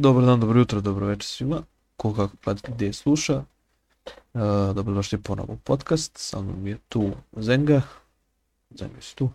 Dobar 0.00 0.24
dan, 0.24 0.40
dobro 0.40 0.58
jutro, 0.58 0.80
dobro 0.80 1.06
večer 1.06 1.24
svima. 1.24 1.62
Ko 1.96 2.14
kako 2.14 2.34
gleda 2.44 2.60
gdje 2.68 2.92
sluša. 2.92 3.44
Uh, 4.34 4.40
dobrodošli 4.74 5.18
ponovo 5.18 5.52
u 5.52 5.56
podcast. 5.56 6.18
Sa 6.18 6.40
mnom 6.40 6.66
je 6.66 6.78
tu 6.88 7.10
Zenga. 7.36 7.82
Zenga 8.70 9.00
si 9.00 9.16
tu. 9.16 9.30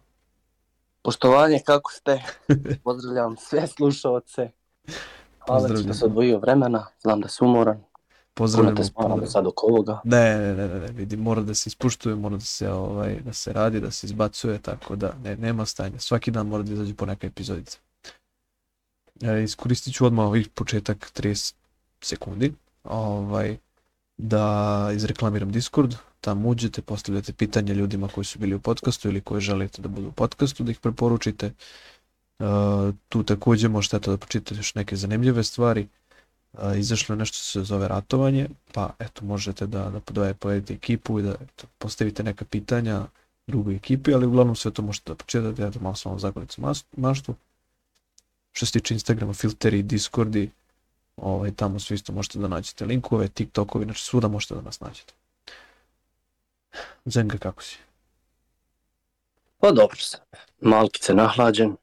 Poštovanje, 1.01 1.59
kako 1.65 1.91
ste? 1.91 2.23
Pozdravljam 2.83 3.37
sve 3.37 3.67
slušalce. 3.67 4.49
Hvala 5.45 5.67
da 5.67 5.93
se 5.93 6.05
odvojio 6.05 6.39
vremena, 6.39 6.87
znam 7.01 7.21
da 7.21 7.27
si 7.27 7.43
umoran. 7.43 7.75
Puno 7.75 7.85
Pozdravljamo. 8.33 8.75
te 8.75 8.83
smaramo 8.83 9.25
sad 9.25 9.47
oko 9.47 9.67
ovoga. 9.67 10.01
Ne, 10.03 10.37
ne, 10.37 10.55
ne, 10.55 10.67
ne, 10.67 10.79
ne, 10.79 10.87
vidi, 10.87 11.17
mora 11.17 11.41
da 11.41 11.53
se 11.53 11.67
ispuštuje, 11.67 12.15
mora 12.15 12.35
da 12.35 12.45
se, 12.45 12.71
ovaj, 12.71 13.19
da 13.25 13.33
se 13.33 13.53
radi, 13.53 13.79
da 13.79 13.91
se 13.91 14.07
izbacuje, 14.07 14.57
tako 14.57 14.95
da 14.95 15.13
ne, 15.23 15.35
nema 15.35 15.65
stanja. 15.65 15.99
Svaki 15.99 16.31
dan 16.31 16.47
mora 16.47 16.63
da 16.63 16.73
izađe 16.73 16.95
po 16.95 17.05
neka 17.05 17.27
epizodica. 17.27 17.79
E, 19.21 19.43
iskoristit 19.43 19.93
ću 19.93 20.05
odmah 20.05 20.25
ovih 20.25 20.49
početak 20.49 21.11
30 21.15 21.53
sekundi 22.01 22.53
ovaj, 22.83 23.57
da 24.17 24.89
izreklamiram 24.95 25.51
Discord, 25.51 25.95
tamo 26.21 26.49
uđete, 26.49 26.81
postavljate 26.81 27.33
pitanje 27.33 27.73
ljudima 27.73 28.07
koji 28.07 28.25
su 28.25 28.39
bili 28.39 28.55
u 28.55 28.59
podcastu 28.59 29.09
ili 29.09 29.21
koji 29.21 29.41
želite 29.41 29.81
da 29.81 29.87
budu 29.87 30.07
u 30.07 30.11
podcastu, 30.11 30.63
da 30.63 30.71
ih 30.71 30.79
preporučite. 30.79 31.45
E, 31.45 31.53
tu 33.09 33.23
takođe 33.23 33.67
možete 33.67 33.99
da 33.99 34.17
pročitate 34.17 34.55
još 34.55 34.75
neke 34.75 34.95
zanimljive 34.95 35.43
stvari. 35.43 35.87
E, 36.53 36.79
izašlo 36.79 37.13
je 37.13 37.19
nešto 37.19 37.35
što 37.35 37.45
se 37.45 37.63
zove 37.63 37.87
ratovanje, 37.87 38.49
pa 38.73 38.95
eto 38.99 39.25
možete 39.25 39.67
da, 39.67 39.89
da 39.89 39.99
podaje, 39.99 40.33
povedete 40.33 40.73
ekipu 40.73 41.19
i 41.19 41.23
da 41.23 41.35
eto, 41.41 41.67
postavite 41.77 42.23
neka 42.23 42.45
pitanja 42.45 43.05
drugoj 43.47 43.75
ekipi, 43.75 44.13
ali 44.13 44.25
uglavnom 44.25 44.55
sve 44.55 44.71
to 44.71 44.81
možete 44.81 45.11
da 45.11 45.15
pročitate, 45.15 45.63
eto 45.63 45.79
malo 45.79 45.95
sam 45.95 46.11
vam 46.11 46.19
zagoricu 46.19 46.61
maštu. 46.97 47.35
Što 48.53 48.65
se 48.65 48.71
tiče 48.71 48.93
Instagrama, 48.93 49.33
filteri, 49.33 49.83
Discordi, 49.83 50.49
ovaj, 51.17 51.51
tamo 51.51 51.79
sve 51.79 51.95
isto 51.95 52.13
možete 52.13 52.39
da 52.39 52.47
nađete 52.47 52.85
linkove, 52.85 53.27
TikTokovi, 53.27 53.85
znači 53.85 54.03
svuda 54.03 54.27
možete 54.27 54.55
da 54.55 54.61
nas 54.61 54.79
nađete. 54.79 55.13
Zenga, 57.05 57.37
kako 57.37 57.63
si? 57.63 57.77
Pa 59.57 59.71
dobro 59.71 59.97
sam. 59.99 60.19
Malkice 60.61 61.13
nahlađen, 61.13 61.75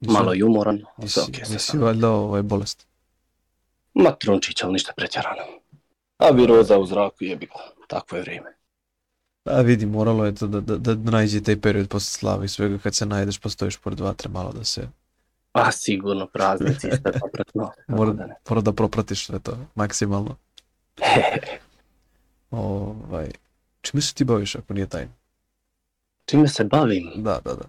Nisi- 0.00 0.12
malo 0.12 0.34
i 0.34 0.42
umoran. 0.42 0.84
Nisi, 0.96 1.20
nisi 1.50 1.78
valjda 1.78 2.10
ovaj 2.10 2.42
bolest. 2.42 2.86
Ma 3.94 4.10
trunčić, 4.10 4.62
ali 4.62 4.72
ništa 4.72 4.92
pretjerano. 4.96 5.42
A 6.18 6.30
viroza 6.30 6.78
u 6.78 6.86
zraku 6.86 7.24
jebi 7.24 7.46
ga. 7.46 7.86
Takvo 7.86 8.16
je 8.16 8.22
vrijeme. 8.22 8.56
A 9.44 9.60
vidi, 9.60 9.86
moralo 9.86 10.26
je 10.26 10.34
to 10.34 10.46
da, 10.46 10.60
da, 10.60 10.76
da, 10.76 11.10
nađe 11.10 11.42
taj 11.42 11.60
period 11.60 11.88
posle 11.88 12.18
slave 12.18 12.44
i 12.44 12.48
svega 12.48 12.78
kad 12.78 12.94
se 12.94 13.06
najedeš 13.06 13.38
pa 13.38 13.48
stojiš 13.48 13.76
pored 13.76 14.00
vatre 14.00 14.28
malo 14.28 14.52
da 14.52 14.64
se 14.64 14.88
A 15.52 15.72
sigurno 15.72 16.26
praznici 16.26 16.80
sve 16.80 17.12
popretno. 17.20 17.70
mora, 17.88 18.12
Da 18.12 18.26
ne. 18.26 18.34
mora 18.48 18.60
da 18.60 18.72
propratiš 18.72 19.26
sve 19.26 19.38
to 19.38 19.56
maksimalno. 19.74 20.36
Ovaj, 22.50 23.30
čime 23.80 24.00
se 24.00 24.14
ti 24.14 24.24
baviš 24.24 24.54
ako 24.54 24.74
nije 24.74 24.86
tajno? 24.86 25.12
Čime 26.24 26.48
se 26.48 26.64
bavim? 26.64 27.10
Da, 27.16 27.40
da, 27.44 27.54
da. 27.54 27.64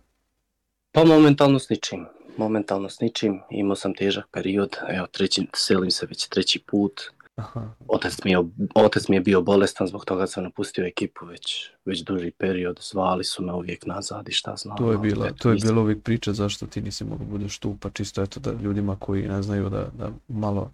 Pa 0.92 1.04
momentalno 1.04 1.60
s 1.60 1.70
ničim. 1.70 2.06
Momentalno 2.38 2.90
s 2.90 3.00
ničim. 3.00 3.40
Imao 3.50 3.76
sam 3.76 3.94
težak 3.94 4.26
period. 4.32 4.78
Evo, 4.90 5.08
treći, 5.08 5.48
selim 5.56 5.92
se 5.92 6.06
već 6.06 6.28
treći 6.28 6.60
put. 6.62 7.02
Aha. 7.36 7.70
Otac 7.88 8.24
mi, 8.26 8.32
je, 8.32 8.38
otac 8.76 9.08
mi 9.08 9.16
je 9.16 9.22
bio 9.22 9.42
bolestan, 9.42 9.88
zbog 9.88 10.06
toga 10.06 10.28
sam 10.28 10.44
napustio 10.44 10.86
ekipu 10.86 11.26
već, 11.26 11.70
već 11.86 12.04
duži 12.04 12.32
period. 12.32 12.80
Zvali 12.92 13.24
su 13.24 13.44
me 13.44 13.54
uvijek 13.54 13.86
nazad 13.86 14.30
i 14.30 14.32
šta 14.32 14.56
znam. 14.56 14.78
To 14.78 14.92
je 14.92 14.98
bila, 14.98 15.32
to 15.32 15.50
je 15.50 15.56
bila 15.56 15.82
uvijek 15.82 16.04
priča 16.04 16.34
zašto 16.34 16.68
ti 16.68 16.82
nisi 16.82 17.04
mogu 17.04 17.26
budeš 17.26 17.60
tu, 17.60 17.78
pa 17.80 17.90
čisto 17.90 18.22
eto 18.22 18.40
da 18.40 18.52
ljudima 18.52 18.96
koji 19.00 19.28
ne 19.28 19.42
znaju 19.42 19.70
da, 19.70 19.90
da 19.98 20.10
malo 20.28 20.72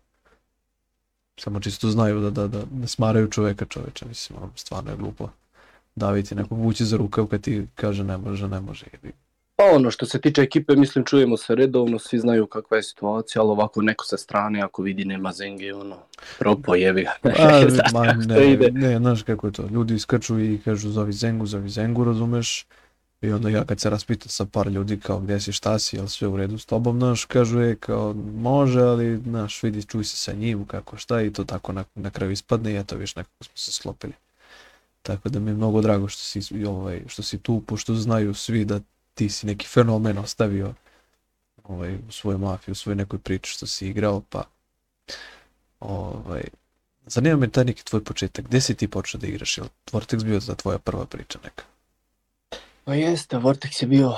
samo 1.37 1.59
čisto 1.59 1.89
znaju 1.89 2.21
da, 2.21 2.29
da, 2.29 2.47
da 2.47 2.63
ne 2.73 2.87
smaraju 2.87 3.27
čoveka 3.27 3.65
čoveče, 3.65 4.05
mislim, 4.05 4.39
stvarno 4.55 4.91
je 4.91 4.97
glupo 4.97 5.29
daviti 5.95 6.35
nekog 6.35 6.57
vući 6.57 6.85
za 6.85 6.97
rukav 6.97 7.25
kad 7.25 7.41
ti 7.41 7.67
kaže 7.75 8.03
ne 8.03 8.17
može, 8.17 8.47
ne 8.47 8.61
može. 8.61 8.85
jebi. 8.93 9.13
Pa 9.59 9.65
ono 9.75 9.91
što 9.91 10.05
se 10.05 10.21
tiče 10.21 10.41
ekipe, 10.41 10.75
mislim 10.75 11.05
čujemo 11.05 11.37
se 11.37 11.55
redovno, 11.55 11.99
svi 11.99 12.19
znaju 12.19 12.47
kakva 12.47 12.77
je 12.77 12.83
situacija, 12.83 13.41
ali 13.41 13.51
ovako 13.51 13.81
neko 13.81 14.05
sa 14.05 14.17
strane 14.17 14.61
ako 14.61 14.81
vidi 14.81 15.05
nema 15.05 15.31
zenge, 15.31 15.73
ono, 15.73 15.97
propo 16.37 16.75
jevi 16.75 17.03
ga. 17.03 17.11
A, 17.47 17.69
Znaš 17.69 17.91
ma, 17.93 18.13
ne, 18.13 18.51
ide. 18.51 18.71
ne, 18.71 18.97
znaš 18.97 19.23
kako 19.23 19.47
je 19.47 19.53
to, 19.53 19.67
ljudi 19.71 19.95
iskaču 19.95 20.39
i 20.39 20.59
kažu 20.65 20.89
zovi 20.89 21.13
Zengu, 21.13 21.45
zovi 21.45 21.69
Zengu, 21.69 22.03
razumeš? 22.03 22.65
I 23.21 23.31
onda 23.31 23.49
ja 23.49 23.65
kad 23.65 23.79
se 23.79 23.89
raspitam 23.89 24.29
sa 24.29 24.45
par 24.45 24.67
ljudi 24.67 24.99
kao 24.99 25.19
gdje 25.19 25.39
si, 25.39 25.51
šta 25.51 25.79
si, 25.79 25.95
jel 25.95 26.07
sve 26.07 26.27
u 26.27 26.37
redu 26.37 26.57
s 26.57 26.65
tobom, 26.65 26.97
znaš, 26.97 27.25
kažu 27.25 27.59
je 27.59 27.75
kao 27.75 28.13
može, 28.35 28.81
ali 28.81 29.17
znaš, 29.17 29.63
vidi, 29.63 29.83
čuj 29.83 30.03
se 30.03 30.17
sa 30.17 30.33
njim, 30.33 30.65
kako 30.65 30.97
šta 30.97 31.21
i 31.21 31.33
to 31.33 31.43
tako 31.43 31.71
na, 31.73 31.83
na 31.95 32.09
kraju 32.09 32.31
ispadne 32.31 32.71
i 32.71 32.77
eto 32.77 32.95
viš 32.95 33.15
nekako 33.15 33.43
smo 33.43 33.57
se 33.57 33.71
sklopili. 33.71 34.13
Tako 35.01 35.29
da 35.29 35.39
mi 35.39 35.51
je 35.51 35.55
mnogo 35.55 35.81
drago 35.81 36.07
što 36.07 36.21
si, 36.23 36.65
ovaj, 36.65 37.01
što 37.07 37.23
si 37.23 37.37
tu, 37.37 37.61
pošto 37.67 37.93
znaju 37.93 38.33
svi 38.33 38.65
da 38.65 38.79
ti 39.19 39.29
si 39.29 39.45
neki 39.45 39.67
fenomen 39.67 40.17
ostavio 40.17 40.73
ovaj, 41.63 41.95
u 42.09 42.11
svojoj 42.11 42.37
mafiji, 42.37 42.71
u 42.71 42.75
svojoj 42.75 42.95
nekoj 42.95 43.19
priči 43.19 43.51
što 43.51 43.67
si 43.67 43.87
igrao, 43.87 44.21
pa 44.29 44.43
ovaj, 45.79 46.43
zanima 47.05 47.37
me 47.37 47.49
taj 47.49 47.65
neki 47.65 47.85
tvoj 47.85 48.03
početak, 48.03 48.45
gdje 48.45 48.61
si 48.61 48.75
ti 48.75 48.87
počeo 48.87 49.19
da 49.19 49.27
igraš, 49.27 49.57
je 49.57 49.63
li 49.63 49.69
Vortex 49.91 50.23
bio 50.23 50.39
za 50.39 50.55
tvoja 50.55 50.79
prva 50.79 51.05
priča 51.05 51.39
neka? 51.43 51.63
Pa 52.83 52.93
jeste, 52.95 53.37
Vortex 53.37 53.83
je 53.83 53.87
bio 53.87 54.13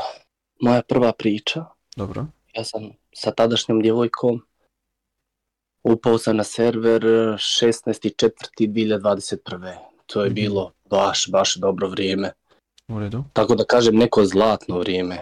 moja 0.61 0.81
prva 0.81 1.13
priča. 1.13 1.65
Dobro, 1.95 2.25
Ja 2.53 2.63
sam 2.63 2.81
sa 3.15 3.31
tadašnjom 3.31 3.81
djevojkom 3.81 4.41
upao 5.83 6.17
sam 6.17 6.37
na 6.37 6.43
server 6.43 7.01
16.4.2021. 7.01 9.73
To 10.05 10.21
je 10.21 10.25
Mhm. 10.25 10.35
bilo 10.35 10.71
baš, 10.89 11.27
baš 11.29 11.55
dobro 11.55 11.87
vrijeme. 11.87 12.31
U 12.93 12.99
redu. 12.99 13.23
Tako 13.33 13.55
da 13.55 13.63
kažem 13.63 13.95
neko 13.95 14.25
zlatno 14.25 14.79
vrijeme. 14.79 15.21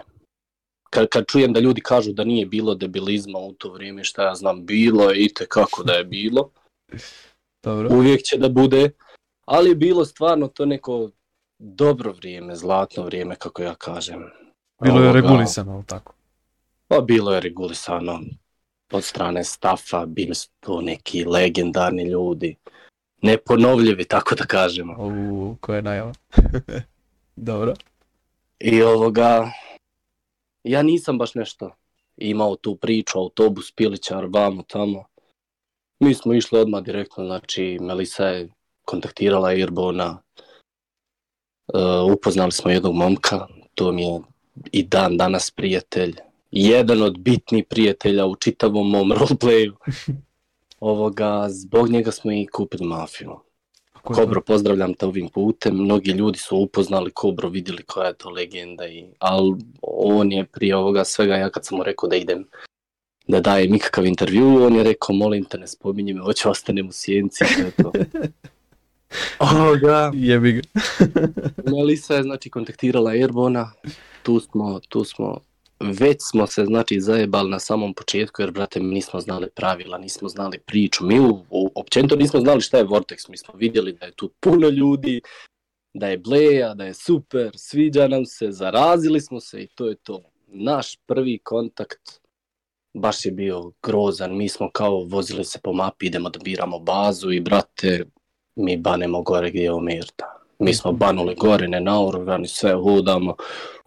Kad, 0.90 1.08
kad 1.08 1.24
čujem 1.26 1.52
da 1.52 1.60
ljudi 1.60 1.80
kažu 1.80 2.12
da 2.12 2.24
nije 2.24 2.46
bilo 2.46 2.74
debilizma 2.74 3.38
u 3.38 3.52
to 3.52 3.72
vrijeme, 3.72 4.04
šta 4.04 4.22
ja 4.22 4.34
znam, 4.34 4.66
bilo 4.66 5.10
je 5.10 5.24
i 5.24 5.34
kako 5.48 5.82
da 5.82 5.92
je 5.92 6.04
bilo. 6.04 6.50
Dobro, 7.64 7.88
Uvijek 7.92 8.22
će 8.22 8.38
da 8.38 8.48
bude, 8.48 8.90
ali 9.44 9.68
je 9.68 9.74
bilo 9.74 10.04
stvarno 10.04 10.48
to 10.48 10.66
neko 10.66 11.10
dobro 11.58 12.12
vrijeme, 12.12 12.56
zlatno 12.56 13.02
vrijeme, 13.04 13.36
kako 13.36 13.62
ja 13.62 13.74
kažem. 13.74 14.30
bilo 14.82 15.00
je 15.00 15.08
Ovoga, 15.08 15.20
regulisano, 15.20 15.72
ali 15.72 15.84
tako? 15.86 16.14
Pa 16.88 17.00
bilo 17.00 17.34
je 17.34 17.40
regulisano 17.40 18.20
od 18.92 19.04
strane 19.04 19.44
stafa, 19.44 20.06
bili 20.06 20.34
su 20.34 20.48
to 20.60 20.80
neki 20.80 21.24
legendarni 21.24 22.02
ljudi, 22.02 22.56
neponovljivi, 23.22 24.04
tako 24.04 24.34
da 24.34 24.44
kažemo. 24.44 24.96
U, 24.98 25.56
koja 25.60 25.76
je 25.76 25.82
najava? 25.82 26.12
Dobro, 27.42 27.74
I 28.58 28.82
ovoga, 28.82 29.52
ja 30.64 30.82
nisam 30.82 31.18
baš 31.18 31.34
nešto 31.34 31.70
imao 32.16 32.56
tu 32.56 32.76
priču, 32.76 33.18
autobus, 33.18 33.72
pilićar, 33.72 34.26
vamo, 34.32 34.62
tamo. 34.62 35.04
Mi 36.00 36.14
smo 36.14 36.34
išli 36.34 36.58
odmah 36.58 36.82
direktno, 36.82 37.24
znači 37.24 37.78
Melisa 37.80 38.26
je 38.26 38.48
kontaktirala 38.84 39.48
Airbona, 39.48 40.22
uh, 41.74 42.12
upoznali 42.12 42.52
smo 42.52 42.70
jednog 42.70 42.94
momka, 42.94 43.46
to 43.74 43.92
mi 43.92 44.02
je 44.02 44.20
i 44.72 44.82
dan 44.82 45.16
danas 45.16 45.50
prijatelj, 45.50 46.14
jedan 46.50 47.02
od 47.02 47.18
bitnih 47.18 47.64
prijatelja 47.68 48.26
u 48.26 48.36
čitavom 48.36 48.90
mom 48.90 49.12
roleplayu. 49.12 49.72
Ovoga, 50.80 51.46
zbog 51.48 51.88
njega 51.90 52.10
smo 52.10 52.32
i 52.32 52.46
kupili 52.46 52.86
mafiju. 52.86 53.49
Kobro, 54.02 54.40
pozdravljam 54.40 54.94
te 54.94 55.06
ovim 55.06 55.28
putem. 55.28 55.74
Mnogi 55.74 56.10
ljudi 56.10 56.38
su 56.38 56.56
upoznali 56.56 57.10
Kobro, 57.10 57.48
vidjeli 57.48 57.82
koja 57.82 58.06
je 58.06 58.14
to 58.14 58.30
legenda. 58.30 58.86
I, 58.86 59.04
ali 59.18 59.56
on 59.82 60.32
je 60.32 60.44
prije 60.44 60.76
ovoga 60.76 61.04
svega, 61.04 61.34
ja 61.34 61.50
kad 61.50 61.66
sam 61.66 61.78
mu 61.78 61.84
rekao 61.84 62.08
da 62.08 62.16
idem 62.16 62.44
da 63.30 63.40
dajem 63.40 63.74
ikakav 63.74 64.06
intervju, 64.06 64.64
on 64.64 64.76
je 64.76 64.82
rekao, 64.82 65.14
molim 65.14 65.44
te, 65.44 65.58
ne 65.58 65.66
spominji 65.66 66.14
me, 66.14 66.20
hoće 66.20 66.48
ostanem 66.48 66.88
u 66.88 66.92
sjenci. 66.92 67.44
to. 67.76 67.92
Ovoga, 69.38 70.10
Jebi 70.28 70.52
ga. 70.52 70.60
Melisa 71.70 72.14
je 72.14 72.22
znači 72.22 72.50
kontaktirala 72.50 73.10
Airbona, 73.10 73.72
tu 74.22 74.40
smo, 74.40 74.80
tu 74.88 75.04
smo, 75.04 75.40
već 75.80 76.16
smo 76.30 76.46
se 76.46 76.64
znači 76.64 77.00
zajebali 77.00 77.50
na 77.50 77.58
samom 77.58 77.94
početku 77.94 78.42
jer 78.42 78.50
brate 78.50 78.80
mi 78.80 78.94
nismo 78.94 79.20
znali 79.20 79.50
pravila, 79.50 79.98
nismo 79.98 80.28
znali 80.28 80.58
priču, 80.58 81.04
mi 81.04 81.20
u, 81.20 81.44
u, 81.50 81.70
općenito 81.74 82.16
nismo 82.16 82.40
znali 82.40 82.60
šta 82.60 82.78
je 82.78 82.84
Vortex, 82.84 83.30
mi 83.30 83.36
smo 83.36 83.54
vidjeli 83.54 83.92
da 83.92 84.06
je 84.06 84.12
tu 84.12 84.30
puno 84.40 84.68
ljudi, 84.68 85.20
da 85.94 86.08
je 86.08 86.18
bleja, 86.18 86.74
da 86.74 86.84
je 86.84 86.94
super, 86.94 87.50
sviđa 87.54 88.08
nam 88.08 88.26
se, 88.26 88.50
zarazili 88.50 89.20
smo 89.20 89.40
se 89.40 89.62
i 89.62 89.66
to 89.66 89.88
je 89.88 89.94
to. 89.94 90.22
Naš 90.46 90.96
prvi 91.06 91.38
kontakt 91.38 92.20
baš 92.94 93.26
je 93.26 93.32
bio 93.32 93.72
grozan, 93.82 94.36
mi 94.36 94.48
smo 94.48 94.70
kao 94.70 95.04
vozili 95.04 95.44
se 95.44 95.58
po 95.62 95.72
mapi, 95.72 96.06
idemo 96.06 96.30
da 96.30 96.38
biramo 96.38 96.78
bazu 96.78 97.32
i 97.32 97.40
brate, 97.40 98.04
mi 98.56 98.76
banemo 98.76 99.22
gore 99.22 99.50
gdje 99.50 99.62
je 99.62 99.72
Omerta. 99.72 100.39
Mi 100.60 100.74
smo 100.74 100.92
banuli 100.92 101.34
gore, 101.34 101.68
ne 101.68 101.80
naoružani, 101.80 102.48
sve 102.48 102.74
hodamo. 102.74 103.34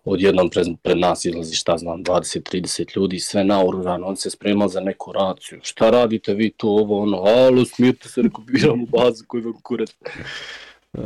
Odjednom 0.06 0.50
pred, 0.50 0.68
pred 0.82 0.98
nas 0.98 1.26
izlazi, 1.26 1.56
šta 1.56 1.78
znam, 1.78 2.04
20-30 2.04 2.98
ljudi, 2.98 3.20
sve 3.20 3.44
naoružano, 3.44 4.08
on 4.08 4.16
se 4.16 4.30
sprema 4.30 4.68
za 4.68 4.80
neku 4.80 5.12
raciju. 5.12 5.60
Šta 5.62 5.90
radite 5.90 6.34
vi 6.34 6.52
tu, 6.52 6.70
ovo, 6.70 7.02
ono, 7.02 7.18
alo, 7.18 7.66
smijete 7.66 8.10
se, 8.10 8.22
rekao, 8.22 8.44
biramo 8.44 8.86
bazu 8.86 9.24
koju 9.28 9.44
vam 9.44 9.62
kurac. 9.62 9.90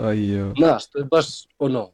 Aj, 0.04 0.34
jo. 0.34 0.54
Znaš, 0.58 0.88
to 0.88 1.00
je 1.00 1.04
baš, 1.04 1.26
ono, 1.60 1.92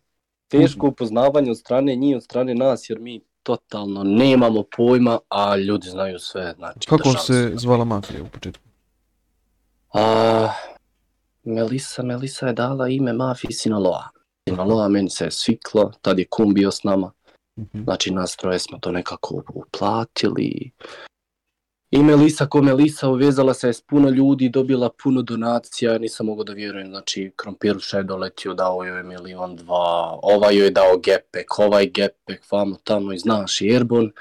teško 0.47 0.87
upoznavanje 0.87 1.51
od 1.51 1.57
strane 1.57 1.95
njih, 1.95 2.15
od 2.15 2.23
strane 2.23 2.55
nas, 2.55 2.89
jer 2.89 2.99
mi 2.99 3.21
totalno 3.43 4.03
nemamo 4.03 4.63
pojma, 4.77 5.19
a 5.29 5.57
ljudi 5.57 5.89
znaju 5.89 6.19
sve, 6.19 6.53
znači, 6.57 6.87
Kako 6.87 7.09
se 7.09 7.51
zvala 7.55 7.85
mafija 7.85 8.23
u 8.23 8.27
početku? 8.27 8.63
A, 9.93 10.49
Melisa, 11.43 12.03
Melisa 12.03 12.47
je 12.47 12.53
dala 12.53 12.87
ime 12.89 13.13
Mafi 13.13 13.53
Sinaloa. 13.53 14.09
Sinaloa 14.49 14.87
meni 14.87 15.09
se 15.09 15.25
je 15.25 15.31
sviklo, 15.31 15.91
tad 16.01 16.19
je 16.19 16.25
kum 16.29 16.53
bio 16.53 16.71
s 16.71 16.83
nama. 16.83 17.11
Mhm. 17.59 17.83
Znači 17.83 18.11
nas 18.11 18.35
troje 18.37 18.59
smo 18.59 18.77
to 18.77 18.91
nekako 18.91 19.43
uplatili. 19.53 20.71
I 21.91 22.03
Melisa 22.03 22.45
ko 22.45 22.61
Melisa 22.61 23.09
uvezala 23.09 23.53
se 23.53 23.67
je 23.67 23.73
s 23.73 23.81
puno 23.81 24.09
ljudi, 24.09 24.49
dobila 24.49 24.89
puno 25.03 25.21
donacija, 25.21 25.91
ja 25.91 25.97
nisam 25.97 26.25
mogao 26.25 26.43
da 26.43 26.53
vjerujem, 26.53 26.87
znači 26.87 27.31
Krompiruša 27.35 27.97
je 27.97 28.03
doletio, 28.03 28.53
dao 28.53 28.83
joj 28.83 28.97
je 28.97 29.03
milion 29.03 29.55
dva, 29.55 30.19
ovaj 30.23 30.57
joj 30.57 30.65
je 30.65 30.71
dao 30.71 30.97
gepek, 30.97 31.59
ovaj 31.59 31.85
gepek, 31.85 32.51
vamo 32.51 32.77
tamo 32.83 33.13
i 33.13 33.17
znaš, 33.17 33.61
i 33.61 33.73
Airborne, 33.73 34.11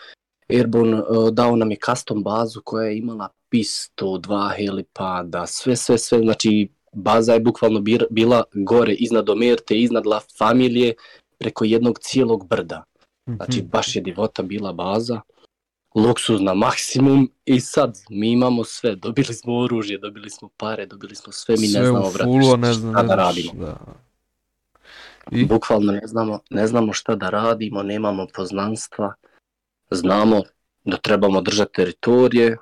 Airborne 0.50 1.02
uh, 1.02 1.30
dao 1.30 1.56
nam 1.56 1.70
je 1.70 1.78
custom 1.86 2.22
bazu 2.22 2.60
koja 2.64 2.86
je 2.86 2.98
imala 2.98 3.28
pistu, 3.48 4.19
dva 4.19 4.48
helipada, 4.56 5.46
sve, 5.46 5.76
sve, 5.76 5.98
sve, 5.98 6.19
znači 6.19 6.69
baza 6.93 7.33
je 7.35 7.41
bukvalno 7.41 7.81
bila 8.11 8.44
gore 8.53 8.93
iznad 8.93 9.31
Omerte, 9.31 9.77
iznad 9.77 10.06
La 10.06 10.21
Familije, 10.39 10.94
preko 11.39 11.65
jednog 11.65 11.99
cijelog 11.99 12.49
brda. 12.49 12.85
Znači, 13.27 13.59
Mhm. 13.59 13.69
baš 13.69 13.97
je 13.97 14.03
divota 14.03 14.43
bila 14.43 14.73
baza, 14.73 15.21
luksuz 15.94 16.41
na 16.41 16.55
maksimum 16.55 17.31
i 17.44 17.61
sad 17.61 17.99
mi 18.11 18.31
imamo 18.33 18.65
sve. 18.65 18.97
Dobili 18.97 19.35
smo 19.35 19.59
oružje, 19.59 19.99
dobili 19.99 20.31
smo 20.31 20.49
pare, 20.56 20.87
dobili 20.87 21.15
smo 21.15 21.33
sve, 21.33 21.55
mi 21.59 21.67
ne 21.67 21.69
Sve 21.69 21.87
znamo, 21.87 22.11
brate, 22.11 22.25
fullu, 22.25 22.47
a 22.47 22.49
šta, 22.49 22.56
ne 22.56 22.73
znam, 22.73 22.93
šta 22.93 23.03
ne 23.03 23.09
da 23.09 23.15
radimo. 23.15 23.53
Da. 23.55 23.77
I? 25.31 25.44
Bukvalno 25.44 25.93
ne 25.93 26.06
znamo, 26.06 26.41
ne 26.50 26.67
znamo 26.67 26.93
šta 26.93 27.15
da 27.15 27.31
radimo, 27.31 27.83
nemamo 27.83 28.27
poznanstva, 28.35 29.15
znamo 29.91 30.43
da 30.85 30.97
trebamo 30.97 31.41
držati 31.41 31.73
teritorije, 31.73 32.56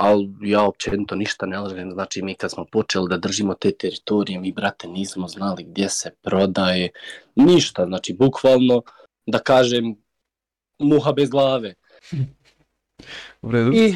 ali 0.00 0.28
ja 0.42 0.62
općenito 0.62 1.14
ništa 1.14 1.46
ne 1.46 1.58
lažem, 1.58 1.92
znači 1.92 2.22
mi 2.22 2.34
kad 2.34 2.50
smo 2.50 2.64
počeli 2.64 3.08
da 3.08 3.16
držimo 3.16 3.54
te 3.54 3.70
teritorije, 3.70 4.40
mi 4.40 4.52
brate 4.52 4.88
nismo 4.88 5.28
znali 5.28 5.64
gdje 5.64 5.88
se 5.88 6.10
prodaje, 6.22 6.90
ništa, 7.34 7.86
znači 7.86 8.16
bukvalno 8.18 8.82
da 9.26 9.38
kažem 9.38 9.96
muha 10.78 11.12
bez 11.12 11.30
glave. 11.30 11.74
U 13.42 13.50
redu? 13.50 13.72
I 13.74 13.94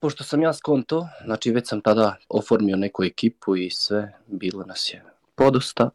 pošto 0.00 0.24
sam 0.24 0.42
ja 0.42 0.52
skonto, 0.52 1.08
znači 1.24 1.50
već 1.50 1.68
sam 1.68 1.80
tada 1.80 2.16
oformio 2.28 2.76
neku 2.76 3.04
ekipu 3.04 3.56
i 3.56 3.70
sve, 3.70 4.12
bilo 4.26 4.64
nas 4.64 4.90
je 4.94 5.02
podosta. 5.34 5.90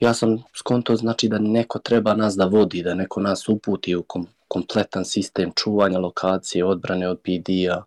Ja 0.00 0.14
sam 0.14 0.42
skonto 0.54 0.96
znači 0.96 1.28
da 1.28 1.38
neko 1.38 1.78
treba 1.78 2.14
nas 2.14 2.36
da 2.36 2.44
vodi, 2.44 2.82
da 2.82 2.94
neko 2.94 3.20
nas 3.20 3.48
uputi 3.48 3.94
u 3.94 4.02
kom 4.02 4.26
kompletan 4.48 5.04
sistem 5.04 5.52
čuvanja 5.56 5.98
lokacije, 5.98 6.64
odbrane 6.64 7.08
od 7.08 7.20
PD-a, 7.20 7.82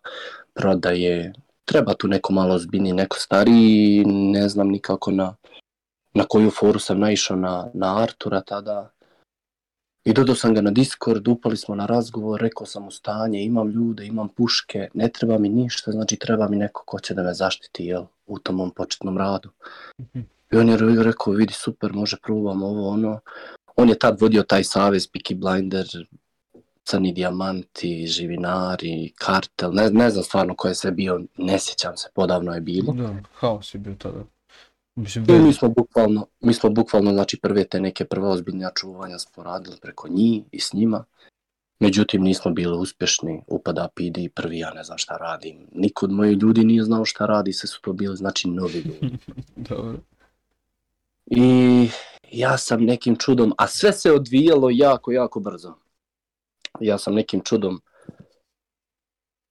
prodaje. 0.54 1.32
Treba 1.64 1.94
tu 1.94 2.08
neko 2.08 2.32
malo 2.32 2.58
zbiljniji, 2.58 2.92
neko 2.92 3.16
stariji, 3.16 4.04
ne 4.04 4.48
znam 4.48 4.68
nikako 4.68 5.10
na, 5.10 5.34
na 6.14 6.24
koju 6.28 6.50
foru 6.50 6.78
sam 6.78 7.00
naišao 7.00 7.36
na, 7.36 7.66
na 7.74 8.02
Artura 8.02 8.40
tada. 8.40 8.90
I 10.04 10.12
dodao 10.12 10.34
sam 10.34 10.54
ga 10.54 10.60
na 10.60 10.70
Discord, 10.70 11.28
upali 11.28 11.56
smo 11.56 11.74
na 11.74 11.86
razgovor, 11.86 12.40
rekao 12.40 12.66
sam 12.66 12.88
u 12.88 12.90
stanje, 12.90 13.42
imam 13.42 13.68
ljude, 13.68 14.06
imam 14.06 14.28
puške, 14.28 14.88
ne 14.94 15.08
treba 15.08 15.38
mi 15.38 15.48
ništa, 15.48 15.92
znači 15.92 16.16
treba 16.16 16.48
mi 16.48 16.56
neko 16.56 16.84
ko 16.86 17.00
će 17.00 17.14
da 17.14 17.22
me 17.22 17.34
zaštiti, 17.34 17.84
jel, 17.84 18.04
u 18.26 18.38
tom 18.38 18.56
mom 18.56 18.70
početnom 18.70 19.18
radu. 19.18 19.50
Mhm. 20.00 20.20
I 20.50 20.56
on 20.56 20.68
je 20.68 20.76
re- 20.76 21.02
rekao, 21.02 21.32
vidi, 21.32 21.52
super, 21.52 21.92
može 21.92 22.16
probam 22.22 22.62
ovo, 22.62 22.88
ono. 22.88 23.20
On 23.76 23.88
je 23.88 23.98
tad 23.98 24.20
vodio 24.20 24.42
taj 24.42 24.64
savez, 24.64 25.08
Peaky 25.08 25.34
Blinder, 25.34 25.86
Crni 26.84 27.12
dijamanti, 27.12 28.06
živinari, 28.06 29.12
kartel, 29.14 29.70
ne, 29.74 29.90
ne 29.90 30.10
znam 30.10 30.24
stvarno 30.24 30.54
ko 30.56 30.68
je 30.68 30.74
sve 30.74 30.90
bio, 30.90 31.20
ne 31.36 31.58
sjećam 31.58 31.96
se, 31.96 32.08
podavno 32.14 32.54
je 32.54 32.60
bilo. 32.60 32.92
Da, 32.92 33.14
haos 33.34 33.74
je 33.74 33.78
bio 33.78 33.94
tada. 33.94 34.24
Mislim, 34.96 35.24
I 35.28 35.32
mi 35.32 35.46
bez... 35.46 35.56
smo 35.56 35.68
bukvalno, 35.68 36.26
mi 36.40 36.54
smo 36.54 36.70
bukvalno, 36.70 37.12
znači 37.12 37.40
prve 37.40 37.64
te 37.64 37.80
neke 37.80 38.04
prve 38.04 38.26
ozbiljne 38.26 38.70
čuvanja 38.74 39.18
smo 39.18 39.42
radili 39.42 39.76
preko 39.82 40.08
njih 40.08 40.42
i 40.52 40.60
s 40.60 40.72
njima. 40.72 41.04
Međutim, 41.80 42.22
nismo 42.22 42.50
bili 42.50 42.78
uspješni, 42.78 43.42
upada 43.46 43.88
PD 43.94 44.18
prvi, 44.34 44.58
ja 44.58 44.74
ne 44.74 44.84
znam 44.84 44.98
šta 44.98 45.16
radim. 45.16 45.66
Niko 45.72 46.06
od 46.06 46.12
mojih 46.12 46.38
ljudi 46.38 46.64
nije 46.64 46.82
znao 46.82 47.04
šta 47.04 47.26
radi, 47.26 47.52
sve 47.52 47.66
su 47.66 47.80
to 47.80 47.92
bili, 47.92 48.16
znači, 48.16 48.48
novi 48.48 48.78
ljudi. 48.78 49.18
Dobro. 49.70 49.98
I 51.30 51.88
ja 52.30 52.58
sam 52.58 52.84
nekim 52.84 53.16
čudom, 53.16 53.52
a 53.58 53.66
sve 53.66 53.92
se 53.92 54.12
odvijalo 54.12 54.70
jako, 54.70 55.12
jako 55.12 55.40
brzo. 55.40 55.74
Ja 56.80 56.98
sam 56.98 57.14
nekim 57.14 57.40
čudom 57.44 57.80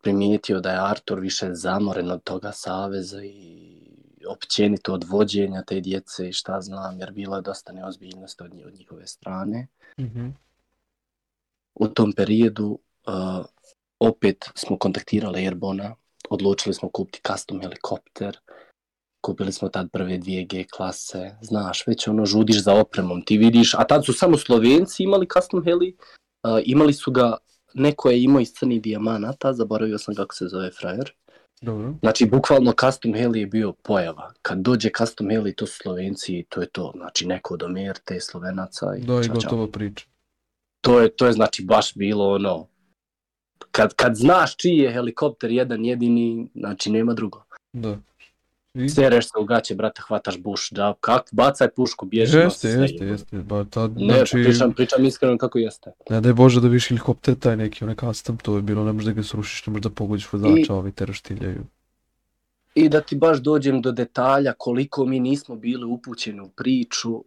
primijetio 0.02 0.60
da 0.60 0.72
je 0.72 0.90
Artur 0.92 1.20
više 1.20 1.50
zamoren 1.54 2.12
od 2.12 2.24
toga 2.24 2.52
saveza 2.52 3.24
i 3.24 3.80
općenito 4.28 4.94
od 4.94 5.04
vođenja 5.04 5.64
te 5.68 5.82
djece 5.82 6.30
i 6.30 6.34
šta 6.34 6.62
znam, 6.62 7.00
jer 7.00 7.12
bilo 7.12 7.36
je 7.36 7.42
dosta 7.42 7.74
neozbiljnosti 7.74 8.44
od, 8.44 8.52
od 8.66 8.74
njihove 8.74 9.08
strane. 9.08 9.68
Mhm. 10.00 10.28
U 11.76 11.88
tom 11.88 12.14
periodu 12.14 12.80
uh, 13.08 13.46
opet 14.00 14.50
smo 14.56 14.78
kontaktirali 14.78 15.48
Airbona, 15.48 15.96
odlučili 16.30 16.74
smo 16.74 16.90
kupiti 16.90 17.22
custom 17.28 17.62
helikopter, 17.62 18.40
kupili 19.22 19.52
smo 19.52 19.70
tad 19.70 19.92
prve 19.92 20.18
dvije 20.18 20.46
G 20.46 20.66
klase, 20.72 21.36
znaš, 21.42 21.88
već 21.88 22.08
ono 22.08 22.26
žudiš 22.26 22.64
za 22.64 22.74
opremom, 22.74 23.22
ti 23.22 23.38
vidiš, 23.38 23.74
a 23.74 23.84
tad 23.84 24.06
su 24.06 24.14
samo 24.14 24.38
Slovenci 24.38 25.04
imali 25.04 25.28
custom 25.34 25.64
heli, 25.64 25.96
uh, 26.44 26.60
imali 26.66 26.94
su 26.94 27.12
ga, 27.12 27.38
neko 27.74 28.10
je 28.10 28.24
imao 28.24 28.40
iz 28.40 28.54
crnih 28.54 28.82
dijamanata, 28.82 29.54
zaboravio 29.54 29.98
sam 29.98 30.16
kako 30.16 30.36
se 30.36 30.48
zove 30.48 30.72
frajer, 30.72 31.14
Dobro. 31.62 31.94
Znači, 32.00 32.26
bukvalno 32.26 32.74
custom 32.80 33.14
heli 33.14 33.40
je 33.40 33.48
bio 33.48 33.74
pojava. 33.74 34.34
Kad 34.42 34.58
dođe 34.60 34.90
custom 34.98 35.30
heli, 35.30 35.56
to 35.56 35.66
su 35.66 35.78
Slovenci, 35.82 36.46
to 36.50 36.62
je 36.62 36.68
to. 36.68 36.92
Znači, 36.96 37.28
neko 37.28 37.54
od 37.54 37.64
Omerte, 37.64 38.20
Slovenaca 38.20 38.96
i 38.98 39.02
Da, 39.02 39.22
i 39.22 39.28
gotova 39.28 39.68
priča. 39.68 40.06
To 40.82 41.00
je, 41.00 41.10
to 41.10 41.26
je 41.26 41.34
znači 41.34 41.64
baš 41.64 41.94
bilo 41.96 42.34
ono... 42.34 42.68
Kad, 43.72 43.94
kad 43.94 44.16
znaš 44.16 44.56
čiji 44.56 44.78
je 44.78 44.92
helikopter 44.92 45.52
jedan 45.52 45.86
jedini, 45.86 46.50
znači 46.56 46.92
nema 46.92 47.14
drugo. 47.14 47.44
Da. 47.74 47.98
I? 48.74 48.90
Sereš 48.90 49.26
se 49.26 49.32
u 49.40 49.46
gaće, 49.46 49.76
brate, 49.76 50.02
hvataš 50.08 50.38
buš, 50.38 50.70
džab, 50.74 50.96
kak, 51.00 51.30
bacaj 51.32 51.70
pušku, 51.70 52.06
bježi. 52.06 52.38
Jeste, 52.38 52.68
jeste, 52.68 52.84
jebote. 52.84 53.06
jeste. 53.06 53.38
Ba, 53.38 53.64
tad, 53.64 53.98
Ne, 53.98 54.14
znači, 54.14 54.32
pričam, 54.32 54.74
pričam 54.74 55.06
iskreno 55.06 55.38
kako 55.38 55.58
jeste. 55.58 55.92
ne 56.10 56.22
daj 56.22 56.34
Bože 56.34 56.62
da 56.62 56.68
viš 56.68 56.88
helikopter 56.88 57.36
taj 57.36 57.58
neki, 57.58 57.84
onaj 57.84 57.96
custom, 57.96 58.38
to 58.38 58.56
je 58.56 58.62
bilo, 58.62 58.84
ne 58.84 58.94
možeš 58.94 59.06
da 59.06 59.12
ga 59.12 59.24
srušiš, 59.24 59.68
ne 59.68 59.72
možeš 59.72 59.84
da 59.84 59.90
pogodiš 59.90 60.34
vozača, 60.34 60.74
ovi 60.74 60.92
te 60.92 61.06
raštiljaju. 61.06 61.66
I 62.76 62.90
da 62.90 63.02
ti 63.02 63.16
baš 63.16 63.38
dođem 63.38 63.82
do 63.82 63.92
detalja 63.92 64.54
koliko 64.58 65.06
mi 65.06 65.20
nismo 65.20 65.56
bili 65.56 65.86
upućeni 65.86 66.42
u 66.42 66.50
priču 66.50 67.14
uh, 67.16 67.24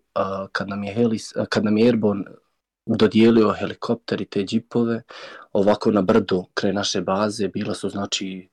kad, 0.53 0.69
nam 0.69 0.85
je 0.85 0.95
Helis, 0.95 1.37
uh, 1.37 1.47
kad 1.49 1.65
nam 1.65 1.79
je 1.79 1.85
Airborne 1.85 2.25
dodijelio 2.87 3.53
helikopter 3.53 4.21
i 4.21 4.25
te 4.25 4.45
džipove, 4.45 5.03
ovako 5.53 5.91
na 5.91 6.03
brdu 6.03 6.45
kraj 6.55 6.73
naše 6.73 7.01
baze 7.01 7.49
bila 7.49 7.75
su 7.75 7.89
znači 7.89 8.49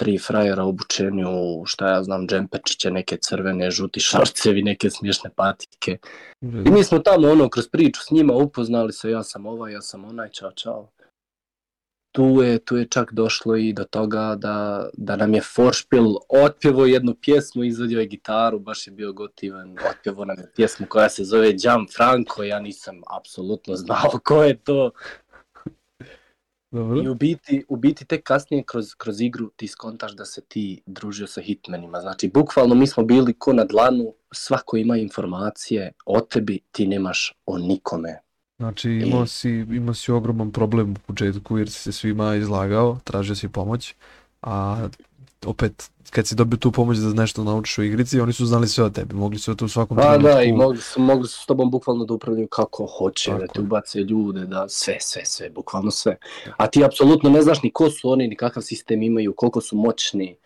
tri 0.00 0.18
frajera 0.18 0.64
obučeni 0.64 1.24
u 1.24 1.64
šta 1.66 1.88
ja 1.88 2.02
znam 2.02 2.26
džemperčiće, 2.26 2.90
neke 2.90 3.16
crvene, 3.16 3.70
žuti 3.70 4.00
šarcevi, 4.00 4.62
neke 4.62 4.90
smiješne 4.90 5.30
patike. 5.36 5.98
I 6.40 6.70
mi 6.70 6.84
smo 6.84 6.98
tamo 6.98 7.28
ono 7.28 7.48
kroz 7.48 7.68
priču 7.68 8.00
s 8.00 8.10
njima 8.10 8.32
upoznali 8.34 8.92
se, 8.92 9.10
ja 9.10 9.22
sam 9.22 9.46
ovaj, 9.46 9.72
ja 9.72 9.82
sam 9.82 10.04
onaj, 10.04 10.28
čao 10.28 10.52
čao. 10.52 10.88
Tu 12.12 12.24
je, 12.42 12.58
tu 12.58 12.76
je 12.76 12.86
čak 12.88 13.12
došlo 13.12 13.56
i 13.56 13.72
do 13.72 13.84
toga 13.84 14.36
da, 14.38 14.88
da 14.92 15.16
nam 15.16 15.34
je 15.34 15.40
Foršpil 15.40 16.06
otpjevo 16.28 16.86
jednu 16.86 17.14
pjesmu, 17.22 17.64
izvodio 17.64 18.00
je 18.00 18.06
gitaru, 18.06 18.58
baš 18.58 18.86
je 18.86 18.92
bio 18.92 19.12
gotivan, 19.12 19.76
otpjevo 19.90 20.24
nam 20.24 20.38
je 20.38 20.52
pjesmu 20.56 20.86
koja 20.88 21.08
se 21.08 21.24
zove 21.24 21.54
Jam 21.62 21.86
Franco, 21.96 22.42
ja 22.42 22.60
nisam 22.60 23.00
apsolutno 23.18 23.76
znao 23.76 24.20
ko 24.24 24.42
je 24.42 24.56
to. 24.56 24.90
Dobro. 26.70 27.02
I 27.02 27.08
u 27.08 27.14
biti, 27.14 27.64
u 27.68 27.76
biti 27.76 28.04
tek 28.04 28.22
kasnije 28.22 28.62
kroz, 28.62 28.94
kroz 28.94 29.20
igru 29.20 29.50
ti 29.56 29.68
skontaš 29.68 30.12
da 30.12 30.24
se 30.24 30.40
ti 30.40 30.82
družio 30.86 31.26
sa 31.26 31.40
hitmenima. 31.40 32.00
Znači, 32.00 32.30
bukvalno 32.34 32.74
mi 32.74 32.86
smo 32.86 33.04
bili 33.04 33.32
ko 33.32 33.52
na 33.52 33.64
dlanu, 33.64 34.14
svako 34.32 34.76
ima 34.76 34.96
informacije 34.96 35.92
o 36.06 36.20
tebi, 36.20 36.60
ti 36.72 36.86
nemaš 36.86 37.34
o 37.46 37.58
nikome. 37.58 38.20
Znači 38.58 38.90
imao 38.90 39.26
si, 39.26 39.50
imao 39.50 39.94
si 39.94 40.12
ogroman 40.12 40.52
problem 40.52 40.90
u 40.90 40.98
početku 41.06 41.58
jer 41.58 41.70
si 41.70 41.78
se 41.78 41.92
svima 41.92 42.34
izlagao, 42.34 42.98
tražio 43.04 43.34
si 43.34 43.48
pomoć, 43.48 43.94
a 44.42 44.88
opet, 45.46 45.90
kad 46.10 46.26
si 46.26 46.34
dobio 46.34 46.56
tu 46.56 46.72
pomoć 46.72 46.98
da 46.98 47.22
nešto 47.22 47.44
naučiš 47.44 47.78
u 47.78 47.82
igrici, 47.82 48.20
oni 48.20 48.32
su 48.32 48.46
znali 48.46 48.68
sve 48.68 48.84
o 48.84 48.90
tebi, 48.90 49.14
mogli 49.14 49.38
su 49.38 49.54
to 49.54 49.64
u 49.64 49.68
svakom 49.68 49.96
Pa 49.96 50.02
trenutku. 50.02 50.28
da, 50.28 50.42
i 50.42 50.52
mogli 50.52 50.80
su, 50.80 51.00
mogli 51.00 51.28
su 51.28 51.42
s 51.42 51.46
tobom 51.46 51.70
bukvalno 51.70 52.04
da 52.04 52.14
upravljaju 52.14 52.48
kako 52.48 52.86
hoće, 52.88 53.30
da 53.30 53.38
Tako 53.38 53.52
te 53.52 53.60
je. 53.60 53.64
ubace 53.64 53.98
ljude, 54.00 54.46
da 54.46 54.68
sve, 54.68 54.96
sve, 55.00 55.24
sve, 55.24 55.50
bukvalno 55.50 55.90
sve. 55.90 56.16
A 56.56 56.66
ti 56.66 56.84
apsolutno 56.84 57.30
ne 57.30 57.42
znaš 57.42 57.62
ni 57.62 57.70
ko 57.70 57.90
su 57.90 58.10
oni, 58.10 58.28
ni 58.28 58.36
kakav 58.36 58.62
sistem 58.62 59.02
imaju, 59.02 59.34
koliko 59.36 59.60
su 59.60 59.76
moćni. 59.76 60.36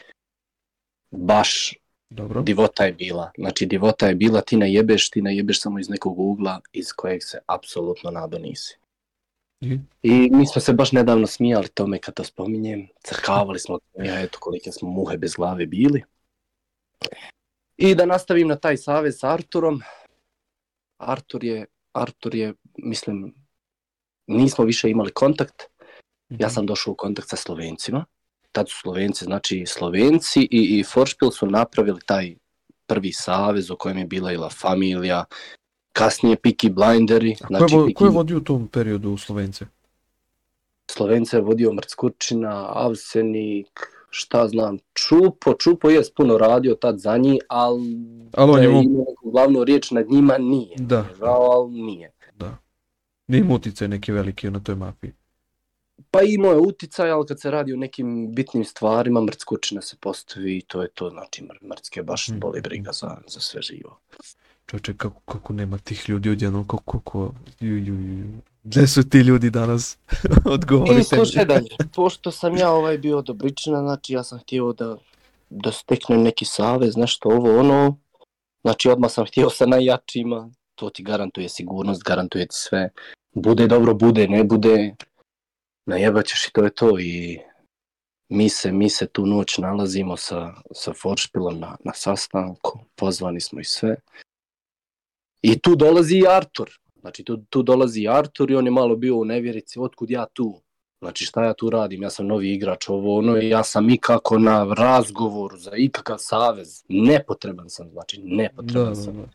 Baš 1.11 1.75
Dobro. 2.11 2.43
divota 2.43 2.85
je 2.85 2.93
bila. 2.93 3.31
Znači 3.39 3.67
divota 3.67 4.07
je 4.07 4.15
bila, 4.15 4.41
ti 4.41 4.57
najebeš, 4.57 5.11
ti 5.11 5.23
najebeš 5.23 5.61
samo 5.61 5.79
iz 5.79 5.89
nekog 5.89 6.19
ugla 6.19 6.61
iz 6.73 6.93
kojeg 6.93 7.23
se 7.23 7.39
apsolutno 7.47 8.11
nado 8.11 8.39
nisi. 8.39 8.79
I? 10.03 10.31
Mi 10.33 10.47
smo 10.47 10.61
se 10.61 10.73
baš 10.73 10.93
nedavno 10.93 11.27
smijali 11.27 11.69
tome 11.69 11.99
kad 11.99 12.15
to 12.15 12.25
spominjem. 12.25 12.89
Crkavali 13.05 13.59
smo, 13.59 13.79
ja 13.99 14.21
eto 14.21 14.39
kolike 14.41 14.73
smo 14.73 14.89
muhe 14.89 15.17
bez 15.17 15.35
glave 15.35 15.67
bili. 15.67 16.03
I 17.77 17.95
da 17.95 18.07
nastavim 18.07 18.49
na 18.49 18.57
taj 18.57 18.77
savez 18.77 19.19
s 19.19 19.25
Arturom. 19.25 19.83
Artur 20.99 21.45
je, 21.45 21.67
Artur 21.93 22.35
je, 22.35 22.55
mislim, 22.79 23.35
nismo 24.27 24.65
više 24.65 24.91
imali 24.91 25.13
kontakt. 25.13 25.63
Ja 26.29 26.51
sam 26.51 26.67
došao 26.67 26.93
u 26.93 26.97
kontakt 26.97 27.29
sa 27.29 27.37
Slovencima. 27.37 28.05
Tad 28.53 28.69
su 28.69 28.79
Slovenci, 28.79 29.25
znači 29.25 29.65
Slovenci 29.67 30.41
i, 30.41 30.79
i 30.79 30.85
Foršpil 30.85 31.31
su 31.31 31.47
napravili 31.47 32.01
taj 32.07 32.37
prvi 32.87 33.13
savez 33.13 33.71
u 33.71 33.77
kojem 33.77 33.99
je 33.99 34.05
bila 34.05 34.33
i 34.33 34.37
La 34.37 34.51
Familija, 34.51 35.25
kasnije 35.95 36.37
Peaky 36.37 36.71
Blinderi. 36.71 37.33
A 37.35 37.39
ko, 37.39 37.47
Znači, 37.49 37.75
je, 37.75 37.81
vo- 37.81 37.89
ko 37.95 38.05
je 38.05 38.11
vodio 38.11 38.37
u 38.37 38.43
tom 38.43 38.69
periodu 38.69 39.11
u 39.11 39.19
Slovence? 39.19 39.65
Slovence 40.89 41.37
je 41.37 41.43
vodio 41.43 41.73
Mrckurčina, 41.73 42.53
Avsenik, 42.75 43.81
šta 44.11 44.49
znam, 44.49 44.79
Čupo, 44.95 45.55
Čupo 45.55 45.91
je 45.91 46.03
puno 46.11 46.39
radio 46.39 46.75
tad 46.75 46.99
za 46.99 47.17
njih, 47.17 47.43
ali 47.49 47.83
Ali 48.33 48.51
on 48.51 48.57
da 48.57 48.63
je 48.63 48.69
imao, 48.69 48.83
neku 48.83 49.31
glavnu 49.31 49.65
riječ 49.65 49.91
nad 49.91 50.11
njima 50.11 50.39
nije. 50.39 50.77
Da. 50.79 51.05
Žao, 51.19 51.51
ali 51.51 51.73
nije. 51.73 52.11
nije 53.27 53.41
imao 53.41 53.57
utjecaj 53.57 53.89
neki 53.89 54.13
veliki 54.13 54.51
na 54.51 54.61
toj 54.61 54.75
mafiji. 54.75 55.13
Pa 56.11 56.21
imao 56.23 56.53
je 56.53 56.59
uticaj, 56.59 57.11
ali 57.11 57.27
kad 57.27 57.41
se 57.41 57.51
radi 57.51 57.73
o 57.73 57.77
nekim 57.77 58.07
bitnim 58.35 58.65
stvarima, 58.65 59.21
Mrckurčina 59.21 59.81
se 59.81 59.97
postavi 59.97 60.57
i 60.57 60.63
to 60.63 60.83
je 60.83 60.89
to, 60.89 61.11
znači 61.11 61.43
Mr- 61.43 61.69
Mrcke 61.69 62.03
baš 62.03 62.29
Mhm. 62.29 62.39
boli 62.39 62.61
briga 62.61 62.93
za, 62.93 63.17
za 63.27 63.41
sve 63.41 63.63
živo. 63.63 63.99
Čoče, 64.67 64.97
kako, 64.97 65.21
kako 65.21 65.53
nema 65.53 65.79
tih 65.79 66.09
ljudi 66.09 66.31
odjednom, 66.31 66.69
kako, 66.69 67.01
kako, 67.01 67.33
ju, 67.61 67.77
ju, 67.77 67.95
ju. 67.95 68.27
Gde 68.63 68.87
su 68.87 69.09
ti 69.09 69.19
ljudi 69.19 69.51
danas? 69.51 69.99
Odgovorite 70.45 71.01
I 71.01 71.05
slušaj 71.05 71.45
dalje, 71.45 71.69
pošto 71.95 72.31
sam 72.31 72.57
ja 72.57 72.71
ovaj 72.71 72.99
bio 72.99 73.23
dobričina, 73.23 73.81
znači 73.81 74.13
ja 74.13 74.23
sam 74.25 74.39
htio 74.39 74.73
da, 74.73 74.97
da 75.51 75.73
steknem 75.73 76.23
neki 76.23 76.45
savez, 76.45 76.97
nešto 76.97 77.29
ovo 77.29 77.59
ono, 77.59 77.99
znači 78.63 78.89
odmah 78.89 79.11
sam 79.11 79.27
htio 79.27 79.51
sa 79.51 79.67
najjačima, 79.67 80.51
to 80.75 80.91
ti 80.91 81.03
garantuje 81.03 81.49
sigurnost, 81.49 82.03
garantuje 82.03 82.47
ti 82.47 82.55
sve, 82.57 82.91
bude 83.35 83.67
dobro, 83.67 83.95
bude, 83.95 84.29
ne 84.29 84.45
bude, 84.45 84.95
najebat 85.87 86.27
ćeš 86.27 86.47
i 86.47 86.53
to 86.53 86.65
je 86.65 86.71
to 86.71 86.99
i 86.99 87.39
mi 88.29 88.49
se, 88.49 88.73
mi 88.73 88.91
se 88.91 89.07
tu 89.07 89.27
noć 89.27 89.59
nalazimo 89.59 90.17
sa, 90.17 90.55
sa 90.75 90.93
Foršpilom 91.03 91.61
na, 91.61 91.77
na 91.85 91.93
sastanku, 91.95 92.79
pozvani 92.97 93.41
smo 93.41 93.61
i 93.61 93.65
sve. 93.65 93.97
I 95.47 95.59
tu 95.59 95.77
dolazi 95.77 96.19
i 96.19 96.27
Artur. 96.27 96.71
Znači 97.01 97.25
tu, 97.25 97.37
tu 97.37 97.63
dolazi 97.63 98.01
i 98.01 98.09
Artur 98.09 98.51
i 98.51 98.57
on 98.57 98.65
je 98.65 98.71
malo 98.71 98.97
bio 98.97 99.17
u 99.17 99.25
nevjerici, 99.25 99.79
otkud 99.79 100.11
ja 100.11 100.27
tu? 100.27 100.61
Znači 101.01 101.25
šta 101.25 101.45
ja 101.45 101.55
tu 101.55 101.71
radim, 101.71 102.03
ja 102.03 102.11
sam 102.11 102.27
novi 102.27 102.53
igrač, 102.53 102.89
ovo 102.89 103.19
ono, 103.19 103.37
i 103.37 103.49
ja 103.49 103.65
sam 103.65 103.91
ikako 103.91 104.39
na 104.39 104.75
razgovoru 104.75 105.57
za 105.57 105.71
ikakav 105.77 106.17
savez. 106.19 106.85
Nepotreban 106.89 107.71
sam, 107.71 107.91
znači 107.91 108.21
Da, 108.21 108.37
nepotreban 108.37 108.89
da, 108.89 108.95
sam. 108.95 109.17
da. 109.17 109.29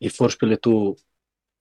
I 0.00 0.08
Foršpil 0.08 0.50
je 0.50 0.60
tu 0.60 0.96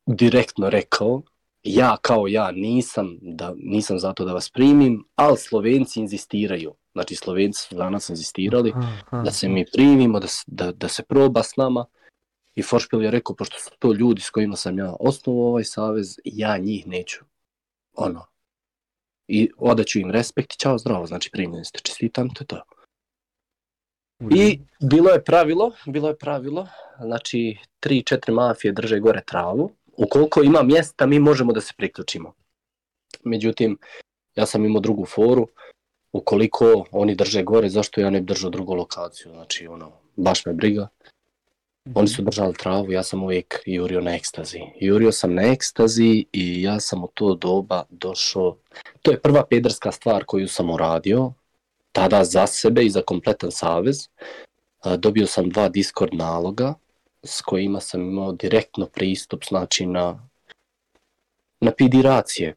direktno 0.05 0.69
rekao, 0.69 1.21
ja 1.63 1.97
kao 2.01 2.27
ja 2.27 2.51
nisam, 2.51 3.17
da, 3.21 3.53
nisam 3.57 3.99
zato 3.99 4.25
da 4.25 4.33
vas 4.33 4.49
primim, 4.49 5.05
ali 5.15 5.37
Slovenci 5.37 5.99
inzistiraju. 5.99 6.73
Znači 6.93 7.15
Slovenci 7.15 7.61
su 7.67 7.75
danas 7.75 8.09
inzistirali 8.09 8.73
Aha, 8.75 9.21
da 9.23 9.31
se 9.31 9.49
mi 9.49 9.65
primimo, 9.73 10.19
da, 10.19 10.27
da, 10.47 10.71
da 10.71 10.87
se 10.87 11.03
proba 11.03 11.43
s 11.43 11.55
nama. 11.55 11.85
I 12.59 12.63
Foršpil 12.63 13.03
je 13.03 13.11
rekao, 13.11 13.35
pošto 13.35 13.59
su 13.59 13.69
to 13.79 13.93
ljudi 13.93 14.21
s 14.21 14.29
kojima 14.29 14.55
sam 14.55 14.77
ja 14.77 14.95
osnovao 14.99 15.47
ovaj 15.47 15.63
savez, 15.63 16.19
ja 16.25 16.57
njih 16.57 16.87
neću. 16.87 17.19
Ono. 17.93 18.25
I 19.27 19.51
odaću 19.57 19.99
im 19.99 20.11
respekt 20.11 20.53
i 20.53 20.59
čao 20.59 20.77
zdravo, 20.77 21.05
znači 21.05 21.31
primljeni 21.31 21.65
ste, 21.65 21.79
čestitam, 21.79 22.33
to 22.33 22.43
je 22.43 22.47
to. 22.47 22.61
I 24.35 24.59
bilo 24.81 25.09
je 25.09 25.23
pravilo, 25.23 25.71
bilo 25.85 26.07
je 26.07 26.17
pravilo, 26.17 26.67
znači 27.01 27.57
tri, 27.79 28.03
četiri 28.03 28.33
mafije 28.33 28.71
drže 28.71 28.99
gore 28.99 29.21
travu. 29.25 29.71
Ukoliko 29.97 30.43
ima 30.43 30.63
mjesta, 30.63 31.05
mi 31.05 31.19
možemo 31.19 31.53
da 31.53 31.61
se 31.61 31.73
priključimo. 31.77 32.33
Međutim, 33.23 33.77
ja 34.35 34.45
sam 34.45 34.65
imao 34.65 34.81
drugu 34.81 35.05
foru, 35.05 35.47
ukoliko 36.11 36.85
oni 36.91 37.15
drže 37.15 37.43
gore, 37.43 37.69
zašto 37.69 38.01
ja 38.01 38.09
ne 38.09 38.21
bi 38.21 38.25
držao 38.25 38.49
drugu 38.49 38.73
lokaciju, 38.73 39.31
znači 39.31 39.67
ono, 39.67 39.91
baš 40.15 40.45
me 40.45 40.53
briga. 40.53 40.87
Oni 41.95 42.07
su 42.07 42.21
držali 42.21 42.53
travu, 42.53 42.91
ja 42.91 43.03
sam 43.03 43.23
uvijek 43.23 43.61
jurio 43.65 44.01
na 44.01 44.15
ekstazi. 44.15 44.59
Jurio 44.79 45.11
sam 45.11 45.33
na 45.33 45.41
ekstazi 45.41 46.25
i 46.31 46.61
ja 46.61 46.79
sam 46.79 47.03
u 47.03 47.07
to 47.13 47.35
doba 47.35 47.83
došao, 47.89 48.57
to 49.01 49.11
je 49.11 49.19
prva 49.19 49.45
pederska 49.49 49.91
stvar 49.91 50.23
koju 50.25 50.47
sam 50.47 50.69
uradio, 50.69 51.33
tada 51.91 52.23
za 52.23 52.47
sebe 52.47 52.83
i 52.83 52.89
za 52.89 53.01
kompletan 53.01 53.51
savez. 53.51 54.07
Dobio 54.97 55.27
sam 55.27 55.49
dva 55.49 55.69
Discord 55.69 56.13
naloga 56.13 56.73
s 57.23 57.41
kojima 57.41 57.79
sam 57.79 58.01
imao 58.01 58.31
direktno 58.31 58.85
pristup 58.85 59.43
znači 59.49 59.85
na 59.85 60.29
na 61.61 61.71
pidiracije. 61.71 62.55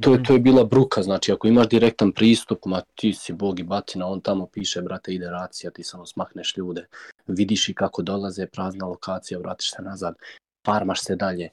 To 0.00 0.12
je, 0.12 0.22
to 0.22 0.32
je 0.32 0.38
bila 0.38 0.64
bruka, 0.64 1.02
znači 1.02 1.32
ako 1.32 1.48
imaš 1.48 1.68
direktan 1.68 2.12
pristup, 2.12 2.64
ma 2.66 2.80
ti 2.94 3.12
si 3.12 3.32
bog 3.32 3.60
i 3.60 3.62
batina, 3.62 4.06
on 4.06 4.20
tamo 4.20 4.46
piše, 4.46 4.82
brate, 4.82 5.12
ide 5.14 5.30
racija, 5.30 5.70
ti 5.70 5.84
samo 5.84 6.06
smahneš 6.06 6.56
ljude, 6.56 6.86
vidiš 7.26 7.68
i 7.68 7.74
kako 7.74 8.02
dolaze, 8.02 8.46
prazna 8.46 8.86
lokacija, 8.86 9.38
vratiš 9.38 9.70
se 9.70 9.82
nazad, 9.82 10.14
farmaš 10.66 11.04
se 11.04 11.16
dalje. 11.16 11.48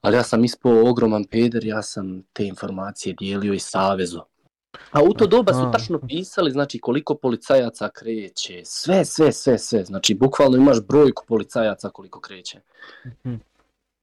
Ali 0.00 0.16
ja 0.16 0.22
sam 0.22 0.44
ispao 0.44 0.90
ogroman 0.90 1.24
peder, 1.24 1.64
ja 1.64 1.82
sam 1.82 2.22
te 2.32 2.46
informacije 2.46 3.14
dijelio 3.18 3.52
i 3.52 3.58
savezu. 3.58 4.20
A 4.90 5.02
u 5.02 5.14
to 5.14 5.26
doba 5.26 5.54
su 5.54 5.70
tačno 5.72 6.00
pisali, 6.08 6.50
znači 6.50 6.78
koliko 6.78 7.14
policajaca 7.14 7.88
kreće, 7.88 8.60
sve, 8.64 9.04
sve, 9.04 9.32
sve, 9.32 9.58
sve, 9.58 9.84
znači 9.84 10.14
bukvalno 10.14 10.56
imaš 10.56 10.80
brojku 10.80 11.24
policajaca 11.26 11.90
koliko 11.90 12.20
kreće. 12.20 12.60
Mhm. 13.06 13.34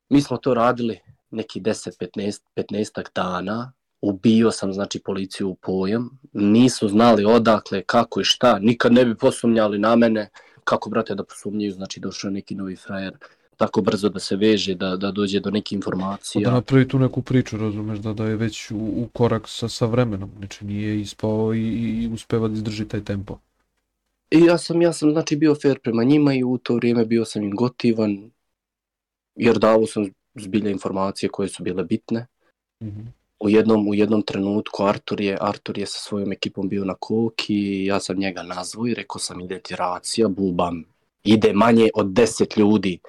Mi 0.09 0.21
smo 0.21 0.37
to 0.37 0.53
radili 0.53 0.99
neki 1.31 1.61
10-15 1.61 2.41
15 2.55 3.05
dana, 3.15 3.71
ubio 4.01 4.51
sam 4.51 4.73
znači 4.73 4.99
policiju 4.99 5.49
u 5.49 5.55
pojam, 5.55 6.19
nisu 6.33 6.87
znali 6.87 7.25
odakle, 7.25 7.83
kako 7.83 8.21
i 8.21 8.23
šta, 8.23 8.59
nikad 8.59 8.93
ne 8.93 9.05
bi 9.05 9.17
posumnjali 9.17 9.79
na 9.79 9.95
mene, 9.95 10.29
kako 10.65 10.89
brate 10.89 11.15
da 11.15 11.23
posumnjaju, 11.23 11.71
znači 11.71 11.99
došao 11.99 12.27
je 12.27 12.33
neki 12.33 12.55
novi 12.55 12.75
frajer, 12.75 13.17
tako 13.57 13.81
brzo 13.81 14.09
da 14.09 14.19
se 14.19 14.35
veže, 14.35 14.75
da, 14.75 14.95
da 14.97 15.11
dođe 15.11 15.39
do 15.39 15.51
neke 15.51 15.75
Da 15.75 15.77
informacija. 15.77 16.51
napravi 16.51 16.87
tu 16.87 16.99
neku 16.99 17.21
priču, 17.21 17.57
razumeš, 17.57 17.99
da, 17.99 18.13
da 18.13 18.25
je 18.25 18.35
već 18.35 18.71
u, 18.71 18.77
u 18.77 19.07
korak 19.13 19.43
sa, 19.47 19.69
sa 19.69 19.85
vremenom, 19.85 20.31
znači 20.37 20.65
nije 20.65 21.01
ispao 21.01 21.53
i, 21.53 21.61
i 22.03 22.09
uspeva 22.13 22.47
da 22.47 22.53
izdrži 22.53 22.87
taj 22.87 23.03
tempo. 23.03 23.39
I 24.31 24.39
ja 24.39 24.57
sam, 24.57 24.81
ja 24.81 24.93
sam 24.93 25.11
znači 25.11 25.35
bio 25.35 25.55
fair 25.55 25.79
prema 25.79 26.03
njima 26.03 26.33
i 26.33 26.43
u 26.43 26.57
to 26.57 26.75
vrijeme 26.75 27.05
bio 27.05 27.25
sam 27.25 27.43
im 27.43 27.55
gotivan, 27.55 28.31
jer 29.35 29.59
davao 29.59 29.85
sam 29.85 30.09
zbilja 30.35 30.69
informacije 30.69 31.29
koje 31.29 31.49
su 31.49 31.63
bile 31.63 31.83
bitne. 31.83 32.25
Mhm. 32.83 33.01
U 33.45 33.49
jednom, 33.49 33.87
u 33.87 33.93
jednom 33.93 34.21
trenutku 34.21 34.83
Artur 34.83 35.21
je, 35.21 35.37
Artur 35.41 35.77
je 35.77 35.85
sa 35.85 35.99
svojom 35.99 36.31
ekipom 36.31 36.69
bio 36.69 36.85
na 36.85 36.95
koki 36.99 37.55
i 37.55 37.85
ja 37.85 37.99
sam 37.99 38.17
njega 38.17 38.43
nazvao 38.43 38.87
i 38.87 38.93
rekao 38.93 39.19
sam 39.19 39.41
ide 39.41 39.59
ti 39.59 39.75
racija, 39.75 40.27
bubam, 40.27 40.83
ide 41.23 41.53
manje 41.53 41.89
od 41.93 42.07
10 42.07 42.59
ljudi. 42.59 42.99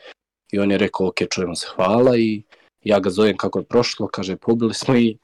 I 0.53 0.59
on 0.59 0.71
je 0.71 0.79
rekao, 0.79 1.07
ok, 1.07 1.15
čujemo 1.31 1.55
se, 1.55 1.67
hvala 1.77 2.17
i 2.17 2.43
ja 2.85 3.01
ga 3.01 3.11
zovem 3.11 3.37
kako 3.37 3.59
je 3.59 3.65
prošlo, 3.65 4.09
kaže, 4.09 4.37
pobili 4.37 4.75
smo 4.75 4.97
i 4.97 5.19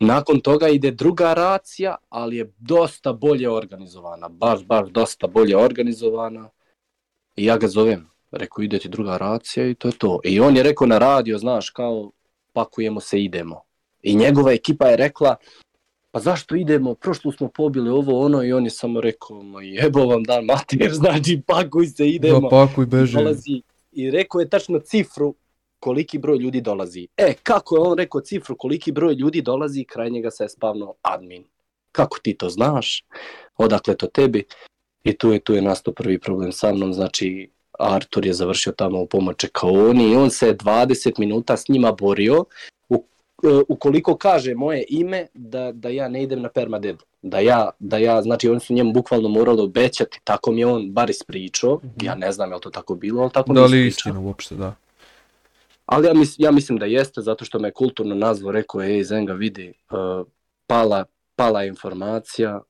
nakon 0.00 0.40
toga 0.40 0.68
ide 0.68 0.90
druga 0.90 1.34
racija, 1.34 1.96
ali 2.08 2.36
je 2.36 2.52
dosta 2.58 3.12
bolje 3.12 3.50
organizovana, 3.50 4.28
baš, 4.28 4.64
baš 4.64 4.88
dosta 4.90 5.26
bolje 5.26 5.56
organizovana. 5.56 6.50
I 7.36 7.44
ja 7.44 7.56
ga 7.56 7.68
zovem, 7.68 8.10
rekao, 8.30 8.62
ide 8.62 8.78
ti 8.78 8.88
druga 8.88 9.16
racija 9.16 9.66
i 9.66 9.74
to 9.74 9.88
je 9.88 9.98
to. 9.98 10.20
I 10.24 10.40
on 10.40 10.56
je 10.56 10.62
rekao 10.62 10.86
na 10.86 10.98
radio, 10.98 11.38
znaš, 11.38 11.70
kao, 11.70 12.10
pakujemo 12.52 13.00
se, 13.00 13.22
idemo. 13.22 13.67
I 14.02 14.16
njegova 14.16 14.52
ekipa 14.52 14.86
je 14.86 14.96
rekla, 14.96 15.36
pa 16.10 16.20
zašto 16.20 16.56
idemo, 16.56 16.94
prošlo 16.94 17.32
smo 17.32 17.48
pobili 17.48 17.90
ovo 17.90 18.24
ono 18.24 18.42
i 18.42 18.52
on 18.52 18.64
je 18.64 18.70
samo 18.70 19.00
rekao, 19.00 19.42
ma 19.42 19.62
jebo 19.62 20.06
vam 20.06 20.22
dan 20.22 20.44
mater, 20.44 20.92
znači 21.00 21.40
pakuj 21.46 21.86
se, 21.86 22.08
idemo. 22.08 22.40
Da, 22.40 22.48
pakuj, 22.48 22.86
beži. 22.86 23.16
Dolazi 23.16 23.62
i 23.92 24.10
rekao 24.10 24.40
je 24.40 24.48
tačno 24.48 24.78
cifru 24.78 25.34
koliki 25.80 26.18
broj 26.18 26.38
ljudi 26.38 26.60
dolazi. 26.60 27.08
E, 27.16 27.34
kako 27.42 27.76
je 27.76 27.80
on 27.80 27.98
rekao 27.98 28.20
cifru 28.20 28.56
koliki 28.56 28.92
broj 28.92 29.14
ljudi 29.14 29.42
dolazi, 29.42 29.84
kraj 29.84 30.10
njega 30.10 30.30
se 30.30 30.44
je 30.44 30.48
spavno 30.48 30.94
admin. 31.02 31.44
kako 31.92 32.18
ti 32.22 32.34
to 32.34 32.48
znaš, 32.48 33.04
odakle 33.56 33.96
to 33.96 34.06
tebi. 34.06 34.44
I 35.04 35.18
tu 35.18 35.32
je, 35.32 35.40
tu 35.40 35.54
je 35.54 35.62
nastao 35.62 35.94
prvi 35.94 36.18
problem 36.18 36.52
sa 36.52 36.72
mnom, 36.72 36.94
znači 36.94 37.50
Artur 37.78 38.26
je 38.26 38.32
završio 38.32 38.72
tamo 38.72 39.00
u 39.00 39.06
pomoće 39.06 39.48
Kaoni 39.52 40.10
i 40.10 40.16
on 40.16 40.30
se 40.30 40.54
20 40.54 41.18
minuta 41.18 41.56
s 41.56 41.68
njima 41.68 41.92
borio 41.92 42.44
ukoliko 43.68 44.16
kaže 44.16 44.54
moje 44.54 44.84
ime 44.88 45.26
da, 45.34 45.72
da 45.72 45.88
ja 45.88 46.08
ne 46.08 46.22
idem 46.22 46.42
na 46.42 46.48
permadedu. 46.48 47.04
Da 47.22 47.38
ja, 47.38 47.70
da 47.78 47.98
ja, 47.98 48.22
znači 48.22 48.48
oni 48.48 48.60
su 48.60 48.72
njemu 48.72 48.92
bukvalno 48.92 49.28
morali 49.28 49.62
obećati, 49.62 50.20
tako 50.24 50.52
mi 50.52 50.60
je 50.60 50.66
on 50.66 50.92
bar 50.92 51.10
ispričao, 51.10 51.74
mm 51.74 51.88
-hmm. 51.88 52.04
ja 52.04 52.14
ne 52.14 52.32
znam 52.32 52.50
je 52.50 52.54
li 52.54 52.60
to 52.60 52.70
tako 52.70 52.94
bilo, 52.94 53.22
ali 53.22 53.30
tako 53.32 53.52
da 53.52 53.60
mi 53.60 53.68
li 53.68 53.86
ispričao. 53.86 54.10
istina 54.10 54.26
uopšte, 54.26 54.54
da. 54.54 54.74
Ali 55.86 56.06
ja, 56.06 56.14
mis, 56.14 56.34
ja 56.38 56.50
mislim 56.50 56.78
da 56.78 56.86
jeste, 56.86 57.20
zato 57.20 57.44
što 57.44 57.58
me 57.58 57.72
kulturno 57.72 58.14
nazvao, 58.14 58.52
rekao 58.52 58.82
ej 58.82 59.04
Zenga 59.04 59.32
vidi, 59.32 59.72
uh, 59.90 60.26
pala, 60.66 61.04
pala 61.36 61.64
informacija, 61.64 62.60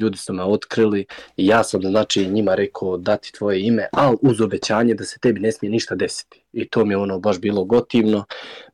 ljudi 0.00 0.18
su 0.18 0.32
me 0.32 0.42
otkrili 0.42 1.06
i 1.36 1.46
ja 1.46 1.64
sam 1.64 1.82
znači 1.82 2.26
njima 2.26 2.54
rekao 2.54 2.96
dati 2.96 3.32
tvoje 3.32 3.62
ime, 3.62 3.88
ali 3.92 4.16
uz 4.22 4.40
obećanje 4.40 4.94
da 4.94 5.04
se 5.04 5.18
tebi 5.18 5.40
ne 5.40 5.52
smije 5.52 5.70
ništa 5.70 5.94
desiti. 5.94 6.44
I 6.52 6.68
to 6.68 6.84
mi 6.84 6.94
je 6.94 6.98
ono 6.98 7.18
baš 7.18 7.40
bilo 7.40 7.64
gotivno. 7.64 8.24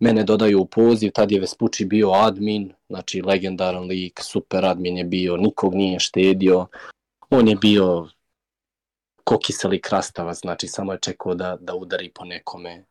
Mene 0.00 0.24
dodaju 0.24 0.60
u 0.60 0.66
poziv, 0.66 1.10
tad 1.14 1.32
je 1.32 1.40
Vespucci 1.40 1.84
bio 1.84 2.10
admin, 2.10 2.72
znači 2.88 3.22
legendaran 3.22 3.84
lik, 3.84 4.20
super 4.22 4.64
admin 4.64 4.98
je 4.98 5.04
bio, 5.04 5.36
nikog 5.36 5.74
nije 5.74 6.00
štedio. 6.00 6.66
On 7.30 7.48
je 7.48 7.56
bio 7.56 8.08
ko 9.24 9.38
kiseli 9.38 9.80
krastavac, 9.80 10.38
znači 10.40 10.68
samo 10.68 10.92
je 10.92 10.98
čekao 11.02 11.34
da, 11.34 11.56
da 11.60 11.74
udari 11.74 12.10
po 12.14 12.24
nekome. 12.24 12.84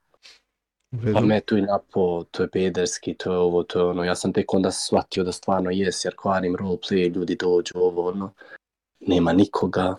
Pa 1.13 1.21
me 1.21 1.41
tu 1.41 1.57
i 1.57 1.61
napo, 1.61 2.23
to 2.31 2.43
je 2.43 2.49
pederski, 2.49 3.13
to 3.13 3.31
je 3.31 3.37
ovo, 3.37 3.63
to 3.63 3.79
je 3.79 3.85
ono. 3.85 4.03
Ja 4.03 4.15
sam 4.15 4.33
tek 4.33 4.53
onda 4.53 4.71
shvatio 4.71 5.23
da 5.23 5.31
stvarno 5.31 5.69
jes, 5.71 6.05
jer 6.05 6.15
kvarim 6.15 6.55
roleplay, 6.55 7.15
ljudi 7.15 7.35
dođu, 7.35 7.73
ovo, 7.75 8.09
ono. 8.09 8.33
Nema 8.99 9.33
nikoga. 9.33 9.95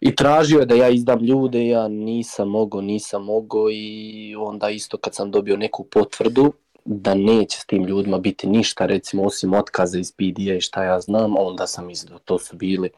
I 0.00 0.14
tražio 0.14 0.58
je 0.58 0.66
da 0.66 0.74
ja 0.74 0.88
izdam 0.88 1.24
ljude, 1.24 1.66
ja 1.66 1.88
nisam 1.88 2.48
mogao, 2.48 2.80
nisam 2.80 3.24
mogao 3.24 3.70
i 3.70 4.34
onda 4.38 4.70
isto 4.70 4.96
kad 4.96 5.14
sam 5.14 5.30
dobio 5.30 5.56
neku 5.56 5.84
potvrdu 5.84 6.52
da 6.84 7.14
neće 7.14 7.58
s 7.60 7.66
tim 7.66 7.84
ljudima 7.84 8.18
biti 8.18 8.46
ništa, 8.46 8.86
recimo 8.86 9.24
osim 9.24 9.54
otkaza 9.54 9.98
iz 9.98 10.12
PD-a 10.12 10.54
i 10.54 10.60
šta 10.60 10.84
ja 10.84 11.00
znam, 11.00 11.34
onda 11.38 11.66
sam 11.66 11.90
izdao. 11.90 12.18
To 12.18 12.38
su 12.38 12.56
bili 12.56 12.90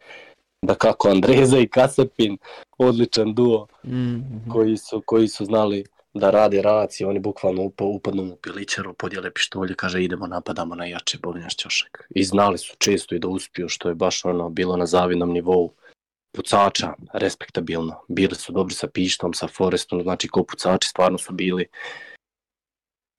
da 0.63 0.75
kako 0.75 1.09
Andreza 1.09 1.59
i 1.59 1.69
Kasapin, 1.69 2.39
odličan 2.79 3.35
duo, 3.35 3.67
mm 3.85 3.91
-hmm. 3.91 4.53
koji, 4.53 4.77
su, 4.77 5.03
koji 5.07 5.29
su 5.29 5.45
znali 5.45 5.85
da 6.15 6.31
rade 6.31 6.63
raci, 6.63 7.05
oni 7.05 7.19
bukvalno 7.19 7.63
up, 7.63 7.81
upadnu 7.81 8.33
u 8.33 8.37
pilićaru, 8.37 8.95
podijele 8.95 9.31
pištolje, 9.31 9.75
kaže 9.75 10.05
idemo 10.05 10.27
napadamo 10.27 10.75
na 10.75 10.87
jače 10.87 11.19
bolinjaš 11.23 11.57
ćošak. 11.57 12.09
I 12.11 12.25
znali 12.25 12.59
su 12.59 12.77
često 12.79 13.15
i 13.15 13.19
da 13.19 13.29
uspiju, 13.29 13.69
što 13.69 13.89
je 13.89 13.95
baš 13.95 14.25
ono 14.25 14.49
bilo 14.49 14.77
na 14.77 14.87
zavidnom 14.87 15.33
nivou 15.33 15.73
pucača, 16.33 16.93
respektabilno. 17.13 18.01
Bili 18.09 18.35
su 18.35 18.53
dobri 18.53 18.75
sa 18.75 18.89
pištom, 18.89 19.35
sa 19.35 19.49
Forestom, 19.49 20.03
znači 20.03 20.29
ko 20.29 20.45
pucači 20.45 20.89
stvarno 20.89 21.19
su 21.19 21.33
bili 21.33 21.67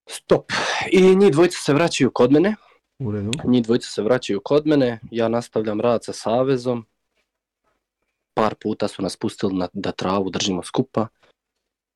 stop. 0.10 0.52
I 0.92 1.16
njih 1.16 1.32
dvojica 1.32 1.58
se 1.58 1.74
vraćaju 1.74 2.12
kod 2.12 2.32
mene. 2.32 2.56
U 3.00 3.12
redu. 3.12 3.32
Njih 3.44 3.64
dvojica 3.64 3.90
se 3.90 4.02
vraćaju 4.02 4.42
kod 4.44 4.68
mene, 4.68 5.00
ja 5.12 5.28
nastavljam 5.28 5.82
rad 5.82 6.06
sa 6.06 6.14
Savezom. 6.14 6.86
Par 8.34 8.56
puta 8.56 8.88
su 8.88 9.02
nas 9.02 9.18
pustili 9.18 9.54
na, 9.54 9.68
da 9.74 9.92
travu 9.92 10.30
držimo 10.30 10.64
skupa. 10.64 11.08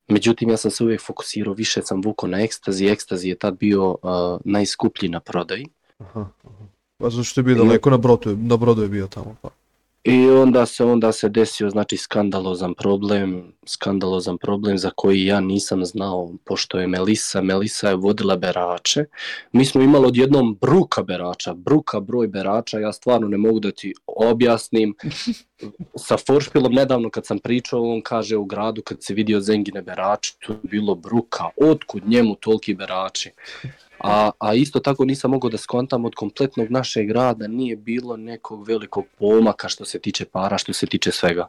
Međutim, 0.08 0.50
ja 0.50 0.56
sam 0.56 0.70
se 0.70 0.84
uvijek 0.84 1.00
fokusirao, 1.00 1.54
više 1.54 1.82
sam 1.82 2.02
vukao 2.04 2.28
na 2.28 2.40
ekstazi. 2.40 2.86
Ekstazi 2.86 3.28
je 3.28 3.38
tad 3.38 3.58
bio 3.58 3.90
uh, 3.90 3.98
najskuplji 4.44 5.08
na 5.08 5.20
prodaji. 5.20 5.66
Aha, 5.98 6.28
aha. 6.44 6.64
Pa 6.96 7.10
zašto 7.10 7.40
je 7.40 7.44
bio 7.44 7.54
daleko 7.54 7.90
na 7.90 7.96
brodu, 7.96 8.36
na 8.36 8.56
brodu 8.56 8.82
je 8.82 8.88
bio 8.88 9.06
tamo 9.06 9.36
pa. 9.42 9.48
I 10.04 10.30
onda 10.30 10.66
se 10.66 10.84
onda 10.84 11.12
se 11.12 11.28
desio 11.28 11.70
znači 11.70 11.96
skandalozan 11.96 12.74
problem, 12.74 13.52
skandalozan 13.66 14.38
problem 14.38 14.78
za 14.78 14.90
koji 14.96 15.24
ja 15.24 15.40
nisam 15.40 15.84
znao 15.84 16.32
pošto 16.44 16.78
je 16.78 16.86
Melisa, 16.86 17.40
Melisa 17.40 17.88
je 17.88 17.96
vodila 17.96 18.36
berače. 18.36 19.04
Mi 19.52 19.64
smo 19.64 19.82
imali 19.82 20.06
odjednom 20.06 20.58
bruka 20.60 21.02
berača, 21.02 21.54
bruka 21.54 22.00
broj 22.00 22.28
berača, 22.28 22.78
ja 22.78 22.92
stvarno 22.92 23.28
ne 23.28 23.36
mogu 23.36 23.60
da 23.60 23.70
ti 23.70 23.94
objasnim. 24.06 24.94
Sa 26.06 26.16
Foršpilom 26.16 26.72
nedavno 26.72 27.10
kad 27.10 27.26
sam 27.26 27.38
pričao, 27.38 27.82
on 27.82 28.02
kaže 28.02 28.36
u 28.36 28.44
gradu 28.44 28.82
kad 28.82 29.02
se 29.02 29.14
vidio 29.14 29.40
Zengine 29.40 29.82
berače, 29.82 30.34
to 30.46 30.52
je 30.52 30.58
bilo 30.62 30.94
bruka, 30.94 31.44
otkud 31.56 32.08
njemu 32.08 32.34
toliki 32.34 32.74
berači. 32.74 33.30
A, 34.04 34.30
a 34.38 34.54
isto 34.54 34.80
tako 34.80 35.04
nisam 35.04 35.30
mogao 35.30 35.50
da 35.50 35.58
skontam 35.58 36.04
od 36.04 36.14
kompletnog 36.14 36.70
našeg 36.70 37.06
grada, 37.06 37.46
nije 37.46 37.76
bilo 37.76 38.16
nekog 38.16 38.68
velikog 38.68 39.04
pomaka 39.18 39.68
što 39.68 39.84
se 39.84 39.98
tiče 39.98 40.24
para, 40.24 40.58
što 40.58 40.72
se 40.72 40.86
tiče 40.86 41.12
svega. 41.12 41.46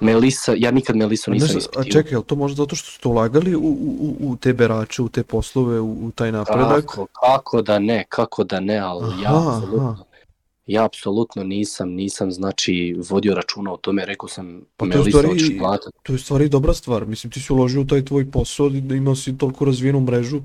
Melisa, 0.00 0.54
ja 0.56 0.70
nikad 0.70 0.96
Melisu 0.96 1.30
nisam 1.30 1.58
ispitio. 1.58 1.80
A 1.80 1.84
čekaj, 1.84 2.18
je 2.18 2.24
to 2.26 2.34
možda 2.34 2.62
zato 2.62 2.76
što 2.76 2.90
ste 2.90 3.08
ulagali 3.08 3.56
u, 3.56 3.60
u, 3.60 4.16
u 4.20 4.36
te 4.36 4.52
berače, 4.52 5.02
u 5.02 5.08
te 5.08 5.22
poslove, 5.22 5.80
u, 5.80 6.06
u 6.06 6.10
taj 6.10 6.32
napredak? 6.32 6.86
Kako, 6.86 7.06
kako 7.06 7.62
da 7.62 7.78
ne, 7.78 8.04
kako 8.08 8.44
da 8.44 8.60
ne, 8.60 8.78
ali 8.78 9.04
aha, 9.04 9.22
ja 9.22 9.56
apsolutno, 9.56 10.04
ja 10.66 10.84
apsolutno 10.84 11.44
nisam, 11.44 11.88
nisam 11.88 12.32
znači 12.32 12.96
vodio 13.10 13.34
računa 13.34 13.72
o 13.72 13.76
tome, 13.76 14.06
rekao 14.06 14.28
sam 14.28 14.62
pa 14.76 14.84
Melisa 14.84 15.22
hoćeš. 15.26 15.48
To 16.02 16.12
je 16.12 16.18
stvari 16.18 16.48
dobra 16.48 16.74
stvar, 16.74 17.06
mislim 17.06 17.30
ti 17.30 17.40
si 17.40 17.52
uložio 17.52 17.80
u 17.80 17.86
taj 17.86 18.04
tvoj 18.04 18.30
posao, 18.30 18.68
da 18.68 18.94
imao 18.94 19.16
si 19.16 19.38
toliko 19.38 19.64
razvijenu 19.64 20.00
mrežu, 20.00 20.40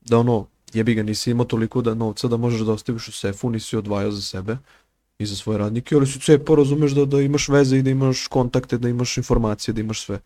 da 0.00 0.18
ono, 0.18 0.46
jebi 0.74 0.94
ga, 0.94 1.02
nisi 1.02 1.30
imao 1.30 1.44
toliko 1.44 1.82
da 1.82 1.94
novca 1.94 2.28
da 2.28 2.36
možeš 2.36 2.60
da 2.60 2.72
ostaviš 2.72 3.08
u 3.08 3.12
sefu, 3.12 3.50
nisi 3.50 3.76
odvajao 3.76 4.10
za 4.10 4.22
sebe 4.22 4.56
i 5.18 5.26
za 5.26 5.36
svoje 5.36 5.58
radnike, 5.58 5.94
ali 5.94 6.06
su 6.06 6.20
cepo, 6.20 6.54
razumeš 6.54 6.92
da, 6.92 7.04
da 7.04 7.20
imaš 7.20 7.48
veze 7.48 7.78
i 7.78 7.82
da 7.82 7.90
imaš 7.90 8.26
kontakte, 8.26 8.78
da 8.78 8.88
imaš 8.88 9.16
informacije, 9.16 9.74
da 9.74 9.80
imaš 9.80 10.04
sve. 10.04 10.18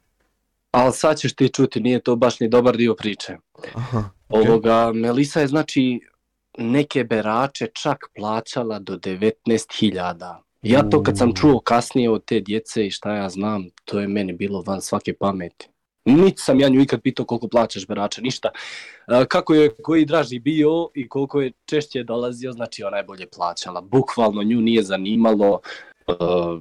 Ali 0.70 0.92
sad 0.92 1.18
ćeš 1.18 1.34
ti 1.34 1.48
čuti, 1.48 1.80
nije 1.80 2.00
to 2.00 2.16
baš 2.16 2.40
ni 2.40 2.48
dobar 2.48 2.76
dio 2.76 2.94
priče. 2.94 3.36
Aha, 3.74 4.10
okay. 4.28 4.48
Ovoga, 4.48 4.92
Melisa 4.94 5.40
je 5.40 5.46
znači 5.46 6.00
neke 6.58 7.04
berače 7.04 7.68
čak 7.82 7.98
plaćala 8.16 8.78
do 8.78 8.96
19.000. 8.96 10.36
Ja 10.62 10.82
to 10.90 11.02
kad 11.02 11.18
sam 11.18 11.34
čuo 11.34 11.60
kasnije 11.60 12.10
od 12.10 12.24
te 12.24 12.40
djece 12.40 12.86
i 12.86 12.90
šta 12.90 13.14
ja 13.14 13.28
znam, 13.28 13.64
to 13.84 14.00
je 14.00 14.08
meni 14.08 14.32
bilo 14.32 14.62
van 14.66 14.82
svake 14.82 15.14
pameti. 15.14 15.68
Niti 16.04 16.42
sam 16.42 16.60
ja 16.60 16.68
nju 16.68 16.80
ikad 16.80 17.02
pitao 17.02 17.26
koliko 17.26 17.48
plaćaš 17.48 17.86
berača, 17.86 18.20
ništa. 18.20 18.48
Kako 19.28 19.54
je 19.54 19.70
koji 19.82 20.04
draži 20.04 20.38
bio 20.38 20.88
i 20.94 21.08
koliko 21.08 21.40
je 21.40 21.52
češće 21.66 22.02
dolazio, 22.02 22.52
znači 22.52 22.84
ona 22.84 22.96
je 22.96 23.04
bolje 23.04 23.26
plaćala. 23.36 23.80
Bukvalno 23.80 24.42
nju 24.42 24.60
nije 24.60 24.82
zanimalo 24.82 25.60
uh, 26.06 26.60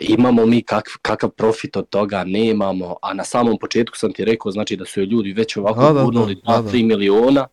imamo 0.00 0.46
mi 0.46 0.62
kak, 0.62 0.88
kakav 1.02 1.30
profit 1.30 1.76
od 1.76 1.88
toga, 1.88 2.24
nemamo, 2.24 2.96
a 3.02 3.14
na 3.14 3.24
samom 3.24 3.58
početku 3.58 3.96
sam 3.96 4.12
ti 4.12 4.24
rekao 4.24 4.52
znači 4.52 4.76
da 4.76 4.84
su 4.84 5.00
je 5.00 5.06
ljudi 5.06 5.32
već 5.32 5.56
ovako 5.56 5.92
da, 5.92 6.04
gurnuli 6.04 6.34
da, 6.34 6.62
da, 6.62 6.68
2-3 6.68 6.86
miliona, 6.86 7.46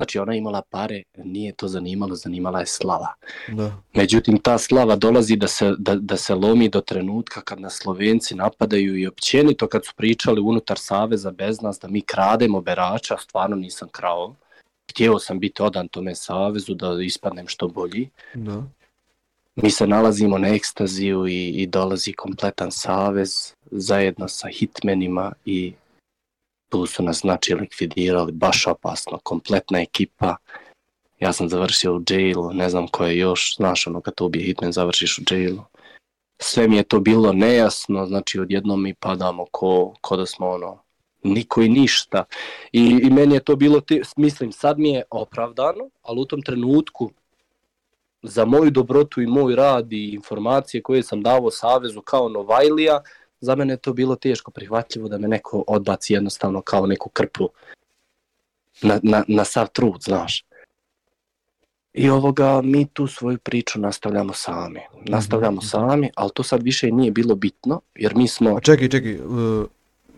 Znači 0.00 0.18
ona 0.18 0.34
imala 0.34 0.62
pare, 0.62 1.02
nije 1.16 1.52
to 1.52 1.68
zanimalo, 1.68 2.14
zanimala 2.14 2.60
je 2.60 2.66
slava. 2.66 3.14
Da. 3.48 3.72
Međutim, 3.94 4.38
ta 4.38 4.58
slava 4.58 4.96
dolazi 4.96 5.36
da 5.36 5.48
se, 5.48 5.74
da, 5.78 5.94
da 5.94 6.16
se 6.16 6.34
lomi 6.34 6.68
do 6.68 6.80
trenutka 6.80 7.40
kad 7.40 7.60
nas 7.60 7.78
Slovenci 7.82 8.34
napadaju 8.34 8.96
i 8.98 9.06
općenito 9.06 9.66
kad 9.66 9.86
su 9.86 9.92
pričali 9.96 10.40
unutar 10.40 10.78
Saveza 10.78 11.30
bez 11.30 11.60
nas 11.62 11.78
da 11.80 11.88
mi 11.88 12.00
krademo 12.00 12.60
berača, 12.60 13.16
stvarno 13.18 13.56
nisam 13.56 13.88
krao. 13.92 14.34
Htio 14.90 15.18
sam 15.18 15.38
biti 15.38 15.62
odan 15.62 15.88
tome 15.88 16.14
Savezu 16.14 16.74
da 16.74 17.02
ispadnem 17.02 17.48
što 17.48 17.68
bolji. 17.68 18.08
Da. 18.34 18.62
Mi 19.56 19.70
se 19.70 19.86
nalazimo 19.86 20.38
na 20.38 20.48
ekstaziju 20.48 21.26
i, 21.26 21.48
i 21.48 21.66
dolazi 21.66 22.12
kompletan 22.12 22.70
Savez 22.70 23.54
zajedno 23.70 24.28
sa 24.28 24.48
hitmenima 24.48 25.32
i 25.44 25.72
tu 26.70 26.86
su 26.86 27.02
nas 27.02 27.20
znači 27.20 27.54
likvidirali, 27.54 28.32
baš 28.32 28.66
opasno, 28.66 29.18
kompletna 29.22 29.80
ekipa. 29.80 30.36
Ja 31.20 31.32
sam 31.32 31.48
završio 31.48 31.96
u 31.96 32.02
jailu, 32.10 32.52
ne 32.52 32.70
znam 32.70 32.88
ko 32.88 33.04
je 33.04 33.18
još, 33.18 33.56
znaš 33.56 33.86
ono 33.86 34.00
kad 34.00 34.14
to 34.14 34.26
ubije 34.26 34.44
hitman 34.44 34.72
završiš 34.72 35.18
u 35.18 35.22
jailu. 35.30 35.62
Sve 36.38 36.68
mi 36.68 36.76
je 36.76 36.82
to 36.82 37.00
bilo 37.00 37.32
nejasno, 37.32 38.06
znači 38.06 38.40
odjednom 38.40 38.82
mi 38.82 38.94
padamo 38.94 39.46
ko, 39.50 39.94
ko 40.00 40.16
da 40.16 40.26
smo 40.26 40.48
ono, 40.48 40.82
niko 41.22 41.62
i 41.62 41.68
ništa. 41.68 42.24
I, 42.72 43.00
I 43.02 43.10
meni 43.10 43.34
je 43.34 43.44
to 43.44 43.56
bilo, 43.56 43.80
te, 43.80 44.00
mislim, 44.16 44.52
sad 44.52 44.78
mi 44.78 44.90
je 44.90 45.02
opravdano, 45.10 45.90
ali 46.02 46.20
u 46.20 46.24
tom 46.24 46.42
trenutku 46.42 47.10
za 48.22 48.44
moju 48.44 48.70
dobrotu 48.70 49.22
i 49.22 49.26
moj 49.26 49.56
rad 49.56 49.92
i 49.92 50.08
informacije 50.08 50.82
koje 50.82 51.02
sam 51.02 51.22
davo 51.22 51.50
Savezu 51.50 52.00
kao 52.00 52.28
Novajlija, 52.28 53.00
za 53.40 53.54
mene 53.54 53.72
je 53.72 53.76
to 53.76 53.92
bilo 53.92 54.16
teško 54.16 54.50
prihvatljivo 54.50 55.08
da 55.08 55.18
me 55.18 55.28
neko 55.28 55.64
odbaci 55.66 56.12
jednostavno 56.12 56.60
kao 56.60 56.86
neku 56.86 57.08
krpu 57.08 57.48
na, 58.82 59.00
na, 59.02 59.24
na 59.28 59.44
sav 59.44 59.68
trud, 59.68 60.02
znaš. 60.02 60.44
I 61.92 62.10
ovoga, 62.10 62.60
mi 62.62 62.86
tu 62.86 63.06
svoju 63.06 63.38
priču 63.38 63.80
nastavljamo 63.80 64.32
sami. 64.32 64.80
Nastavljamo 65.06 65.56
mm 65.56 65.60
-hmm. 65.60 65.70
sami, 65.70 66.10
ali 66.16 66.30
to 66.34 66.42
sad 66.42 66.62
više 66.62 66.90
nije 66.92 67.10
bilo 67.10 67.34
bitno, 67.34 67.80
jer 67.94 68.14
mi 68.16 68.28
smo... 68.28 68.56
A 68.56 68.60
čekaj, 68.60 68.88
čekaj, 68.88 69.20
uh, 69.20 69.66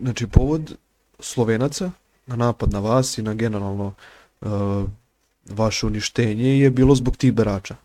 znači 0.01 0.27
povod 0.27 0.75
Slovenaca 1.19 1.91
na 2.25 2.35
napad 2.35 2.71
na 2.71 2.79
vas 2.79 3.17
i 3.17 3.21
na 3.21 3.33
generalno 3.33 3.93
uh, 4.41 4.49
vaše 5.49 5.85
uništenje 5.85 6.59
je 6.59 6.69
bilo 6.69 6.95
zbog 6.95 7.17
tih 7.17 7.33
berača. 7.33 7.75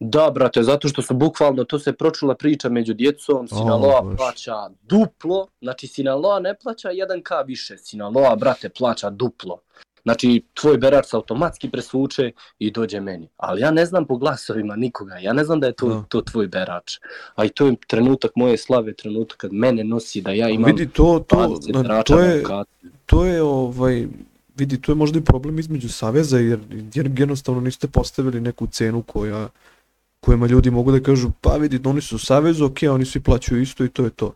Da, 0.00 0.30
brate, 0.30 0.62
zato 0.62 0.88
što 0.88 1.02
su 1.02 1.14
bukvalno, 1.14 1.64
to 1.64 1.78
se 1.78 1.92
pročula 1.92 2.34
priča 2.34 2.68
među 2.68 2.94
djecom, 2.94 3.48
Sinaloa 3.48 4.00
Bože. 4.02 4.16
plaća 4.16 4.54
duplo, 4.82 5.46
znači 5.60 5.86
Sinaloa 5.86 6.40
ne 6.40 6.54
plaća 6.54 6.88
1k 6.88 7.46
više, 7.46 7.78
Sinaloa, 7.78 8.36
brate, 8.36 8.68
plaća 8.68 9.10
duplo. 9.10 9.58
Znači, 10.02 10.42
tvoj 10.54 10.78
berač 10.78 11.06
se 11.06 11.16
automatski 11.16 11.70
presvuče 11.70 12.30
i 12.58 12.70
dođe 12.70 13.00
meni. 13.00 13.28
Ali 13.36 13.60
ja 13.60 13.70
ne 13.70 13.86
znam 13.86 14.06
po 14.06 14.16
glasovima 14.16 14.76
nikoga, 14.76 15.14
ja 15.14 15.32
ne 15.32 15.44
znam 15.44 15.60
da 15.60 15.66
je 15.66 15.72
to, 15.72 15.88
Da. 15.88 16.02
to 16.08 16.20
tvoj 16.20 16.46
berač. 16.48 16.92
A 17.34 17.44
i 17.44 17.48
to 17.48 17.66
je 17.66 17.74
trenutak 17.88 18.30
moje 18.34 18.58
slave, 18.58 18.94
trenutak 18.94 19.36
kad 19.36 19.52
mene 19.52 19.84
nosi 19.84 20.20
da 20.20 20.30
ja 20.32 20.48
imam 20.48 20.66
Vidi, 20.66 20.88
to, 20.88 21.24
to, 21.28 21.36
20 21.36 21.72
na- 21.72 21.82
berača 21.82 22.02
to 22.04 22.20
je, 22.20 22.42
to 23.06 23.24
je 23.24 23.42
ovaj, 23.42 24.06
vidi, 24.56 24.80
to 24.80 24.92
je 24.92 24.96
možda 24.96 25.18
i 25.18 25.24
problem 25.24 25.58
između 25.58 25.88
saveza, 25.88 26.38
jer, 26.38 26.58
jer 26.94 27.10
jednostavno 27.18 27.60
niste 27.60 27.88
postavili 27.88 28.40
neku 28.40 28.66
cenu 28.66 29.02
koja, 29.02 29.48
kojima 30.24 30.46
ljudi 30.46 30.70
mogu 30.70 30.92
da 30.92 31.00
kažu, 31.00 31.28
pa 31.40 31.56
vidi, 31.56 31.80
oni 31.88 32.00
su 32.00 32.16
u 32.16 32.18
savezu, 32.18 32.64
ok, 32.64 32.78
oni 32.90 33.04
svi 33.04 33.20
plaćaju 33.20 33.62
isto 33.62 33.84
i 33.84 33.88
to 33.88 34.04
je 34.04 34.10
to. 34.10 34.32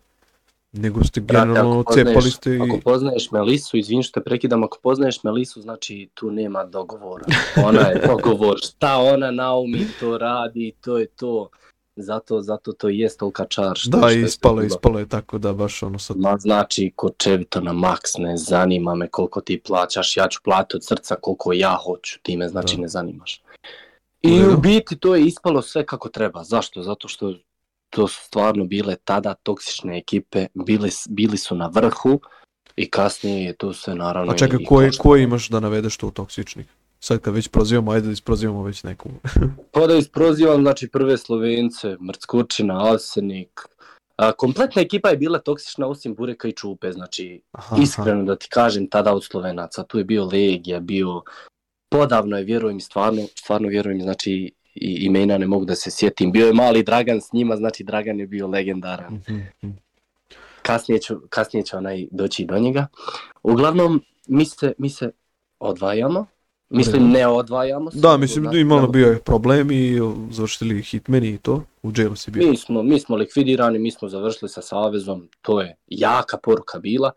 Nego 0.72 1.04
ste 1.04 1.20
Brate, 1.20 1.46
generalno 1.46 1.80
ako 1.80 1.94
cepali 1.94 2.30
ste 2.30 2.54
i... 2.56 2.60
ako 2.62 2.80
poznaješ 2.84 3.30
Melisu, 3.30 3.76
izvini 3.76 4.02
što 4.02 4.20
te 4.20 4.24
prekidam, 4.24 4.64
ako 4.64 4.78
poznaješ 4.82 5.22
Melisu, 5.22 5.60
znači 5.62 6.08
tu 6.14 6.30
nema 6.30 6.64
dogovora. 6.64 7.24
Ona 7.64 7.80
je 7.80 8.02
dogovor, 8.10 8.58
šta 8.62 8.96
ona 8.96 9.30
naumi, 9.30 9.86
to 10.00 10.18
radi, 10.18 10.72
to 10.80 10.98
je 10.98 11.06
to. 11.06 11.48
Zato, 11.96 12.40
zato 12.40 12.72
to 12.72 12.88
i 12.88 12.98
jest 12.98 13.18
tolika 13.18 13.44
čar. 13.44 13.76
Što, 13.76 13.90
Da, 13.90 13.98
što 13.98 14.08
je 14.08 14.22
ispalo, 14.22 14.54
bilo. 14.54 14.66
ispalo 14.66 14.98
je 14.98 15.08
tako 15.08 15.38
da 15.38 15.52
baš 15.52 15.82
ono 15.82 15.98
sad... 15.98 16.16
Ma 16.16 16.36
znači, 16.38 16.92
kočevito 16.96 17.60
na 17.60 17.72
maks, 17.72 18.10
ne 18.18 18.36
zanima 18.36 18.94
me 18.94 19.08
koliko 19.08 19.40
ti 19.40 19.60
plaćaš, 19.66 20.16
ja 20.16 20.28
ću 20.28 20.40
platiti 20.44 20.76
od 20.76 20.84
srca 20.84 21.14
koliko 21.20 21.52
ja 21.52 21.78
hoću, 21.84 22.18
ti 22.22 22.36
me 22.36 22.48
znači 22.48 22.76
Da. 22.76 22.82
ne 22.82 22.88
zanimaš. 22.88 23.42
I 24.22 24.42
u 24.42 24.56
biti 24.56 24.96
to 24.96 25.14
je 25.14 25.26
ispalo 25.26 25.62
sve 25.62 25.86
kako 25.86 26.08
treba. 26.08 26.44
Zašto? 26.44 26.82
Zato 26.82 27.08
što 27.08 27.34
to 27.90 28.08
su 28.08 28.24
stvarno 28.24 28.64
bile 28.64 28.96
tada 29.04 29.34
toksične 29.34 29.98
ekipe, 29.98 30.46
bili, 30.54 30.90
bili 31.08 31.38
su 31.38 31.54
na 31.54 31.66
vrhu 31.66 32.20
i 32.76 32.90
kasnije 32.90 33.44
je 33.44 33.56
to 33.56 33.72
sve 33.72 33.94
naravno... 33.94 34.32
A 34.32 34.36
čekaj, 34.36 34.58
i 34.60 34.64
koje, 34.64 34.88
koštalo. 34.88 35.02
koje 35.02 35.22
imaš 35.22 35.48
da 35.48 35.60
navedeš 35.60 35.96
to 35.96 36.10
toksičnih? 36.10 36.66
Sad 37.00 37.20
kad 37.20 37.34
već 37.34 37.48
prozivamo, 37.48 37.90
ajde 37.90 38.06
da 38.06 38.12
isprozivamo 38.12 38.62
već 38.62 38.82
neku. 38.82 39.08
Pa 39.72 39.86
da 39.86 39.94
isprozivam, 39.94 40.62
znači 40.62 40.88
prve 40.88 41.18
Slovence, 41.18 41.96
Mrckočina, 42.00 42.92
Arsenik, 42.92 43.60
a, 44.16 44.32
kompletna 44.32 44.82
ekipa 44.82 45.08
je 45.08 45.16
bila 45.16 45.38
toksična 45.38 45.86
osim 45.86 46.14
Bureka 46.14 46.48
i 46.48 46.52
Čupe, 46.52 46.92
znači 46.92 47.40
Aha, 47.52 47.76
iskreno 47.82 48.24
da 48.24 48.36
ti 48.36 48.48
kažem 48.50 48.86
tada 48.86 49.14
od 49.14 49.24
Slovenaca, 49.24 49.82
tu 49.82 49.98
je 49.98 50.04
bio 50.04 50.24
Legija, 50.24 50.80
bio 50.80 51.22
podavno 51.88 52.36
je, 52.36 52.44
vjerujem, 52.44 52.80
stvarno, 52.80 53.22
stvarno 53.34 53.68
vjerujem, 53.68 54.02
znači 54.02 54.52
i 54.74 55.04
imena 55.04 55.38
ne 55.38 55.46
mogu 55.46 55.64
da 55.64 55.74
se 55.74 55.90
sjetim. 55.90 56.32
Bio 56.32 56.46
je 56.46 56.52
mali 56.52 56.82
Dragan 56.82 57.20
s 57.20 57.32
njima, 57.32 57.56
znači 57.56 57.84
Dragan 57.84 58.20
je 58.20 58.26
bio 58.26 58.46
legendaran. 58.46 59.14
Mhm, 59.14 59.38
mhm. 59.64 59.76
Kasnije 60.62 61.00
ću, 61.00 61.20
kasnije 61.28 61.64
ću 61.64 61.76
onaj 61.76 62.06
doći 62.10 62.44
do 62.44 62.58
njega. 62.58 62.86
Uglavnom, 63.42 64.02
mi 64.26 64.44
se, 64.44 64.72
mi 64.78 64.90
se 64.90 65.10
odvajamo, 65.58 66.26
mislim 66.68 67.10
ne 67.10 67.26
odvajamo 67.26 67.90
se. 67.90 67.98
Da, 67.98 68.16
mislim 68.16 68.44
da 68.44 68.58
imalo 68.58 68.86
bio 68.86 69.06
je 69.06 69.20
problem 69.20 69.70
i 69.70 69.98
završili 70.30 70.82
hitmeni 70.82 71.28
i 71.28 71.38
to. 71.38 71.62
U 71.82 71.92
jailu 71.96 72.16
si 72.16 72.30
bio. 72.30 72.50
Mi 72.50 72.56
smo, 72.56 72.82
mi 72.82 73.00
smo 73.00 73.16
likvidirani, 73.16 73.78
mi 73.78 73.90
smo 73.90 74.08
završili 74.08 74.48
sa 74.48 74.62
Savezom, 74.62 75.28
to 75.42 75.60
je 75.60 75.76
jaka 75.86 76.36
poruka 76.36 76.78
bila. 76.78 77.12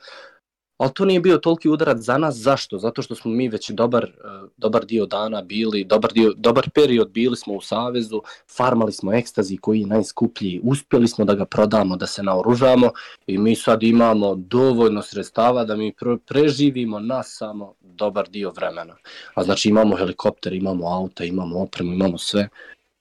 Ali 0.81 0.91
to 0.93 1.05
nije 1.05 1.19
bio 1.19 1.37
toliki 1.37 1.69
udarac 1.69 1.97
za 1.99 2.17
nas, 2.17 2.35
zašto? 2.35 2.77
Zato 2.77 3.01
što 3.01 3.15
smo 3.15 3.31
mi 3.31 3.49
već 3.49 3.69
dobar, 3.69 4.03
eh, 4.03 4.47
dobar 4.57 4.85
dio 4.85 5.05
dana 5.05 5.41
bili, 5.41 5.83
dobar, 5.83 6.13
dio, 6.13 6.33
dobar 6.37 6.69
period 6.69 7.09
bili 7.09 7.37
smo 7.37 7.53
u 7.53 7.61
Savezu, 7.61 8.21
farmali 8.57 8.91
smo 8.91 9.13
ekstazi 9.13 9.57
koji 9.57 9.79
je 9.79 9.87
najskuplji, 9.87 10.61
uspjeli 10.63 11.07
smo 11.07 11.25
da 11.25 11.33
ga 11.33 11.45
prodamo, 11.45 11.97
da 11.97 12.07
se 12.07 12.23
naoružamo 12.23 12.89
i 13.27 13.37
mi 13.37 13.55
sad 13.55 13.83
imamo 13.83 14.35
dovoljno 14.35 15.01
sredstava 15.01 15.65
da 15.65 15.75
mi 15.75 15.93
pre- 15.93 16.17
preživimo 16.17 16.99
nas 16.99 17.35
samo 17.37 17.73
dobar 17.81 18.29
dio 18.29 18.51
vremena. 18.51 18.95
A 19.33 19.43
znači 19.43 19.69
imamo 19.69 19.95
helikopter, 19.95 20.53
imamo 20.53 20.87
auta, 20.87 21.23
imamo 21.23 21.59
opremu, 21.59 21.93
imamo 21.93 22.17
sve. 22.17 22.49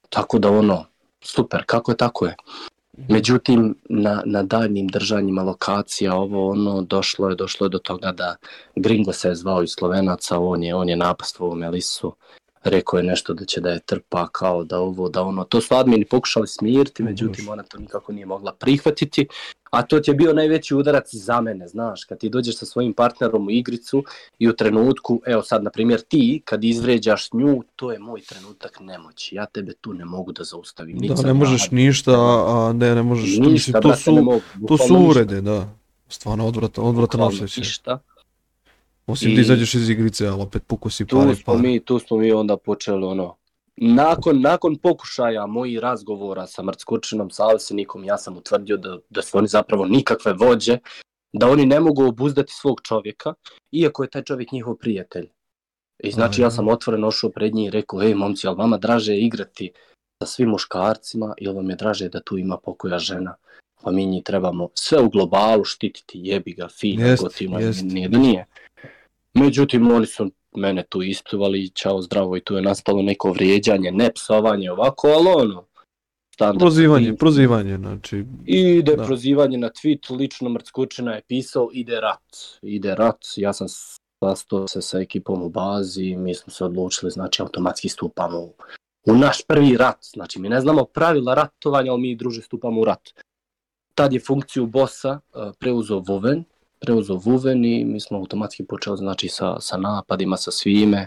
Tako 0.08 0.38
da 0.38 0.50
ono, 0.50 0.84
super, 1.22 1.62
kako 1.66 1.90
je 1.90 1.96
tako 1.96 2.26
je. 2.26 2.36
Međutim, 2.98 3.74
na, 3.88 4.22
na 4.26 4.42
daljnim 4.42 4.88
držanjima 4.88 5.42
lokacija, 5.42 6.14
ovo 6.14 6.50
ono, 6.50 6.82
došlo 6.82 7.28
je, 7.28 7.34
došlo 7.34 7.66
je 7.66 7.70
do 7.70 7.78
toga 7.78 8.12
da 8.12 8.36
Gringo 8.76 9.12
se 9.12 9.28
je 9.28 9.34
zvao 9.34 9.62
iz 9.62 9.70
Slovenaca, 9.70 10.38
on 10.38 10.62
je, 10.62 10.74
on 10.74 10.88
je 10.88 10.96
napastvovao 10.96 11.56
Melisu, 11.56 12.16
rekao 12.64 12.96
je 12.96 13.02
nešto 13.02 13.34
da 13.34 13.44
će 13.44 13.60
da 13.60 13.70
je 13.70 13.80
trpa, 13.80 14.28
kao 14.28 14.64
da 14.64 14.78
ovo, 14.78 15.08
da 15.08 15.22
ono. 15.22 15.44
To 15.44 15.60
su 15.60 15.74
admini 15.74 16.04
pokušali 16.04 16.46
smiriti, 16.48 17.02
međutim 17.02 17.48
ona 17.48 17.62
to 17.62 17.78
nikako 17.78 18.12
nije 18.12 18.26
mogla 18.26 18.52
prihvatiti, 18.52 19.28
a 19.70 19.82
to 19.82 20.00
ti 20.00 20.10
je 20.10 20.14
bio 20.14 20.32
najveći 20.32 20.74
udarac 20.74 21.14
za 21.14 21.40
mene, 21.40 21.68
znaš, 21.68 22.04
kad 22.04 22.18
ti 22.18 22.28
dođeš 22.28 22.56
sa 22.56 22.66
svojim 22.66 22.92
partnerom 22.92 23.46
u 23.46 23.50
igricu 23.50 24.04
i 24.38 24.48
u 24.48 24.52
trenutku, 24.52 25.20
evo 25.26 25.42
sad, 25.42 25.62
na 25.64 25.70
primjer, 25.70 26.00
ti, 26.00 26.42
kad 26.44 26.64
izvređaš 26.64 27.32
nju, 27.32 27.62
to 27.76 27.92
je 27.92 27.98
moj 27.98 28.20
trenutak 28.20 28.80
nemoći, 28.80 29.34
ja 29.34 29.46
tebe 29.46 29.72
tu 29.72 29.92
ne 29.94 30.04
mogu 30.04 30.32
da 30.32 30.44
zaustavim. 30.44 30.96
niti 30.96 31.14
Da, 31.14 31.22
ne 31.22 31.34
možeš 31.34 31.62
radi, 31.62 31.76
ništa, 31.76 32.12
a 32.46 32.72
ne, 32.72 32.94
ne 32.94 33.02
možeš, 33.02 33.28
Ništa, 33.30 33.50
mislim, 33.50 33.72
to 33.72 33.80
brate, 33.80 34.10
ne 34.10 34.16
su, 34.18 34.24
mogu, 34.24 34.40
to 34.40 34.78
su 34.78 34.84
bukvalno 34.84 34.98
ništa. 34.98 35.10
urede, 35.10 35.40
da. 35.40 35.68
Stvarno 36.08 36.46
odvratan, 36.46 36.84
odvratan 36.84 37.20
osjećaj. 37.20 37.60
Ništa. 37.60 37.98
Osim 39.06 39.30
I- 39.30 39.34
da 39.34 39.40
izađeš 39.40 39.74
iz 39.74 39.88
igrice, 39.90 40.26
ali 40.26 40.42
opet 40.42 40.62
puko 40.66 40.90
si 40.90 41.04
pare, 41.06 41.34
smo 41.34 41.54
pa. 41.54 41.58
mi, 41.60 41.80
tu 41.80 41.98
smo 41.98 42.16
mi 42.16 42.32
onda 42.32 42.56
počeli 42.56 43.04
ono, 43.04 43.36
nakon, 43.76 44.40
nakon 44.40 44.76
pokušaja 44.76 45.46
mojih 45.46 45.78
razgovora 45.78 46.46
sa 46.46 46.62
Mrckočinom, 46.62 47.30
sa 47.30 47.44
Alsenikom, 47.44 48.04
ja 48.04 48.18
sam 48.18 48.36
utvrdio 48.36 48.76
da, 48.76 48.98
da 49.10 49.22
su 49.22 49.38
oni 49.38 49.48
zapravo 49.48 49.84
nikakve 49.84 50.32
vođe, 50.32 50.78
da 51.32 51.48
oni 51.48 51.66
ne 51.66 51.80
mogu 51.80 52.04
obuzdati 52.04 52.52
svog 52.52 52.80
čovjeka, 52.82 53.34
iako 53.72 54.02
je 54.02 54.10
taj 54.10 54.22
čovjek 54.22 54.52
njihov 54.52 54.74
prijatelj. 54.74 55.28
I 56.02 56.10
znači 56.10 56.42
ja 56.42 56.50
sam 56.50 56.68
otvoreno 56.68 57.08
ošao 57.08 57.30
pred 57.30 57.54
njih 57.54 57.68
i 57.68 57.70
rekao, 57.70 58.02
ej 58.02 58.14
momci, 58.14 58.46
ali 58.46 58.56
vama 58.56 58.76
draže 58.76 59.12
je 59.12 59.20
igrati 59.20 59.72
sa 60.22 60.26
svim 60.26 60.48
muškarcima 60.48 61.34
ili 61.38 61.54
vam 61.54 61.70
je 61.70 61.76
draže 61.76 62.08
da 62.08 62.20
tu 62.20 62.38
ima 62.38 62.56
pokoja 62.56 62.98
žena? 62.98 63.34
Pa 63.82 63.90
mi 63.90 64.06
njih 64.06 64.22
trebamo 64.24 64.68
sve 64.74 65.02
u 65.02 65.08
globalu 65.08 65.64
štititi, 65.64 66.20
jebi 66.22 66.52
ga, 66.52 66.68
fino, 66.68 67.06
Jest, 67.06 67.22
gotivno, 67.22 67.58
jest. 67.58 67.82
nije 67.82 68.08
da 68.08 68.18
nije. 68.18 68.46
Međutim, 69.34 69.90
oni 69.90 70.06
su 70.06 70.30
mene 70.56 70.84
tu 70.88 71.02
ispljuvali, 71.02 71.70
čao 71.70 72.02
zdravo 72.02 72.36
i 72.36 72.40
tu 72.40 72.54
je 72.54 72.62
nastalo 72.62 73.02
neko 73.02 73.32
vrijeđanje, 73.32 73.90
ne 73.90 74.12
psovanje 74.12 74.70
ovako, 74.70 75.08
ali 75.08 75.28
ono, 75.28 75.64
standard. 76.34 76.58
Prozivanje, 76.58 77.16
prozivanje, 77.16 77.76
znači, 77.76 78.24
Ide 78.46 78.96
Da. 78.96 79.04
prozivanje 79.04 79.58
na 79.58 79.68
tweet, 79.68 80.16
lično 80.16 80.48
Mrckučina 80.48 81.14
je 81.14 81.22
pisao, 81.28 81.68
ide 81.72 82.00
rat, 82.00 82.36
ide 82.62 82.94
rat, 82.94 83.18
ja 83.36 83.52
sam 83.52 83.66
sastao 84.24 84.68
se 84.68 84.82
sa 84.82 84.98
ekipom 84.98 85.42
u 85.42 85.48
bazi, 85.48 86.16
mi 86.16 86.34
smo 86.34 86.52
se 86.52 86.64
odlučili, 86.64 87.10
znači 87.10 87.42
automatski 87.42 87.88
stupamo 87.88 88.38
u, 88.38 88.54
u 89.06 89.14
naš 89.14 89.42
prvi 89.42 89.76
rat, 89.76 89.98
znači 90.14 90.40
mi 90.40 90.48
ne 90.48 90.60
znamo 90.60 90.84
pravila 90.84 91.34
ratovanja, 91.34 91.92
ali 91.92 92.00
mi 92.00 92.16
druže 92.16 92.42
stupamo 92.42 92.80
u 92.80 92.84
rat. 92.84 93.10
Tad 93.94 94.12
je 94.12 94.20
funkciju 94.20 94.66
bossa 94.66 95.20
uh, 95.34 95.52
preuzeo 95.58 95.98
Vuven, 95.98 96.44
preuzeo 96.80 97.16
Vuven 97.16 97.64
i 97.64 97.84
mi 97.84 98.00
smo 98.00 98.18
automatski 98.18 98.64
počeli 98.64 98.96
znači 98.96 99.28
sa, 99.28 99.60
sa 99.60 99.76
napadima, 99.76 100.36
sa 100.36 100.50
svime. 100.50 101.06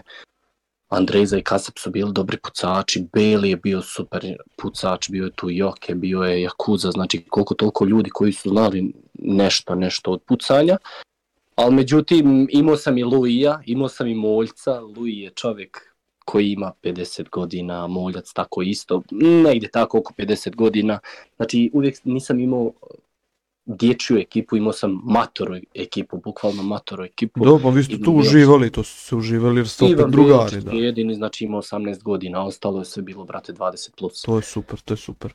Andreza 0.88 1.38
i 1.38 1.42
Kasap 1.42 1.78
su 1.78 1.90
bili 1.90 2.12
dobri 2.12 2.36
pucači, 2.36 3.04
Beli 3.12 3.50
je 3.50 3.56
bio 3.56 3.82
super 3.82 4.36
pucač, 4.56 5.10
bio 5.10 5.24
je 5.24 5.30
tu 5.36 5.50
Joke, 5.50 5.94
bio 5.94 6.22
je 6.22 6.42
Jakuza, 6.42 6.90
znači 6.90 7.24
koliko 7.28 7.54
toliko 7.54 7.84
ljudi 7.84 8.10
koji 8.10 8.32
su 8.32 8.48
znali 8.48 8.92
nešto, 9.14 9.74
nešto 9.74 10.10
od 10.10 10.22
pucanja. 10.22 10.76
Ali 11.54 11.74
međutim, 11.74 12.48
imao 12.50 12.76
sam 12.76 12.98
i 12.98 13.04
Luija, 13.04 13.60
imao 13.66 13.88
sam 13.88 14.06
i 14.06 14.14
Moljca, 14.14 14.80
Luij 14.80 15.22
je 15.22 15.30
čovjek 15.30 15.94
koji 16.24 16.52
ima 16.52 16.72
50 16.82 17.30
godina, 17.30 17.86
Moljac 17.86 18.32
tako 18.32 18.62
isto, 18.62 19.02
negdje 19.10 19.70
tako 19.70 19.98
oko 19.98 20.12
50 20.18 20.54
godina. 20.54 20.98
Znači 21.36 21.70
uvijek 21.72 22.04
nisam 22.04 22.40
imao 22.40 22.72
dječju 23.66 24.18
ekipu, 24.18 24.56
imao 24.56 24.72
sam 24.72 25.00
matoru 25.04 25.56
ekipu, 25.74 26.20
bukvalno 26.24 26.62
matoru 26.62 27.04
ekipu. 27.04 27.44
dobro, 27.44 27.70
vi 27.70 27.84
ste 27.84 27.98
tu 27.98 28.10
Ivan 28.10 28.20
uživali, 28.20 28.70
to 28.70 28.82
su 28.82 29.00
se 29.00 29.16
uživali 29.16 29.56
jer 29.56 29.68
ste 29.68 29.84
opet 29.84 29.98
Ivan 29.98 30.10
drugari, 30.10 30.50
Belić 30.50 30.64
da. 30.64 30.70
je 30.70 30.84
jedini, 30.84 31.14
znači 31.14 31.44
imao 31.44 31.62
18 31.62 32.02
godina, 32.02 32.44
ostalo 32.44 32.78
je 32.78 32.84
sve 32.84 33.02
bilo, 33.02 33.24
brate, 33.24 33.52
20 33.52 33.90
plus. 33.98 34.22
To 34.22 34.36
je 34.36 34.42
super, 34.42 34.80
to 34.80 34.94
je 34.94 34.98
super. 34.98 35.34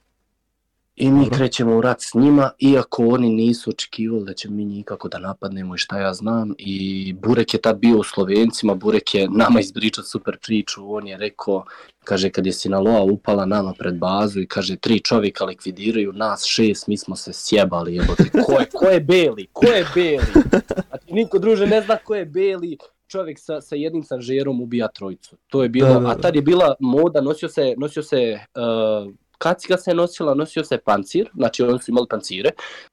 I 1.00 1.12
mi 1.12 1.24
Dobro. 1.24 1.38
krećemo 1.38 1.78
u 1.78 1.82
rat 1.82 2.02
s 2.02 2.14
njima, 2.14 2.52
iako 2.60 3.08
oni 3.08 3.30
nisu 3.30 3.70
očekivali 3.70 4.26
da 4.26 4.34
će 4.34 4.50
mi 4.50 4.66
njih 4.66 4.86
kako 4.86 5.10
da 5.10 5.20
napadnemo 5.20 5.76
i 5.76 5.78
šta 5.78 6.00
ja 6.00 6.14
znam. 6.14 6.54
I 6.58 7.14
Burek 7.14 7.54
je 7.54 7.62
tad 7.62 7.78
bio 7.78 7.98
u 7.98 8.04
Slovencima, 8.04 8.76
Burek 8.76 9.16
je 9.16 9.28
nama 9.30 9.60
izbričao 9.60 10.04
super 10.04 10.38
priču, 10.38 10.94
on 10.96 11.08
je 11.08 11.18
rekao, 11.18 11.64
kaže 12.04 12.30
kad 12.30 12.46
je 12.46 12.54
Sinaloa 12.54 13.02
upala 13.02 13.46
nama 13.46 13.74
pred 13.80 13.98
bazu 13.98 14.40
i 14.42 14.48
kaže 14.48 14.76
tri 14.76 15.00
čovjeka 15.00 15.46
likvidiraju 15.46 16.14
nas 16.14 16.46
šest, 16.46 16.88
mi 16.88 16.98
smo 16.98 17.16
se 17.16 17.32
sjebali, 17.34 17.96
jebote. 17.96 18.30
Ko 18.46 18.52
je, 18.60 18.66
ko 18.74 18.86
je 18.86 19.00
Beli? 19.00 19.48
Ko 19.54 19.66
je 19.66 19.86
Beli? 19.96 20.44
A 20.92 20.98
ti 20.98 21.14
niko 21.14 21.40
druže 21.40 21.68
ne 21.68 21.82
zna 21.82 21.98
ko 21.98 22.16
je 22.16 22.26
Beli, 22.26 22.78
čovjek 23.08 23.40
sa, 23.40 23.62
sa 23.62 23.76
jednim 23.76 24.04
sanžerom 24.04 24.62
ubija 24.62 24.88
trojicu. 24.88 25.38
To 25.48 25.64
je 25.64 25.70
bilo, 25.70 25.88
Da, 25.88 25.94
da, 25.94 26.00
da. 26.00 26.10
a 26.10 26.16
tad 26.16 26.36
je 26.36 26.42
bila 26.42 26.76
moda, 26.80 27.22
nosio 27.22 27.50
se, 27.50 27.74
nosio 27.78 28.04
se 28.04 28.40
uh, 28.56 29.14
kaciga 29.40 29.78
se 29.78 29.94
nosila, 29.94 30.34
nosio 30.34 30.64
se 30.64 30.78
pancir, 30.78 31.30
znači 31.36 31.64
oni 31.64 31.80
su 31.80 31.92
imali 31.92 32.08
pancire, 32.10 32.50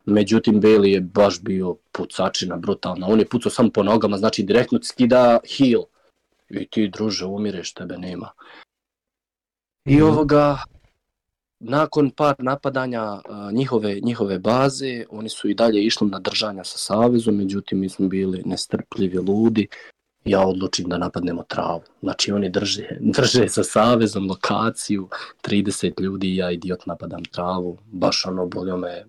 međutim 0.06 0.60
Bailey 0.62 0.86
je 0.86 1.00
baš 1.00 1.40
bio 1.40 1.76
pucačina 1.92 2.56
brutalna, 2.56 3.06
on 3.06 3.18
je 3.18 3.28
pucao 3.28 3.52
samo 3.52 3.70
po 3.70 3.82
nogama, 3.82 4.18
znači 4.18 4.42
direktno 4.42 4.78
skida 4.82 5.38
heel. 5.56 5.82
I 6.50 6.66
ti 6.66 6.88
druže 6.88 7.24
umireš, 7.24 7.72
tebe 7.74 7.98
nema. 7.98 8.30
I 9.84 9.96
Mhm. 9.96 10.04
ovoga, 10.04 10.58
nakon 11.58 12.10
par 12.10 12.34
napadanja 12.38 13.02
a, 13.02 13.50
njihove, 13.52 14.00
njihove 14.00 14.38
baze, 14.38 15.04
oni 15.10 15.28
su 15.28 15.48
i 15.48 15.54
dalje 15.54 15.84
išli 15.84 16.08
na 16.08 16.18
držanja 16.18 16.64
sa 16.64 16.78
Savezom, 16.78 17.36
međutim 17.36 17.80
mi 17.80 17.88
smo 17.88 18.08
bili 18.08 18.42
nestrpljivi, 18.44 19.18
ludi, 19.18 19.68
ja 20.26 20.46
odlučim 20.46 20.88
da 20.88 20.98
napadnemo 20.98 21.42
travu. 21.42 21.82
Znači 22.02 22.32
oni 22.32 22.50
drže, 22.50 22.88
drže 23.00 23.48
sa 23.48 23.64
Savezom 23.64 24.28
lokaciju, 24.28 25.08
30 25.42 26.00
ljudi 26.00 26.36
ja 26.36 26.50
idiot 26.50 26.86
napadam 26.86 27.24
travu, 27.24 27.78
baš 27.92 28.26
ono 28.26 28.46
bolio 28.46 28.76
me, 28.76 29.04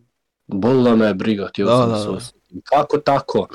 bolila 0.47 0.95
me 0.95 1.13
briga, 1.13 1.47
htio 1.47 1.65
Da, 1.65 1.77
sam 1.77 1.89
da, 1.89 1.97
da. 1.97 2.19
Kako 2.63 2.97
tako? 2.97 3.47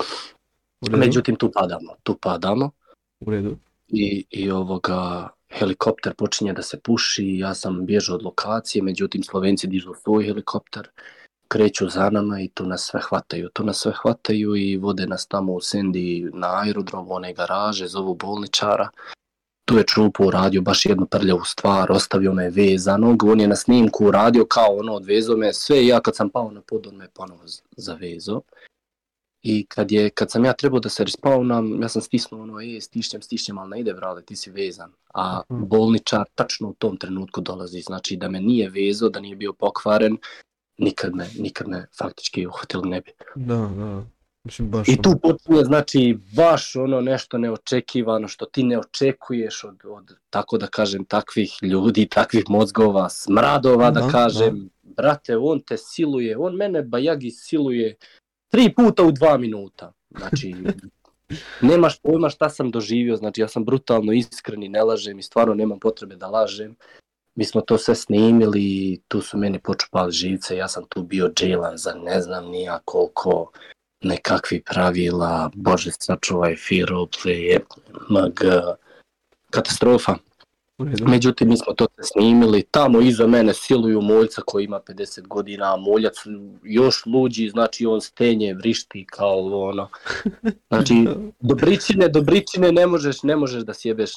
Međutim 0.91 1.35
tu 1.35 1.51
padamo, 1.51 1.93
tu 2.03 2.17
padamo 2.21 2.71
u 3.19 3.31
redu. 3.31 3.57
i, 3.87 4.25
i 4.29 4.51
ovoga 4.51 5.29
helikopter 5.49 6.13
počinje 6.13 6.53
da 6.53 6.61
se 6.61 6.79
puši, 6.79 7.37
ja 7.37 7.53
sam 7.53 7.85
bježao 7.85 8.15
od 8.15 8.23
lokacije, 8.23 8.83
međutim 8.83 9.23
Slovenci 9.23 9.67
dižu 9.67 9.93
svoj 10.03 10.25
helikopter, 10.25 10.89
kreću 11.53 11.89
za 11.89 12.09
nama 12.09 12.41
i 12.41 12.47
tu 12.47 12.65
nas 12.65 12.81
sve 12.81 13.01
hvataju. 13.01 13.49
Tu 13.49 13.63
nas 13.63 13.77
sve 13.77 13.91
hvataju 13.93 14.55
i 14.55 14.77
vode 14.77 15.07
nas 15.07 15.27
tamo 15.27 15.53
u 15.53 15.61
Sendi 15.61 16.29
na 16.33 16.61
aerodrom, 16.61 17.11
one 17.11 17.33
garaže, 17.33 17.87
zovu 17.87 18.15
bolničara. 18.15 18.89
Tu 19.65 19.77
je 19.77 19.83
Čupo 19.83 20.25
uradio 20.25 20.61
baš 20.61 20.85
jednu 20.85 21.05
prljavu 21.05 21.45
stvar, 21.45 21.91
ostavio 21.91 22.33
me 22.33 22.49
vezanog, 22.49 23.23
on 23.23 23.41
je 23.41 23.47
na 23.47 23.55
snimku 23.55 24.05
uradio 24.05 24.45
kao 24.45 24.75
ono, 24.75 24.93
odvezao 24.93 25.37
me 25.37 25.53
sve 25.53 25.83
i 25.83 25.87
ja 25.87 25.99
kad 25.99 26.15
sam 26.15 26.29
pao 26.29 26.51
na 26.51 26.61
pod, 26.61 26.87
on 26.87 26.95
me 26.95 27.07
ponovo 27.09 27.47
z- 27.47 27.61
zavezao. 27.77 28.41
I 29.43 29.65
kad, 29.65 29.91
je, 29.91 30.09
kad 30.09 30.31
sam 30.31 30.45
ja 30.45 30.53
trebao 30.53 30.79
da 30.79 30.89
se 30.89 31.05
respawnam, 31.05 31.81
ja 31.81 31.89
sam 31.89 32.01
stisnuo 32.01 32.41
ono, 32.41 32.61
e, 32.61 32.81
stišćem, 32.81 33.21
stišćem, 33.21 33.57
ali 33.57 33.69
ne 33.69 33.79
ide, 33.79 33.93
brale, 33.93 34.21
ti 34.21 34.35
si 34.35 34.51
vezan. 34.51 34.91
A 35.13 35.41
Mhm. 35.51 35.63
bolničar 35.63 36.23
tačno 36.35 36.69
u 36.69 36.73
tom 36.73 36.97
trenutku 36.97 37.41
dolazi, 37.41 37.81
znači 37.81 38.15
da 38.15 38.29
me 38.29 38.41
nije 38.41 38.69
vezao, 38.69 39.09
da 39.09 39.19
nije 39.19 39.35
bio 39.35 39.53
pokvaren, 39.53 40.17
nikad 40.83 41.15
me, 41.15 41.27
nikad 41.39 41.67
me 41.67 41.85
faktički 41.97 42.47
uhvatili 42.47 42.89
ne 42.89 43.01
bi. 43.01 43.11
Da, 43.35 43.55
da. 43.55 44.03
Mislim, 44.43 44.69
baš... 44.69 44.87
I 44.87 45.01
tu 45.01 45.15
počinje, 45.21 45.63
znači, 45.63 46.17
baš 46.35 46.75
ono 46.75 47.01
nešto 47.01 47.37
neočekivano, 47.37 48.27
što 48.27 48.45
ti 48.45 48.63
ne 48.63 48.79
očekuješ 48.79 49.63
od, 49.63 49.75
od 49.85 50.17
tako 50.29 50.57
da 50.57 50.67
kažem, 50.67 51.05
takvih 51.05 51.57
ljudi, 51.61 52.05
takvih 52.05 52.43
mozgova, 52.49 53.09
smradova, 53.09 53.91
da, 53.91 54.01
Da, 54.01 54.07
kažem, 54.07 54.69
brate, 54.83 55.37
on 55.37 55.59
te 55.59 55.77
siluje, 55.77 56.37
on 56.37 56.55
mene 56.55 56.81
Bajagi 56.81 57.31
siluje 57.31 57.95
tri 58.49 58.73
puta 58.75 59.03
u 59.03 59.11
dva 59.11 59.37
minuta. 59.37 59.93
Znači, 60.17 60.55
nemaš 61.71 61.99
pojma 61.99 62.29
šta 62.29 62.49
sam 62.49 62.71
doživio, 62.71 63.15
znači 63.15 63.41
ja 63.41 63.47
sam 63.47 63.65
brutalno 63.65 64.13
iskren 64.13 64.63
i 64.63 64.69
ne 64.69 64.83
lažem 64.83 65.19
i 65.19 65.23
stvarno 65.23 65.53
nemam 65.53 65.79
potrebe 65.79 66.15
da 66.15 66.27
lažem. 66.27 66.75
Mi 67.35 67.45
smo 67.45 67.61
to 67.61 67.77
sve 67.77 67.95
snimili 67.95 68.61
i 68.61 68.99
tu 69.07 69.21
su 69.21 69.37
meni 69.37 69.59
počupali 69.59 70.11
živce, 70.11 70.57
ja 70.57 70.67
sam 70.67 70.83
tu 70.89 71.03
bio 71.03 71.31
dželan 71.35 71.77
za 71.77 71.93
ne 71.93 72.21
znam 72.21 72.45
nija 72.45 72.79
koliko 72.85 73.51
nekakvi 74.01 74.61
pravila, 74.61 75.51
bože 75.55 75.91
sačuvaj, 75.99 76.55
fear 76.55 76.89
roleplay, 76.89 77.59
mag, 78.09 78.33
katastrofa. 79.49 80.15
Međutim, 81.07 81.49
mi 81.49 81.57
smo 81.57 81.73
to 81.73 81.87
sve 81.95 82.03
snimili, 82.03 82.63
tamo 82.71 83.01
iza 83.01 83.27
mene 83.27 83.53
siluju 83.53 84.01
moljca 84.01 84.41
koji 84.45 84.65
ima 84.65 84.79
50 84.87 85.27
godina, 85.27 85.73
a 85.73 85.77
moljac 85.77 86.15
još 86.63 87.05
luđi, 87.05 87.49
znači 87.49 87.85
on 87.85 88.01
stenje, 88.01 88.53
vrišti 88.53 89.05
kao 89.09 89.67
ono. 89.69 89.89
Znači, 90.69 90.93
dobričine, 91.39 92.07
dobričine 92.09 92.71
ne 92.71 92.87
možeš, 92.87 93.23
ne 93.23 93.35
možeš 93.35 93.63
da 93.63 93.73
sjebeš 93.73 94.11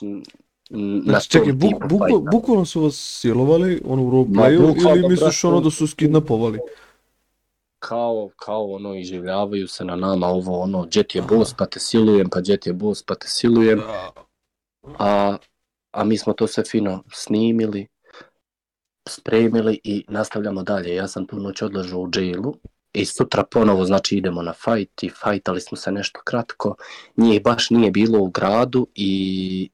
Znači, 1.05 1.31
čekaj, 1.31 1.53
buk, 1.53 1.73
buk, 1.89 1.99
fajta. 1.99 2.19
bukvalno 2.33 2.65
su 2.65 2.81
vas 2.81 3.19
silovali, 3.21 3.83
ono 3.85 4.03
u 4.03 4.11
roleplayu, 4.11 4.97
ili 4.97 5.09
misliš 5.09 5.43
brate. 5.43 5.47
ono 5.47 5.61
da 5.61 5.71
su 5.71 5.87
skidnapovali? 5.87 6.59
kao, 7.79 8.31
kao 8.37 8.73
ono, 8.73 8.95
iživljavaju 8.95 9.69
se 9.69 9.85
na 9.85 9.97
nama 9.97 10.27
ovo, 10.27 10.61
ono, 10.61 10.89
jet 10.93 11.15
je 11.15 11.23
boss, 11.23 11.55
pa 11.59 11.67
te 11.67 11.81
silujem, 11.81 12.29
pa 12.31 12.41
jet 12.45 12.67
je 12.67 12.73
boss, 12.73 13.03
pa 13.03 13.15
te 13.15 13.29
silujem. 13.29 13.81
a, 14.99 15.37
a 15.93 16.05
mi 16.05 16.19
smo 16.19 16.33
to 16.33 16.47
sve 16.47 16.65
fino 16.65 17.03
snimili, 17.13 17.87
spremili 19.09 19.81
i 19.85 20.05
nastavljamo 20.09 20.63
dalje. 20.63 20.95
Ja 20.95 21.09
sam 21.09 21.27
tu 21.27 21.37
noć 21.37 21.63
odležao 21.63 22.01
u 22.01 22.11
jailu 22.15 22.55
i 22.93 23.05
sutra 23.05 23.45
ponovo 23.45 23.85
znači 23.85 24.17
idemo 24.17 24.43
na 24.43 24.53
fight 24.53 25.03
i 25.03 25.11
fajtali 25.11 25.61
smo 25.61 25.77
se 25.77 25.93
nešto 25.93 26.21
kratko. 26.25 26.77
Njih 27.17 27.43
baš 27.43 27.71
nije 27.71 27.91
bilo 27.91 28.19
u 28.19 28.31
gradu 28.31 28.87
i 28.95 29.71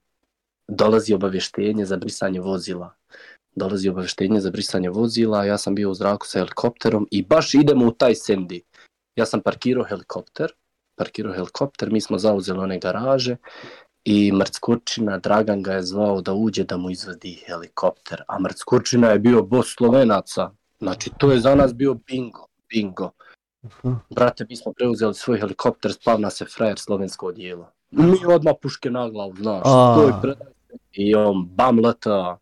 dolazi 0.77 1.15
obavještenje 1.15 1.87
za 1.87 1.97
brisanje 1.97 2.41
vozila. 2.41 2.95
Dolazi 3.55 3.89
obavještenje 3.89 4.41
za 4.41 4.51
brisanje 4.51 4.91
vozila, 4.91 5.45
ja 5.45 5.59
sam 5.59 5.75
bio 5.75 5.91
u 5.91 5.95
zraku 5.95 6.27
sa 6.27 6.39
helikopterom 6.39 7.09
i 7.11 7.23
baš 7.23 7.55
idemo 7.55 7.87
u 7.87 7.93
taj 7.93 8.15
Sandy. 8.15 8.61
Ja 9.17 9.27
sam 9.27 9.41
parkirao 9.41 9.85
helikopter, 9.85 10.53
parkirao 10.97 11.35
helikopter, 11.35 11.93
mi 11.93 12.01
smo 12.01 12.19
zauzeli 12.19 12.59
one 12.59 12.79
garaže 12.79 13.37
i 14.05 14.33
Mrckurčina, 14.33 15.19
Dragan 15.19 15.63
ga 15.63 15.73
je 15.73 15.83
zvao 15.83 16.21
da 16.21 16.33
uđe 16.35 16.65
da 16.65 16.77
mu 16.77 16.91
izvadi 16.91 17.43
helikopter, 17.47 18.23
a 18.29 18.39
Mrckurčina 18.39 19.11
je 19.11 19.19
bio 19.19 19.43
bos 19.43 19.75
Slovenaca, 19.77 20.51
znači 20.79 21.11
to 21.19 21.33
je 21.33 21.41
za 21.41 21.55
nas 21.55 21.75
bio 21.75 21.95
bingo, 21.95 22.47
bingo. 22.69 23.11
Brate, 24.11 24.47
mi 24.49 24.57
smo 24.57 24.73
preuzeli 24.73 25.15
svoj 25.15 25.39
helikopter, 25.39 25.93
spavna 25.93 26.31
se 26.31 26.45
frajer 26.45 26.79
slovensko 26.79 27.27
odijelo. 27.27 27.71
Mi 27.91 28.19
odmah 28.27 28.55
puške 28.63 28.91
na 28.91 29.09
glavu, 29.09 29.35
znaš, 29.37 29.63
to 29.65 30.03
je 30.07 30.13
predaj. 30.23 30.53
I 30.93 31.15
on 31.15 31.47
bam 31.47 31.79
leta, 31.79 32.39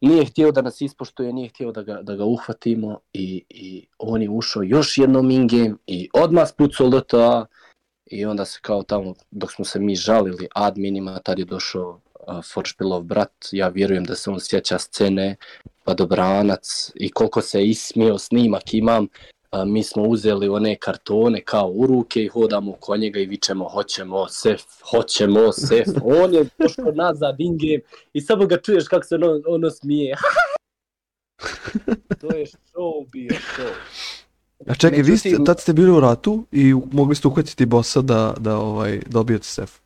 nije 0.00 0.24
htio 0.24 0.52
da 0.52 0.62
nas 0.62 0.80
ispoštuje, 0.80 1.32
nije 1.32 1.48
htio 1.48 1.72
da 1.72 1.82
ga, 1.82 2.02
da 2.02 2.16
ga 2.16 2.24
uhvatimo 2.24 2.98
i, 3.12 3.44
i 3.48 3.86
on 3.98 4.22
je 4.22 4.30
ušao 4.30 4.62
još 4.62 4.98
jednom 4.98 5.30
in-game 5.30 5.74
i 5.86 6.08
odmah 6.12 6.48
spucao 6.48 6.86
LTA 6.86 7.46
i 8.06 8.24
onda 8.26 8.44
se 8.44 8.58
kao 8.62 8.82
tamo, 8.82 9.14
dok 9.30 9.52
smo 9.52 9.64
se 9.64 9.80
mi 9.80 9.94
žalili 9.94 10.48
adminima, 10.54 11.18
tad 11.18 11.38
je 11.38 11.44
došao 11.44 12.00
uh, 12.28 12.44
Foršpilov 12.52 13.02
brat, 13.02 13.32
ja 13.52 13.68
vjerujem 13.68 14.04
da 14.04 14.14
se 14.14 14.30
on 14.30 14.40
sjeća 14.40 14.78
scene, 14.78 15.36
pa 15.84 15.94
dobranac 15.94 16.92
i 16.94 17.10
koliko 17.10 17.40
se 17.40 17.66
ismio, 17.66 18.18
snimak 18.18 18.74
imam, 18.74 19.08
a, 19.50 19.64
mi 19.64 19.82
smo 19.82 20.02
uzeli 20.02 20.48
one 20.48 20.76
kartone 20.76 21.40
kao 21.40 21.68
u 21.68 21.86
ruke 21.86 22.22
i 22.24 22.28
hodamo 22.28 22.70
oko 22.72 22.96
njega 22.96 23.20
i 23.20 23.26
vičemo 23.26 23.68
hoćemo 23.68 24.28
sef, 24.28 24.62
hoćemo 24.90 25.52
sef. 25.52 25.88
On 26.22 26.34
je 26.34 26.48
došao 26.58 26.92
nazad 26.94 27.36
in-game 27.38 27.80
i 28.12 28.20
samo 28.20 28.46
ga 28.46 28.56
čuješ 28.60 28.88
kako 28.88 29.04
se 29.06 29.14
ono, 29.14 29.40
ono 29.46 29.70
smije. 29.70 30.16
to 32.20 32.36
je 32.36 32.46
show 32.46 33.10
bio, 33.12 33.30
show. 33.30 33.70
A 34.66 34.74
čekaj, 34.74 35.02
vi 35.02 35.18
ste, 35.18 35.36
tad 35.46 35.60
ste 35.60 35.72
bili 35.72 35.90
u 35.90 36.00
ratu 36.00 36.46
i 36.52 36.74
mogli 36.92 37.14
ste 37.14 37.28
uhvatiti 37.28 37.66
bossa 37.66 38.00
da, 38.02 38.34
da, 38.38 38.56
ovaj, 38.56 39.00
da 39.06 39.20
obijete 39.20 39.44
sef. 39.44 39.78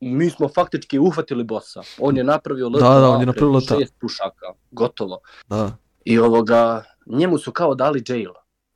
Mi 0.00 0.30
smo 0.30 0.48
faktički 0.48 0.98
uhvatili 0.98 1.44
bossa. 1.44 1.82
On 1.98 2.16
je 2.16 2.24
napravio 2.24 2.68
LTA, 2.68 2.78
Da, 2.78 3.00
da, 3.00 3.08
on 3.08 3.20
je 3.20 3.26
napravio 3.26 3.56
LTA. 3.56 3.78
šest 3.78 3.94
pušaka, 4.00 4.46
gotovo. 4.70 5.18
Da. 5.48 5.76
I 6.04 6.18
ovoga, 6.18 6.84
njemu 7.06 7.38
su 7.38 7.52
kao 7.52 7.74
dali 7.74 8.02
jail. 8.08 8.30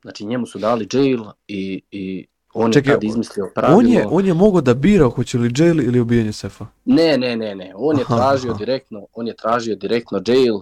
Znači 0.04 0.26
njemu 0.26 0.46
su 0.46 0.58
dali 0.58 0.88
jail 0.92 1.20
i, 1.48 1.82
i 1.90 2.26
on 2.54 2.72
Čekaj, 2.72 2.92
je 2.92 2.94
tad 2.96 3.04
izmislio 3.04 3.50
pravilo. 3.54 3.78
On 3.78 3.86
je, 3.86 4.06
on 4.10 4.26
je 4.26 4.34
mogao 4.34 4.60
da 4.60 4.74
bira 4.74 5.08
hoće 5.08 5.38
li 5.38 5.52
jail 5.56 5.80
ili 5.80 6.00
ubijanje 6.00 6.32
sefa. 6.32 6.66
Ne, 6.84 7.18
ne, 7.18 7.36
ne, 7.36 7.54
ne. 7.54 7.72
On 7.76 7.98
je 7.98 8.04
Aha, 8.04 8.16
tražio 8.16 8.50
aha. 8.50 8.58
direktno, 8.58 9.06
on 9.12 9.26
je 9.26 9.36
tražio 9.36 9.76
direktno 9.76 10.22
jail 10.26 10.58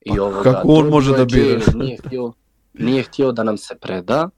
i 0.00 0.16
Pa 0.16 0.22
ovoga. 0.22 0.42
kako 0.42 0.68
on 0.68 0.88
može 0.88 1.12
da 1.12 1.24
bira? 1.24 1.60
Nije 1.74 1.96
htio, 1.98 2.32
nije 2.74 3.02
htio 3.02 3.32
da 3.32 3.42
nam 3.42 3.56
se 3.58 3.74
preda. 3.76 4.28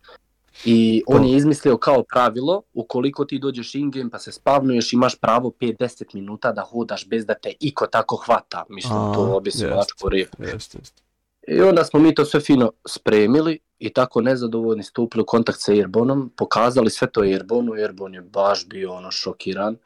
I 0.64 1.02
on 1.07 1.18
To. 1.18 1.28
je 1.28 1.37
izmislio 1.37 1.76
kao 1.76 2.02
pravilo, 2.02 2.62
ukoliko 2.74 3.24
ti 3.24 3.38
dođeš 3.38 3.74
in-game 3.74 4.11
pa 4.11 4.18
se 4.18 4.33
spavnuješ, 4.33 4.92
imaš 4.92 5.16
pravo 5.16 5.50
5-10 5.61 6.14
minuta 6.14 6.52
da 6.52 6.62
hodaš 6.62 7.09
bez 7.09 7.26
da 7.26 7.35
te 7.35 7.52
iko 7.61 7.87
tako 7.87 8.16
hvata. 8.16 8.64
Mislim, 8.68 8.98
A, 8.98 9.12
to 9.14 9.40
bi 9.40 9.50
se 9.50 9.64
jest. 9.64 9.76
mačko 9.76 10.09
rif. 10.09 10.28
Jeste, 10.38 10.78
jeste. 10.78 11.02
I 11.48 11.61
onda 11.61 11.85
smo 11.85 12.00
mi 12.00 12.14
to 12.14 12.24
sve 12.24 12.40
fino 12.40 12.72
spremili 12.88 13.59
i 13.78 13.92
tako 13.92 14.20
nezadovoljni 14.20 14.83
stupili 14.83 15.22
u 15.22 15.26
kontakt 15.26 15.59
sa 15.61 15.72
Airbonom, 15.72 16.33
pokazali 16.37 16.90
sve 16.90 17.11
to 17.11 17.20
Airbonu, 17.20 17.72
Airbon 17.72 18.14
je 18.14 18.20
baš 18.20 18.68
bio 18.68 18.92
ono 18.92 19.11
šokiran. 19.11 19.76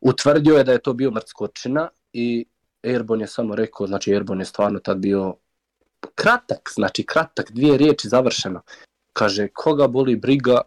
Utvrdio 0.00 0.56
je 0.56 0.64
da 0.64 0.72
je 0.72 0.82
to 0.82 0.92
bio 0.92 1.10
mrtskočina 1.10 1.88
i 2.12 2.44
Airbon 2.84 3.20
je 3.20 3.26
samo 3.26 3.54
rekao, 3.54 3.86
znači 3.86 4.14
Airbon 4.14 4.38
je 4.38 4.44
stvarno 4.44 4.78
tad 4.78 4.98
bio 4.98 5.34
kratak, 6.14 6.70
znači 6.74 7.06
kratak, 7.06 7.52
dvije 7.52 7.76
riječi 7.76 8.08
završeno. 8.08 8.60
Kaže, 9.12 9.48
koga 9.48 9.86
boli 9.88 10.16
briga, 10.16 10.60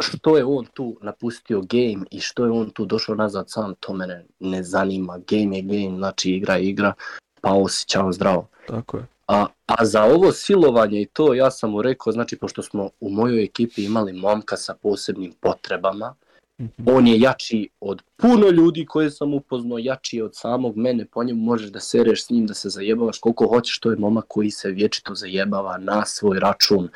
što 0.00 0.36
je 0.36 0.44
on 0.44 0.66
tu 0.74 0.98
napustio 1.02 1.60
game 1.60 2.06
i 2.10 2.20
što 2.20 2.44
je 2.44 2.50
on 2.50 2.70
tu 2.70 2.84
došao 2.84 3.14
nazad 3.14 3.50
sam, 3.50 3.74
to 3.80 3.92
mene 3.92 4.26
ne 4.40 4.62
zanima. 4.62 5.18
Game 5.18 5.56
je 5.56 5.62
game, 5.62 5.96
znači 5.96 6.30
igra 6.30 6.54
je 6.54 6.64
igra, 6.64 6.92
pa 7.40 7.52
osjećao 7.52 8.12
zdravo. 8.12 8.48
Tako 8.66 8.96
je. 8.96 9.06
A, 9.30 9.46
a 9.66 9.84
za 9.84 10.04
ovo 10.04 10.32
silovanje 10.32 11.02
i 11.02 11.06
to 11.06 11.34
ja 11.34 11.50
sam 11.50 11.70
mu 11.70 11.82
rekao, 11.82 12.12
znači 12.12 12.36
pošto 12.36 12.62
smo 12.62 12.90
u 13.00 13.10
mojoj 13.10 13.44
ekipi 13.44 13.84
imali 13.84 14.12
momka 14.12 14.56
sa 14.56 14.74
posebnim 14.74 15.32
potrebama, 15.40 16.14
Mhm. 16.60 16.88
on 16.88 17.06
je 17.06 17.20
jači 17.20 17.68
od 17.80 18.02
puno 18.16 18.50
ljudi 18.50 18.86
koje 18.86 19.10
sam 19.10 19.34
upoznao, 19.34 19.78
jači 19.78 20.16
je 20.16 20.24
od 20.24 20.36
samog 20.36 20.76
mene, 20.76 21.04
po 21.04 21.24
njemu 21.24 21.40
možeš 21.40 21.70
da 21.70 21.80
sereš 21.80 22.26
s 22.26 22.30
njim, 22.30 22.46
da 22.46 22.54
se 22.54 22.68
zajebavaš 22.68 23.18
koliko 23.18 23.46
hoćeš, 23.46 23.78
to 23.80 23.90
je 23.90 23.96
momak 23.96 24.24
koji 24.28 24.50
se 24.50 24.70
vječito 24.70 25.14
zajebava 25.14 25.78
na 25.78 26.04
svoj 26.06 26.40
račun. 26.40 26.88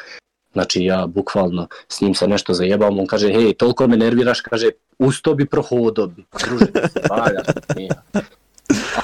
Znači 0.52 0.84
ja 0.84 1.06
bukvalno 1.06 1.66
s 1.88 2.00
njim 2.00 2.14
se 2.14 2.28
nešto 2.28 2.54
zajebavam, 2.54 2.98
on 2.98 3.06
kaže, 3.06 3.32
hej, 3.32 3.54
toliko 3.54 3.86
me 3.86 3.96
nerviraš, 3.96 4.40
kaže, 4.40 4.70
usto 4.98 5.34
bi 5.34 5.46
prohodo 5.46 6.06
bi, 6.06 6.24
druže, 6.46 6.66
se 6.92 7.00
valjaš. 7.10 7.46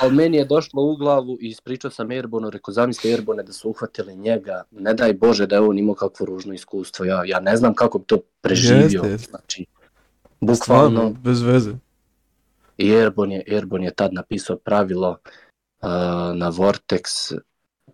Ali 0.01 0.15
meni 0.15 0.37
je 0.37 0.45
došlo 0.45 0.83
u 0.83 0.97
glavu 0.97 1.39
i 1.41 1.49
ispričao 1.49 1.91
sam 1.91 2.13
Erbonu, 2.13 2.51
rekao 2.51 2.75
zamisli 2.75 3.13
Erbone 3.13 3.43
da 3.43 3.53
su 3.53 3.71
uhvatili 3.71 4.17
njega, 4.17 4.63
ne 4.71 4.95
daj 4.95 5.13
Bože 5.13 5.47
da 5.47 5.57
je 5.57 5.61
on 5.63 5.79
imao 5.79 5.95
kakvo 5.95 6.27
ružno 6.27 6.55
iskustvo, 6.55 7.05
ja, 7.05 7.23
ja 7.25 7.41
ne 7.41 7.57
znam 7.57 7.75
kako 7.75 7.99
bi 7.99 8.05
to 8.05 8.19
preživio, 8.41 9.03
Jeste, 9.05 9.31
znači, 9.31 9.67
Stvarno, 10.55 10.91
bukvalno, 10.91 11.17
bez 11.23 11.43
veze. 11.43 11.71
i 12.79 12.91
Erbon 12.91 13.33
je, 13.33 13.45
Erbon 13.47 13.83
je 13.83 13.95
tad 13.95 14.13
napisao 14.13 14.57
pravilo 14.57 15.11
uh, 15.11 15.89
na 16.35 16.51
Vortex, 16.51 17.35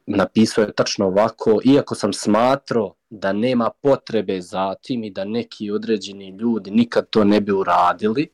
napisao 0.07 0.63
je 0.63 0.73
tačno 0.73 1.07
ovako, 1.07 1.61
iako 1.65 1.95
sam 1.95 2.13
smatrao 2.13 2.95
da 3.11 3.33
nema 3.33 3.71
potrebe 3.83 4.41
za 4.41 4.75
tim 4.75 5.05
i 5.05 5.11
da 5.11 5.25
neki 5.25 5.71
određeni 5.71 6.29
ljudi 6.29 6.71
nikad 6.71 7.11
to 7.11 7.25
ne 7.25 7.41
bi 7.41 7.53
uradili, 7.53 8.29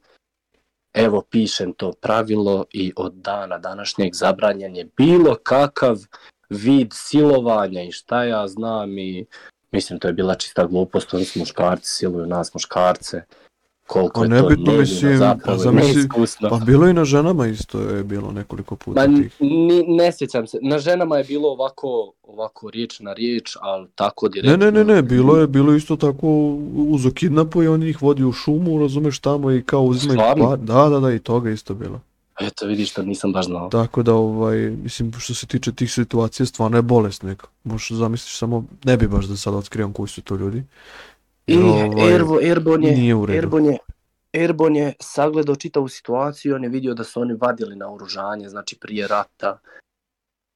evo 0.94 1.22
pišem 1.30 1.72
to 1.72 1.92
pravilo 1.92 2.64
i 2.70 2.92
od 2.96 3.12
dana 3.14 3.58
današnjeg 3.58 4.14
zabranjen 4.14 4.76
je 4.76 4.88
bilo 4.96 5.34
kakav 5.42 5.96
vid 6.50 6.88
silovanja 6.94 7.82
i 7.82 7.92
šta 7.92 8.24
ja 8.24 8.48
znam 8.48 8.98
i 8.98 9.26
mislim 9.72 9.98
to 9.98 10.08
je 10.08 10.14
bila 10.14 10.34
čista 10.34 10.66
glupost, 10.66 11.14
oni 11.14 11.24
su 11.24 11.38
muškarci, 11.38 11.88
siluju 11.88 12.26
nas 12.26 12.54
muškarce, 12.54 13.22
koliko 13.86 14.20
Pa 14.20 14.24
je 14.26 14.30
to 14.32 14.42
nebitno, 14.42 14.72
mislim, 14.72 15.18
zapravo 15.18 15.58
pa 15.58 15.64
zamisli- 15.64 15.94
neiskusno. 15.94 16.48
Pa 16.50 16.56
bilo 16.56 16.88
i 16.88 16.92
na 16.92 17.04
ženama 17.04 17.46
isto 17.46 17.80
je 17.80 18.04
bilo 18.04 18.30
nekoliko 18.30 18.76
puta 18.76 19.00
Ma, 19.00 19.16
tih. 19.16 19.36
ni, 19.40 19.84
ne 19.88 20.12
sjećam 20.12 20.46
se. 20.46 20.58
Na 20.62 20.78
ženama 20.78 21.18
je 21.18 21.24
bilo 21.24 21.48
ovako, 21.48 21.88
ovako 22.22 22.70
riječ 22.70 23.00
na 23.00 23.12
riječ, 23.12 23.56
ali 23.60 23.88
tako 23.94 24.26
Ne, 24.26 24.30
direktno. 24.32 24.56
ne, 24.56 24.72
ne, 24.74 24.84
ne, 24.86 25.02
bilo 25.02 25.36
je, 25.36 25.46
bilo 25.46 25.74
isto 25.74 25.96
tako 25.96 26.28
uzo 26.76 27.10
kidnapu 27.10 27.62
i 27.62 27.68
on 27.68 27.82
ih 27.82 28.02
vodi 28.02 28.24
u 28.24 28.32
šumu, 28.32 28.78
razumeš 28.78 29.18
tamo 29.18 29.52
i 29.52 29.62
kao 29.62 29.82
uzimaju 29.82 30.18
par. 30.38 30.58
Da, 30.58 30.88
da, 30.88 31.00
da, 31.00 31.12
i 31.12 31.18
toga 31.18 31.50
isto 31.50 31.74
bilo. 31.74 32.00
Eto, 32.40 32.66
vidiš, 32.66 32.92
to 32.92 33.02
nisam 33.02 33.32
baš 33.32 33.46
znao. 33.46 33.68
Tako 33.68 34.02
da, 34.02 34.14
ovaj, 34.14 34.56
mislim, 34.58 35.12
što 35.12 35.34
se 35.34 35.46
tiče 35.46 35.72
tih 35.72 35.92
situacija, 35.92 36.46
stvarno 36.46 36.78
je 36.78 36.82
bolest 36.82 37.22
neka. 37.22 37.46
Možeš 37.64 37.90
zamisliš 37.90 38.36
samo, 38.36 38.64
ne 38.84 38.96
bi 38.96 39.08
baš 39.08 39.24
da 39.24 39.36
sad 39.36 39.54
otkrivam 39.54 39.92
koji 39.92 40.08
su 40.08 40.22
to 40.22 40.36
ljudi. 40.36 40.62
I 41.46 41.56
Ovaj, 41.56 42.14
Ervo, 42.14 42.40
Erbon, 42.42 42.84
je, 42.84 42.92
nije 42.92 43.14
u 43.14 43.26
redu. 43.26 43.38
Erbon, 43.38 43.64
je, 43.64 43.78
Erbon 44.32 44.76
je 44.76 44.92
sagledao 45.00 45.56
čitavu 45.56 45.88
situaciju 45.88 46.54
on 46.54 46.64
je 46.64 46.70
vidio 46.70 46.94
da 46.94 47.04
su 47.04 47.20
oni 47.20 47.34
vadili 47.40 47.76
na 47.76 47.92
oružanje, 47.94 48.48
znači 48.48 48.78
prije 48.78 49.08
rata, 49.08 49.58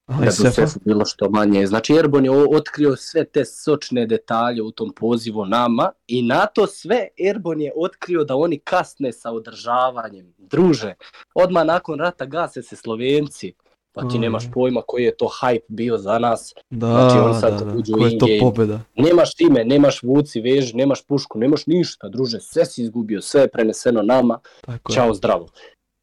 Aha, 0.06 0.20
da 0.20 0.26
bi 0.26 0.50
sefu 0.52 0.80
bilo 0.84 1.04
što 1.04 1.30
manje. 1.30 1.66
Znači 1.66 1.94
Erbon 1.94 2.24
je 2.24 2.30
otkrio 2.30 2.96
sve 2.96 3.24
te 3.24 3.44
sočne 3.44 4.06
detalje 4.06 4.62
u 4.62 4.70
tom 4.70 4.92
pozivu 4.92 5.46
nama 5.46 5.92
i 6.06 6.22
na 6.22 6.46
to 6.46 6.66
sve 6.66 7.08
Erbon 7.28 7.60
je 7.60 7.72
otkrio 7.76 8.24
da 8.24 8.36
oni 8.36 8.58
kasne 8.58 9.12
sa 9.12 9.32
održavanjem. 9.32 10.34
Druže, 10.38 10.94
odmah 11.34 11.66
nakon 11.66 11.98
rata 11.98 12.26
gase 12.26 12.62
se 12.62 12.76
Slovenci, 12.76 13.52
pa 13.96 14.08
ti 14.08 14.18
Mm. 14.18 14.20
nemaš 14.20 14.44
pojma 14.52 14.82
koji 14.86 15.04
je 15.04 15.16
to 15.16 15.30
hype 15.42 15.64
bio 15.68 15.98
za 15.98 16.18
nas. 16.18 16.54
Da, 16.70 16.86
Znači, 16.86 17.18
on 17.18 17.40
sad 17.40 17.58
da, 17.58 17.64
da. 17.64 17.78
uđe 17.78 17.92
u 17.92 17.96
Koja 17.98 18.08
je 18.08 18.18
to 18.18 18.26
pobjeda? 18.40 18.80
Nemaš 18.94 19.30
ime, 19.40 19.64
nemaš 19.64 20.02
vuci, 20.02 20.40
vež, 20.40 20.74
nemaš 20.74 21.02
pušku, 21.04 21.38
nemaš 21.38 21.66
ništa, 21.66 22.08
druže, 22.08 22.40
sve 22.40 22.64
si 22.64 22.82
izgubio, 22.82 23.22
sve 23.22 23.40
je 23.40 23.48
preneseno 23.48 24.02
nama, 24.02 24.38
Tako 24.60 24.92
je. 24.92 24.94
Ćao, 24.94 25.14
zdravo. 25.14 25.48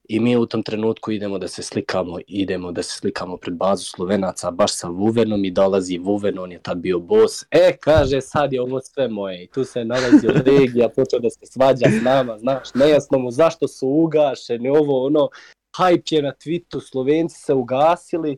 I 0.09 0.19
mi 0.19 0.37
u 0.37 0.45
tom 0.45 0.63
trenutku 0.63 1.11
idemo 1.11 1.37
da 1.37 1.47
se 1.47 1.63
slikamo, 1.63 2.17
idemo 2.27 2.71
da 2.71 2.83
se 2.83 2.97
slikamo 2.97 3.37
pred 3.37 3.55
bazu 3.55 3.85
Slovenaca, 3.85 4.51
baš 4.51 4.75
sa 4.75 4.87
Vuvenom 4.87 5.45
i 5.45 5.51
dolazi 5.51 5.97
Vuven, 5.97 6.39
on 6.39 6.51
je 6.51 6.59
tad 6.59 6.77
bio 6.77 6.99
bos. 6.99 7.45
E, 7.51 7.77
kaže, 7.77 8.21
sad 8.21 8.53
je 8.53 8.61
ovo 8.61 8.81
sve 8.81 9.07
moje. 9.07 9.43
I 9.43 9.47
tu 9.47 9.63
se 9.63 9.85
nalazi 9.85 10.27
Legija, 10.47 10.89
počeo 10.89 11.19
da 11.19 11.29
se 11.29 11.45
svađa 11.45 11.85
s 11.89 12.03
nama, 12.03 12.37
znaš, 12.37 12.73
nejasno 12.73 13.19
mu 13.19 13.31
zašto 13.31 13.67
su 13.67 13.87
ugašeni, 13.87 14.69
ovo, 14.69 15.05
ono, 15.05 15.29
hype 15.77 16.15
je 16.15 16.21
na 16.21 16.31
Twittu, 16.31 16.81
Slovenci 16.81 17.41
se 17.41 17.53
ugasili. 17.53 18.37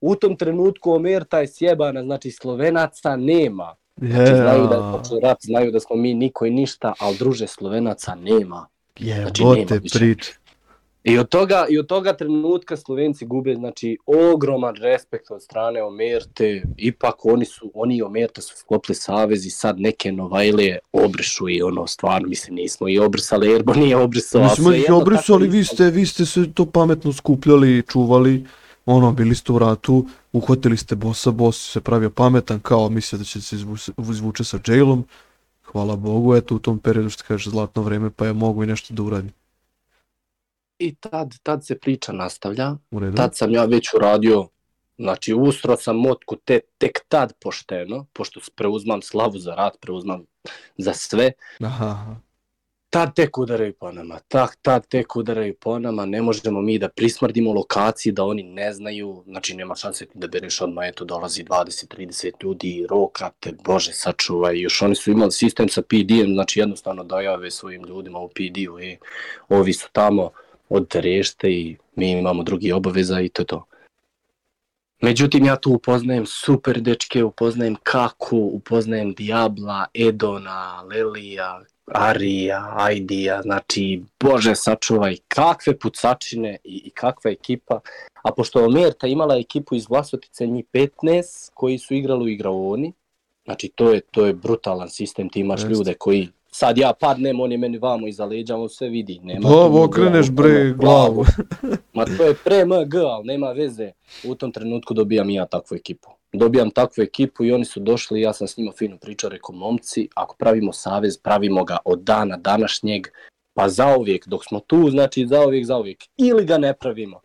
U 0.00 0.16
tom 0.16 0.36
trenutku 0.36 0.92
Omerta 0.92 1.40
je 1.40 1.48
sjebana, 1.48 2.02
znači 2.02 2.30
Slovenaca 2.30 3.16
nema. 3.16 3.74
Znači, 3.96 4.34
znaju 4.36 4.66
da 4.66 4.74
je 4.74 4.98
počeo 4.98 5.20
rat, 5.22 5.38
znaju 5.40 5.70
da 5.70 5.80
smo 5.80 5.96
mi 5.96 6.14
niko 6.14 6.46
i 6.46 6.50
ništa, 6.50 6.92
ali 6.98 7.16
druže 7.16 7.46
Slovenaca 7.46 8.14
nema. 8.14 8.66
znači, 8.98 9.42
nema 9.42 9.56
Jebote 9.56 9.78
više. 9.78 9.98
prič. 9.98 10.32
I 11.06 11.18
od 11.18 11.28
toga, 11.28 11.66
i 11.70 11.78
od 11.78 11.86
toga 11.86 12.16
trenutka 12.16 12.76
Slovenci 12.76 13.26
gube 13.26 13.54
znači 13.54 13.98
ogroman 14.34 14.74
respekt 14.74 15.30
od 15.30 15.42
strane 15.42 15.82
Omerte. 15.82 16.62
Ipak 16.76 17.24
oni 17.24 17.44
su 17.44 17.70
oni 17.74 17.96
i 17.96 18.02
Omerta 18.02 18.40
su 18.40 18.56
sklopili 18.56 18.94
savez 18.94 19.46
i 19.46 19.50
sad 19.50 19.80
neke 19.80 20.12
Novajlije 20.12 20.78
obrišu 20.92 21.48
i 21.48 21.62
ono 21.62 21.86
stvarno 21.86 22.28
mislim 22.28 22.54
nismo 22.54 22.88
i 22.88 22.98
obrisali 22.98 23.54
Erbo 23.54 23.74
nije 23.74 23.96
obrisao. 23.96 24.40
Mi 24.40 24.46
a 24.46 24.48
smo 24.48 24.72
ih 24.72 24.90
obrisali, 24.90 25.48
vi 25.48 25.64
ste, 25.64 25.90
vi 25.90 26.06
ste 26.06 26.26
se 26.26 26.52
to 26.54 26.66
pametno 26.66 27.12
skupljali, 27.12 27.82
čuvali, 27.88 28.46
ono, 28.86 29.12
bili 29.12 29.34
ste 29.34 29.52
u 29.52 29.58
ratu, 29.58 30.06
uhvatili 30.32 30.76
ste 30.76 30.94
bossa, 30.94 31.30
boss 31.30 31.72
se 31.72 31.80
pravio 31.80 32.10
pametan, 32.10 32.60
kao 32.60 32.88
mislio 32.88 33.18
da 33.18 33.24
će 33.24 33.40
se 33.40 33.56
izvuče, 33.56 33.92
izvuče 34.10 34.44
sa 34.44 34.58
jailom, 34.66 35.04
hvala 35.62 35.96
Bogu, 35.96 36.34
eto 36.34 36.54
u 36.54 36.58
tom 36.58 36.78
periodu 36.78 37.10
što 37.10 37.24
kažeš 37.28 37.48
zlatno 37.48 37.82
vreme, 37.82 38.10
pa 38.10 38.26
je 38.26 38.32
mogu 38.32 38.64
i 38.64 38.66
nešto 38.66 38.94
da 38.94 39.02
uradi. 39.02 39.30
I 40.78 40.94
tad, 40.94 41.34
tad 41.42 41.66
se 41.66 41.78
priča 41.78 42.12
nastavlja. 42.12 42.76
Tad 43.16 43.36
sam 43.36 43.52
ja 43.52 43.64
već 43.64 43.94
uradio 43.94 44.48
Znači, 44.98 45.34
ustro 45.34 45.76
sam 45.76 45.96
motku 45.96 46.36
te, 46.36 46.60
tek 46.78 47.00
tad 47.08 47.32
pošteno, 47.40 48.06
pošto 48.12 48.40
preuzmam 48.54 49.02
slavu 49.02 49.38
za 49.38 49.54
rat, 49.54 49.76
preuzmam 49.80 50.24
za 50.76 50.92
sve, 50.92 51.32
Aha, 51.60 51.86
aha. 51.86 52.16
tad 52.90 53.14
tek 53.14 53.38
udaraju 53.38 53.72
po 53.72 53.92
nama, 53.92 54.18
tak, 54.28 54.56
tad 54.62 54.86
tek 54.88 55.16
udaraju 55.16 55.54
po 55.60 55.78
nama, 55.78 56.06
ne 56.06 56.22
možemo 56.22 56.60
mi 56.60 56.78
da 56.78 56.88
prismrdimo 56.88 57.52
lokaciji 57.52 58.12
da 58.12 58.24
oni 58.24 58.42
ne 58.42 58.72
znaju, 58.72 59.22
znači 59.26 59.56
nema 59.56 59.74
šanse 59.74 60.06
ti 60.06 60.18
da 60.18 60.26
bereš 60.26 60.60
odmah, 60.60 60.88
eto 60.88 61.04
dolazi 61.04 61.44
20-30 61.44 62.30
ljudi, 62.42 62.86
roka 62.90 63.30
te, 63.40 63.52
bože 63.64 63.92
sačuvaj, 63.92 64.60
još 64.60 64.82
oni 64.82 64.94
su 64.94 65.10
imali 65.10 65.32
sistem 65.32 65.68
sa 65.68 65.82
PD-em, 65.82 66.34
znači 66.34 66.60
jednostavno 66.60 67.04
dojave 67.04 67.50
svojim 67.50 67.84
ljudima 67.84 68.18
u 68.18 68.28
PD-u, 68.28 68.78
e, 68.80 68.96
ovi 69.48 69.72
su 69.72 69.88
tamo, 69.92 70.30
odite 70.68 71.00
rešte 71.00 71.50
i 71.50 71.76
mi 71.96 72.10
imamo 72.10 72.42
drugi 72.42 72.72
obaveza 72.72 73.20
i 73.20 73.28
to 73.28 73.42
je 73.42 73.46
to. 73.46 73.64
Međutim, 75.02 75.44
ja 75.44 75.56
tu 75.56 75.72
upoznajem 75.72 76.26
super 76.26 76.80
dečke, 76.80 77.24
upoznajem 77.24 77.76
Kaku, 77.82 78.38
upoznajem 78.38 79.14
Diabla, 79.14 79.86
Edona, 79.94 80.82
Lelija, 80.82 81.60
Arija, 81.86 82.72
Aidija, 82.76 83.42
znači, 83.42 84.02
bože 84.20 84.54
sačuvaj, 84.54 85.16
kakve 85.28 85.78
pucačine 85.78 86.56
i, 86.64 86.82
i 86.84 86.90
kakva 86.90 87.30
ekipa. 87.30 87.80
A 88.22 88.32
pošto 88.32 88.64
Omerta 88.64 89.06
imala 89.06 89.36
ekipu 89.36 89.74
iz 89.74 89.88
Vlasotice, 89.88 90.46
njih 90.46 90.64
15, 90.72 91.50
koji 91.54 91.78
su 91.78 91.94
igrali 91.94 92.24
u 92.24 92.28
igraoni, 92.28 92.92
znači 93.44 93.68
to 93.68 93.90
je, 93.90 94.00
to 94.00 94.26
je 94.26 94.34
brutalan 94.34 94.88
sistem, 94.88 95.28
ti 95.28 95.40
imaš 95.40 95.60
Jeste. 95.60 95.74
ljude 95.74 95.94
koji, 95.94 96.28
sad 96.58 96.78
ja 96.78 96.92
padnem, 97.00 97.40
on 97.40 97.52
je 97.52 97.58
meni 97.58 97.78
vamo 97.78 98.08
iza 98.08 98.24
leđa, 98.24 98.56
on 98.56 98.68
sve 98.68 98.88
vidi. 98.88 99.20
Nema 99.22 99.48
tu 99.48 99.82
okreneš 99.82 100.30
glavu, 100.30 100.36
bre 100.36 100.72
glavu. 100.72 101.24
Ma 101.94 102.04
to 102.04 102.24
je 102.24 102.34
pre 102.44 102.64
MG, 102.64 102.94
ali 102.94 103.26
nema 103.26 103.52
veze. 103.52 103.90
U 104.24 104.34
tom 104.34 104.52
trenutku 104.52 104.94
dobijam 104.94 105.30
i 105.30 105.34
ja 105.34 105.46
takvu 105.46 105.76
ekipu. 105.76 106.08
Dobijam 106.32 106.70
takvu 106.70 107.02
ekipu 107.02 107.44
i 107.44 107.52
oni 107.52 107.64
su 107.64 107.80
došli 107.80 108.20
ja 108.20 108.32
sam 108.32 108.48
s 108.48 108.56
njima 108.56 108.72
fino 108.72 108.96
pričao, 108.98 109.30
rekao 109.30 109.54
momci, 109.54 110.08
ako 110.14 110.36
pravimo 110.36 110.72
savez, 110.72 111.18
pravimo 111.18 111.64
ga 111.64 111.76
od 111.84 112.02
dana 112.02 112.36
današnjeg, 112.36 113.06
pa 113.54 113.68
zauvijek, 113.68 114.28
dok 114.28 114.44
smo 114.44 114.60
tu, 114.60 114.90
znači 114.90 115.26
zauvijek, 115.26 115.66
zauvijek. 115.66 116.04
Ili 116.16 116.44
ga 116.44 116.58
ne 116.58 116.74
pravimo. 116.74 117.20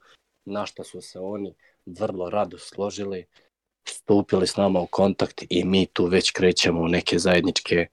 Na 0.45 0.65
što 0.65 0.83
su 0.83 1.01
se 1.01 1.19
oni 1.19 1.53
vrlo 1.85 2.29
rado 2.29 2.57
složili, 2.57 3.25
stupili 3.87 4.47
s 4.47 4.55
nama 4.55 4.79
u 4.79 4.87
kontakt 4.87 5.43
i 5.49 5.63
mi 5.63 5.85
tu 5.85 6.05
već 6.05 6.31
krećemo 6.31 6.81
u 6.81 6.87
neke 6.87 7.19
zajedničke, 7.19 7.87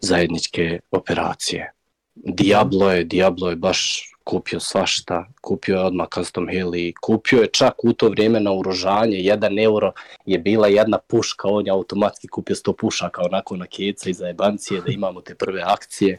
zajedničke 0.00 0.80
operacije. 0.90 1.72
Diablo 2.14 2.90
je, 2.90 3.04
Diablo 3.04 3.50
je 3.50 3.56
baš 3.56 4.12
kupio 4.24 4.60
svašta, 4.60 5.26
kupio 5.40 5.76
je 5.76 5.84
odmah 5.84 6.08
custom 6.14 6.48
hill 6.48 6.74
i 6.74 6.92
kupio 7.00 7.42
je 7.42 7.48
čak 7.52 7.84
u 7.84 7.92
to 7.92 8.08
vrijeme 8.08 8.40
na 8.40 8.52
urožanje, 8.52 9.18
jedan 9.18 9.58
euro 9.58 9.92
je 10.26 10.38
bila 10.38 10.68
jedna 10.68 10.98
puška, 10.98 11.48
on 11.48 11.66
je 11.66 11.72
automatski 11.72 12.28
kupio 12.28 12.56
100 12.56 12.72
pušaka 12.76 13.22
onako 13.22 13.56
na 13.56 13.66
keca 13.66 14.10
i 14.10 14.12
za 14.12 14.26
jebancije 14.26 14.80
da 14.80 14.92
imamo 14.92 15.20
te 15.20 15.34
prve 15.34 15.62
akcije. 15.62 16.18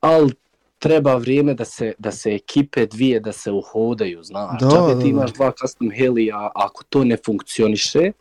Ali 0.00 0.32
treba 0.78 1.16
vrijeme 1.16 1.54
da 1.54 1.64
se, 1.64 1.92
da 1.98 2.12
se 2.12 2.34
ekipe 2.34 2.86
dvije 2.86 3.20
da 3.20 3.32
se 3.32 3.50
uhodaju, 3.50 4.22
znaš. 4.22 4.60
Da, 4.60 4.68
Džabe 4.68 4.94
da, 4.94 5.00
ti 5.00 5.08
imaš 5.08 5.32
dva 5.32 5.52
custom 5.60 5.90
heli, 5.90 6.30
a 6.32 6.50
ako 6.54 6.84
to 6.84 7.04
ne 7.04 7.16
funkcioniše, 7.26 8.12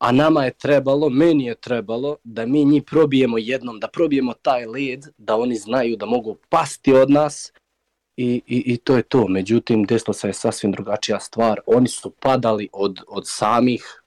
a 0.00 0.12
nama 0.12 0.44
je 0.44 0.52
trebalo, 0.52 1.08
meni 1.08 1.44
je 1.44 1.54
trebalo 1.54 2.16
da 2.24 2.46
mi 2.46 2.64
njih 2.64 2.82
probijemo 2.82 3.38
jednom, 3.38 3.80
da 3.80 3.88
probijemo 3.88 4.32
taj 4.32 4.66
led, 4.66 5.04
da 5.18 5.36
oni 5.36 5.56
znaju 5.56 5.96
da 5.96 6.06
mogu 6.06 6.36
pasti 6.48 6.92
od 6.92 7.10
nas 7.10 7.52
i, 8.16 8.42
i, 8.46 8.62
i 8.66 8.76
to 8.76 8.96
je 8.96 9.02
to. 9.02 9.28
Međutim, 9.28 9.84
desila 9.84 10.14
se 10.14 10.28
je 10.28 10.32
sasvim 10.32 10.72
drugačija 10.72 11.20
stvar. 11.20 11.60
Oni 11.66 11.88
su 11.88 12.10
padali 12.10 12.68
od, 12.72 13.00
od 13.08 13.22
samih 13.26 14.02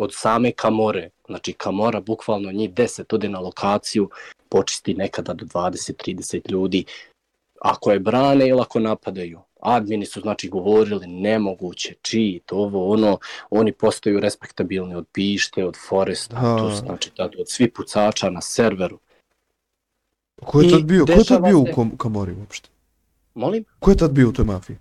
od 0.00 0.14
same 0.14 0.52
kamore. 0.52 1.10
Znači 1.26 1.52
kamora 1.52 2.00
bukvalno 2.00 2.52
njih 2.52 2.70
10 2.70 3.14
ode 3.14 3.28
na 3.28 3.40
lokaciju, 3.40 4.10
počisti 4.48 4.94
nekada 4.94 5.34
do 5.34 5.44
20-30 5.44 6.50
ljudi. 6.50 6.84
Ako 7.60 7.92
je 7.92 7.98
brane 7.98 8.48
ili 8.48 8.60
ako 8.60 8.80
napadaju. 8.80 9.40
Admini 9.62 10.06
su 10.06 10.20
znači 10.20 10.48
govorili 10.48 11.06
nemoguće, 11.06 11.94
cheat, 12.02 12.52
ovo 12.52 12.92
ono, 12.92 13.18
oni 13.50 13.72
postaju 13.72 14.20
respektabilni 14.20 14.94
od 14.94 15.06
Pište, 15.12 15.64
od 15.64 15.76
Foresta, 15.78 16.36
Ha. 16.36 16.56
to 16.58 16.70
znači 16.76 17.10
tad, 17.10 17.30
od 17.38 17.50
svi 17.50 17.70
pucača 17.70 18.30
na 18.30 18.40
serveru. 18.40 18.98
Ko 20.36 20.60
je 20.60 20.70
tad 20.70 20.84
bio, 20.84 21.06
ko 21.06 21.12
je 21.12 21.24
tad 21.24 21.42
bio 21.42 21.58
u 21.58 21.66
se- 21.66 21.72
kom, 21.72 21.96
Kamori 21.96 22.32
uopšte? 22.32 22.68
Molim? 23.34 23.64
Ko 23.78 23.90
je 23.90 23.96
tad 23.96 24.10
bio 24.12 24.28
u 24.28 24.32
toj 24.32 24.44
mafiji? 24.44 24.76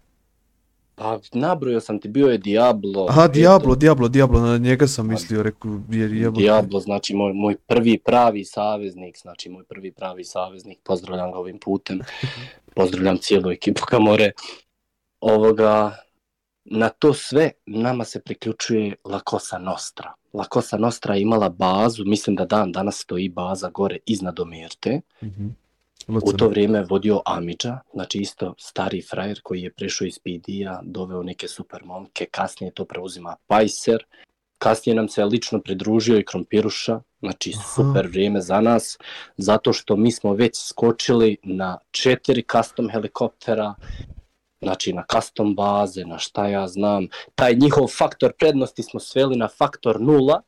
Pa 0.96 1.20
nabrojao 1.34 1.82
sam 1.82 2.00
ti, 2.00 2.08
bio 2.08 2.28
je 2.28 2.38
Diablo. 2.38 3.06
Aha, 3.10 3.28
Diablo, 3.28 3.76
Diablo, 3.76 4.08
Diablo, 4.08 4.40
na 4.40 4.58
njega 4.58 4.88
sam 4.88 5.08
mislio, 5.08 5.44
rekao, 5.44 5.80
jer 5.90 6.14
jebote. 6.14 6.42
Diablo, 6.42 6.80
znači 6.80 7.16
moj, 7.16 7.34
moj 7.34 7.56
prvi 7.58 7.98
pravi 7.98 8.46
saveznik, 8.46 9.18
znači 9.18 9.50
moj 9.50 9.64
prvi 9.64 9.92
pravi 9.92 10.24
saveznik, 10.24 10.80
pozdravljam 10.84 11.32
ga 11.32 11.38
ovim 11.38 11.58
putem, 11.60 12.00
pozdravljam 12.76 13.18
cijelu 13.18 13.52
ekipu 13.52 13.82
Kamore. 13.88 14.32
Ovoga, 15.20 15.96
na 16.66 16.90
to 16.90 17.14
sve 17.14 17.52
nama 17.66 18.06
se 18.06 18.22
priključuje 18.22 18.96
La 19.06 19.20
Cosa 19.30 19.58
Nostra. 19.58 20.14
La 20.34 20.46
Cosa 20.54 20.78
Nostra 20.78 21.16
je 21.16 21.22
imala 21.22 21.50
bazu, 21.50 22.04
mislim 22.06 22.36
da 22.36 22.46
dan 22.46 22.72
danas 22.72 23.00
stoji 23.00 23.30
baza 23.30 23.70
gore 23.70 23.98
iznad 24.06 24.40
Omerte. 24.40 25.02
Mhm. 25.24 25.48
U 26.08 26.14
Lucerne. 26.14 26.38
to 26.38 26.48
vrijeme 26.48 26.78
je 26.78 26.86
vodio 26.90 27.22
Amidža, 27.26 27.80
znači 27.94 28.18
isto 28.18 28.54
stari 28.58 29.02
frajer 29.02 29.40
koji 29.44 29.62
je 29.62 29.74
prešao 29.74 30.06
iz 30.06 30.20
PD-a, 30.20 30.80
doveo 30.84 31.24
neke 31.24 31.48
super 31.48 31.86
momke, 31.86 32.26
kasnije 32.32 32.72
to 32.72 32.86
preuzima 32.86 33.36
Pajser, 33.48 34.06
kasnije 34.58 34.96
nam 34.96 35.10
se 35.10 35.26
lično 35.26 35.62
pridružio 35.62 36.18
i 36.20 36.26
Krompiruša, 36.26 37.02
znači 37.20 37.54
Aha. 37.56 37.64
super 37.76 38.08
vrijeme 38.08 38.42
za 38.42 38.62
nas, 38.62 38.98
zato 39.38 39.74
što 39.74 39.96
mi 39.96 40.12
smo 40.12 40.34
već 40.34 40.58
skočili 40.68 41.38
na 41.44 41.78
četiri 41.92 42.44
custom 42.52 42.90
helikoptera, 42.90 43.76
znači 44.62 44.94
na 44.94 45.04
custom 45.12 45.56
baze, 45.56 46.06
na 46.06 46.18
šta 46.18 46.48
ja 46.48 46.68
znam, 46.68 47.08
taj 47.36 47.56
njihov 47.56 47.88
faktor 47.88 48.34
prednosti 48.40 48.84
smo 48.84 49.00
sveli 49.00 49.36
na 49.36 49.48
faktor 49.48 50.02
nula, 50.02 50.42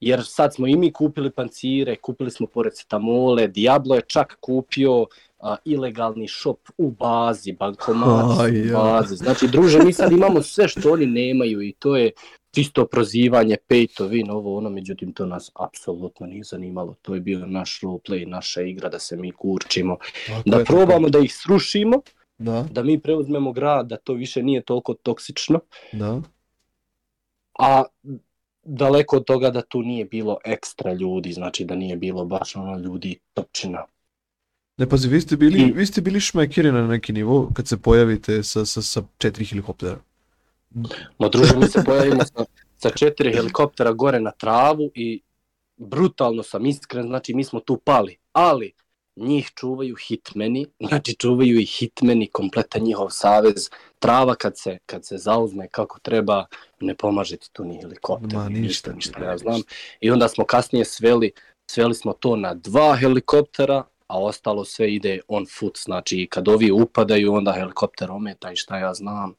jer 0.00 0.22
sad 0.24 0.54
smo 0.54 0.66
i 0.66 0.76
mi 0.76 0.92
kupili 0.92 1.30
pancire, 1.30 1.96
kupili 1.96 2.30
smo 2.30 2.46
paracetamole, 2.46 3.48
Diablo 3.48 3.94
je 3.94 4.02
čak 4.06 4.36
kupio 4.40 5.06
a, 5.40 5.56
ilegalni 5.64 6.28
shop 6.28 6.58
u 6.78 6.90
bazi, 6.90 7.52
bankomat 7.52 8.40
Aj, 8.40 8.70
u 8.70 8.72
bazi. 8.72 9.16
Znači, 9.16 9.48
druže, 9.48 9.78
mi 9.78 9.92
sad 9.92 10.12
imamo 10.12 10.42
sve 10.42 10.68
što 10.68 10.92
oni 10.92 11.06
nemaju 11.06 11.62
i 11.62 11.72
to 11.72 11.96
je 11.96 12.10
čisto 12.50 12.86
prozivanje, 12.86 13.56
pay 13.68 13.96
to 13.96 14.08
win, 14.08 14.30
ovo 14.30 14.56
ono, 14.56 14.70
međutim 14.70 15.12
to 15.12 15.26
nas 15.26 15.50
apsolutno 15.54 16.26
nije 16.26 16.44
zanimalo. 16.44 16.94
To 17.02 17.14
je 17.14 17.20
bio 17.20 17.46
naš 17.46 17.80
roleplay, 17.80 18.26
naša 18.26 18.62
igra 18.62 18.88
da 18.88 18.98
se 18.98 19.16
mi 19.16 19.32
kurčimo, 19.32 19.96
Tako 20.26 20.42
da 20.46 20.56
je, 20.56 20.64
tako 20.64 20.76
probamo 20.76 21.08
da 21.08 21.18
ih 21.18 21.34
srušimo. 21.34 22.00
Da, 22.38 22.66
da 22.72 22.82
mi 22.82 23.00
preuzmemo 23.00 23.52
grad, 23.52 23.86
da 23.86 23.96
to 23.96 24.12
više 24.12 24.42
nije 24.42 24.62
toliko 24.62 24.94
toksično, 24.94 25.60
da. 25.92 26.20
a 27.58 27.82
daleko 28.62 29.16
od 29.16 29.24
toga 29.24 29.50
da 29.50 29.62
tu 29.62 29.82
nije 29.82 30.04
bilo 30.04 30.38
ekstra 30.44 30.92
ljudi, 30.92 31.32
znači 31.32 31.64
da 31.64 31.74
nije 31.74 31.96
bilo 31.96 32.24
baš 32.24 32.56
ono 32.56 32.78
ljudi 32.78 33.18
topčina. 33.34 33.84
Ne 34.76 34.88
pazi, 34.88 35.08
vi 35.08 35.20
ste 35.20 35.36
bili, 35.36 35.60
I- 35.60 35.72
vi 35.72 35.86
ste 35.86 36.00
bili 36.00 36.20
šmekiri 36.20 36.72
na 36.72 36.86
neki 36.86 37.12
nivo 37.12 37.50
kad 37.54 37.68
se 37.68 37.76
pojavite 37.78 38.42
sa, 38.42 38.64
sa, 38.64 38.82
sa 38.82 39.02
četiri 39.18 39.44
helikoptera. 39.44 39.98
Ma 41.18 41.28
druže, 41.28 41.56
mi 41.56 41.66
se 41.66 41.82
pojavimo 41.86 42.24
sa, 42.24 42.44
sa 42.76 42.90
četiri 42.90 43.32
helikoptera 43.32 43.92
gore 43.92 44.20
na 44.20 44.30
travu 44.30 44.90
i 44.94 45.22
brutalno 45.76 46.42
sam 46.42 46.66
iskren, 46.66 47.06
znači 47.06 47.34
mi 47.34 47.44
smo 47.44 47.60
tu 47.60 47.76
pali, 47.84 48.16
ali 48.32 48.72
njih 49.20 49.50
čuvaju 49.54 49.96
hitmeni, 50.08 50.66
znači 50.88 51.14
čuvaju 51.14 51.60
i 51.60 51.64
hitmeni, 51.64 52.26
kompletan 52.26 52.82
njihov 52.82 53.10
savez. 53.10 53.70
Trava 53.98 54.34
kad 54.34 54.58
se, 54.58 54.78
kad 54.86 55.04
se 55.06 55.18
zauzme 55.18 55.68
kako 55.68 55.98
treba, 56.00 56.46
ne 56.80 56.94
pomaže 56.94 57.36
ti 57.36 57.48
tu 57.52 57.64
ni 57.64 57.78
helikopter, 57.80 58.38
Ma, 58.38 58.48
ni 58.48 58.60
ništa, 58.60 58.92
ništa, 58.92 59.18
ništa, 59.18 59.30
ja 59.30 59.38
znam. 59.38 59.62
I 60.00 60.10
onda 60.10 60.28
smo 60.28 60.44
kasnije 60.44 60.84
sveli, 60.84 61.32
sveli 61.70 61.94
smo 61.94 62.12
to 62.12 62.36
na 62.36 62.54
dva 62.54 62.96
helikoptera, 62.96 63.84
a 64.06 64.20
ostalo 64.20 64.64
sve 64.64 64.94
ide 64.94 65.20
on 65.28 65.46
foot, 65.58 65.78
znači 65.84 66.28
kad 66.30 66.48
ovi 66.48 66.70
upadaju, 66.70 67.34
onda 67.34 67.52
helikopter 67.52 68.10
ometa 68.10 68.52
i 68.52 68.56
šta 68.56 68.78
ja 68.78 68.94
znam. 68.94 69.34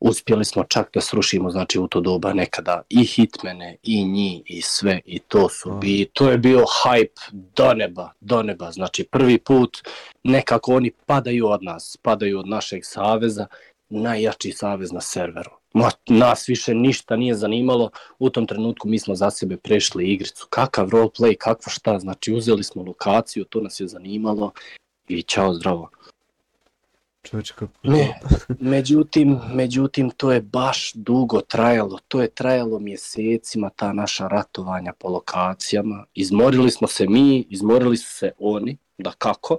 Uspjeli 0.00 0.44
smo 0.44 0.64
čak 0.64 0.90
da 0.94 1.00
srušimo, 1.00 1.50
znači 1.50 1.78
u 1.78 1.88
to 1.88 2.00
doba 2.00 2.32
nekada 2.32 2.82
i 2.88 3.04
hitmene, 3.04 3.76
i 3.82 4.04
njih, 4.04 4.42
i 4.46 4.62
sve, 4.62 5.00
i 5.04 5.18
to 5.18 5.48
su 5.48 5.70
bi, 5.70 6.10
to 6.12 6.30
je 6.30 6.38
bio 6.38 6.64
hype 6.84 7.30
do 7.32 7.74
neba, 7.74 8.10
do 8.20 8.42
neba, 8.42 8.70
znači 8.70 9.04
prvi 9.04 9.38
put 9.38 9.78
nekako 10.24 10.74
oni 10.74 10.90
padaju 11.06 11.48
od 11.48 11.62
nas, 11.62 11.96
padaju 12.02 12.38
od 12.38 12.48
našeg 12.48 12.84
saveza, 12.84 13.46
najjači 13.88 14.52
savez 14.52 14.92
na 14.92 15.00
serveru. 15.00 15.50
Ma, 15.72 15.90
nas 16.08 16.48
više 16.48 16.74
ništa 16.74 17.16
nije 17.16 17.34
zanimalo, 17.34 17.90
u 18.18 18.30
tom 18.30 18.46
trenutku 18.46 18.88
mi 18.88 18.98
smo 18.98 19.14
za 19.14 19.30
sebe 19.30 19.56
prešli 19.56 20.12
igricu, 20.12 20.46
kakav 20.50 20.88
roleplay, 20.88 21.36
kakvo 21.36 21.70
šta, 21.70 21.98
znači 21.98 22.32
uzeli 22.32 22.64
smo 22.64 22.82
lokaciju, 22.82 23.44
to 23.44 23.60
nas 23.60 23.80
je 23.80 23.88
zanimalo. 23.88 24.52
I 25.08 25.22
čao 25.22 25.54
zdravo. 25.54 25.90
Čovječe, 27.30 27.54
kako... 27.54 27.72
Ne, 27.82 28.20
međutim, 28.74 29.38
međutim, 29.52 30.10
to 30.10 30.32
je 30.32 30.40
baš 30.40 30.92
dugo 30.94 31.40
trajalo, 31.40 31.98
to 32.08 32.22
je 32.22 32.28
trajalo 32.28 32.78
mjesecima, 32.78 33.70
ta 33.76 33.92
naša 33.92 34.28
ratovanja 34.28 34.92
po 34.98 35.08
lokacijama, 35.08 36.04
izmorili 36.14 36.70
smo 36.70 36.88
se 36.88 37.06
mi, 37.08 37.46
izmorili 37.50 37.96
su 37.96 38.08
se 38.14 38.30
oni, 38.38 38.76
da 38.98 39.12
kako, 39.18 39.58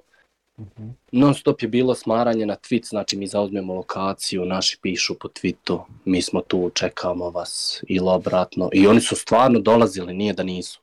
Mhm. 0.59 0.89
non 1.11 1.33
stop 1.35 1.61
je 1.61 1.67
bilo 1.67 1.95
smaranje 1.95 2.45
na 2.45 2.55
tweet, 2.55 2.89
znači 2.89 3.17
mi 3.17 3.27
zauzmemo 3.27 3.73
lokaciju, 3.73 4.45
naši 4.45 4.79
pišu 4.81 5.15
po 5.19 5.27
tweetu, 5.27 5.79
mi 6.05 6.21
smo 6.21 6.41
tu, 6.41 6.71
čekamo 6.73 7.29
vas, 7.29 7.83
ili 7.87 8.09
obratno, 8.09 8.69
i 8.73 8.87
oni 8.87 9.01
su 9.01 9.15
stvarno 9.15 9.59
dolazili, 9.59 10.13
nije 10.13 10.33
da 10.33 10.43
nisu. 10.43 10.79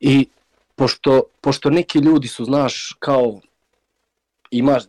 I 0.00 0.26
pošto, 0.74 1.22
pošto 1.40 1.70
neki 1.70 1.98
ljudi 1.98 2.28
su, 2.28 2.44
znaš, 2.44 2.96
kao 2.98 3.40
imaš, 4.50 4.82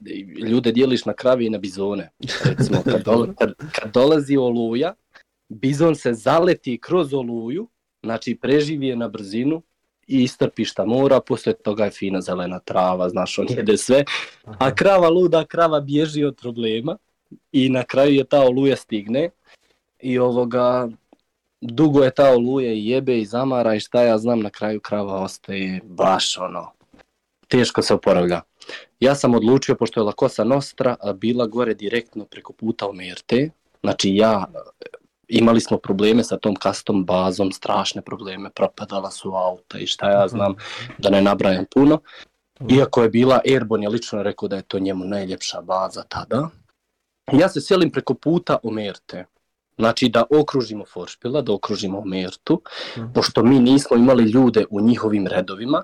ljude 0.49 0.72
dijeliš 0.72 1.05
na 1.05 1.14
kravi 1.14 1.45
i 1.45 1.49
na 1.49 1.58
bizone. 1.58 2.10
Recimo, 2.43 2.82
kad, 2.84 3.03
dola, 3.03 3.28
kad, 3.39 3.53
kad 3.72 3.93
dolazi 3.93 4.38
oluja, 4.38 4.93
bizon 5.49 5.95
se 5.95 6.14
zaleti 6.14 6.78
kroz 6.82 7.14
oluju, 7.14 7.68
znači 8.03 8.36
preživi 8.41 8.88
je 8.88 8.95
na 8.95 9.08
brzinu 9.08 9.62
i 10.08 10.24
istrpi 10.24 10.66
šta 10.66 10.86
mora, 10.86 11.20
posle 11.20 11.53
toga 11.53 11.86
je 11.86 11.91
fina 11.91 12.22
zelena 12.22 12.60
trava, 12.60 13.10
znaš, 13.10 13.39
on 13.39 13.47
jede 13.49 13.78
sve, 13.78 14.03
a 14.43 14.76
krava 14.76 15.10
luda, 15.10 15.45
krava 15.45 15.80
bježi 15.80 16.24
od 16.24 16.36
problema 16.36 16.97
i 17.51 17.70
na 17.70 17.84
kraju 17.84 18.14
je 18.14 18.24
ta 18.24 18.41
oluja 18.41 18.76
stigne 18.76 19.30
i 19.99 20.20
ovoga, 20.20 20.89
dugo 21.62 22.03
je 22.03 22.12
ta 22.12 22.30
oluja 22.30 22.74
i 22.74 22.88
jebe 22.88 23.20
i 23.20 23.26
zamara 23.26 23.76
i 23.76 23.80
šta 23.80 24.03
ja 24.03 24.18
znam, 24.18 24.39
na 24.39 24.49
kraju 24.49 24.80
krava 24.80 25.22
ostaje 25.22 25.82
baš 25.84 26.38
ono, 26.38 26.72
teško 27.47 27.82
se 27.82 27.93
oporavlja. 27.93 28.41
Ja 28.99 29.15
sam 29.15 29.35
odlučio, 29.35 29.75
pošto 29.75 29.99
je 29.99 30.03
La 30.03 30.13
Cosa 30.19 30.43
Nostra 30.43 30.95
bila 31.15 31.47
gore 31.47 31.73
direktno 31.73 32.25
preko 32.25 32.53
puta 32.53 32.87
u 32.87 32.93
Merte, 32.93 33.49
znači 33.83 34.15
ja, 34.15 34.45
imali 35.27 35.61
smo 35.61 35.77
probleme 35.77 36.23
sa 36.23 36.37
tom 36.37 36.55
custom 36.63 37.05
bazom, 37.05 37.51
strašne 37.51 38.01
probleme, 38.01 38.49
propadala 38.49 39.11
su 39.11 39.33
auta 39.35 39.79
i 39.79 39.87
šta 39.87 40.09
ja 40.11 40.27
znam, 40.27 40.55
da 40.97 41.09
ne 41.09 41.21
nabrajam 41.21 41.65
puno. 41.73 41.99
Iako 42.69 43.03
je 43.03 43.09
bila, 43.09 43.41
Airborne 43.45 43.85
je 43.85 43.89
lično 43.89 44.23
rekao 44.23 44.47
da 44.49 44.55
je 44.55 44.61
to 44.61 44.79
njemu 44.79 45.05
najljepša 45.05 45.61
baza 45.61 46.03
tada. 46.03 46.49
Ja 47.33 47.49
se 47.49 47.61
selim 47.61 47.91
preko 47.91 48.13
puta 48.13 48.57
u 48.63 48.71
Merte. 48.71 49.25
Znači 49.77 50.09
da 50.09 50.23
okružimo 50.39 50.85
Foršpila, 50.85 51.41
da 51.41 51.53
okružimo 51.53 52.01
Mertu, 52.05 52.61
Mhm. 52.97 53.13
pošto 53.13 53.43
mi 53.43 53.59
nismo 53.59 53.97
imali 53.97 54.23
ljude 54.23 54.65
u 54.69 54.81
njihovim 54.81 55.27
redovima, 55.27 55.83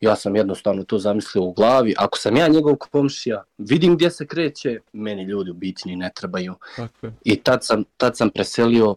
Ja 0.00 0.16
sam 0.16 0.36
jednostavno 0.36 0.84
to 0.84 0.98
zamislio 0.98 1.44
u 1.44 1.52
glavi. 1.52 1.94
Ako 1.98 2.18
sam 2.18 2.36
ja 2.36 2.48
njegov 2.48 2.76
komšija, 2.76 3.44
vidim 3.58 3.94
gdje 3.94 4.10
se 4.10 4.26
kreće, 4.26 4.80
meni 4.92 5.22
ljudi 5.22 5.50
u 5.50 5.54
biti 5.54 5.82
ni 5.88 5.96
ne 5.96 6.10
trebaju. 6.14 6.54
Je. 6.78 7.12
I 7.24 7.36
tad 7.36 7.64
sam, 7.64 7.84
tad 7.96 8.16
sam 8.16 8.30
preselio 8.30 8.90
uh, 8.90 8.96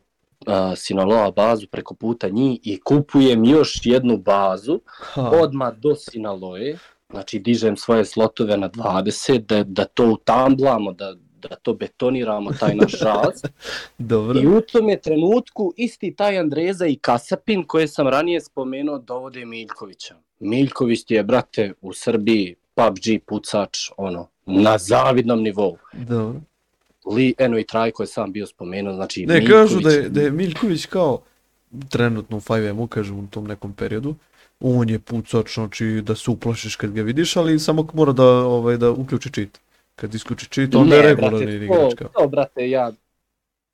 Sinaloa 0.75 1.31
bazu 1.31 1.67
preko 1.67 1.93
puta 1.93 2.29
njih 2.29 2.59
i 2.63 2.79
kupujem 2.81 3.45
još 3.45 3.79
jednu 3.83 4.17
bazu 4.17 4.79
Ha, 4.87 5.21
odmah 5.21 5.73
do 5.77 5.95
Sinaloe. 5.95 6.77
Znači 7.09 7.39
dižem 7.39 7.77
svoje 7.77 8.05
slotove 8.05 8.57
na 8.57 8.69
20, 8.69 9.39
da, 9.39 9.63
da 9.63 9.85
to 9.85 10.05
utamblamo, 10.05 10.93
da, 10.93 11.13
da 11.41 11.55
to 11.55 11.73
betoniramo, 11.73 12.51
taj 12.59 12.75
naš 12.75 12.99
raz. 13.09 13.41
dobro. 13.97 14.39
I 14.39 14.47
u 14.47 14.61
tom 14.61 14.89
je 14.89 15.01
trenutku 15.01 15.73
isti 15.77 16.15
taj 16.15 16.39
Andreza 16.39 16.85
i 16.85 16.95
Kasapin 16.95 17.63
koje 17.63 17.87
sam 17.87 18.07
ranije 18.07 18.41
spomenuo 18.41 18.97
dovode 18.97 19.45
Miljkovića. 19.45 20.15
Miljković 20.41 21.11
je, 21.11 21.23
brate, 21.23 21.73
u 21.81 21.93
Srbiji 21.93 22.55
PUBG 22.75 23.23
pucač, 23.25 23.89
ono, 23.97 24.27
na 24.45 24.77
zavidnom 24.77 25.41
nivou. 25.41 25.77
Dobro. 25.93 26.39
Li, 27.05 27.33
eno 27.37 27.59
i 27.59 27.63
Trajko 27.63 28.03
je 28.03 28.07
sam 28.07 28.31
bio 28.31 28.47
spomenuo, 28.47 28.93
znači 28.93 29.25
Ne, 29.25 29.45
kažu 29.45 29.79
da 29.79 29.89
je, 29.91 30.09
da 30.09 30.21
je 30.21 30.31
Miljković 30.31 30.85
kao 30.85 31.21
trenutno 31.89 32.37
u 32.37 32.41
5M-u, 32.41 32.87
kažem 32.87 33.19
u 33.19 33.27
tom 33.27 33.47
nekom 33.47 33.73
periodu, 33.73 34.15
on 34.59 34.89
je 34.89 34.99
pucač, 34.99 35.53
znači 35.53 36.01
da 36.05 36.15
se 36.15 36.31
uplašiš 36.31 36.75
kad 36.75 36.91
ga 36.91 37.01
vidiš, 37.01 37.35
ali 37.35 37.59
samo 37.59 37.87
mora 37.93 38.11
da, 38.11 38.25
ovaj, 38.25 38.77
da 38.77 38.91
uključi 38.91 39.29
cheat. 39.29 39.59
Kad 39.95 40.15
isključi 40.15 40.47
cheat, 40.49 40.75
onda 40.75 40.95
je 40.95 41.01
Ne, 41.01 41.07
regularni 41.09 41.45
brate, 41.45 41.55
igrač. 41.65 42.13
to, 42.13 42.27
brate, 42.27 42.69
ja 42.69 42.91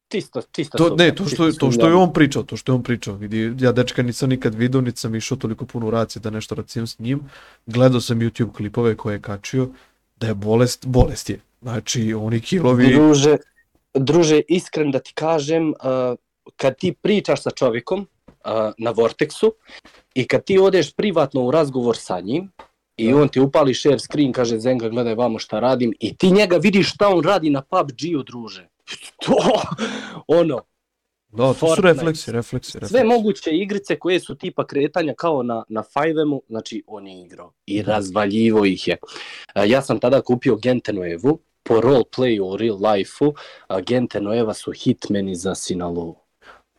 čisto, 0.08 0.42
čisto 0.52 0.78
To, 0.78 0.96
ne, 0.96 1.16
to 1.16 1.26
što, 1.26 1.52
to 1.52 1.72
što 1.72 1.88
je 1.88 1.96
on 1.96 2.14
pričao, 2.14 2.44
to 2.44 2.58
što 2.58 2.72
je 2.72 2.76
on 2.76 2.84
pričao, 2.84 3.16
vidi, 3.16 3.56
ja 3.60 3.72
dečka 3.72 4.04
nisam 4.04 4.30
nikad 4.30 4.56
vidio, 4.56 4.82
niti 4.82 5.00
sam 5.00 5.16
išao 5.16 5.38
toliko 5.38 5.66
puno 5.66 5.88
u 5.88 5.92
racije 5.92 6.20
da 6.20 6.30
nešto 6.30 6.56
racijem 6.56 6.88
s 6.88 7.00
njim, 7.00 7.22
gledao 7.66 8.02
sam 8.02 8.20
YouTube 8.20 8.54
klipove 8.54 8.96
koje 8.96 9.16
je 9.16 9.22
kačio, 9.22 9.70
da 10.16 10.28
je 10.28 10.34
bolest, 10.34 10.88
bolest 10.88 11.30
je. 11.30 11.40
Znači, 11.62 12.14
oni 12.14 12.40
kilovi, 12.40 12.94
Druže, 12.94 13.38
druže, 13.94 14.42
iskren 14.48 14.92
da 14.92 15.00
ti 15.00 15.14
kažem, 15.14 15.70
uh, 15.70 16.18
kad 16.56 16.78
ti 16.78 16.94
pričaš 17.02 17.44
sa 17.44 17.52
čovjekom 17.52 18.00
uh, 18.00 18.52
na 18.78 18.94
Vortexu 18.94 19.52
i 20.14 20.28
kad 20.28 20.44
ti 20.44 20.58
odeš 20.58 20.94
privatno 20.94 21.42
u 21.42 21.52
razgovor 21.52 21.98
sa 21.98 22.20
njim 22.20 22.52
i 22.98 23.12
Da. 23.12 23.18
on 23.18 23.30
ti 23.30 23.40
upali 23.40 23.74
share 23.74 24.00
screen, 24.00 24.32
kaže 24.32 24.60
Zenga 24.60 24.90
gledaj 24.90 25.16
vamo 25.16 25.40
šta 25.40 25.60
radim 25.60 25.94
i 26.00 26.16
ti 26.16 26.32
njega 26.32 26.58
vidiš 26.58 26.94
šta 26.94 27.08
on 27.08 27.24
radi 27.24 27.50
na 27.50 27.62
PUBG-u, 27.62 28.24
druže. 28.24 28.68
To, 29.26 29.36
ono, 30.28 30.56
da, 31.30 31.44
to 31.44 31.54
su 31.54 31.60
Fortnite. 31.60 31.88
refleksi, 31.94 32.32
refleksi, 32.32 32.72
sve 32.72 32.80
refleksi. 32.80 33.08
moguće 33.08 33.50
igrice 33.52 34.00
koje 34.00 34.20
su 34.20 34.36
tipa 34.36 34.68
kretanja 34.68 35.14
kao 35.14 35.44
na, 35.44 35.64
na 35.70 35.84
5 35.96 36.40
znači 36.50 36.84
on 36.88 37.08
je 37.08 37.22
igrao 37.22 37.54
i 37.66 37.82
razvaljivo 37.82 38.66
ih 38.66 38.88
je. 38.88 38.98
A, 39.54 39.66
Ja 39.66 39.82
sam 39.82 40.00
tada 40.00 40.22
kupio 40.22 40.56
Gentenoevu, 40.56 41.40
po 41.64 41.74
roleplayu 41.74 42.42
u 42.44 42.58
real 42.58 42.78
life-u, 42.94 43.34
Gentenoeva 43.82 44.54
su 44.54 44.72
hitmeni 44.72 45.36
za 45.36 45.56
Sinaloa. 45.56 46.16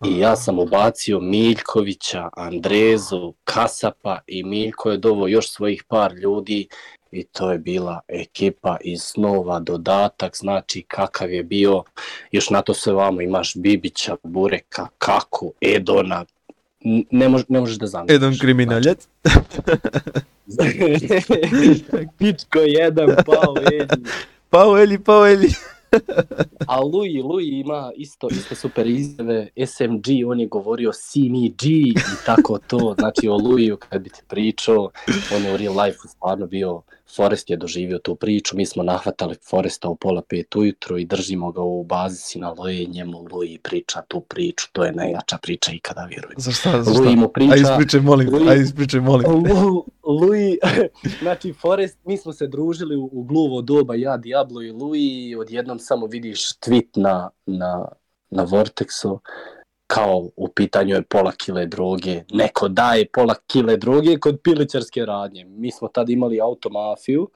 I 0.04 0.18
ja 0.18 0.36
sam 0.36 0.58
ubacio 0.58 1.20
Miljkovića, 1.20 2.28
Andrezu, 2.36 3.34
Kasapa 3.44 4.18
i 4.26 4.42
Miljko 4.44 4.90
je 4.90 4.96
dovo 4.98 5.28
još 5.28 5.50
svojih 5.50 5.84
par 5.88 6.12
ljudi 6.12 6.68
i 7.12 7.24
to 7.24 7.52
je 7.52 7.58
bila 7.58 8.00
ekipa 8.08 8.76
iz 8.80 9.02
snova, 9.02 9.60
dodatak, 9.60 10.36
znači 10.36 10.82
kakav 10.82 11.32
je 11.32 11.42
bio, 11.42 11.82
još 12.32 12.50
na 12.50 12.62
to 12.62 12.74
sve 12.74 12.92
vamo 12.92 13.20
imaš 13.20 13.56
Bibića, 13.56 14.16
Bureka, 14.22 14.86
Kaku, 14.98 15.52
Edona, 15.60 16.24
ne, 17.10 17.28
mož, 17.28 17.42
ne 17.48 17.60
možeš 17.60 17.76
da 17.76 17.86
zamisliš. 17.86 18.14
Jedan 18.14 18.38
kriminaljac. 18.38 19.08
Pičko 22.18 22.58
jedan, 22.58 23.08
pao 23.26 23.54
Edi. 23.72 24.10
Pao 24.50 24.78
Eli, 24.78 24.98
pao 24.98 25.26
Eli. 25.26 25.48
A 26.68 26.80
Louis, 26.80 27.22
Louis 27.24 27.48
ima 27.48 27.92
isto, 27.96 28.28
isto 28.30 28.54
super 28.54 28.86
izjave, 28.86 29.48
SMG, 29.66 30.06
on 30.26 30.40
je 30.40 30.46
govorio 30.46 30.92
CMG 30.92 31.64
i 31.66 31.94
tako 32.26 32.58
to, 32.58 32.94
znači 32.98 33.28
o 33.28 33.36
Louisu 33.36 33.76
kad 33.76 34.02
bi 34.02 34.10
ti 34.10 34.20
pričao, 34.28 34.90
on 35.36 35.44
je 35.44 35.54
u 35.54 35.56
real 35.56 35.80
life 35.80 35.98
stvarno 36.08 36.46
bio, 36.46 36.82
Forest 37.16 37.50
je 37.50 37.56
doživio 37.56 37.98
tu 37.98 38.14
priču, 38.14 38.56
mi 38.56 38.66
smo 38.66 38.82
nahvatali 38.82 39.34
Foresta 39.50 39.88
u 39.88 39.96
pola 39.96 40.22
pet 40.22 40.56
ujutro 40.56 40.98
i 40.98 41.04
držimo 41.04 41.52
ga 41.52 41.62
u 41.62 41.84
bazi 41.84 42.16
Sinaloe, 42.16 42.84
njemu 42.84 43.26
Louis 43.32 43.58
priča 43.62 44.02
tu 44.08 44.20
priču, 44.20 44.68
to 44.72 44.84
je 44.84 44.92
najjača 44.92 45.38
priča 45.42 45.72
ikada, 45.72 46.04
vjerujem. 46.04 46.34
Za 46.36 46.52
šta, 46.52 46.82
za 46.82 46.92
šta? 46.92 47.10
Mu 47.10 47.28
priča, 47.28 47.52
Aj 47.52 47.60
ispričaj, 47.60 48.00
molim, 48.00 48.28
Louis- 48.28 48.50
aj 48.50 48.58
ispričaj, 48.58 49.00
molim. 49.00 49.44
te. 49.44 49.52
Lu, 49.54 49.84
Louis, 50.02 50.58
znači 51.22 51.52
Forest, 51.52 51.98
mi 52.04 52.16
smo 52.16 52.32
se 52.32 52.46
družili 52.46 52.96
u, 52.96 53.08
u 53.12 53.22
gluvo 53.22 53.62
doba, 53.62 53.94
ja, 53.94 54.16
Diablo 54.16 54.62
i 54.62 54.70
Louis, 54.70 55.02
i 55.30 55.36
odjednom 55.36 55.78
samo 55.78 56.06
vidiš 56.06 56.48
tweet 56.58 56.88
na, 56.94 57.30
na, 57.46 57.88
na 58.30 58.46
Vortexu, 58.46 59.18
kao 59.88 60.30
u 60.36 60.48
pitanju 60.48 60.94
je 60.94 61.02
pola 61.02 61.32
kile 61.32 61.66
droge, 61.66 62.22
neko 62.32 62.68
daje 62.68 63.06
pola 63.12 63.34
kile 63.46 63.76
droge 63.76 64.18
kod 64.18 64.40
pilićarske 64.42 65.06
radnje. 65.06 65.44
Mi 65.44 65.70
smo 65.70 65.88
tad 65.88 66.10
imali 66.10 66.40
automafiju. 66.40 67.30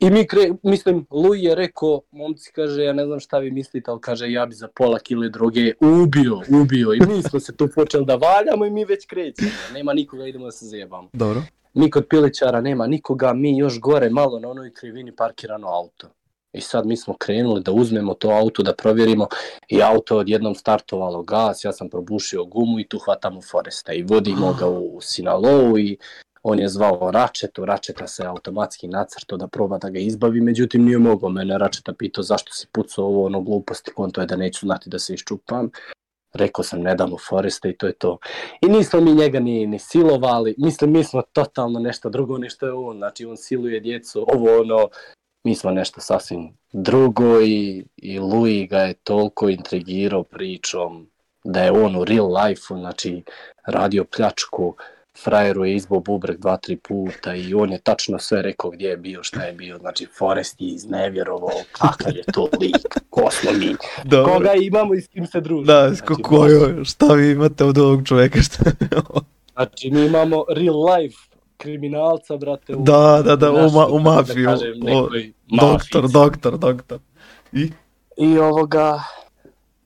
I 0.00 0.10
mi 0.10 0.26
kre, 0.26 0.50
mislim, 0.62 1.06
Louis 1.10 1.42
je 1.42 1.54
rekao, 1.54 2.00
momci 2.10 2.52
kaže, 2.52 2.84
ja 2.84 2.92
ne 2.92 3.06
znam 3.06 3.20
šta 3.20 3.38
vi 3.38 3.50
mislite, 3.50 3.90
ali 3.90 4.00
kaže, 4.00 4.32
ja 4.32 4.46
bi 4.46 4.54
za 4.54 4.68
pola 4.74 4.98
kile 4.98 5.28
droge 5.28 5.72
ubio, 5.80 6.40
ubio. 6.62 6.94
I 6.94 7.00
mi 7.08 7.22
smo 7.22 7.40
se 7.40 7.56
tu 7.56 7.68
počeli 7.74 8.06
da 8.06 8.14
valjamo 8.14 8.66
i 8.66 8.70
mi 8.70 8.84
već 8.84 9.06
krećemo. 9.06 9.50
Nema 9.72 9.92
nikoga, 9.92 10.26
idemo 10.26 10.44
da 10.44 10.50
se 10.50 10.66
zajebamo 10.66 11.08
Dobro. 11.12 11.42
mi 11.74 11.90
kod 11.90 12.06
pilićara 12.10 12.60
nema 12.60 12.86
nikoga, 12.86 13.32
mi 13.32 13.58
još 13.58 13.80
gore 13.80 14.10
malo 14.10 14.38
na 14.38 14.48
onoj 14.48 14.72
krivini 14.74 15.16
parkirano 15.16 15.68
auto. 15.68 16.08
I 16.52 16.60
sad 16.60 16.86
mi 16.86 16.96
smo 16.96 17.14
krenuli 17.18 17.62
da 17.62 17.72
uzmemo 17.72 18.14
to 18.14 18.30
auto 18.30 18.62
da 18.62 18.74
provjerimo. 18.74 19.26
I 19.68 19.82
auto 19.82 20.14
je 20.14 20.20
odjednom 20.20 20.54
startovalo 20.54 21.22
gas, 21.22 21.64
ja 21.64 21.72
sam 21.72 21.88
probušio 21.88 22.44
gumu 22.44 22.80
i 22.80 22.88
tu 22.88 22.98
hvatamo 22.98 23.40
Foresta. 23.42 23.92
I 23.92 24.02
vodimo 24.02 24.56
ga 24.58 24.68
u 24.68 25.00
Sinaloa 25.00 25.80
i 25.80 25.96
on 26.42 26.58
je 26.58 26.68
zvao 26.68 27.10
Račetu, 27.10 27.64
Račeta 27.64 28.06
se 28.06 28.24
automatski 28.26 28.88
nacrto 28.88 29.36
da 29.36 29.48
proba 29.48 29.78
da 29.78 29.90
ga 29.90 29.98
izbavi, 29.98 30.40
međutim 30.40 30.84
nije 30.84 30.98
mogao. 30.98 31.30
Mene 31.30 31.58
Račeta 31.58 31.92
pitao 31.92 32.24
zašto 32.24 32.52
si 32.52 32.66
pucao 32.72 33.04
ovo 33.04 33.26
ono 33.26 33.40
gluposti, 33.40 33.90
konto 33.90 34.20
je 34.20 34.26
da 34.26 34.36
neću 34.36 34.66
znati 34.66 34.90
da 34.90 34.98
se 34.98 35.14
iščupam. 35.14 35.70
Rekao 36.34 36.64
sam 36.64 36.80
ne 36.80 36.94
damo 36.94 37.16
Foresta 37.28 37.68
i 37.68 37.76
to 37.76 37.86
je 37.86 37.92
to. 37.92 38.18
I 38.62 38.66
nismo 38.66 39.00
mi 39.00 39.14
njega 39.14 39.40
ni, 39.40 39.66
ni 39.66 39.78
silovali, 39.78 40.54
mislim 40.58 40.92
mi 40.92 41.04
smo 41.04 41.22
totalno 41.32 41.80
nešto 41.80 42.10
drugo 42.10 42.38
nešto 42.38 42.66
je 42.66 42.72
on, 42.72 42.96
znači 42.96 43.24
on 43.24 43.36
siluje 43.36 43.80
djecu, 43.80 44.24
ovo 44.28 44.60
ono, 44.60 44.88
mi 45.44 45.54
smo 45.54 45.70
nešto 45.70 46.00
sasvim 46.00 46.56
drugo 46.72 47.40
i, 47.40 47.84
i 47.96 48.18
Louis 48.18 48.68
ga 48.68 48.78
je 48.78 48.94
toliko 48.94 49.48
intrigirao 49.48 50.22
pričom 50.22 51.06
da 51.44 51.62
je 51.62 51.70
on 51.70 51.96
u 51.96 52.04
real 52.04 52.34
life-u, 52.34 52.78
znači 52.78 53.22
radio 53.66 54.04
pljačku, 54.04 54.76
frajeru 55.24 55.64
je 55.64 55.74
izbo 55.74 56.00
bubrek 56.00 56.38
dva, 56.38 56.56
tri 56.56 56.76
puta 56.76 57.34
i 57.34 57.54
on 57.54 57.72
je 57.72 57.78
tačno 57.78 58.18
sve 58.18 58.42
rekao 58.42 58.70
gdje 58.70 58.88
je 58.88 58.96
bio, 58.96 59.22
šta 59.22 59.42
je 59.42 59.52
bio, 59.52 59.78
znači 59.78 60.06
Forest 60.18 60.60
je 60.60 60.68
iznevjerovao 60.68 61.62
kakav 61.72 62.16
je 62.16 62.22
to 62.34 62.48
lik, 62.60 62.76
ko 63.10 63.30
smo 63.30 63.52
mi, 63.52 63.76
Dobro. 64.04 64.32
koga 64.32 64.52
imamo 64.54 64.94
i 64.94 65.00
s 65.00 65.08
kim 65.08 65.26
se 65.26 65.40
družimo. 65.40 65.66
Da, 65.66 65.88
Znači, 65.88 66.02
ko, 66.02 66.22
kojo, 66.22 66.84
šta 66.84 67.14
vi 67.14 67.30
imate 67.30 67.64
od 67.64 67.78
ovog 67.78 68.06
čoveka, 68.06 68.42
šta 68.42 68.70
Znači, 69.52 69.90
mi 69.90 70.06
imamo 70.06 70.44
real 70.56 70.84
life 70.84 71.31
kriminalca, 71.62 72.36
brate. 72.36 72.74
U, 72.76 72.82
Da, 72.82 73.22
da, 73.24 73.36
da, 73.36 73.50
u, 73.52 73.54
ma, 73.54 73.66
u 73.66 73.70
kako 73.70 73.98
da 73.98 73.98
mafiju. 73.98 74.46
kažem, 74.46 74.80
o, 74.92 75.08
doktor, 75.60 76.08
doktor, 76.10 76.58
doktor. 76.58 76.98
I? 77.52 77.70
I 78.16 78.38
ovoga, 78.38 79.02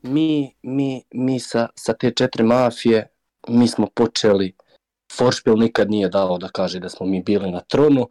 mi, 0.03 0.55
mi, 0.63 1.03
mi 1.15 1.41
sa, 1.41 1.69
sa 1.75 1.93
te 1.93 2.11
četiri 2.11 2.45
mafije, 2.45 3.09
mi 3.49 3.69
smo 3.69 3.87
počeli, 3.95 4.53
Foršpil 5.17 5.57
nikad 5.57 5.91
nije 5.91 6.09
dao 6.09 6.39
da 6.39 6.49
kaže 6.49 6.81
da 6.81 6.89
smo 6.89 7.07
mi 7.07 7.23
bili 7.23 7.51
na 7.51 7.61
tronu. 7.61 8.09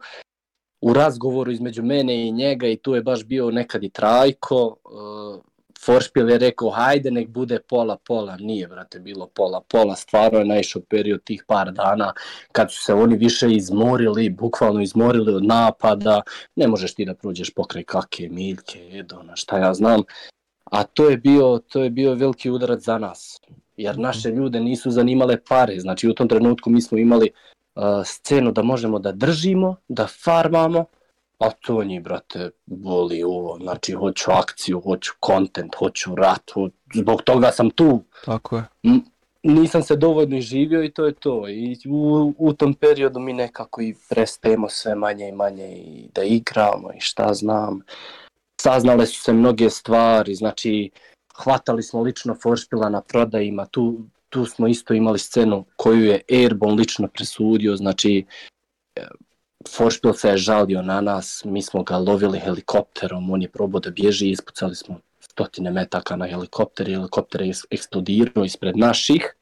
U 0.80 0.92
razgovoru 0.92 1.50
između 1.52 1.82
mene 1.82 2.26
i 2.26 2.32
njega 2.32 2.68
i 2.68 2.76
tu 2.76 2.94
je 2.94 3.02
baš 3.02 3.24
bio 3.24 3.50
nekad 3.50 3.84
i 3.84 3.90
Trajko, 3.90 4.76
uh, 4.84 5.40
Foršpil 5.84 6.30
je 6.30 6.38
rekao, 6.38 6.70
hajde 6.70 7.10
nek 7.10 7.28
bude 7.28 7.58
pola 7.68 7.96
pola, 7.96 8.36
nije 8.36 8.68
brate 8.68 8.98
bilo 9.00 9.26
pola 9.26 9.60
pola, 9.68 9.96
stvarno 9.96 10.38
je 10.38 10.44
naišao 10.44 10.82
period 10.82 11.24
tih 11.24 11.44
par 11.46 11.72
dana 11.72 12.12
kad 12.52 12.72
su 12.72 12.82
se 12.82 12.94
oni 12.94 13.16
više 13.16 13.50
izmorili, 13.52 14.30
bukvalno 14.30 14.80
izmorili 14.80 15.34
od 15.34 15.44
napada, 15.44 16.22
ne 16.56 16.68
možeš 16.68 16.94
ti 16.94 17.04
da 17.04 17.14
prođeš 17.14 17.54
pokraj 17.54 17.84
kake, 17.84 18.28
miljke, 18.28 18.90
edona, 18.92 19.36
šta 19.36 19.58
ja 19.58 19.74
znam, 19.74 20.02
a 20.64 20.82
to 20.82 21.10
je 21.10 21.16
bio, 21.16 21.60
to 21.68 21.82
je 21.82 21.90
bio 21.90 22.14
veliki 22.14 22.50
udarac 22.50 22.80
za 22.80 22.98
nas, 22.98 23.40
jer 23.76 23.98
naše 23.98 24.30
ljude 24.30 24.60
nisu 24.60 24.90
zanimale 24.90 25.44
pare, 25.48 25.80
znači 25.80 26.08
u 26.08 26.14
tom 26.14 26.28
trenutku 26.28 26.70
mi 26.70 26.82
smo 26.82 26.98
imali 26.98 27.30
uh, 27.74 27.82
scenu 28.04 28.52
da 28.52 28.62
možemo 28.62 28.98
da 28.98 29.12
držimo, 29.12 29.76
da 29.88 30.06
farmamo, 30.06 30.84
a 31.38 31.50
to 31.50 31.84
njih, 31.84 32.02
brate, 32.02 32.50
boli 32.66 33.22
ovo, 33.22 33.58
znači 33.58 33.92
hoću 33.92 34.30
akciju, 34.30 34.80
hoću 34.80 35.12
kontent, 35.20 35.74
hoću 35.74 36.14
rat, 36.14 36.50
ho... 36.54 36.68
zbog 36.94 37.22
toga 37.22 37.50
sam 37.50 37.70
tu, 37.70 38.04
Tako 38.24 38.56
je. 38.56 38.64
nisam 39.42 39.82
se 39.82 39.96
dovoljno 39.96 40.40
živio 40.40 40.84
i 40.84 40.90
to 40.90 41.06
je 41.06 41.12
to. 41.12 41.48
I 41.48 41.76
u, 41.88 42.34
u 42.38 42.52
tom 42.52 42.74
periodu 42.74 43.20
mi 43.20 43.32
nekako 43.32 43.82
i 43.82 43.94
prestajemo 44.08 44.68
sve 44.68 44.94
manje 44.94 45.28
i 45.28 45.32
manje 45.32 45.76
i 45.76 46.08
da 46.14 46.22
igramo 46.22 46.92
i 46.96 47.00
šta 47.00 47.34
znam. 47.34 47.80
Saznale 48.60 49.06
su 49.06 49.22
se 49.22 49.32
mnoge 49.32 49.70
stvari, 49.70 50.34
znači 50.34 50.90
hvatali 51.36 51.82
smo 51.82 52.02
lično 52.02 52.34
Foršpila 52.42 52.88
na 52.88 53.00
prodajima, 53.00 53.66
tu, 53.66 53.98
tu 54.28 54.44
smo 54.46 54.68
isto 54.68 54.94
imali 54.94 55.18
scenu 55.18 55.64
koju 55.76 56.04
je 56.04 56.20
Airbon 56.30 56.74
lično 56.74 57.08
presudio, 57.08 57.76
znači 57.76 58.24
Foršpil 59.68 60.12
se 60.12 60.28
je 60.28 60.36
žalio 60.36 60.82
na 60.82 61.00
nas, 61.00 61.42
mi 61.44 61.62
smo 61.62 61.82
ga 61.82 61.96
lovili 61.98 62.38
helikopterom, 62.38 63.30
on 63.30 63.42
je 63.42 63.48
probao 63.48 63.80
da 63.80 63.90
bježi, 63.90 64.30
ispucali 64.30 64.76
smo 64.76 65.00
stotine 65.20 65.70
metaka 65.70 66.16
na 66.16 66.26
helikopter, 66.26 66.86
helikopter 66.86 67.42
je 67.42 67.52
eksplodirao 67.70 68.44
ispred 68.44 68.76
naših 68.76 69.34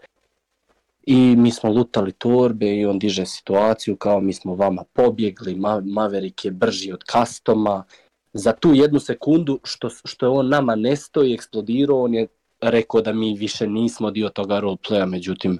i 1.07 1.37
mi 1.37 1.51
smo 1.51 1.71
lutali 1.71 2.13
torbe 2.13 2.77
i 2.77 2.87
on 2.87 2.99
diže 2.99 3.27
situaciju 3.27 3.97
kao 3.97 4.21
mi 4.21 4.33
smo 4.33 4.55
vama 4.55 4.85
pobjegli, 4.93 5.55
Ma 5.55 5.81
Maverick 5.85 6.45
je 6.45 6.51
brži 6.51 6.93
od 6.93 7.05
kastoma. 7.05 7.85
Za 8.33 8.53
tu 8.53 8.75
jednu 8.75 9.01
sekundu 9.01 9.61
što, 9.65 9.91
što 9.91 10.27
je 10.27 10.31
on 10.31 10.49
nama 10.49 10.75
nesto 10.75 11.25
i 11.25 11.35
eksplodirao, 11.35 12.03
on 12.03 12.15
je 12.15 12.27
rekao 12.61 13.01
da 13.01 13.13
mi 13.13 13.35
više 13.35 13.67
nismo 13.67 14.11
dio 14.11 14.29
toga 14.29 14.61
roleplaya, 14.61 15.07
međutim 15.07 15.59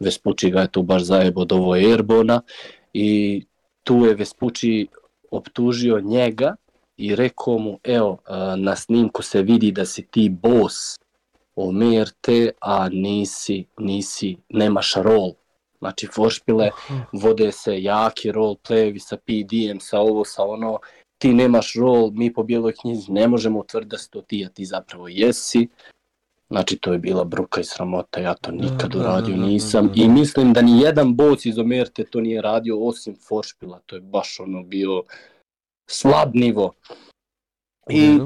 Vespucci 0.00 0.50
ga 0.50 0.60
je 0.60 0.72
tu 0.72 0.82
baš 0.82 1.02
zajebo 1.02 1.40
od 1.40 1.52
ovo 1.52 1.72
Airbona 1.72 2.40
i 2.92 3.42
tu 3.84 4.06
je 4.06 4.14
Vespucci 4.14 4.86
optužio 5.30 6.00
njega 6.00 6.54
i 6.96 7.16
rekao 7.16 7.58
mu, 7.58 7.78
evo, 7.84 8.18
na 8.56 8.76
snimku 8.76 9.22
se 9.22 9.42
vidi 9.42 9.72
da 9.72 9.84
si 9.84 10.02
ti 10.02 10.28
boss 10.28 10.98
omerte, 11.56 12.50
a 12.60 12.88
nisi, 12.88 13.64
nisi, 13.78 14.36
nemaš 14.48 14.94
rol. 14.94 15.32
Znači, 15.78 16.06
foršpile 16.06 16.70
vode 17.12 17.52
se 17.52 17.82
jaki 17.82 18.32
role 18.32 18.56
playevi 18.68 18.98
sa 18.98 19.16
PD-em, 19.16 19.80
sa 19.80 20.00
ovo, 20.00 20.24
sa 20.24 20.44
ono, 20.44 20.78
ti 21.18 21.34
nemaš 21.34 21.74
rol, 21.74 22.10
mi 22.10 22.32
po 22.32 22.42
bijeloj 22.42 22.74
knjizi 22.80 23.12
ne 23.12 23.28
možemo 23.28 23.58
utvrditi 23.58 23.90
da 23.90 23.98
si 23.98 24.10
to 24.10 24.22
ti, 24.22 24.44
a 24.44 24.48
ti 24.48 24.64
zapravo 24.64 25.08
jesi. 25.08 25.68
Znači, 26.50 26.78
to 26.78 26.92
je 26.92 26.98
bila 26.98 27.24
bruka 27.24 27.60
i 27.60 27.64
sramota, 27.64 28.20
ja 28.20 28.34
to 28.34 28.50
nikad 28.50 28.94
uradio 28.94 29.36
nisam. 29.36 29.92
I 29.94 30.08
mislim 30.08 30.52
da 30.52 30.62
ni 30.62 30.80
jedan 30.80 31.16
boss 31.16 31.46
iz 31.46 31.58
Omerte 31.58 32.04
to 32.04 32.20
nije 32.20 32.42
radio, 32.42 32.78
osim 32.78 33.16
Foršpila, 33.28 33.80
to 33.86 33.96
je 33.96 34.00
baš 34.00 34.40
ono 34.40 34.62
bio 34.62 35.02
slab 35.90 36.34
nivo. 36.34 36.72
I 37.90 38.18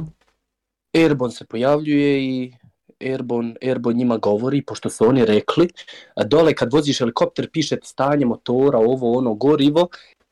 Airbon 0.94 1.30
se 1.30 1.44
pojavljuje 1.44 2.24
i 2.24 2.52
Airbon, 3.00 3.56
Airbon 3.62 3.96
njima 3.96 4.16
govori, 4.16 4.62
pošto 4.62 4.90
su 4.90 5.04
oni 5.08 5.24
rekli, 5.24 5.68
dole 6.26 6.54
kad 6.54 6.72
voziš 6.72 6.98
helikopter 6.98 7.50
piše 7.50 7.76
stanje 7.82 8.26
motora, 8.26 8.78
ovo 8.78 9.18
ono 9.18 9.34
gorivo, 9.34 9.88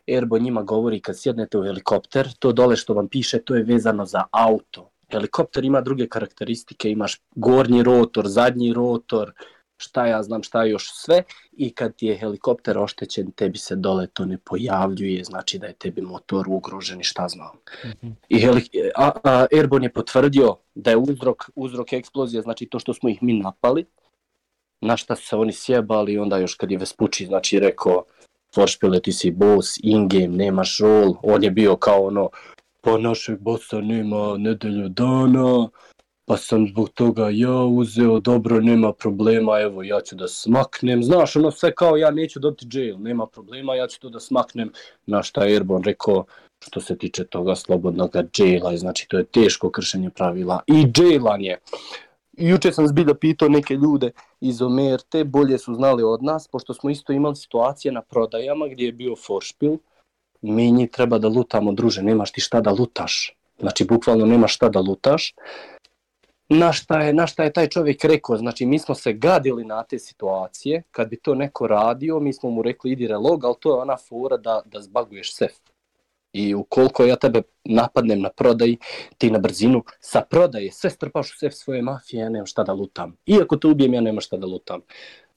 Airbon 0.08 0.42
njima 0.42 0.62
govori 0.62 1.00
kad 1.00 1.18
sjednete 1.18 1.58
u 1.58 1.64
helikopter, 1.64 2.32
to 2.38 2.52
dole 2.52 2.76
što 2.76 2.94
vam 2.94 3.08
piše, 3.08 3.38
to 3.38 3.54
je 3.54 3.62
vezano 3.62 4.06
za 4.06 4.24
auto. 4.30 4.91
Helikopter 5.12 5.64
ima 5.64 5.80
druge 5.80 6.08
karakteristike, 6.08 6.90
imaš 6.90 7.20
gornji 7.34 7.82
rotor, 7.82 8.28
zadnji 8.28 8.72
rotor, 8.72 9.32
šta 9.76 10.06
ja 10.06 10.22
znam 10.22 10.42
šta 10.42 10.64
još 10.64 10.92
sve 10.94 11.22
i 11.52 11.70
kad 11.70 11.96
ti 11.96 12.06
je 12.06 12.16
helikopter 12.16 12.78
oštećen 12.78 13.30
tebi 13.30 13.58
se 13.58 13.76
dole 13.76 14.06
to 14.06 14.24
ne 14.24 14.38
pojavljuje, 14.38 15.24
znači 15.24 15.58
da 15.58 15.66
je 15.66 15.72
tebi 15.72 16.02
motor 16.02 16.48
ugrožen 16.48 17.00
i 17.00 17.04
šta 17.04 17.28
znam. 17.28 17.56
Mm 17.84 17.88
-hmm. 17.88 18.12
I 18.28 18.40
heli, 18.40 18.62
a, 18.96 19.10
a, 19.24 19.46
Airborne 19.52 19.86
je 19.86 19.92
potvrdio 19.92 20.56
da 20.74 20.90
je 20.90 20.96
uzrok, 20.96 21.50
uzrok 21.54 21.92
eksplozije, 21.92 22.42
znači 22.42 22.66
to 22.66 22.78
što 22.78 22.94
smo 22.94 23.08
ih 23.08 23.22
mi 23.22 23.32
napali, 23.32 23.84
na 24.80 24.96
šta 24.96 25.16
se 25.16 25.36
oni 25.36 25.52
sjebali 25.52 26.18
onda 26.18 26.38
još 26.38 26.54
kad 26.54 26.70
je 26.70 26.78
Vespucci 26.78 27.26
znači 27.26 27.60
rekao 27.60 28.04
Foršpile 28.54 29.00
ti 29.00 29.12
si 29.12 29.30
boss, 29.30 29.78
in-game, 29.82 30.28
nemaš 30.28 30.78
rol, 30.78 31.14
on 31.22 31.44
je 31.44 31.50
bio 31.50 31.76
kao 31.76 32.06
ono, 32.06 32.30
pa 32.84 32.98
našeg 32.98 33.38
bossa 33.38 33.80
nema 33.80 34.36
nedelju 34.38 34.88
dana, 34.88 35.68
pa 36.24 36.36
sam 36.36 36.66
zbog 36.66 36.88
toga 36.88 37.28
ja 37.30 37.56
uzeo, 37.64 38.20
dobro, 38.20 38.60
nema 38.60 38.92
problema, 38.92 39.60
evo, 39.60 39.82
ja 39.82 40.00
ću 40.00 40.16
da 40.16 40.28
smaknem, 40.28 41.02
znaš, 41.02 41.36
ono 41.36 41.50
sve 41.50 41.74
kao 41.74 41.96
ja 41.96 42.10
neću 42.10 42.40
dobiti 42.40 42.78
jail, 42.78 42.98
nema 42.98 43.26
problema, 43.26 43.74
ja 43.74 43.86
ću 43.86 44.00
to 44.00 44.08
da 44.08 44.20
smaknem, 44.20 44.72
na 45.06 45.22
šta 45.22 45.44
je 45.44 45.52
Airborne 45.52 45.84
rekao, 45.86 46.24
što 46.66 46.80
se 46.80 46.98
tiče 46.98 47.24
toga 47.24 47.54
slobodnog 47.54 48.16
jaila, 48.38 48.76
znači 48.76 49.08
to 49.08 49.18
je 49.18 49.24
teško 49.24 49.70
kršenje 49.70 50.10
pravila. 50.10 50.60
I 50.66 50.86
jailan 50.96 51.40
je. 51.40 51.58
Juče 52.32 52.72
sam 52.72 52.88
zbilja 52.88 53.14
pitao 53.14 53.48
neke 53.48 53.74
ljude 53.74 54.10
iz 54.40 54.62
Omerte, 54.62 55.24
bolje 55.24 55.58
su 55.58 55.74
znali 55.74 56.02
od 56.02 56.22
nas, 56.22 56.48
pošto 56.48 56.74
smo 56.74 56.90
isto 56.90 57.12
imali 57.12 57.36
situacije 57.36 57.92
na 57.92 58.02
prodajama 58.02 58.68
gdje 58.68 58.86
je 58.86 58.92
bio 58.92 59.16
foršpil, 59.16 59.76
mi 60.42 60.70
njih 60.70 60.90
treba 60.90 61.18
da 61.18 61.28
lutamo, 61.28 61.72
druže, 61.72 62.02
nemaš 62.02 62.32
ti 62.32 62.40
šta 62.40 62.60
da 62.60 62.70
lutaš. 62.70 63.36
Znači, 63.58 63.84
bukvalno 63.84 64.26
nemaš 64.26 64.54
šta 64.54 64.68
da 64.68 64.80
lutaš 64.80 65.34
na 66.52 66.72
šta, 66.72 67.00
je, 67.00 67.12
na 67.12 67.26
šta 67.26 67.44
je 67.44 67.52
taj 67.52 67.68
čovjek 67.68 68.04
rekao, 68.04 68.36
znači 68.36 68.66
mi 68.66 68.78
smo 68.78 68.94
se 68.94 69.12
gadili 69.12 69.64
na 69.64 69.82
te 69.82 69.98
situacije, 69.98 70.82
kad 70.90 71.08
bi 71.08 71.16
to 71.16 71.34
neko 71.34 71.66
radio, 71.66 72.20
mi 72.20 72.32
smo 72.32 72.50
mu 72.50 72.62
rekli 72.62 72.92
idi 72.92 73.06
relog, 73.06 73.44
ali 73.44 73.54
to 73.60 73.74
je 73.74 73.80
ona 73.80 73.96
fora 73.96 74.36
da, 74.36 74.62
da 74.64 74.80
zbaguješ 74.80 75.34
sef. 75.34 75.52
I 76.32 76.54
ukoliko 76.54 77.04
ja 77.04 77.16
tebe 77.16 77.42
napadnem 77.64 78.20
na 78.20 78.30
prodaj, 78.30 78.76
ti 79.18 79.30
na 79.30 79.38
brzinu 79.38 79.82
sa 80.00 80.20
prodaje 80.20 80.72
sve 80.72 80.90
strpaš 80.90 81.34
u 81.34 81.38
sef 81.38 81.54
svoje 81.54 81.82
mafije, 81.82 82.20
ja 82.20 82.28
nemam 82.28 82.46
šta 82.46 82.62
da 82.62 82.72
lutam. 82.72 83.16
Iako 83.26 83.56
te 83.56 83.66
ubijem, 83.66 83.94
ja 83.94 84.00
nemam 84.00 84.20
šta 84.20 84.36
da 84.36 84.46
lutam. 84.46 84.80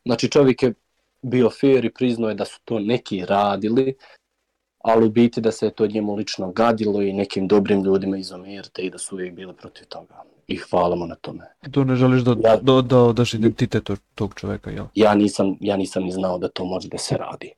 Znači 0.06 0.32
čovjek 0.32 0.64
je 0.64 0.74
bio 1.22 1.50
fair 1.50 1.86
i 1.86 1.94
priznao 1.94 2.30
je 2.30 2.36
da 2.36 2.46
su 2.46 2.60
to 2.66 2.80
neki 2.80 3.26
radili, 3.26 3.96
ali 4.86 5.06
u 5.06 5.10
biti 5.10 5.42
da 5.42 5.52
se 5.52 5.70
to 5.70 5.88
njemu 5.88 6.16
lično 6.16 6.52
gadilo 6.52 7.02
i 7.02 7.14
nekim 7.14 7.48
dobrim 7.48 7.84
ljudima 7.84 8.18
iz 8.18 8.32
Omirte 8.32 8.82
i 8.82 8.90
da 8.90 8.98
su 8.98 9.16
uvijek 9.16 9.34
bili 9.34 9.54
protiv 9.54 9.86
toga 9.86 10.24
i 10.48 10.56
hvala 10.56 10.96
mu 10.96 11.08
na 11.08 11.16
tome. 11.16 11.44
To 11.72 11.84
ne 11.84 11.96
želiš 11.96 12.22
da, 12.22 12.32
ja, 12.50 12.58
da, 12.58 12.82
da 12.82 13.00
odaš 13.00 13.34
identitet 13.34 13.90
tog 14.16 14.34
čoveka, 14.36 14.72
jel? 14.72 14.86
Ja 14.96 15.16
nisam, 15.16 15.58
ja 15.60 15.78
nisam 15.78 16.04
ni 16.04 16.12
znao 16.12 16.38
da 16.38 16.48
to 16.48 16.66
može 16.66 16.90
da 16.90 16.98
se 16.98 17.18
radi. 17.18 17.52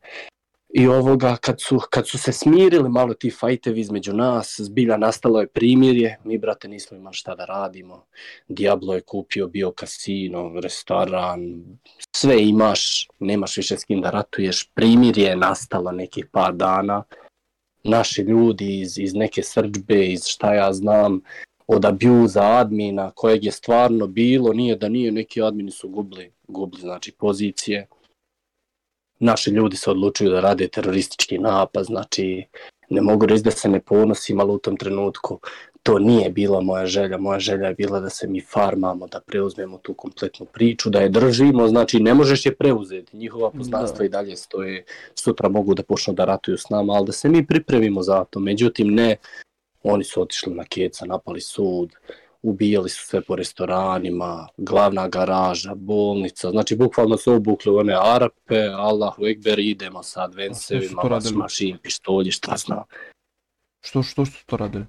I 0.70 0.88
ovoga, 0.88 1.36
kad 1.41 1.61
su, 1.61 1.80
kad 1.89 2.07
su 2.07 2.18
se 2.18 2.32
smirili 2.32 2.89
malo 2.89 3.13
ti 3.13 3.32
fajtevi 3.32 3.80
između 3.80 4.13
nas, 4.13 4.59
zbilja 4.59 4.97
nastalo 4.97 5.41
je 5.41 5.47
primirje, 5.47 6.18
mi 6.24 6.38
brate 6.38 6.68
nismo 6.68 6.97
imali 6.97 7.13
šta 7.13 7.36
da 7.36 7.45
radimo. 7.45 8.05
Diablo 8.47 8.93
je 8.93 9.01
kupio 9.01 9.47
bio 9.47 9.72
kasino, 9.72 10.51
restoran, 10.59 11.63
sve 12.15 12.43
imaš, 12.43 13.07
nemaš 13.20 13.57
više 13.57 13.78
s 13.78 13.84
kim 13.84 14.01
da 14.01 14.09
ratuješ, 14.09 14.70
primirje 14.74 15.28
je 15.30 15.36
nastalo 15.36 15.91
nekih 15.91 16.26
par 16.32 16.53
dana. 16.53 17.03
Naši 17.84 18.22
ljudi 18.22 18.80
iz, 18.80 18.97
iz 18.99 19.13
neke 19.13 19.43
srđbe, 19.43 20.05
iz 20.05 20.26
šta 20.26 20.53
ja 20.53 20.74
znam, 20.74 21.22
od 21.68 21.86
abuza 21.86 22.43
admina 22.43 23.11
kojeg 23.11 23.43
je 23.43 23.51
stvarno 23.51 24.07
bilo, 24.07 24.53
nije 24.53 24.76
da 24.76 24.89
nije, 24.89 25.11
neki 25.11 25.41
admini 25.41 25.72
su 25.72 25.89
gubili, 25.89 26.32
gubili 26.47 26.82
znači 26.82 27.11
pozicije. 27.11 27.88
Naši 29.20 29.49
ljudi 29.49 29.78
se 29.78 29.91
odlučuju 29.91 30.30
da 30.30 30.39
rade 30.39 30.68
teroristički 30.68 31.38
napad, 31.38 31.86
znači 31.86 32.45
ne 32.89 33.01
mogu 33.01 33.26
reći 33.26 33.43
da 33.43 33.51
se 33.51 33.70
ne 33.70 33.80
ponosim, 33.80 34.39
ali 34.39 34.51
u 34.51 34.57
tom 34.57 34.78
trenutku 34.78 35.39
to 35.84 35.99
nije 35.99 36.30
bila 36.30 36.61
moja 36.61 36.86
želja. 36.86 37.18
Moja 37.18 37.39
želja 37.39 37.68
je 37.68 37.74
bila 37.74 37.99
da 37.99 38.09
se 38.09 38.28
mi 38.28 38.41
farmamo, 38.41 39.07
da 39.07 39.20
preuzmemo 39.20 39.78
tu 39.78 39.93
kompletnu 39.93 40.45
priču, 40.45 40.89
da 40.89 40.99
je 40.99 41.09
držimo, 41.09 41.68
znači 41.68 41.99
ne 41.99 42.13
možeš 42.13 42.45
je 42.45 42.55
preuzeti. 42.55 43.18
Njihova 43.18 43.51
poznanstva 43.51 43.99
da. 43.99 44.05
i 44.05 44.09
dalje 44.09 44.36
stoje, 44.36 44.84
sutra 45.15 45.49
mogu 45.49 45.74
da 45.74 45.84
počnu 45.84 46.13
da 46.13 46.26
ratuju 46.26 46.57
s 46.57 46.70
nama, 46.70 46.93
ali 46.93 47.05
da 47.05 47.11
se 47.11 47.30
mi 47.30 47.45
pripremimo 47.45 48.01
za 48.01 48.24
to. 48.24 48.39
Međutim, 48.39 48.88
ne, 48.88 49.15
Oni 49.84 50.03
su 50.03 50.22
otišli 50.22 50.53
na 50.53 50.63
keca, 50.63 51.05
napali 51.05 51.41
sud, 51.41 51.93
ubijali 52.50 52.89
su 52.89 53.06
sve 53.06 53.22
po 53.22 53.36
restoranima, 53.36 54.48
glavna 54.58 55.08
garaža, 55.08 55.76
bolnica, 55.76 56.50
znači 56.50 56.76
bukvalno 56.76 57.18
su 57.18 57.34
obukli 57.34 57.72
one 57.72 57.93
Arape, 58.02 58.60
Allahu 58.78 59.26
Ekber, 59.26 59.60
idemo 59.60 60.04
sa 60.04 60.24
advensevima, 60.24 61.02
mašin, 61.36 61.78
pištolji, 61.84 62.32
šta 62.32 62.58
znam. 62.58 62.84
Što, 63.82 64.04
što 64.04 64.26
su 64.26 64.45
to 64.45 64.58
radili? 64.58 64.86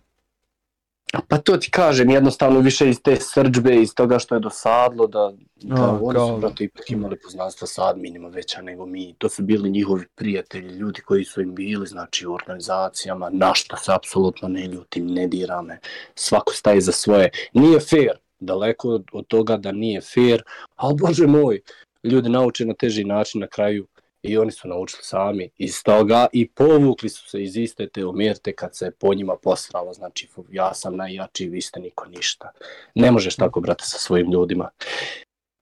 Pa 1.28 1.38
to 1.38 1.56
ti 1.56 1.70
kažem, 1.70 2.10
jednostavno 2.10 2.60
više 2.60 2.88
iz 2.88 3.00
te 3.02 3.16
srđbe, 3.16 3.76
iz 3.76 3.94
toga 3.94 4.18
što 4.18 4.34
je 4.34 4.40
dosadlo, 4.40 5.06
da, 5.06 5.32
da 5.56 5.82
A, 5.82 5.98
oni 6.02 6.18
su 6.18 6.36
brate 6.40 6.64
ipak 6.64 6.90
imali 6.90 7.18
poznanstva 7.18 7.66
sa 7.66 7.88
adminima 7.88 8.28
veća 8.28 8.62
nego 8.62 8.86
mi. 8.86 9.14
To 9.18 9.28
su 9.28 9.42
bili 9.42 9.70
njihovi 9.70 10.06
prijatelji, 10.14 10.74
ljudi 10.74 11.00
koji 11.00 11.24
su 11.24 11.40
im 11.40 11.54
bili, 11.54 11.86
znači 11.86 12.26
u 12.26 12.34
organizacijama, 12.34 13.30
na 13.32 13.54
šta 13.54 13.76
se 13.76 13.92
apsolutno 13.94 14.48
ne 14.48 14.66
ljutim, 14.66 15.06
ne 15.06 15.26
dira 15.26 15.62
me. 15.62 15.78
Svako 16.14 16.52
staje 16.52 16.80
za 16.80 16.92
svoje. 16.92 17.30
Nije 17.52 17.80
fair, 17.80 18.18
daleko 18.40 19.00
od 19.12 19.26
toga 19.26 19.56
da 19.56 19.72
nije 19.72 20.00
fair, 20.00 20.42
ali 20.76 20.94
bože 21.00 21.26
moj, 21.26 21.60
ljudi 22.04 22.28
nauče 22.28 22.64
na 22.64 22.74
teži 22.74 23.04
način 23.04 23.40
na 23.40 23.46
kraju 23.46 23.86
i 24.22 24.38
oni 24.38 24.52
su 24.52 24.68
naučili 24.68 25.02
sami 25.02 25.50
iz 25.56 25.82
toga 25.82 26.26
i 26.32 26.48
povukli 26.48 27.08
su 27.08 27.28
se 27.28 27.42
iz 27.42 27.56
iste 27.56 27.88
te 27.88 28.06
omjerte 28.06 28.52
kad 28.52 28.76
se 28.76 28.90
po 28.90 29.14
njima 29.14 29.36
posralo, 29.36 29.92
znači 29.92 30.28
ja 30.50 30.74
sam 30.74 30.96
najjači, 30.96 31.48
vi 31.48 31.60
ste 31.60 31.80
niko 31.80 32.06
ništa. 32.06 32.52
Ne 32.94 33.10
možeš 33.10 33.36
tako, 33.36 33.60
brate, 33.60 33.84
sa 33.84 33.98
svojim 33.98 34.32
ljudima. 34.32 34.70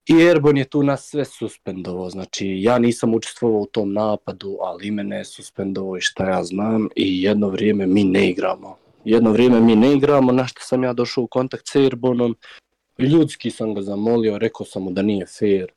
I 0.07 0.23
Erbon 0.23 0.57
je 0.57 0.65
tu 0.65 0.83
nas 0.83 1.09
sve 1.09 1.25
suspendovao, 1.25 2.11
znači 2.11 2.47
ja 2.63 2.79
nisam 2.79 3.15
učestvovao 3.15 3.61
u 3.61 3.67
tom 3.67 3.93
napadu, 3.93 4.59
ali 4.61 4.91
mene 4.91 5.17
je 5.17 5.25
suspendovao 5.25 5.97
i 5.97 6.01
šta 6.01 6.31
ja 6.31 6.45
znam 6.45 6.89
i 6.97 7.23
jedno 7.23 7.49
vrijeme 7.49 7.87
mi 7.87 8.05
ne 8.05 8.31
igramo. 8.31 8.77
Jedno 9.05 9.33
vrijeme 9.33 9.61
mi 9.61 9.77
ne 9.77 9.93
igramo, 9.93 10.33
na 10.33 10.47
što 10.47 10.61
sam 10.61 10.85
ja 10.85 10.93
došao 10.93 11.25
u 11.25 11.27
kontakt 11.27 11.69
s 11.69 11.77
Airbonom, 11.77 12.37
ljudski 12.99 13.51
sam 13.51 13.75
ga 13.75 13.83
zamolio, 13.83 14.39
rekao 14.39 14.67
sam 14.67 14.83
mu 14.83 14.91
da 14.91 15.03
nije 15.03 15.27
fair. 15.27 15.73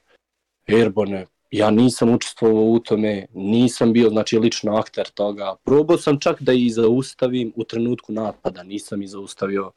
Airbone, 0.67 1.25
ja 1.51 1.71
nisam 1.71 2.13
učestvovao 2.13 2.63
u 2.63 2.79
tome, 2.79 3.25
nisam 3.33 3.93
bio 3.93 4.09
znači 4.09 4.39
lično 4.39 4.75
akter 4.75 5.09
toga. 5.09 5.55
Probao 5.63 5.97
sam 5.97 6.19
čak 6.19 6.41
da 6.41 6.53
i 6.53 6.69
zaustavim 6.69 7.53
u 7.55 7.63
trenutku 7.63 8.13
napada, 8.13 8.63
nisam 8.63 9.01
i 9.01 9.07
zaustavio. 9.07 9.71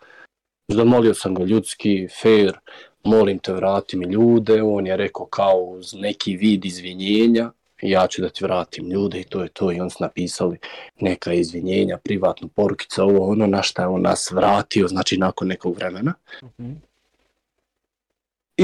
Zamolio 0.68 1.14
sam 1.14 1.34
ga 1.34 1.44
ljudski, 1.44 2.08
fair, 2.22 2.58
molim 3.04 3.38
te 3.38 3.52
vrati 3.52 3.96
mi 3.96 4.06
ljude, 4.06 4.62
on 4.62 4.86
je 4.86 4.96
rekao 4.96 5.26
kao 5.26 5.58
uz 5.58 5.94
neki 5.94 6.36
vid 6.36 6.64
izvinjenja, 6.64 7.50
ja 7.82 8.06
ću 8.06 8.22
da 8.22 8.28
ti 8.28 8.44
vratim 8.44 8.90
ljude 8.90 9.20
i 9.20 9.24
to 9.24 9.42
je 9.42 9.48
to 9.48 9.72
i 9.72 9.80
on 9.80 9.90
su 9.90 9.96
napisali 10.00 10.58
neka 11.00 11.32
izvinjenja, 11.32 11.98
privatnu 12.04 12.48
porukica, 12.48 13.04
ovo 13.04 13.30
ono 13.30 13.46
na 13.46 13.62
šta 13.62 13.82
je 13.82 13.88
on 13.88 14.02
nas 14.02 14.30
vratio, 14.30 14.88
znači 14.88 15.18
nakon 15.18 15.48
nekog 15.48 15.76
vremena. 15.76 16.14
Mm 16.42 16.46
-hmm. 16.58 16.91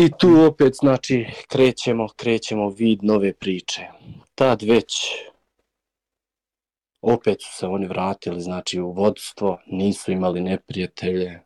I 0.00 0.10
tu 0.18 0.28
opet, 0.48 0.74
znači, 0.74 1.26
krećemo, 1.48 2.08
krećemo 2.16 2.70
vid 2.70 3.04
nove 3.04 3.32
priče. 3.32 3.86
Tad 4.34 4.62
već 4.62 4.94
opet 7.02 7.42
su 7.42 7.58
se 7.58 7.66
oni 7.66 7.86
vratili, 7.86 8.40
znači, 8.40 8.80
u 8.80 8.92
vodstvo, 8.92 9.58
nisu 9.66 10.12
imali 10.12 10.40
neprijatelje, 10.40 11.40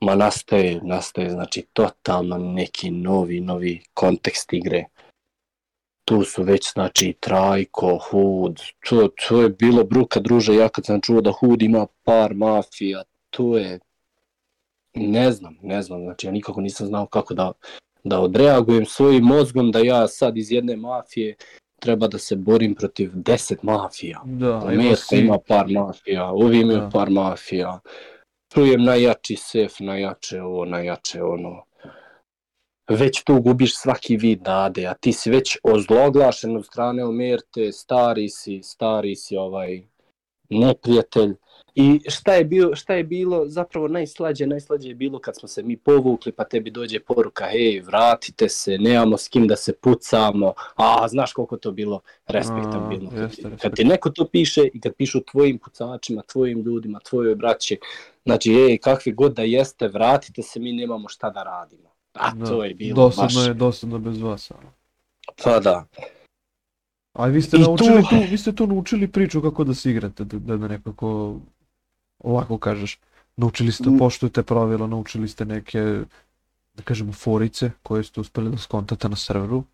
ma 0.00 0.14
nastaje, 0.14 0.80
nastaje, 0.82 1.30
znači, 1.30 1.66
totalno 1.72 2.38
neki 2.38 2.90
novi, 2.90 3.40
novi 3.40 3.82
kontekst 3.94 4.52
igre. 4.52 4.84
Tu 6.04 6.24
su 6.24 6.42
već, 6.42 6.72
znači, 6.72 7.14
Trajko, 7.20 7.98
Hud, 7.98 8.60
to, 8.88 9.08
to 9.28 9.42
je 9.42 9.48
bilo 9.48 9.84
bruka 9.84 10.20
druže, 10.20 10.54
ja 10.54 10.68
kad 10.68 10.86
sam 10.86 11.00
čuo 11.00 11.20
da 11.20 11.32
Hud 11.32 11.62
ima 11.62 11.86
par 12.02 12.34
mafija, 12.34 13.02
to 13.30 13.58
je, 13.58 13.78
ne 14.94 15.32
znam, 15.32 15.58
ne 15.62 15.82
znam, 15.82 16.02
znači, 16.02 16.26
ja 16.26 16.32
nikako 16.32 16.60
nisam 16.60 16.86
znao 16.86 17.06
kako 17.06 17.34
da, 17.34 17.52
da 18.04 18.20
odreagujem 18.20 18.86
svojim 18.86 19.24
mozgom 19.24 19.70
da 19.70 19.78
ja 19.78 20.08
sad 20.08 20.36
iz 20.36 20.52
jedne 20.52 20.76
mafije 20.76 21.36
treba 21.80 22.08
da 22.08 22.18
se 22.18 22.36
borim 22.36 22.74
protiv 22.74 23.10
deset 23.14 23.62
mafija. 23.62 24.20
Da, 24.24 24.58
Amerika 24.58 24.96
si... 24.96 25.18
ima 25.18 25.38
par 25.48 25.66
mafija, 25.68 26.30
ovi 26.30 26.60
imaju 26.60 26.78
da. 26.78 26.90
par 26.92 27.10
mafija 27.10 27.80
čujem 28.54 28.84
najjači 28.84 29.36
sef, 29.36 29.80
najjače 29.80 30.42
ovo, 30.42 30.64
najjače 30.64 31.22
ono. 31.22 31.64
Već 32.90 33.22
tu 33.24 33.40
gubiš 33.40 33.76
svaki 33.76 34.16
vid 34.16 34.42
nade, 34.42 34.86
a 34.86 34.94
ti 34.94 35.12
si 35.12 35.30
već 35.30 35.58
ozloglašen 35.62 36.56
od 36.56 36.66
strane 36.66 37.04
Omerte, 37.04 37.72
stari 37.72 38.28
si, 38.28 38.60
stari 38.62 39.16
si 39.16 39.36
ovaj 39.36 39.82
neprijatelj. 40.48 41.34
I 41.74 42.00
šta 42.08 42.34
je, 42.34 42.44
bio, 42.44 42.76
šta 42.76 42.94
je 42.94 43.04
bilo 43.04 43.42
zapravo 43.46 43.88
najslađe, 43.88 44.46
najslađe 44.46 44.88
je 44.88 44.94
bilo 44.94 45.18
kad 45.18 45.36
smo 45.36 45.48
se 45.48 45.62
mi 45.62 45.76
povukli 45.76 46.32
pa 46.32 46.44
tebi 46.44 46.70
dođe 46.70 47.00
poruka 47.00 47.44
hej 47.44 47.80
vratite 47.80 48.48
se, 48.48 48.78
nemamo 48.78 49.16
s 49.16 49.28
kim 49.28 49.46
da 49.46 49.56
se 49.56 49.72
pucamo, 49.72 50.52
a 50.76 51.08
znaš 51.08 51.32
koliko 51.32 51.56
to 51.56 51.70
bilo 51.70 52.00
respektabilno. 52.26 53.10
A, 53.16 53.20
jeste, 53.20 53.50
kad 53.62 53.74
ti 53.74 53.84
neko 53.84 54.10
to 54.10 54.28
piše 54.28 54.68
i 54.74 54.80
kad 54.80 54.94
pišu 54.94 55.20
tvojim 55.20 55.58
pucačima, 55.58 56.22
tvojim 56.22 56.62
ljudima, 56.62 56.98
tvojoj 56.98 57.34
braći, 57.34 57.78
znači 58.24 58.52
ej 58.52 58.78
kakvi 58.78 59.12
god 59.12 59.34
da 59.34 59.42
jeste 59.42 59.88
vratite 59.88 60.42
se, 60.42 60.60
mi 60.60 60.72
nemamo 60.72 61.08
šta 61.08 61.30
da 61.30 61.42
radimo. 61.42 61.88
A 62.12 62.34
da, 62.34 62.46
to 62.46 62.64
je 62.64 62.74
bilo 62.74 63.04
dosadno 63.04 63.40
baš... 63.40 63.46
je, 63.46 63.54
dosadno 63.54 63.98
bez 63.98 64.20
vas. 64.20 64.52
Pa 65.44 65.60
da. 65.60 65.86
A 67.12 67.26
vi 67.26 67.42
ste, 67.42 67.58
naučili 67.58 68.02
tu... 68.02 68.08
tu, 68.08 68.16
vi 68.30 68.38
ste 68.38 68.52
tu 68.52 68.66
naučili 68.66 69.08
priču 69.08 69.42
kako 69.42 69.64
da 69.64 69.74
se 69.74 69.90
igrate, 69.90 70.24
da, 70.24 70.56
da 70.56 70.68
nekako 70.68 71.36
ovako 72.18 72.58
kažeš, 72.58 72.98
naučili 73.36 73.72
ste, 73.72 73.90
mm. 73.90 73.98
poštujete 73.98 74.42
pravila, 74.42 74.86
naučili 74.86 75.28
ste 75.28 75.44
neke, 75.44 76.00
da 76.74 76.82
kažemo, 76.82 77.12
forice 77.12 77.70
koje 77.82 78.04
ste 78.04 78.20
uspeli 78.20 78.50
da 78.50 78.58
skontate 78.58 79.08
na 79.08 79.16
serveru, 79.16 79.64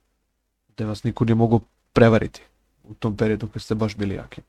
da 0.76 0.86
vas 0.86 1.05
niko 1.05 1.24
nije 1.24 1.34
mogu 1.34 1.61
prevariti 1.93 2.43
u 2.84 2.95
tom 2.95 3.16
periodu 3.16 3.49
kad 3.49 3.62
ste 3.62 3.74
baš 3.74 3.97
bili 3.97 4.14
jaki. 4.14 4.41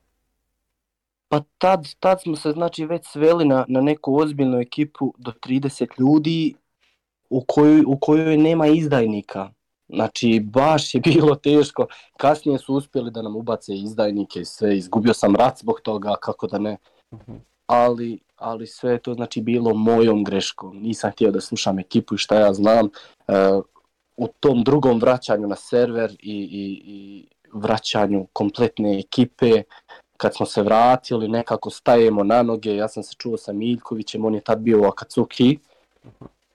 Pa 1.28 1.42
tad, 1.58 1.94
tad 2.00 2.22
smo 2.22 2.36
se 2.36 2.52
znači 2.52 2.86
već 2.86 3.06
sveli 3.06 3.44
na, 3.44 3.64
na 3.68 3.80
neku 3.80 4.16
ozbiljnu 4.16 4.58
ekipu 4.58 5.14
do 5.18 5.32
30 5.32 6.00
ljudi 6.00 6.54
u 7.30 7.44
kojoj, 7.46 7.82
u 7.86 7.98
kojoj 8.00 8.36
nema 8.36 8.66
izdajnika. 8.66 9.50
Znači, 9.94 10.40
baš 10.44 10.94
je 10.94 11.00
bilo 11.00 11.34
teško. 11.34 11.86
Kasnije 12.16 12.58
su 12.58 12.74
uspjeli 12.74 13.10
da 13.10 13.22
nam 13.22 13.36
ubace 13.36 13.74
izdajnike 13.74 14.40
i 14.40 14.44
sve. 14.44 14.76
Izgubio 14.76 15.14
sam 15.14 15.36
rat 15.36 15.58
zbog 15.58 15.80
toga, 15.80 16.14
kako 16.20 16.46
da 16.46 16.58
ne. 16.58 16.76
Uh 17.10 17.18
mhm. 17.18 17.36
ali, 17.66 18.18
ali 18.36 18.66
sve 18.66 18.98
to 18.98 19.14
znači 19.14 19.40
bilo 19.40 19.74
mojom 19.74 20.24
greškom. 20.24 20.76
Nisam 20.76 21.10
htio 21.10 21.30
da 21.30 21.40
slušam 21.40 21.78
ekipu 21.78 22.14
i 22.14 22.18
šta 22.18 22.34
ja 22.34 22.52
znam. 22.52 22.88
E, 23.28 23.32
u 24.16 24.28
tom 24.40 24.62
drugom 24.64 25.00
vraćanju 25.00 25.48
na 25.48 25.56
server 25.56 26.10
i, 26.10 26.16
i, 26.52 26.82
i 26.84 27.26
vraćanju 27.52 28.26
kompletne 28.32 28.98
ekipe, 28.98 29.62
kad 30.16 30.34
smo 30.34 30.46
se 30.46 30.62
vratili, 30.62 31.28
nekako 31.28 31.70
stajemo 31.70 32.24
na 32.24 32.42
noge, 32.42 32.76
ja 32.76 32.88
sam 32.88 33.02
se 33.02 33.14
čuo 33.18 33.36
sa 33.36 33.52
Miljkovićem, 33.52 34.24
on 34.24 34.34
je 34.34 34.40
tad 34.40 34.58
bio 34.58 34.82
u 34.82 34.84
Akatsuki. 34.84 35.58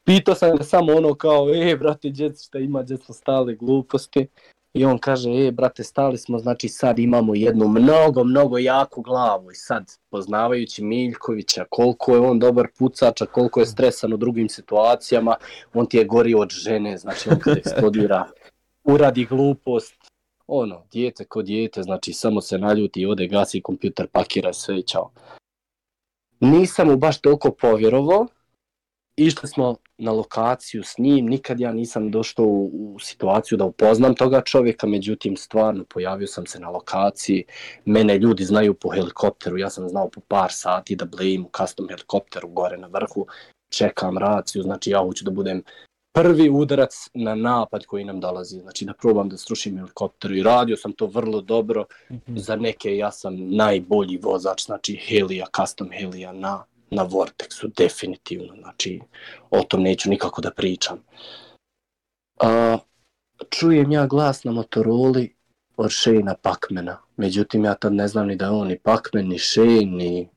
Pitao 0.06 0.36
sam 0.36 0.58
ga 0.58 0.64
samo 0.64 0.94
ono 0.94 1.14
kao, 1.14 1.50
e, 1.54 1.76
brate, 1.76 2.10
djec, 2.10 2.46
šta 2.46 2.60
ima, 2.60 2.84
djec 2.84 3.06
smo 3.06 3.16
stale 3.16 3.56
gluposti. 3.56 4.28
I 4.74 4.86
on 4.86 4.98
kaže, 4.98 5.30
e, 5.30 5.52
brate, 5.52 5.84
stali 5.84 6.18
smo, 6.18 6.40
znači 6.40 6.70
sad 6.70 7.00
imamo 7.00 7.36
jednu 7.36 7.68
mnogo, 7.68 8.24
mnogo 8.24 8.58
jaku 8.58 9.02
glavu 9.02 9.52
i 9.52 9.56
sad, 9.56 9.92
poznavajući 10.10 10.84
Miljkovića, 10.84 11.66
koliko 11.70 12.14
je 12.14 12.20
on 12.20 12.40
dobar 12.40 12.68
pucač, 12.78 13.22
a 13.22 13.26
koliko 13.26 13.60
je 13.60 13.66
stresan 13.66 14.14
u 14.14 14.18
drugim 14.18 14.50
situacijama, 14.50 15.36
on 15.74 15.86
ti 15.86 15.98
je 15.98 16.06
gori 16.06 16.34
od 16.34 16.50
žene, 16.50 16.98
znači 16.98 17.30
on 17.30 17.40
kad 17.40 17.58
eksplodira, 17.58 18.26
uradi 18.84 19.26
glupost, 19.26 19.96
ono, 20.48 20.84
dijete 20.92 21.26
ko 21.26 21.42
dijete, 21.42 21.84
znači 21.84 22.14
samo 22.14 22.42
se 22.42 22.58
naljuti, 22.58 23.06
ode, 23.06 23.28
gasi 23.28 23.62
kompjuter, 23.62 24.08
pakira 24.08 24.54
sve 24.54 24.80
i 24.80 24.84
čao. 24.84 25.12
Nisam 26.40 26.88
mu 26.88 26.98
baš 26.98 27.22
toliko 27.22 27.52
povjerovao, 27.52 28.28
išli 29.18 29.50
smo 29.50 29.76
na 29.98 30.12
lokaciju 30.12 30.84
s 30.84 30.98
njim, 30.98 31.26
nikad 31.26 31.60
ja 31.60 31.72
nisam 31.72 32.12
došao 32.12 32.46
u, 32.46 32.94
u 32.96 33.00
situaciju 33.00 33.58
da 33.58 33.66
upoznam 33.66 34.16
toga 34.16 34.42
čovjeka, 34.42 34.88
međutim 34.88 35.38
stvarno 35.38 35.84
pojavio 35.84 36.28
sam 36.28 36.46
se 36.46 36.60
na 36.60 36.70
lokaciji, 36.70 37.44
mene 37.86 38.18
ljudi 38.18 38.44
znaju 38.44 38.74
po 38.74 38.90
helikopteru, 38.90 39.58
ja 39.58 39.70
sam 39.70 39.90
znao 39.90 40.10
po 40.10 40.22
par 40.28 40.52
sati 40.52 40.96
da 40.96 41.06
blejim 41.06 41.46
u 41.46 41.50
custom 41.58 41.88
helikopteru 41.90 42.48
gore 42.48 42.78
na 42.78 42.88
vrhu, 42.88 43.28
čekam 43.70 44.18
raciju, 44.18 44.64
znači 44.64 44.90
ja 44.90 45.00
hoću 45.00 45.26
da 45.26 45.32
budem 45.32 45.64
prvi 46.14 46.50
udarac 46.50 47.10
na 47.14 47.36
napad 47.36 47.86
koji 47.86 48.06
nam 48.06 48.20
dolazi, 48.20 48.60
znači 48.60 48.86
da 48.86 48.94
probam 48.94 49.30
da 49.30 49.38
strušim 49.38 49.78
helikopter 49.78 50.32
i 50.32 50.44
radio 50.44 50.78
sam 50.78 50.94
to 50.94 51.06
vrlo 51.06 51.42
dobro, 51.42 51.86
mm 52.12 52.16
-hmm. 52.16 52.38
za 52.38 52.56
neke 52.56 52.98
ja 52.98 53.12
sam 53.12 53.56
najbolji 53.56 54.18
vozač, 54.18 54.66
znači 54.66 54.96
Helija, 54.96 55.46
custom 55.56 55.90
Helija 55.92 56.32
na 56.32 56.64
na 56.90 57.04
Vortexu, 57.04 57.72
definitivno, 57.78 58.56
znači 58.62 59.02
o 59.50 59.64
tom 59.64 59.82
neću 59.82 60.10
nikako 60.10 60.42
da 60.42 60.52
pričam. 60.52 60.98
A, 62.40 62.78
čujem 63.50 63.92
ja 63.92 64.08
glas 64.08 64.44
na 64.44 64.52
Motoroli 64.52 65.36
od 65.78 65.92
Shane 65.92 66.36
Pacmana, 66.42 66.98
međutim 67.18 67.66
ja 67.66 67.74
tad 67.74 67.94
ne 67.94 68.08
znam 68.08 68.28
ni 68.28 68.36
da 68.36 68.52
on 68.52 68.68
ni 68.68 68.80
Pacman, 68.80 69.28
ni 69.28 69.40
Shane, 69.40 69.86
ni, 69.86 70.30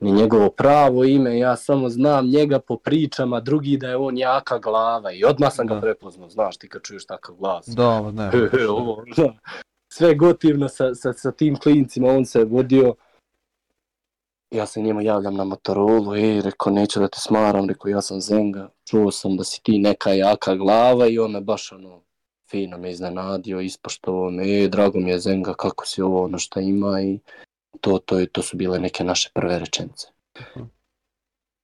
ni 0.00 0.12
njegovo 0.12 0.50
pravo 0.50 1.04
ime, 1.04 1.38
ja 1.38 1.56
samo 1.56 1.88
znam 1.88 2.26
njega 2.26 2.58
po 2.58 2.76
pričama, 2.76 3.40
drugi 3.40 3.76
da 3.76 3.88
je 3.88 3.96
on 3.96 4.18
jaka 4.18 4.58
glava 4.58 5.12
i 5.12 5.24
odmah 5.24 5.52
sam 5.52 5.66
ga 5.66 5.74
da. 5.74 5.80
prepoznao, 5.80 6.28
znaš 6.28 6.56
ti 6.56 6.68
kad 6.68 6.82
čuješ 6.82 7.06
takav 7.06 7.34
glas. 7.34 7.66
Da, 7.66 8.10
ne. 8.10 8.30
Ovo, 8.68 9.04
da. 9.16 9.34
Sve 9.92 10.14
gotivno 10.14 10.68
sa, 10.68 10.94
sa, 10.94 11.12
sa 11.12 11.32
tim 11.32 11.56
klincima, 11.56 12.08
on 12.08 12.24
se 12.24 12.44
vodio 12.44 12.94
ja 14.50 14.66
se 14.66 14.80
njemu 14.82 15.00
javljam 15.00 15.34
na 15.34 15.44
Motorola, 15.44 16.16
ej, 16.16 16.40
rekao, 16.40 16.72
neću 16.72 17.00
da 17.00 17.08
te 17.08 17.20
smaram, 17.20 17.68
rekao, 17.68 17.88
ja 17.88 18.02
sam 18.02 18.20
Zenga, 18.20 18.68
čuo 18.84 19.10
sam 19.10 19.36
da 19.36 19.44
si 19.44 19.62
ti 19.62 19.78
neka 19.78 20.12
jaka 20.12 20.54
glava 20.54 21.06
i 21.06 21.18
on 21.18 21.30
me 21.30 21.40
baš 21.40 21.72
ono, 21.72 22.02
fino 22.50 22.78
me 22.78 22.90
iznenadio, 22.90 23.60
ispoštovao 23.60 24.30
me, 24.30 24.44
ej, 24.44 24.68
drago 24.68 25.00
mi 25.00 25.10
je 25.10 25.18
Zenga, 25.18 25.54
kako 25.54 25.86
si 25.86 26.02
ovo 26.02 26.24
ono 26.24 26.38
što 26.38 26.60
ima 26.60 27.02
i 27.02 27.18
to, 27.80 27.98
to, 27.98 28.26
to 28.26 28.42
su 28.42 28.56
bile 28.56 28.78
neke 28.78 29.04
naše 29.04 29.30
prve 29.34 29.58
rečenice. 29.58 30.06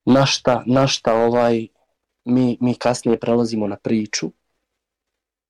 Na 0.05 0.27
šta, 0.27 0.63
na 0.67 0.87
šta 0.87 1.15
ovaj, 1.15 1.67
mi, 2.25 2.59
mi 2.61 2.75
kasnije 2.75 3.21
prelazimo 3.21 3.67
na 3.67 3.77
priču 3.77 4.31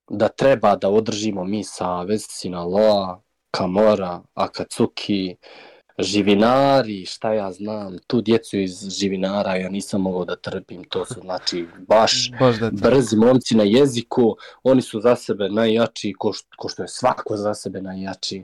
da 0.09 0.27
treba 0.27 0.75
da 0.75 0.89
održimo 0.89 1.43
mi 1.43 1.63
savez 1.63 2.25
Sinaloa, 2.29 3.21
Kamora, 3.51 4.21
Akatsuki, 4.33 5.35
živinari, 5.99 7.05
šta 7.05 7.33
ja 7.33 7.51
znam, 7.51 7.97
tu 8.07 8.21
djecu 8.21 8.57
iz 8.57 8.89
živinara 8.89 9.55
ja 9.55 9.69
nisam 9.69 10.01
mogao 10.01 10.25
da 10.25 10.35
trpim, 10.35 10.83
to 10.83 11.05
su 11.05 11.19
znači 11.21 11.67
baš 11.87 12.31
Baš 12.39 12.59
da 12.59 12.65
je 12.65 12.71
brzi 12.71 13.17
momci 13.17 13.55
na 13.55 13.63
jeziku, 13.63 14.35
oni 14.63 14.81
su 14.81 15.01
za 15.01 15.15
sebe 15.15 15.49
najjači, 15.49 16.13
ko, 16.13 16.33
š- 16.33 16.45
ko 16.57 16.69
što 16.69 16.81
je 16.83 16.87
svako 16.87 17.37
za 17.37 17.53
sebe 17.53 17.81
najjači. 17.81 18.43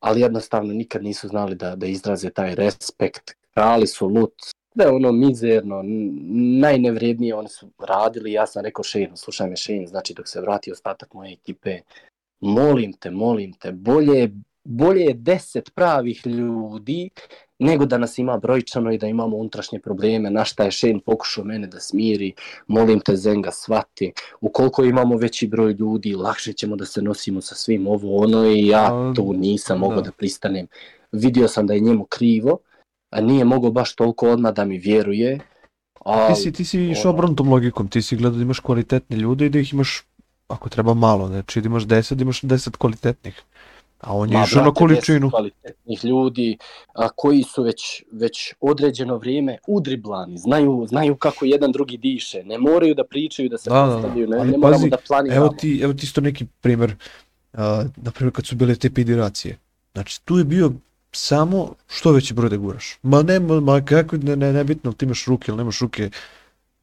Ali 0.00 0.20
jednostavno 0.20 0.72
nikad 0.72 1.02
nisu 1.02 1.28
znali 1.28 1.54
da, 1.54 1.76
da 1.76 1.86
izraze 1.86 2.30
taj 2.30 2.54
respekt. 2.54 3.32
Krali 3.50 3.86
su 3.86 4.06
lut, 4.06 4.34
sve 4.72 4.86
ono 4.88 5.12
mizerno, 5.12 5.82
najnevrednije 6.60 7.34
oni 7.34 7.48
su 7.48 7.70
radili. 7.78 8.32
Ja 8.32 8.46
sam 8.46 8.64
rekao 8.64 8.84
Shane, 8.84 9.16
slušaj 9.16 9.50
me 9.50 9.56
Shane, 9.56 9.86
znači 9.86 10.14
dok 10.14 10.28
se 10.28 10.40
vrati 10.40 10.72
ostatak 10.72 11.14
moje 11.14 11.32
ekipe, 11.32 11.78
molim 12.40 12.92
te, 12.92 13.10
molim 13.10 13.52
te, 13.52 13.72
bolje, 13.72 14.18
je- 14.18 14.32
bolje 14.64 15.00
je 15.00 15.14
deset 15.14 15.74
pravih 15.74 16.26
ljudi 16.26 17.10
nego 17.58 17.86
da 17.86 17.98
nas 17.98 18.18
ima 18.18 18.38
brojčano 18.38 18.92
i 18.92 18.98
da 18.98 19.06
imamo 19.06 19.36
unutrašnje 19.36 19.80
probleme. 19.80 20.30
Na 20.30 20.44
šta 20.44 20.64
je 20.64 20.72
Shane 20.72 21.00
pokušao 21.06 21.44
mene 21.44 21.66
da 21.66 21.80
smiri, 21.80 22.32
molim 22.66 23.00
te 23.00 23.16
Zenga 23.16 23.50
shvati, 23.50 24.12
ukoliko 24.40 24.84
imamo 24.84 25.16
veći 25.16 25.46
broj 25.46 25.72
ljudi, 25.72 26.14
lakše 26.14 26.52
ćemo 26.52 26.76
da 26.76 26.84
se 26.84 27.02
nosimo 27.02 27.40
sa 27.40 27.54
svim 27.54 27.86
ovo 27.86 28.16
ono 28.16 28.46
i 28.46 28.66
ja 28.66 29.12
tu 29.16 29.32
nisam 29.32 29.78
mogao 29.78 30.00
da. 30.00 30.02
da 30.02 30.12
pristanem. 30.12 30.66
Vidio 31.12 31.48
sam 31.48 31.66
da 31.66 31.74
je 31.74 31.80
njemu 31.80 32.04
krivo, 32.04 32.58
a 33.10 33.20
nije 33.20 33.44
mogao 33.44 33.70
baš 33.70 33.94
toliko 33.94 34.28
odmah 34.30 34.52
da 34.54 34.64
mi 34.64 34.78
vjeruje. 34.78 35.38
A, 36.04 36.28
Ti 36.28 36.40
si, 36.42 36.52
ti 36.52 36.64
si 36.64 36.80
išao 36.80 37.10
ono- 37.10 37.18
obrnutom 37.18 37.48
logikom, 37.48 37.88
ti 37.88 38.02
si 38.02 38.16
gledao 38.16 38.36
da 38.36 38.42
imaš 38.42 38.60
kvalitetne 38.60 39.16
ljude 39.16 39.46
i 39.46 39.50
da 39.50 39.58
ih 39.58 39.72
imaš, 39.72 40.02
ako 40.48 40.68
treba 40.68 40.94
malo, 40.94 41.28
znači 41.28 41.60
da 41.60 41.66
imaš 41.66 41.82
10, 41.84 42.14
da 42.14 42.22
imaš 42.22 42.40
10 42.40 42.76
kvalitetnih. 42.76 43.42
A 44.04 44.16
on 44.16 44.32
je 44.32 44.42
išao 44.44 44.64
na 44.64 44.74
količinu. 44.74 45.30
kvalitetnih 45.30 46.04
ljudi 46.04 46.58
a, 46.94 47.08
koji 47.08 47.42
su 47.42 47.62
već, 47.62 48.02
već 48.12 48.54
određeno 48.60 49.16
vrijeme 49.16 49.58
udriblani, 49.66 50.38
znaju, 50.38 50.86
znaju 50.88 51.16
kako 51.16 51.44
jedan 51.44 51.72
drugi 51.72 51.96
diše, 51.96 52.42
ne 52.44 52.58
moraju 52.58 52.94
da 52.94 53.04
pričaju, 53.04 53.48
da 53.48 53.58
se 53.58 53.70
Da, 53.70 53.76
da, 53.80 53.86
da. 53.86 53.92
postavljaju, 53.94 54.28
ne, 54.28 54.36
Ali 54.36 54.50
ne 54.50 54.58
moramo 54.58 54.78
pazi, 54.78 54.90
da 54.90 54.96
planiramo. 55.08 55.46
Evo 55.46 55.54
ti, 55.58 55.80
evo 55.82 55.92
ti 55.92 56.04
isto 56.04 56.20
neki 56.20 56.46
primjer, 56.60 56.90
uh, 57.52 57.58
na 57.96 58.10
primjer 58.10 58.32
kad 58.34 58.46
su 58.46 58.56
bile 58.56 58.74
te 58.76 58.90
pediracije. 58.90 59.58
Znači 59.92 60.22
tu 60.24 60.38
je 60.38 60.44
bio 60.44 60.72
samo 61.12 61.74
što 61.86 62.12
veći 62.12 62.34
broj 62.34 62.50
da 62.50 62.56
guraš. 62.56 62.98
Ma 63.02 63.22
ne, 63.22 63.40
ma, 63.40 63.60
ma 63.60 63.80
kako, 63.84 64.16
ne, 64.16 64.36
ne, 64.36 64.52
nebitno, 64.52 64.92
ti 64.92 65.04
imaš 65.04 65.24
ruke 65.26 65.44
ili 65.48 65.58
nemaš 65.58 65.80
ruke, 65.80 66.10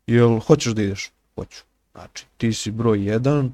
jel 0.07 0.39
hoćeš 0.39 0.73
da 0.73 0.81
ideš? 0.81 1.11
Hoću. 1.35 1.63
Znači 1.91 2.25
ti 2.37 2.53
si 2.53 2.71
broj 2.71 3.05
jedan, 3.05 3.51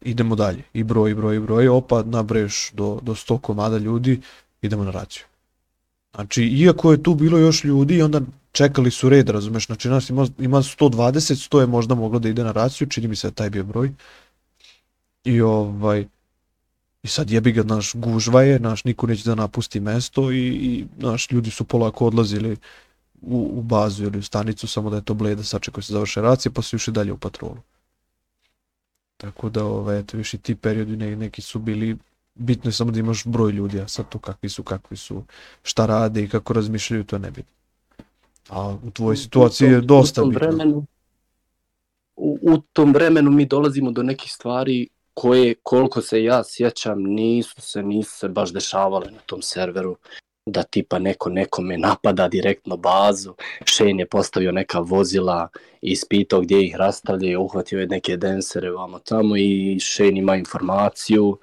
idemo 0.00 0.34
dalje. 0.34 0.62
I 0.72 0.84
broj, 0.84 1.10
i 1.10 1.14
broj, 1.14 1.36
i 1.36 1.40
broj, 1.40 1.68
opa, 1.68 2.02
nabreješ 2.02 2.70
do, 2.72 2.98
do 3.02 3.14
100 3.14 3.40
komada 3.40 3.78
ljudi, 3.78 4.20
idemo 4.62 4.84
na 4.84 4.90
raciju. 4.90 5.24
Znači, 6.14 6.44
iako 6.44 6.92
je 6.92 7.02
tu 7.02 7.14
bilo 7.14 7.38
još 7.38 7.64
ljudi, 7.64 8.02
onda 8.02 8.20
čekali 8.52 8.90
su 8.90 9.08
red, 9.08 9.28
razumeš, 9.28 9.66
znači 9.66 9.88
nas 9.88 10.10
ima, 10.10 10.26
ima 10.38 10.58
120, 10.58 11.50
100 11.50 11.60
je 11.60 11.66
možda 11.66 11.94
moglo 11.94 12.18
da 12.18 12.28
ide 12.28 12.44
na 12.44 12.52
raciju, 12.52 12.88
čini 12.88 13.08
mi 13.08 13.16
se 13.16 13.30
da 13.30 13.34
taj 13.34 13.50
bio 13.50 13.64
broj. 13.64 13.92
I 15.24 15.40
ovaj, 15.40 16.06
i 17.02 17.08
sad 17.08 17.30
jebi 17.30 17.52
ga, 17.52 17.62
naš 17.62 17.92
gužva 17.94 18.42
je, 18.42 18.58
naš 18.60 18.84
niko 18.84 19.06
neće 19.06 19.24
da 19.24 19.34
napusti 19.34 19.80
mesto 19.80 20.30
i, 20.32 20.46
i 20.46 20.86
naš 20.96 21.30
ljudi 21.30 21.50
su 21.50 21.64
polako 21.64 22.06
odlazili 22.06 22.56
u, 23.22 23.50
u 23.58 23.62
bazu 23.62 24.04
ili 24.04 24.18
u 24.18 24.22
stanicu, 24.22 24.66
samo 24.66 24.90
da 24.90 24.96
je 24.96 25.04
to 25.04 25.14
bleda 25.14 25.42
sačekao 25.42 25.82
se 25.82 25.92
završe 25.92 26.20
racije, 26.20 26.52
pa 26.52 26.62
su 26.62 26.76
išli 26.76 26.92
dalje 26.92 27.12
u 27.12 27.18
patrolu. 27.18 27.56
Tako 29.16 29.48
da, 29.48 29.64
ovaj, 29.64 29.98
eto, 29.98 30.16
više 30.16 30.38
ti 30.38 30.54
periodi 30.54 30.96
ne, 30.96 31.16
neki 31.16 31.42
su 31.42 31.58
bili, 31.58 31.96
bitno 32.34 32.68
je 32.68 32.72
samo 32.72 32.90
da 32.90 32.98
imaš 32.98 33.24
broj 33.24 33.52
ljudi, 33.52 33.80
a 33.80 33.88
sad 33.88 34.08
to 34.08 34.18
kakvi 34.18 34.48
su, 34.48 34.62
kakvi 34.62 34.96
su, 34.96 35.22
šta 35.62 35.86
rade 35.86 36.22
i 36.22 36.28
kako 36.28 36.52
razmišljaju, 36.52 37.04
to 37.04 37.16
je 37.16 37.20
nebitno. 37.20 37.52
A 38.48 38.76
u 38.82 38.90
tvojoj 38.90 39.16
situaciji 39.16 39.66
je 39.66 39.78
U 39.78 39.80
tom- 39.80 39.86
dosta 39.86 40.20
u 40.20 40.24
tom 40.24 40.30
bitno. 40.30 40.46
vremenu, 40.48 40.86
u, 42.16 42.38
u 42.42 42.58
tom 42.72 42.92
vremenu 42.92 43.30
mi 43.30 43.46
dolazimo 43.46 43.90
do 43.90 44.02
nekih 44.02 44.32
stvari 44.32 44.88
koje, 45.14 45.54
koliko 45.62 46.00
se 46.02 46.22
ja 46.24 46.44
sjećam, 46.44 47.02
nisu 47.02 47.60
se, 47.60 47.82
nisu 47.82 48.18
se 48.18 48.28
baš 48.28 48.52
dešavale 48.52 49.10
na 49.10 49.18
tom 49.18 49.42
serveru 49.42 49.96
da 50.46 50.62
tipa 50.62 50.98
neko 50.98 51.30
nekome 51.30 51.78
napada 51.78 52.28
direktno 52.28 52.76
bazu, 52.76 53.34
Shane 53.64 54.02
je 54.02 54.06
postavio 54.06 54.52
neka 54.52 54.80
vozila 54.80 55.48
i 55.82 55.90
ispitao 55.90 56.40
gdje 56.40 56.64
ih 56.64 56.76
rastavlja, 56.76 57.40
uhvatio 57.40 57.80
je 57.80 57.86
neke 57.86 58.16
densere 58.16 58.70
vamo 58.70 58.98
tamo 58.98 59.36
i 59.36 59.78
Shane 59.80 60.18
ima 60.18 60.36
informaciju 60.36 61.38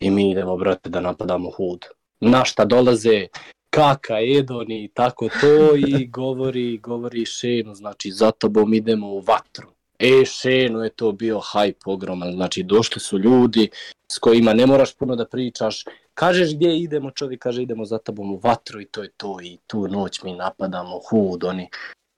i 0.00 0.10
mi 0.10 0.30
idemo, 0.30 0.56
brate, 0.56 0.90
da 0.90 1.00
napadamo 1.00 1.50
hud. 1.50 1.84
Na 2.20 2.44
šta 2.44 2.64
dolaze 2.64 3.26
Kaka, 3.70 4.20
Edoni 4.38 4.84
i 4.84 4.88
tako 4.88 5.28
to 5.40 5.76
i 5.76 6.06
govori, 6.18 6.78
govori 6.78 7.26
Shane, 7.26 7.74
znači 7.74 8.10
za 8.10 8.30
tobom 8.30 8.74
idemo 8.74 9.08
u 9.08 9.20
vatru. 9.20 9.68
E, 9.98 10.22
Shane 10.26 10.84
je 10.84 10.90
to 10.90 11.12
bio 11.12 11.40
hype 11.52 11.82
ogroman, 11.92 12.32
znači 12.32 12.62
došli 12.62 13.00
su 13.00 13.18
ljudi 13.18 13.68
s 14.12 14.18
kojima 14.18 14.52
ne 14.52 14.66
moraš 14.66 14.94
puno 14.94 15.16
da 15.16 15.26
pričaš, 15.26 15.84
kažeš 16.14 16.54
gdje 16.54 16.78
idemo, 16.78 17.10
čovjek 17.10 17.42
kaže 17.42 17.62
idemo 17.62 17.84
za 17.84 17.98
tobom 17.98 18.32
u 18.32 18.40
vatru 18.42 18.80
i 18.80 18.84
to 18.84 19.02
je 19.02 19.08
to 19.16 19.40
i 19.42 19.58
tu 19.66 19.88
noć 19.88 20.22
mi 20.22 20.34
napadamo 20.34 21.00
hud, 21.10 21.44
oni 21.44 21.68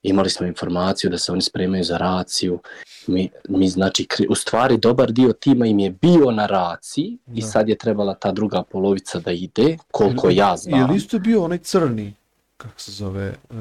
imali 0.03 0.31
smo 0.31 0.47
informaciju 0.47 1.11
da 1.11 1.19
se 1.19 1.33
oni 1.33 1.43
spremaju 1.43 1.85
za 1.85 1.97
raciju, 1.99 2.59
mi, 3.07 3.31
mi 3.49 3.69
znači, 3.69 4.07
u 4.29 4.35
stvari 4.35 4.79
dobar 4.79 5.13
dio 5.13 5.33
tima 5.33 5.67
im 5.67 5.79
je 5.79 5.91
bio 5.91 6.31
na 6.31 6.47
raciji 6.47 7.19
i 7.35 7.41
Da. 7.41 7.47
sad 7.47 7.69
je 7.69 7.79
trebala 7.79 8.15
ta 8.15 8.33
druga 8.33 8.63
polovica 8.63 9.19
da 9.19 9.33
ide, 9.33 9.77
koliko 9.91 10.31
ja 10.31 10.51
Je 10.51 10.57
znam. 10.57 10.91
li 10.91 10.97
isto 10.97 11.19
bio 11.19 11.45
onaj 11.45 11.59
crni, 11.59 12.15
kako 12.57 12.81
se 12.81 12.93
zove, 12.93 13.35
uh, 13.51 13.57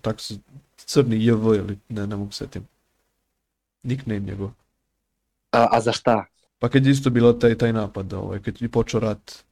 tako 0.00 0.20
se, 0.20 0.34
crni 0.76 1.24
JV 1.26 1.46
ili 1.54 1.78
ne, 1.88 2.06
ne 2.06 2.16
mogu 2.16 2.32
setim. 2.32 2.66
Nickname 3.82 4.20
njegov. 4.20 4.50
A, 5.52 5.68
a 5.70 5.80
za 5.80 5.92
šta? 5.92 6.24
Pa 6.58 6.68
kad 6.68 6.86
je 6.86 6.92
isto 6.92 7.10
bilo 7.10 7.32
taj, 7.32 7.54
taj 7.58 7.72
napad, 7.72 8.12
ovaj, 8.12 8.38
kad 8.38 8.62
je 8.62 8.68
počeo 8.68 9.00
rat. 9.00 9.44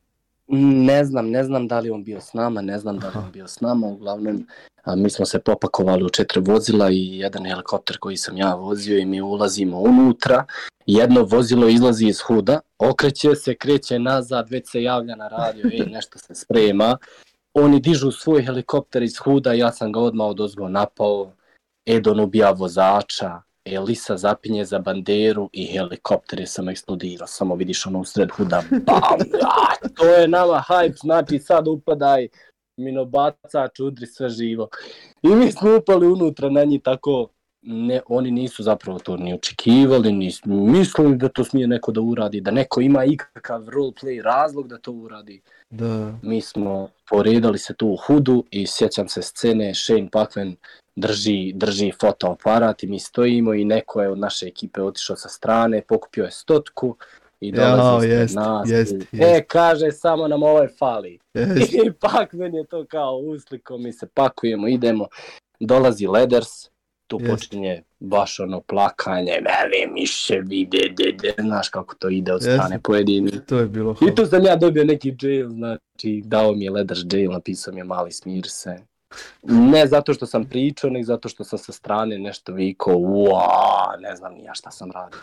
Ne 0.54 1.04
znam, 1.04 1.30
ne 1.30 1.44
znam 1.44 1.68
da 1.68 1.80
li 1.80 1.90
on 1.90 2.04
bio 2.04 2.20
s 2.20 2.32
nama, 2.32 2.60
ne 2.60 2.78
znam 2.78 2.98
da 2.98 3.08
li 3.08 3.14
on 3.16 3.32
bio 3.32 3.48
s 3.48 3.60
nama, 3.60 3.86
uglavnom 3.86 4.46
a, 4.84 4.96
mi 4.96 5.10
smo 5.10 5.26
se 5.26 5.38
popakovali 5.38 6.04
u 6.04 6.08
četiri 6.08 6.40
vozila 6.40 6.90
i 6.90 7.18
jedan 7.18 7.44
helikopter 7.44 7.98
koji 7.98 8.16
sam 8.16 8.36
ja 8.36 8.54
vozio 8.54 8.98
i 8.98 9.04
mi 9.04 9.20
ulazimo 9.20 9.80
unutra, 9.80 10.44
jedno 10.86 11.22
vozilo 11.22 11.68
izlazi 11.68 12.06
iz 12.06 12.20
huda, 12.20 12.60
okreće 12.78 13.34
se, 13.34 13.54
kreće 13.54 13.98
nazad, 13.98 14.50
već 14.50 14.70
se 14.70 14.82
javlja 14.82 15.16
na 15.16 15.28
radio, 15.28 15.70
e, 15.72 15.86
nešto 15.86 16.18
se 16.18 16.34
sprema, 16.34 16.96
oni 17.54 17.80
dižu 17.80 18.10
svoj 18.10 18.42
helikopter 18.42 19.02
iz 19.02 19.18
huda, 19.18 19.52
ja 19.52 19.72
sam 19.72 19.92
ga 19.92 20.00
odmah 20.00 20.26
odozgo 20.26 20.68
napao, 20.68 21.32
Edon 21.86 22.20
ubija 22.20 22.50
vozača, 22.50 23.42
Elisa 23.64 24.16
zapinje 24.16 24.64
za 24.64 24.78
banderu 24.78 25.50
i 25.52 25.66
helikopter 25.66 26.40
je 26.40 26.46
samo 26.46 26.70
eksplodirao, 26.70 27.26
samo 27.26 27.54
vidiš 27.54 27.86
ono 27.86 28.00
usred 28.00 28.30
huda, 28.30 28.62
bam, 28.70 29.18
ja, 29.40 29.88
to 29.96 30.04
je 30.04 30.28
nama 30.28 30.64
hype, 30.68 31.00
znači 31.00 31.38
sad 31.38 31.68
upadaj, 31.68 32.28
minobacač, 32.76 33.80
udri 33.80 34.06
sve 34.06 34.28
živo. 34.28 34.68
I 35.22 35.28
mi 35.28 35.52
smo 35.52 35.76
upali 35.76 36.06
unutra 36.06 36.50
na 36.50 36.64
njih 36.64 36.80
tako, 36.82 37.28
ne, 37.62 38.00
oni 38.06 38.30
nisu 38.30 38.62
zapravo 38.62 38.98
to 38.98 39.16
ni 39.16 39.34
očekivali, 39.34 40.12
ni 40.12 40.32
mislili 40.46 41.16
da 41.16 41.28
to 41.28 41.44
smije 41.44 41.66
neko 41.66 41.92
da 41.92 42.00
uradi, 42.00 42.40
da 42.40 42.50
neko 42.50 42.80
ima 42.80 43.04
ikakav 43.04 43.64
roleplay 43.64 44.22
razlog 44.22 44.68
da 44.68 44.78
to 44.78 44.92
uradi. 44.92 45.42
Da, 45.70 46.18
Mi 46.22 46.40
smo 46.40 46.88
poredali 47.10 47.58
se 47.58 47.74
tu 47.74 47.88
u 47.88 47.96
hudu 47.96 48.44
i 48.50 48.66
sjećam 48.66 49.08
se 49.08 49.22
scene, 49.22 49.74
Shane 49.74 50.08
Pakven 50.12 50.56
drži, 50.96 51.52
drži 51.54 51.92
fotoaparat 52.00 52.82
i 52.82 52.86
mi 52.86 52.98
stojimo 52.98 53.54
i 53.54 53.64
neko 53.64 54.02
je 54.02 54.08
od 54.08 54.18
naše 54.18 54.46
ekipe 54.46 54.82
otišao 54.82 55.16
sa 55.16 55.28
strane, 55.28 55.82
pokupio 55.88 56.24
je 56.24 56.30
stotku 56.30 56.96
i 57.40 57.52
dolazi 57.52 58.06
ispred 58.06 58.20
jest, 58.20 58.34
nas. 58.34 58.70
jest, 58.70 58.92
i, 58.92 59.16
jest. 59.16 59.36
E, 59.36 59.44
kaže, 59.48 59.92
samo 59.92 60.28
nam 60.28 60.42
ovaj 60.42 60.68
fali. 60.78 61.18
jest. 61.34 61.72
I 61.86 61.92
Pakven 62.00 62.54
je 62.54 62.64
to 62.64 62.84
kao 62.88 63.16
usliko, 63.16 63.78
mi 63.78 63.92
se 63.92 64.06
pakujemo, 64.06 64.68
idemo. 64.68 65.06
Dolazi 65.60 66.06
Leders, 66.06 66.72
tu 67.06 67.18
Jest. 67.20 67.30
počinje 67.30 67.82
baš 68.00 68.40
ono 68.40 68.60
plakanje, 68.60 69.32
veli 69.32 69.92
miše 69.92 70.40
vide, 70.44 70.78
de, 70.96 71.12
de, 71.22 71.34
znaš 71.42 71.68
kako 71.68 71.94
to 71.94 72.08
ide 72.08 72.32
od 72.32 72.42
strane 72.42 72.80
pojedini. 72.82 73.30
To 73.46 73.58
je 73.58 73.66
bilo 73.66 73.96
I 74.08 74.14
tu 74.14 74.26
sam 74.26 74.44
ja 74.44 74.56
dobio 74.56 74.84
neki 74.84 75.16
jail, 75.22 75.48
znači 75.48 76.22
dao 76.24 76.52
mi 76.52 76.64
je 76.64 76.70
Leders 76.70 77.00
jail, 77.12 77.30
napisao 77.30 77.74
mi 77.74 77.80
je 77.80 77.84
mali 77.84 78.12
smir 78.12 78.48
se. 78.48 78.76
Ne 79.42 79.86
zato 79.86 80.14
što 80.14 80.26
sam 80.26 80.44
pričao, 80.44 80.90
nego 80.90 81.04
zato 81.04 81.28
što 81.28 81.44
sam 81.44 81.58
sa 81.58 81.72
strane 81.72 82.18
nešto 82.18 82.52
vikao, 82.52 82.96
uaa, 82.96 83.96
ne 84.00 84.16
znam 84.16 84.34
ni 84.34 84.44
ja 84.44 84.54
šta 84.54 84.70
sam 84.70 84.90
radio. 84.90 85.20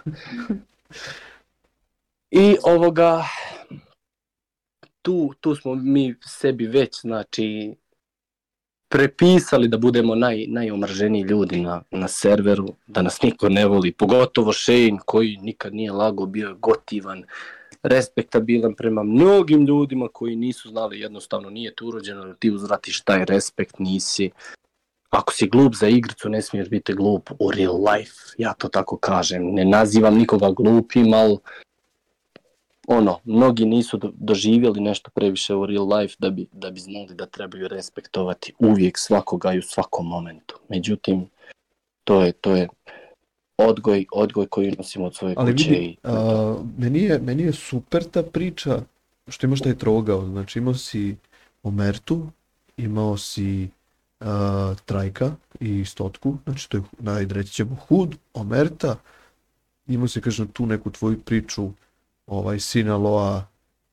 I 2.32 2.58
ovoga, 2.64 3.24
tu, 5.02 5.34
tu 5.40 5.56
smo 5.56 5.76
mi 5.76 6.16
sebi 6.22 6.68
već, 6.68 7.02
znači, 7.02 7.76
prepisali 8.90 9.68
da 9.68 9.78
budemo 9.78 10.16
naj, 10.16 10.46
najomrženiji 10.48 11.22
ljudi 11.22 11.62
na, 11.62 11.82
na 11.92 12.08
serveru, 12.08 12.68
da 12.88 13.02
nas 13.02 13.22
niko 13.22 13.50
ne 13.50 13.66
voli, 13.66 13.92
pogotovo 13.92 14.54
Shane 14.54 14.98
koji 15.06 15.38
nikad 15.42 15.74
nije 15.74 15.92
lago, 15.92 16.26
bio 16.26 16.56
gotivan, 16.56 17.24
respektabilan 17.84 18.74
prema 18.74 19.04
mnogim 19.04 19.66
ljudima 19.66 20.08
koji 20.14 20.36
nisu 20.36 20.70
znali, 20.70 21.00
jednostavno 21.00 21.50
nije 21.50 21.76
tu 21.76 21.88
urođeno 21.88 22.26
da 22.26 22.34
ti 22.34 22.52
uzvratiš 22.52 23.02
taj 23.02 23.26
respekt, 23.26 23.80
nisi. 23.80 24.30
Ako 25.10 25.34
si 25.34 25.48
glup 25.48 25.76
za 25.76 25.88
igricu, 25.88 26.30
ne 26.30 26.42
smiješ 26.42 26.70
biti 26.70 26.94
glup 26.94 27.30
u 27.40 27.52
real 27.52 27.76
life, 27.76 28.14
ja 28.38 28.54
to 28.54 28.68
tako 28.68 28.98
kažem. 28.98 29.54
Ne 29.54 29.66
nazivam 29.66 30.18
nikoga 30.18 30.52
glupim, 30.52 31.14
ali 31.14 31.38
ono, 32.88 33.20
mnogi 33.24 33.66
nisu 33.66 33.98
do, 33.98 34.12
doživjeli 34.14 34.82
nešto 34.82 35.12
previše 35.12 35.56
u 35.56 35.66
real 35.66 35.98
life 35.98 36.16
da 36.20 36.30
bi, 36.30 36.48
da 36.52 36.72
bi 36.72 36.80
znali 36.80 37.16
da 37.16 37.26
trebaju 37.26 37.68
respektovati 37.68 38.54
uvijek 38.60 38.98
svakoga 38.98 39.54
i 39.54 39.60
u 39.60 39.62
svakom 39.62 40.08
momentu. 40.08 40.60
Međutim, 40.70 41.30
to 42.04 42.22
je, 42.22 42.32
to 42.32 42.56
je 42.56 42.68
odgoj, 43.68 44.06
odgoj 44.12 44.48
koji 44.48 44.72
nosimo 44.78 45.06
od 45.06 45.16
svoje 45.16 45.36
Ali 45.38 45.52
kuće. 45.52 45.70
vidi, 45.70 45.86
i, 45.86 45.98
a, 46.04 46.56
meni, 46.78 47.00
je, 47.00 47.20
meni 47.20 47.44
je 47.44 47.54
super 47.54 48.04
ta 48.04 48.24
priča 48.24 48.82
što 49.28 49.48
imaš 49.48 49.60
taj 49.62 49.78
trogao. 49.78 50.26
Znači 50.26 50.60
imao 50.60 50.74
si 50.74 51.16
Omertu, 51.64 52.28
imao 52.78 53.18
si 53.18 53.70
a, 54.20 54.74
Trajka 54.86 55.32
i 55.60 55.86
Stotku, 55.86 56.38
znači 56.44 56.70
to 56.70 56.78
je, 56.78 56.84
najde 57.00 57.34
reći 57.34 57.54
ćemo 57.54 57.76
Hud, 57.88 58.16
Omerta, 58.34 58.96
imao 59.88 60.08
si, 60.08 60.22
kažem, 60.22 60.48
tu 60.48 60.66
neku 60.66 60.92
tvoju 60.92 61.20
priču 61.20 61.70
ovaj, 62.28 62.60
sina 62.60 62.98
Loa, 62.98 63.46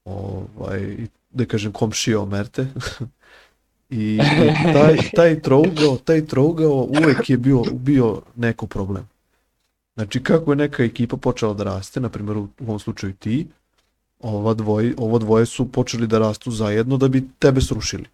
ovaj, 0.04 0.96
da 1.30 1.44
kažem, 1.44 1.72
komšija 1.72 2.20
Omerte. 2.20 2.66
I, 3.90 4.14
i 4.14 4.72
taj, 4.72 4.96
taj 5.14 5.42
trougao, 5.42 5.96
taj 6.04 6.26
trougao 6.26 6.88
uvek 7.02 7.30
je 7.30 7.36
bio, 7.36 7.62
bio 7.72 8.22
neko 8.36 8.66
problem. 8.66 9.08
Znači, 9.96 10.22
kako 10.22 10.52
je 10.52 10.56
neka 10.56 10.84
ekipa 10.84 11.16
počela 11.16 11.54
da 11.54 11.64
raste, 11.64 12.00
na 12.00 12.08
primjer 12.08 12.36
u, 12.36 12.48
ovom 12.60 12.78
slučaju 12.78 13.12
ti, 13.12 13.46
ova 14.20 14.54
dvoje, 14.54 14.94
ovo 14.98 15.18
dvoje 15.18 15.46
su 15.46 15.72
počeli 15.72 16.06
da 16.06 16.18
rastu 16.18 16.50
zajedno 16.50 16.96
da 16.96 17.08
bi 17.08 17.28
tebe 17.38 17.60
srušili. 17.60 18.04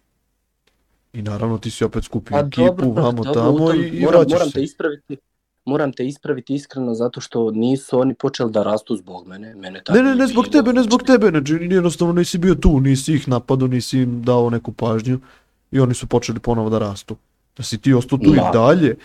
I 1.13 1.21
naravno 1.21 1.57
ti 1.57 1.71
si 1.71 1.83
opet 1.83 2.03
skupio 2.03 2.31
Pa 2.31 2.39
ekipu, 2.39 2.63
dobro, 2.81 3.01
vamo 3.03 3.23
dobro, 3.23 3.33
tamo 3.33 3.57
tom- 3.57 3.79
i, 3.79 3.87
i 3.87 4.01
moram, 4.01 4.19
vraćaš 4.19 4.31
moram 4.33 4.47
se. 4.47 4.53
te 4.53 4.63
ispraviti. 4.63 5.17
Moram 5.65 5.93
te 5.93 6.07
ispraviti 6.07 6.53
iskreno 6.55 6.93
zato 6.93 7.21
što 7.21 7.51
nisu 7.51 7.99
oni 7.99 8.13
počeli 8.13 8.51
da 8.51 8.63
rastu 8.63 8.95
zbog 8.95 9.27
mene. 9.27 9.55
Mene 9.55 9.81
Ne, 9.89 10.03
ne, 10.03 10.15
ne 10.15 10.27
zbog 10.27 10.43
bilo, 10.43 10.51
tebe, 10.51 10.73
ne 10.73 10.83
zbog 10.83 11.03
tebe, 11.03 11.29
znači 11.29 11.53
jednostavno 11.53 12.13
nisi 12.13 12.37
bio 12.37 12.55
tu, 12.55 12.79
nisi 12.79 13.13
ih 13.13 13.29
napadao, 13.29 13.67
nisi 13.67 13.99
im 13.99 14.21
dao 14.23 14.49
neku 14.49 14.71
pažnju 14.71 15.19
i 15.71 15.79
oni 15.79 15.93
su 15.93 16.07
počeli 16.07 16.39
ponovo 16.39 16.69
da 16.69 16.79
rastu. 16.79 17.15
Da 17.57 17.63
si 17.63 17.77
ti 17.77 17.93
ostao 17.93 18.17
tu 18.17 18.31
Da. 18.31 18.35
i 18.35 18.53
dalje, 18.53 18.95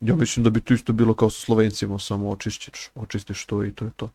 ja 0.00 0.16
mislim 0.16 0.44
da 0.44 0.50
bi 0.50 0.60
to 0.60 0.74
isto 0.74 0.92
bilo 0.92 1.14
kao 1.14 1.30
sa 1.30 1.40
Slovencima, 1.40 1.98
samo 1.98 2.30
očistiš, 2.30 2.90
očistiš 2.96 3.46
to 3.46 3.64
i 3.64 3.72
to 3.72 3.84
je 3.84 3.90
to. 3.96 4.10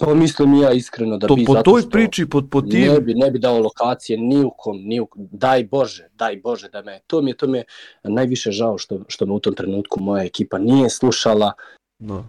Pa 0.00 0.14
mislim 0.14 0.54
i 0.54 0.60
ja 0.60 0.72
iskreno 0.72 1.18
da 1.18 1.26
To 1.26 1.36
bi 1.36 1.44
po 1.44 1.52
zato 1.52 1.62
toj 1.62 1.90
priči, 1.90 2.26
po, 2.26 2.42
po 2.42 2.60
ne 2.60 2.68
tim, 2.70 3.04
bi, 3.04 3.14
ne 3.14 3.30
bi 3.30 3.38
dao 3.38 3.58
lokacije 3.58 4.18
ni 4.18 4.44
u 4.44 4.50
kom, 4.50 4.76
ni 4.78 5.00
u 5.00 5.06
kom. 5.06 5.28
Daj 5.28 5.64
Bože, 5.64 6.08
daj 6.14 6.36
Bože 6.36 6.68
da 6.68 6.82
me, 6.82 7.00
to 7.06 7.22
mi 7.22 7.30
je, 7.30 7.36
to 7.36 7.46
mi 7.46 7.58
je 7.58 7.64
najviše 8.04 8.50
žao 8.52 8.78
što, 8.78 9.00
što 9.08 9.26
me 9.26 9.32
u 9.32 9.40
tom 9.40 9.54
trenutku 9.54 10.00
moja 10.00 10.24
ekipa 10.24 10.58
nije 10.58 10.90
slušala, 10.90 11.52
no. 11.98 12.28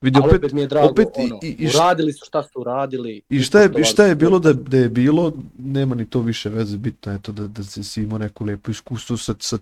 Vidi, 0.00 0.18
ali 0.18 0.26
opet, 0.26 0.38
opet 0.38 0.52
mi 0.52 0.60
je 0.60 0.66
drago, 0.66 0.88
opet 0.88 1.08
ono, 1.16 1.38
i- 1.42 1.56
i 1.58 1.66
št- 1.66 1.76
uradili 1.76 2.12
su 2.12 2.24
šta 2.24 2.42
su 2.42 2.60
uradili. 2.60 3.22
I 3.28 3.40
šta 3.40 3.60
je, 3.60 3.70
i 3.78 3.84
šta 3.84 4.04
je 4.04 4.14
bilo 4.14 4.38
da, 4.38 4.54
to. 4.54 4.60
da 4.60 4.76
je 4.76 4.88
bilo, 4.88 5.32
nema 5.58 5.94
ni 5.94 6.06
to 6.06 6.20
više 6.20 6.48
veze, 6.50 6.76
bitno 6.76 7.12
je 7.12 7.22
to 7.22 7.32
da, 7.32 7.46
da 7.46 7.62
se 7.64 7.84
si 7.84 8.02
imao 8.02 8.18
neku 8.18 8.44
lepu 8.44 8.70
iskustvo 8.70 9.16
sa, 9.16 9.34
sa 9.38 9.58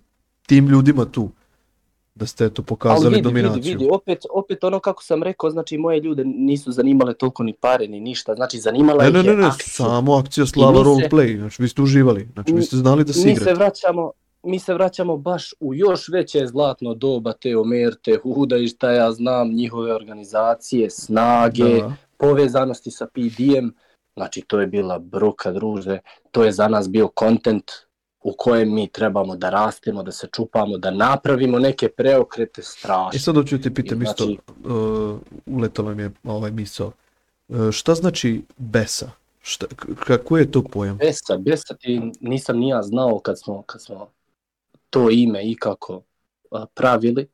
tim 0.47 0.69
ljudima 0.69 1.05
tu. 1.05 1.31
Da 2.17 2.27
ste 2.27 2.45
eto 2.45 2.63
Ali 2.63 2.67
pokazali 2.67 3.11
vidi, 3.11 3.23
dominaciju. 3.23 3.55
vidi, 3.55 3.71
vidi, 3.71 3.89
opet, 3.93 4.19
opet 4.33 4.65
ono 4.65 4.81
kako 4.81 5.03
sam 5.03 5.23
rekao, 5.23 5.51
znači 5.51 5.79
moje 5.79 6.01
ljude 6.01 6.25
nisu 6.27 6.73
zanimale 6.73 7.15
toliko 7.15 7.43
ni 7.43 7.55
pare 7.55 7.89
ni 7.89 8.01
ništa, 8.01 8.35
znači 8.35 8.59
zanimala 8.59 9.03
Ne, 9.03 9.09
ih 9.09 9.15
ne, 9.15 9.21
je 9.21 9.25
ne, 9.27 9.37
ne, 9.37 9.47
akcija. 9.47 9.87
samo 9.87 10.15
akcija 10.15 10.47
slava 10.47 10.73
mi 10.73 10.85
roleplay, 10.85 11.39
znači 11.39 11.63
vi 11.63 11.69
ste 11.69 11.83
uživali, 11.83 12.29
znači 12.33 12.53
vi 12.53 12.57
Mi- 12.57 12.63
ste 12.63 12.77
znali 12.77 13.05
da 13.05 13.13
se 13.13 13.21
mi 13.21 13.33
igrate. 13.33 13.45
se 13.45 13.55
vraćamo 13.55 14.13
mi 14.43 14.59
se 14.59 14.75
vraćamo 14.75 15.17
baš 15.17 15.55
u 15.61 15.75
još 15.75 16.09
veće 16.09 16.47
zlatno 16.47 16.95
doba 16.95 17.33
te 17.33 17.57
Omerte, 17.57 18.19
Huda 18.25 18.57
i 18.57 18.69
šta 18.69 18.91
ja 18.93 19.13
znam, 19.13 19.51
njihove 19.51 19.95
organizacije, 19.95 20.91
snage, 20.91 21.65
Da. 21.65 21.93
povezanosti 22.17 22.91
sa 22.91 23.07
PDM, 23.07 23.69
znači 24.17 24.41
to 24.41 24.61
je 24.61 24.67
bila 24.67 24.99
bruka 24.99 25.53
druže, 25.53 25.99
to 26.31 26.45
je 26.45 26.53
za 26.53 26.69
nas 26.69 26.89
bio 26.89 27.09
kontent 27.09 27.71
u 28.27 28.33
kojem 28.39 28.75
mi 28.75 28.89
trebamo 28.89 29.37
da 29.37 29.51
rastemo, 29.51 30.03
da 30.03 30.13
se 30.13 30.29
čupamo, 30.33 30.79
da 30.79 30.91
napravimo 30.91 31.59
neke 31.59 31.89
preokrete 31.89 32.61
I 32.61 32.65
strašne. 32.65 33.21
sad 33.21 33.35
hoću 33.37 33.59
ti 33.59 33.75
pitam 33.75 34.03
I 34.03 34.05
isto, 34.05 34.25
znači- 34.25 34.39
uh, 34.65 35.19
uletalo 35.47 35.95
mi 35.95 36.03
je 36.03 36.11
ovaj 36.25 36.51
misao. 36.51 36.93
Uh, 37.49 37.71
šta 37.71 37.95
znači 37.95 38.43
besa? 38.57 39.11
Šta, 39.43 39.67
kako 40.07 40.39
je 40.39 40.51
to 40.51 40.63
pojam? 40.63 40.97
Besa, 40.97 41.37
besa 41.39 41.75
ti 41.75 42.01
nisam 42.21 42.59
ni 42.59 42.69
ja 42.69 42.83
znao 42.83 43.19
kad 43.19 43.39
smo, 43.41 43.63
kad 43.63 43.83
smo 43.83 44.09
to 44.91 45.11
ime 45.11 45.51
ikako 45.51 46.03
a, 46.51 46.67
pravili. 46.75 47.29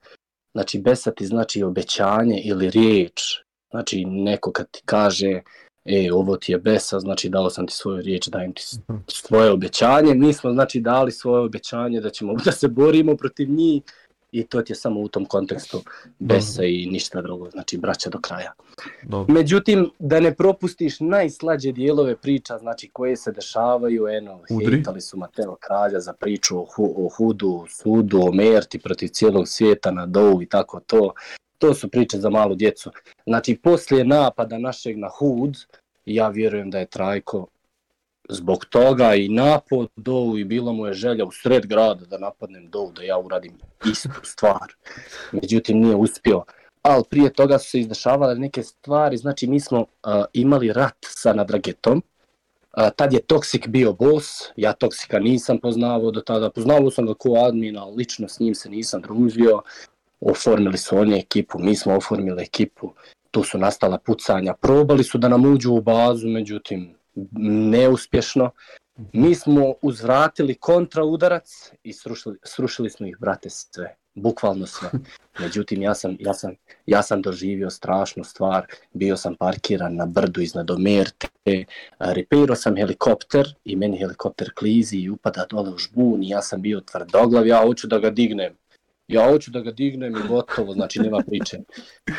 Znači 0.55 0.79
besa 0.81 1.11
ti 1.11 1.27
znači 1.27 1.63
obećanje 1.63 2.41
ili 2.45 2.71
riječ. 2.71 3.21
Znači 3.71 4.05
neko 4.05 4.53
kad 4.53 4.71
ti 4.71 4.83
kaže 4.85 5.41
e, 5.85 6.13
ovo 6.13 6.37
ti 6.37 6.53
je 6.53 6.59
besa, 6.59 7.01
znači 7.01 7.29
dao 7.29 7.51
sam 7.51 7.67
ti 7.67 7.75
svoju 7.75 8.03
riječ, 8.03 8.29
dajem 8.29 8.53
ti 8.53 8.63
Mhm. 8.89 8.99
svoje 9.09 9.51
obećanje. 9.51 10.15
Mi 10.15 10.33
smo 10.33 10.53
znači 10.53 10.81
dali 10.81 11.13
svoje 11.13 11.43
obećanje 11.43 12.01
da 12.01 12.11
ćemo 12.11 12.35
da 12.45 12.53
se 12.53 12.69
borimo 12.69 13.17
protiv 13.17 13.51
njih 13.51 13.83
i 14.33 14.47
to 14.47 14.63
ti 14.63 14.73
je 14.73 14.77
samo 14.77 15.01
u 15.01 15.09
tom 15.09 15.25
kontekstu 15.25 15.83
besa 16.19 16.65
i 16.65 16.87
ništa 16.87 17.23
drugo, 17.23 17.51
znači 17.51 17.79
braća 17.79 18.11
do 18.11 18.21
kraja. 18.21 18.53
Dobro. 19.03 19.35
Međutim, 19.35 19.91
da 19.99 20.21
ne 20.21 20.35
propustiš 20.35 21.01
najslađe 21.01 21.73
dijelove 21.73 22.17
priča, 22.17 22.59
znači 22.59 22.89
koje 22.89 23.17
se 23.17 23.33
dešavaju, 23.33 24.07
eno, 24.09 24.41
Udri. 24.51 24.67
hejtali 24.71 25.01
su 25.01 25.17
Mateo 25.17 25.57
Kralja 25.57 26.01
za 26.01 26.13
priču 26.13 26.59
o, 26.59 26.67
hu, 26.67 26.95
o 26.97 27.09
Hudu, 27.09 27.65
Sudu, 27.69 28.21
o 28.21 28.33
Merti 28.33 28.79
protiv 28.79 29.09
cijelog 29.09 29.49
svijeta 29.49 29.91
na 29.91 30.07
Dovu 30.07 30.43
i 30.43 30.47
tako 30.47 30.81
to. 30.81 31.13
To 31.63 31.75
su 31.75 31.89
priče 31.89 32.19
za 32.19 32.31
malu 32.31 32.55
djecu. 32.55 32.91
Znači, 33.27 33.57
poslije 33.57 34.05
napada 34.05 34.59
našeg 34.59 34.99
na 34.99 35.09
Hud, 35.09 35.57
ja 36.07 36.29
vjerujem 36.29 36.71
da 36.71 36.79
je 36.79 36.87
Trajko 36.87 37.47
zbog 38.29 38.65
toga 38.65 39.15
i 39.15 39.29
napad 39.29 39.89
Dovu 39.97 40.39
i 40.39 40.45
bila 40.45 40.73
mu 40.73 40.87
je 40.87 40.93
želja 40.93 41.25
u 41.25 41.31
sred 41.31 41.67
grada 41.67 42.05
da 42.07 42.19
napadnem 42.19 42.71
Dovu, 42.71 42.93
da 42.93 43.03
ja 43.03 43.19
uradim 43.19 43.53
istu 43.91 44.11
stvar. 44.23 44.75
Međutim, 45.33 45.79
nije 45.79 45.97
uspio. 45.97 46.45
Ali 46.83 47.05
prije 47.11 47.33
toga 47.33 47.59
su 47.59 47.71
se 47.71 47.81
izdešavale 47.81 48.35
neke 48.35 48.63
stvari, 48.63 49.17
znači 49.17 49.47
mi 49.47 49.61
smo 49.61 49.81
uh, 49.81 49.87
imali 50.33 50.73
rat 50.73 50.97
sa 51.01 51.33
Nadragetom, 51.33 52.03
uh, 52.77 52.89
tad 52.97 53.13
je 53.13 53.21
Toxic 53.21 53.69
bio 53.69 53.93
boss, 53.93 54.27
ja 54.57 54.73
Toxica 54.73 55.23
nisam 55.23 55.59
poznavao 55.59 56.11
do 56.11 56.21
tada, 56.21 56.51
poznavao 56.51 56.91
sam 56.91 57.07
ga 57.07 57.15
ko 57.15 57.35
admin, 57.49 57.79
ali 57.79 57.97
lično 57.97 58.29
s 58.29 58.41
njim 58.41 58.55
se 58.55 58.71
nisam 58.71 59.03
družio, 59.03 59.63
oformili 60.31 60.79
su 60.79 60.99
oni 60.99 61.19
ekipu, 61.19 61.59
mi 61.59 61.77
smo 61.77 61.97
oformili 61.97 62.43
ekipu, 62.43 62.93
tu 63.31 63.43
su 63.43 63.59
nastala 63.59 63.99
pucanja, 63.99 64.55
probali 64.55 65.05
su 65.05 65.19
da 65.19 65.29
nam 65.29 65.45
uđu 65.45 65.73
u 65.73 65.81
bazu, 65.81 66.29
međutim 66.29 66.95
neuspješno, 67.71 68.51
mi 69.13 69.35
smo 69.35 69.75
uzvratili 69.83 70.55
kontra 70.55 71.05
udarac 71.05 71.73
i 71.83 71.93
srušili, 71.93 72.39
srušili 72.43 72.91
smo 72.91 73.07
ih, 73.07 73.17
brate, 73.21 73.51
sve, 73.51 73.97
bukvalno 74.15 74.67
sve. 74.67 74.91
Međutim, 75.41 75.83
ja 75.83 75.95
sam, 75.95 76.17
ja 76.21 76.35
sam, 76.35 76.55
ja 76.87 77.03
sam 77.03 77.23
doživio 77.23 77.71
strašnu 77.71 78.25
stvar, 78.25 78.67
bio 78.93 79.17
sam 79.17 79.35
parkiran 79.35 79.97
na 79.97 80.07
brdu 80.07 80.41
iznad 80.41 80.71
Omerte, 80.71 81.29
repeirao 81.99 82.57
sam 82.57 82.77
helikopter 82.77 83.55
i 83.65 83.77
meni 83.77 83.99
helikopter 83.99 84.51
klizi 84.55 84.97
i 84.97 85.11
upada 85.11 85.47
dole 85.51 85.71
u 85.71 85.79
žbun 85.79 86.23
i 86.23 86.29
ja 86.29 86.43
sam 86.43 86.63
bio 86.63 86.81
tvrdoglav, 86.81 87.47
ja 87.47 87.63
hoću 87.63 87.87
da 87.87 87.99
ga 87.99 88.11
dignem. 88.11 88.62
Ja 89.13 89.31
hoću 89.31 89.51
da 89.51 89.61
ga 89.61 89.71
dignem 89.71 90.17
i 90.17 90.29
gotovo, 90.29 90.73
znači 90.73 91.01
nema 91.01 91.19
priče. 91.27 91.59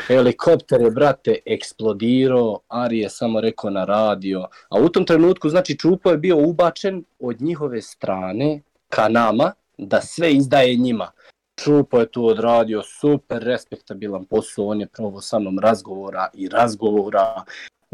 Helikopter 0.06 0.80
je, 0.80 0.90
brate, 0.90 1.38
eksplodirao, 1.46 2.60
Ari 2.68 2.98
je 2.98 3.10
samo 3.10 3.40
rekao 3.40 3.70
na 3.70 3.84
radio, 3.84 4.46
a 4.68 4.80
u 4.80 4.88
tom 4.88 5.06
trenutku, 5.06 5.48
znači, 5.48 5.78
Čupo 5.78 6.10
je 6.10 6.18
bio 6.18 6.36
ubačen 6.36 7.04
od 7.18 7.40
njihove 7.40 7.82
strane 7.82 8.60
ka 8.88 9.08
nama, 9.08 9.52
da 9.78 10.00
sve 10.00 10.32
izdaje 10.32 10.76
njima. 10.76 11.10
Čupo 11.56 12.00
je 12.00 12.10
tu 12.10 12.26
odradio 12.26 12.82
super 12.82 13.42
respektabilan 13.42 14.24
posao, 14.24 14.66
on 14.66 14.80
je 14.80 14.86
probao 14.86 15.20
sa 15.20 15.38
mnom 15.38 15.58
razgovora 15.58 16.28
i 16.34 16.48
razgovora, 16.48 17.44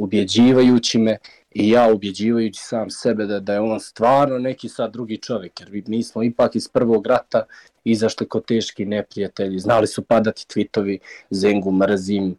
ubjeđivajući 0.03 0.99
me 0.99 1.17
i 1.51 1.71
ja 1.71 1.93
ubjeđivajući 1.93 2.61
sam 2.63 2.91
sebe 2.91 3.27
da, 3.27 3.41
da 3.41 3.53
je 3.53 3.61
on 3.61 3.81
stvarno 3.81 4.39
neki 4.39 4.69
sad 4.69 4.93
drugi 4.93 5.17
čovjek, 5.17 5.61
jer 5.61 5.83
mi 5.87 6.03
smo 6.03 6.23
ipak 6.23 6.57
iz 6.57 6.69
prvog 6.69 7.07
rata 7.07 7.45
izašli 7.85 8.29
ko 8.29 8.41
teški 8.41 8.85
neprijatelji, 8.87 9.59
znali 9.59 9.87
su 9.87 10.03
padati 10.03 10.49
tvitovi, 10.49 10.99
Zengu 11.31 11.73
mrzim, 11.73 12.37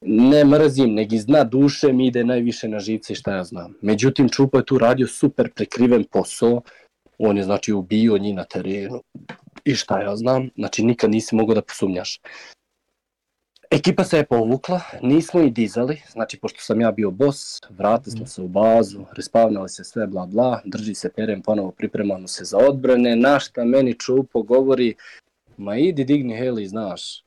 ne 0.00 0.44
mrzim, 0.44 0.94
nego 0.94 1.14
iz 1.14 1.26
dna 1.26 1.44
duše 1.44 1.92
mi 1.92 2.06
ide 2.06 2.24
najviše 2.24 2.68
na 2.68 2.78
živce 2.78 3.12
i 3.12 3.16
šta 3.16 3.36
ja 3.36 3.44
znam. 3.44 3.74
Međutim, 3.80 4.28
Čupo 4.28 4.58
je 4.58 4.64
tu 4.64 4.78
radio 4.78 5.06
super 5.06 5.52
prekriven 5.52 6.04
posao, 6.04 6.62
on 7.18 7.36
je 7.36 7.44
znači 7.44 7.72
ubio 7.72 8.18
njih 8.18 8.34
na 8.34 8.44
terenu 8.44 9.02
i 9.64 9.74
šta 9.74 10.00
ja 10.00 10.16
znam, 10.16 10.50
znači 10.56 10.84
nikad 10.84 11.10
nisi 11.10 11.34
mogao 11.34 11.54
da 11.54 11.62
posumnjaš. 11.62 12.20
Ekipa 13.70 14.04
se 14.04 14.16
je 14.16 14.24
povukla, 14.24 14.80
nismo 15.02 15.40
i 15.40 15.50
dizali, 15.50 16.02
znači 16.12 16.38
pošto 16.38 16.60
sam 16.60 16.80
ja 16.80 16.92
bio 16.92 17.10
bos, 17.10 17.60
vratili 17.70 18.16
smo 18.16 18.26
se 18.26 18.42
u 18.42 18.48
bazu, 18.48 19.04
respavnali 19.12 19.68
se 19.68 19.84
sve 19.84 20.06
bla 20.06 20.26
bla, 20.26 20.60
drži 20.64 20.94
se 20.94 21.08
teren, 21.08 21.42
ponovo 21.42 21.70
pripremamo 21.70 22.28
se 22.28 22.44
za 22.44 22.58
odbrane, 22.58 23.16
našta 23.16 23.64
meni 23.64 23.98
čupo 23.98 24.42
govori, 24.42 24.94
ma 25.56 25.76
idi 25.76 26.04
digni 26.04 26.36
heli, 26.36 26.66
znaš, 26.66 27.24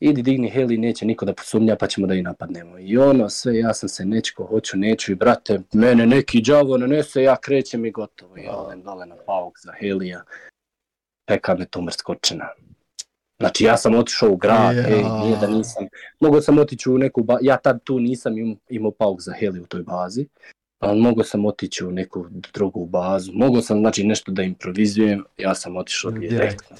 idi 0.00 0.22
digni 0.22 0.48
heli, 0.50 0.78
neće 0.78 1.06
niko 1.06 1.24
da 1.24 1.34
posumnja 1.34 1.76
pa 1.76 1.86
ćemo 1.86 2.06
da 2.06 2.14
i 2.14 2.22
napadnemo. 2.22 2.78
I 2.78 2.98
ono 2.98 3.28
sve, 3.28 3.58
ja 3.58 3.74
sam 3.74 3.88
se 3.88 4.04
nečko, 4.04 4.44
hoću, 4.44 4.76
neću 4.76 5.12
i 5.12 5.14
brate, 5.14 5.60
mene 5.72 6.06
neki 6.06 6.42
đavo 6.42 6.78
nanese, 6.78 7.22
ja 7.22 7.36
krećem 7.36 7.84
i 7.84 7.90
gotovo. 7.90 8.36
Ja 8.36 8.56
odem 8.56 8.82
dole 8.82 9.06
na 9.06 9.16
pauk 9.26 9.58
za 9.58 9.72
helija, 9.80 10.22
peka 11.26 11.54
me 11.54 11.66
to 11.66 11.82
mrskočina. 11.82 12.48
Znači 13.40 13.64
ja 13.64 13.76
sam 13.76 13.94
otišao 13.94 14.30
u 14.30 14.36
grad, 14.36 14.76
Ja. 14.76 14.88
ej, 14.88 15.02
nije 15.22 15.36
da 15.36 15.46
nisam, 15.46 15.86
mogao 16.20 16.40
sam 16.40 16.58
otići 16.58 16.90
u 16.90 16.98
neku, 16.98 17.22
ba... 17.22 17.38
ja 17.42 17.56
tad 17.56 17.82
tu 17.84 18.00
nisam 18.00 18.38
im- 18.38 18.58
imao 18.68 18.90
pauk 18.90 19.20
za 19.20 19.32
heli 19.32 19.60
u 19.60 19.66
toj 19.66 19.82
bazi, 19.82 20.26
ali 20.78 21.00
mogao 21.00 21.24
sam 21.24 21.46
otići 21.46 21.84
u 21.84 21.90
neku 21.90 22.26
drugu 22.54 22.86
bazu, 22.86 23.32
mogao 23.34 23.62
sam 23.62 23.78
znači 23.78 24.04
nešto 24.04 24.32
da 24.32 24.42
improvizujem, 24.42 25.24
ja 25.38 25.54
sam 25.54 25.76
otišao 25.76 26.10
Direkt. 26.10 26.30
direktno. 26.32 26.76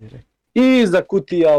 Direkt. 0.00 0.26
I 0.54 0.86
za 0.86 1.02
kutija 1.02 1.50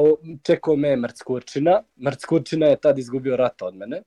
čekao 0.44 0.76
me 0.76 0.96
Mrckurčina, 0.96 1.82
Mrckurčina 1.98 2.66
je 2.66 2.76
tad 2.78 3.00
izgubio 3.00 3.36
rat 3.36 3.62
od 3.62 3.76
mene, 3.76 4.02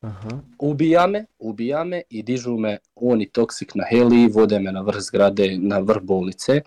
Aha. 0.00 0.28
ubija 0.58 1.06
me, 1.06 1.24
ubija 1.38 1.84
me 1.84 2.02
i 2.10 2.22
dižu 2.22 2.56
me 2.56 2.78
oni 2.94 3.26
toksik 3.28 3.74
na 3.74 3.84
heli, 3.90 4.28
vode 4.28 4.58
me 4.58 4.72
na 4.72 4.80
vrh 4.80 5.00
zgrade, 5.00 5.58
na 5.58 5.78
vrh 5.78 6.02
bolnice. 6.02 6.60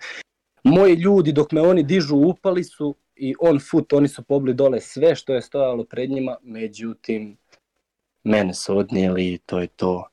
Moji 0.64 0.96
ljudi 0.96 1.32
dok 1.32 1.52
me 1.52 1.62
oni 1.62 1.84
dižu 1.84 2.16
upali 2.18 2.64
su 2.64 2.96
i 3.16 3.36
on 3.40 3.60
foot, 3.60 3.94
oni 3.94 4.08
su 4.08 4.24
pobli 4.24 4.54
dole 4.54 4.82
sve 4.82 5.16
što 5.16 5.34
je 5.34 5.42
stojalo 5.42 5.84
pred 5.84 6.12
njima, 6.12 6.38
međutim 6.42 7.38
mene 8.24 8.54
su 8.54 8.78
odnijeli 8.78 9.34
i 9.34 9.38
to 9.38 9.60
je 9.60 9.68
to. 9.68 10.08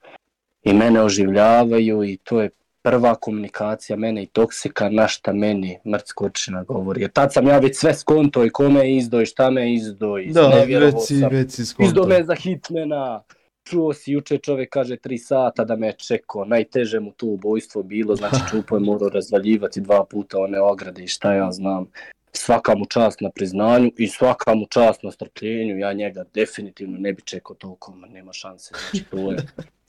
I 0.63 0.73
mene 0.73 1.03
oživljavaju 1.03 2.05
i 2.05 2.17
to 2.17 2.41
je 2.41 2.51
prva 2.83 3.15
komunikacija 3.15 3.97
mene 3.97 4.23
i 4.23 4.27
toksika 4.27 4.89
na 4.89 5.09
šta 5.09 5.33
meni 5.33 5.79
mrckočina 5.87 6.63
govori. 6.63 7.01
Jer 7.01 7.11
tad 7.11 7.33
sam 7.33 7.47
ja 7.47 7.59
već 7.59 7.79
sve 7.79 7.95
skonto 7.95 8.45
i 8.45 8.51
kome 8.51 8.97
izdo 8.97 9.21
i 9.21 9.27
šta 9.27 9.51
me 9.51 9.75
izdo 9.75 10.19
i 10.19 10.33
Da, 10.33 10.65
već 10.67 10.95
si, 11.07 11.25
već 11.31 11.51
si 11.51 11.63
Izdo 11.63 11.67
skonto. 11.85 12.07
me 12.07 12.25
za 12.25 12.35
hitmena. 12.35 13.23
Čuo 13.65 13.93
si 13.93 14.13
juče 14.13 14.39
čovjek 14.39 14.71
kaže 14.71 14.97
tri 14.97 15.19
sata 15.19 15.65
da 15.65 15.77
me 15.77 15.87
je 15.87 15.93
čekao. 15.93 16.45
Najteže 16.45 17.01
mu 17.01 17.13
tu 17.13 17.29
ubojstvo 17.29 17.83
bilo. 17.83 18.17
Znači 18.17 18.37
čupo 18.51 18.77
je 18.77 18.81
morao 18.81 19.09
razvaljivati 19.09 19.81
dva 19.81 20.05
puta 20.05 20.39
one 20.39 20.61
ograde 20.61 21.05
i 21.05 21.09
šta 21.09 21.35
ja 21.35 21.53
znam. 21.53 21.87
Svaka 22.33 22.75
mu 22.75 22.87
čast 22.87 23.21
na 23.21 23.31
priznanju 23.31 23.91
i 23.97 24.09
svaka 24.09 24.55
mu 24.55 24.67
čast 24.67 25.03
na 25.03 25.11
strpljenju. 25.11 25.79
Ja 25.79 25.93
njega 25.93 26.25
definitivno 26.35 26.99
ne 26.99 27.13
bi 27.13 27.23
čekao 27.23 27.57
toliko, 27.57 27.93
ma 27.93 28.07
nema 28.07 28.33
šanse. 28.33 28.75
Znači 28.75 29.05
to 29.11 29.17
je 29.17 29.39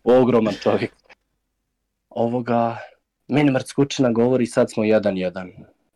ogroman 0.03 0.53
čovjek. 0.63 0.91
Ovoga, 2.09 2.77
meni 3.27 3.51
Mrckučina 3.51 4.11
govori 4.11 4.45
sad 4.45 4.71
smo 4.71 4.83
jedan 4.83 5.17
jedan. 5.17 5.51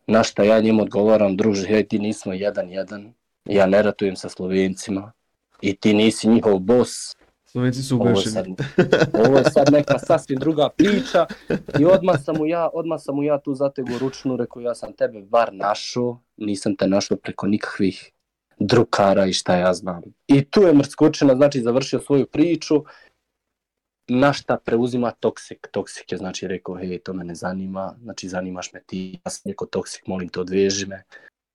Na 0.06 0.22
šta 0.22 0.42
ja 0.42 0.60
njemu 0.60 0.82
odgovaram, 0.82 1.36
druže, 1.36 1.66
hej, 1.66 1.88
ti 1.88 1.98
nismo 1.98 2.32
jedan 2.32 2.70
jedan. 2.70 3.14
Ja 3.44 3.66
ne 3.66 3.82
ratujem 3.82 4.16
sa 4.16 4.28
Slovencima 4.28 5.12
i 5.60 5.76
ti 5.76 5.94
nisi 5.94 6.28
njihov 6.28 6.58
bos, 6.58 7.16
Slovenci 7.56 7.82
su 7.82 7.96
ovo 7.96 8.08
je, 8.08 8.16
sad, 8.16 8.46
ovo 9.26 9.38
je 9.38 9.44
sad 9.44 9.72
neka 9.72 9.98
sasvim 9.98 10.38
druga 10.38 10.68
priča 10.68 11.26
i 11.80 11.84
odmah 11.84 12.16
sam 12.24 12.36
mu 12.36 12.46
ja, 12.46 12.68
odmah 12.72 13.00
sam 13.00 13.16
mu 13.16 13.22
ja 13.22 13.38
tu 13.38 13.54
zategu 13.54 13.98
ručnu, 14.00 14.36
rekao 14.36 14.62
ja 14.62 14.74
sam 14.74 14.92
tebe 14.92 15.22
bar 15.22 15.54
našao, 15.54 16.20
nisam 16.36 16.76
te 16.76 16.86
našao 16.86 17.16
preko 17.16 17.46
nikakvih 17.46 18.12
drukara 18.58 19.26
i 19.26 19.32
šta 19.32 19.56
ja 19.56 19.74
znam. 19.74 20.02
I 20.26 20.44
tu 20.44 20.62
je 20.62 20.74
Mrskočina 20.74 21.34
znači 21.34 21.60
završio 21.60 22.00
svoju 22.00 22.26
priču, 22.26 22.84
na 24.08 24.32
šta 24.32 24.56
preuzima 24.56 25.10
Toksik. 25.10 25.68
Toksik 25.70 26.12
je 26.12 26.18
znači 26.18 26.48
rekao, 26.48 26.74
hej, 26.74 26.98
to 26.98 27.12
me 27.12 27.24
ne 27.24 27.34
zanima, 27.34 27.94
znači 28.02 28.28
zanimaš 28.28 28.72
me 28.72 28.82
ti, 28.86 29.20
ja 29.24 29.30
sam 29.30 29.50
rekao 29.50 29.66
Toksik, 29.66 30.06
molim 30.06 30.28
te 30.28 30.40
odveži 30.40 30.86
me. 30.86 31.02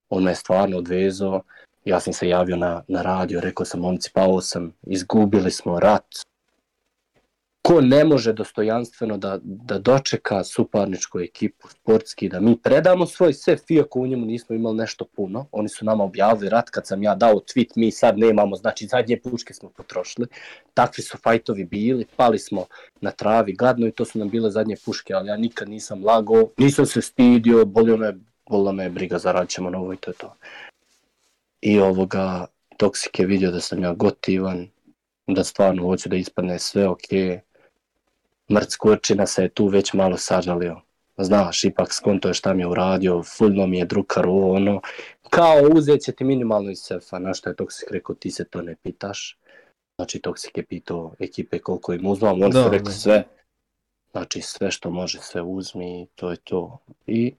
On 0.09 0.23
me 0.23 0.31
je 0.31 0.35
stvarno 0.35 0.77
odvezao, 0.77 1.41
ja 1.85 1.99
sam 1.99 2.13
se 2.13 2.29
javio 2.29 2.55
na, 2.55 2.83
na 2.87 3.01
radio, 3.01 3.41
rekao 3.41 3.65
sam, 3.65 3.79
momci, 3.79 4.11
pao 4.13 4.41
sam, 4.41 4.73
izgubili 4.83 5.51
smo 5.51 5.79
rat. 5.79 6.05
Ko 7.61 7.81
ne 7.81 8.05
može 8.05 8.33
dostojanstveno 8.33 9.17
da, 9.17 9.39
da 9.43 9.79
dočeka 9.79 10.43
suparničku 10.43 11.19
ekipu 11.19 11.67
sportski, 11.69 12.29
da 12.29 12.39
mi 12.39 12.57
predamo 12.57 13.05
svoj 13.05 13.33
sef, 13.33 13.59
iako 13.69 13.99
u 13.99 14.07
njemu 14.07 14.25
nismo 14.25 14.55
imali 14.55 14.77
nešto 14.77 15.05
puno. 15.05 15.45
Oni 15.51 15.69
su 15.69 15.85
nama 15.85 16.03
objavili 16.03 16.49
rat 16.49 16.69
kad 16.69 16.87
sam 16.87 17.03
ja 17.03 17.15
dao 17.15 17.33
tweet, 17.33 17.71
mi 17.75 17.91
sad 17.91 18.17
nemamo, 18.17 18.55
znači 18.55 18.87
zadnje 18.87 19.19
puške 19.19 19.53
smo 19.53 19.69
potrošili. 19.69 20.27
Takvi 20.73 21.03
su 21.03 21.17
fajtovi 21.17 21.65
bili, 21.65 22.05
pali 22.15 22.39
smo 22.39 22.65
na 23.01 23.11
travi 23.11 23.53
gadno 23.53 23.87
i 23.87 23.91
to 23.91 24.05
su 24.05 24.19
nam 24.19 24.29
bile 24.29 24.51
zadnje 24.51 24.75
puške, 24.85 25.13
ali 25.13 25.27
ja 25.27 25.37
nikad 25.37 25.69
nisam 25.69 26.05
lagao, 26.05 26.49
nisam 26.57 26.85
se 26.85 27.01
stidio, 27.01 27.65
bolio 27.65 27.97
me, 27.97 28.17
bolila 28.49 28.71
me 28.71 28.89
briga, 28.89 29.17
zaradit 29.17 29.49
ćemo 29.49 29.69
novo 29.69 29.93
i 29.93 29.97
to 29.97 30.11
je 30.11 30.15
to. 30.15 30.35
I 31.61 31.79
ovoga, 31.79 32.45
Toksik 32.77 33.19
je 33.19 33.25
vidio 33.25 33.51
da 33.51 33.61
sam 33.61 33.83
ja 33.83 33.93
gotivan, 33.93 34.67
da 35.27 35.43
stvarno 35.43 35.83
hoću 35.83 36.09
da 36.09 36.15
ispadne 36.15 36.59
sve 36.59 36.87
ok. 36.87 37.09
Mrc 38.51 38.75
Kurčina 38.75 39.25
se 39.25 39.41
je 39.43 39.49
tu 39.49 39.67
već 39.67 39.93
malo 39.93 40.17
sažalio. 40.17 40.81
Znaš, 41.17 41.63
ipak 41.63 41.93
skonto 41.93 42.27
je 42.27 42.33
šta 42.33 42.53
mi 42.53 42.63
je 42.63 42.67
uradio, 42.67 43.23
fulno 43.23 43.67
mi 43.67 43.77
je 43.77 43.85
drukar 43.85 44.27
ovo 44.27 44.53
ono. 44.53 44.81
Kao 45.29 45.55
uzet 45.75 46.01
će 46.01 46.11
ti 46.11 46.23
minimalno 46.23 46.71
iz 46.71 46.79
sefa, 46.79 47.19
na 47.19 47.33
što 47.33 47.49
je 47.49 47.55
Toksik 47.55 47.91
rekao, 47.91 48.15
ti 48.15 48.31
se 48.31 48.45
to 48.45 48.61
ne 48.61 48.75
pitaš. 48.83 49.37
Znači 49.95 50.19
Toksik 50.19 50.57
je 50.57 50.65
pitao 50.65 51.13
ekipe 51.19 51.59
koliko 51.59 51.93
im 51.93 52.05
uzmam, 52.05 52.41
oni 52.41 52.51
Da, 52.51 52.63
su 52.63 52.69
rekli 52.69 52.85
da. 52.85 52.91
sve. 52.91 53.23
Znači 54.11 54.41
sve 54.41 54.71
što 54.71 54.89
može 54.89 55.19
sve 55.19 55.41
uzmi 55.41 56.07
to 56.15 56.31
je 56.31 56.37
to. 56.37 56.77
I 57.07 57.33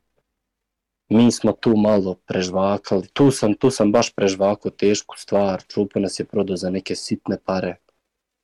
mi 1.08 1.32
smo 1.32 1.52
tu 1.52 1.76
malo 1.76 2.14
prežvakali, 2.14 3.08
tu 3.08 3.30
sam, 3.30 3.54
tu 3.54 3.70
sam 3.70 3.92
baš 3.92 4.14
prežvakao 4.14 4.70
tešku 4.70 5.18
stvar, 5.18 5.62
Čupo 5.68 6.00
nas 6.00 6.20
je 6.20 6.24
prodao 6.24 6.56
za 6.56 6.70
neke 6.70 6.94
sitne 6.96 7.38
pare, 7.44 7.76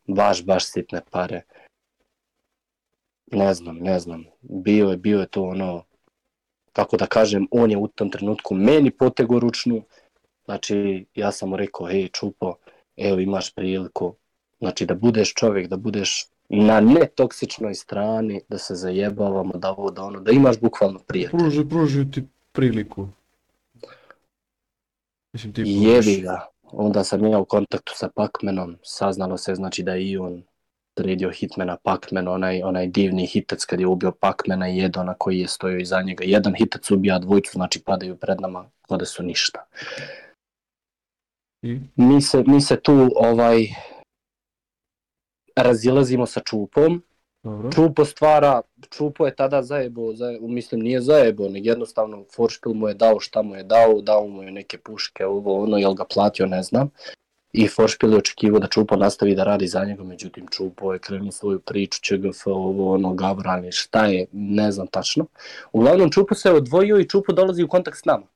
baš, 0.06 0.44
baš 0.44 0.64
sitne 0.66 1.00
pare. 1.10 1.42
Ne 3.33 3.55
znam, 3.55 3.76
ne 3.76 3.99
znam, 3.99 4.24
bio 4.43 4.91
je, 4.91 4.97
bio 4.97 5.20
je 5.20 5.26
to 5.26 5.43
ono, 5.43 5.85
kako 6.72 6.97
da 6.97 7.07
kažem, 7.07 7.47
on 7.51 7.70
je 7.70 7.76
u 7.76 7.89
tom 7.89 8.11
trenutku 8.11 8.55
meni 8.55 8.91
potego 8.91 9.41
ručnu, 9.41 9.83
znači 10.45 11.07
ja 11.14 11.33
sam 11.33 11.49
mu 11.49 11.57
rekao, 11.57 11.87
hej 11.87 12.09
Čupo, 12.09 12.55
evo 12.97 13.18
imaš 13.18 13.55
priliku, 13.55 14.14
znači 14.59 14.87
da 14.87 14.95
budeš 14.95 15.35
čovjek, 15.35 15.68
da 15.68 15.76
budeš 15.76 16.26
na 16.49 16.81
netoksičnoj 16.81 17.74
strani, 17.74 18.41
da 18.49 18.59
se 18.59 18.74
zajebavamo, 18.74 19.53
da 19.53 19.70
ovo, 19.70 19.91
da 19.91 20.03
ono, 20.03 20.20
da 20.20 20.33
imaš 20.33 20.61
bukvalno 20.61 20.99
prijatelja. 20.99 21.39
Pruži, 21.39 21.68
pruži 21.68 22.11
ti 22.11 22.24
priliku. 22.53 23.09
Mislim 25.33 25.53
ti 25.53 25.62
I 25.62 25.83
jebi 25.83 26.20
ga. 26.20 26.47
Onda 26.62 27.05
sam 27.05 27.26
ja 27.26 27.39
u 27.39 27.45
kontaktu 27.45 27.93
sa 27.97 28.09
Pacmanom, 28.14 28.76
saznalo 28.83 29.37
se 29.37 29.55
znači 29.55 29.83
da 29.83 29.95
je 29.95 30.11
i 30.11 30.18
on 30.18 30.43
sredio 30.99 31.30
hitmana 31.30 31.76
Pacman, 31.76 32.28
onaj, 32.28 32.62
onaj 32.62 32.86
divni 32.86 33.26
hitac 33.26 33.64
kad 33.64 33.80
je 33.80 33.86
ubio 33.86 34.12
Pacmana 34.12 34.68
i 34.68 34.78
Jedona 34.78 35.14
koji 35.14 35.38
je 35.38 35.49
stojio 35.49 35.78
iza 35.78 36.03
njega. 36.03 36.24
Jedan 36.24 36.55
hitac 36.55 36.90
ubija 36.90 37.18
dvojicu, 37.18 37.51
znači 37.53 37.82
padaju 37.84 38.16
pred 38.16 38.40
nama 38.40 38.70
kao 38.88 38.99
da 38.99 39.05
su 39.05 39.22
ništa. 39.22 39.64
Mi 41.96 42.22
se, 42.22 42.42
mi 42.46 42.61
se 42.61 42.80
tu 42.80 43.11
ovaj 43.16 43.66
razilazimo 45.57 46.26
sa 46.26 46.40
Čupom, 46.40 47.03
Dobro. 47.42 47.70
Čupo 47.72 48.05
stvara, 48.05 48.61
Čupo 48.90 49.26
je 49.26 49.34
tada 49.34 49.62
zajebo, 49.62 50.14
zajebo 50.14 50.49
mislim 50.49 50.80
nije 50.80 51.01
zajebo, 51.01 51.49
nego 51.49 51.68
jednostavno 51.68 52.24
Foršpil 52.34 52.72
mu 52.74 52.88
je 52.88 52.94
dao 52.94 53.20
šta 53.20 53.42
mu 53.42 53.57
je 53.57 53.62
dao, 53.62 54.01
dao 54.01 54.26
mu 54.26 54.42
je 54.42 54.51
neke 54.51 54.78
puške, 54.78 55.26
ovo 55.26 55.62
ono, 55.62 55.76
jel 55.76 55.94
ga 55.94 56.05
platio, 56.14 56.46
ne 56.46 56.62
znam. 56.62 56.90
I 57.53 57.68
Foršpil 57.68 58.12
je 58.12 58.18
očekivao 58.18 58.61
da 58.61 58.66
Čupo 58.66 58.96
nastavi 58.96 59.34
da 59.34 59.45
radi 59.45 59.66
za 59.66 59.84
njega, 59.84 60.04
međutim 60.04 60.46
Čupo 60.50 60.92
je 60.92 60.99
krenuo 60.99 61.33
svoju 61.33 61.61
priču, 61.61 62.00
ČGF, 62.03 62.46
ovo 62.46 62.95
ono, 62.95 63.14
Gavrani, 63.14 63.72
šta 63.72 64.07
je, 64.07 64.26
ne 64.33 64.72
znam 64.72 64.87
tačno. 64.87 65.26
Uglavnom 65.72 66.11
Čupo 66.11 66.34
se 66.34 66.50
odvojio 66.53 66.99
i 66.99 67.08
Čupo 67.08 67.33
dolazi 67.33 67.62
u 67.62 67.68
kontakt 67.68 67.99
s 67.99 68.04
nama. 68.04 68.26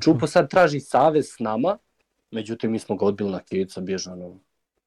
Čupo 0.00 0.26
sad 0.26 0.50
traži 0.50 0.80
savez 0.80 1.26
s 1.26 1.38
nama, 1.38 1.78
međutim 2.30 2.72
mi 2.72 2.78
smo 2.78 2.96
ga 2.96 3.06
odbili 3.06 3.30
na 3.30 3.40
kivica, 3.40 3.80
bježa 3.80 4.12
ono, 4.12 4.34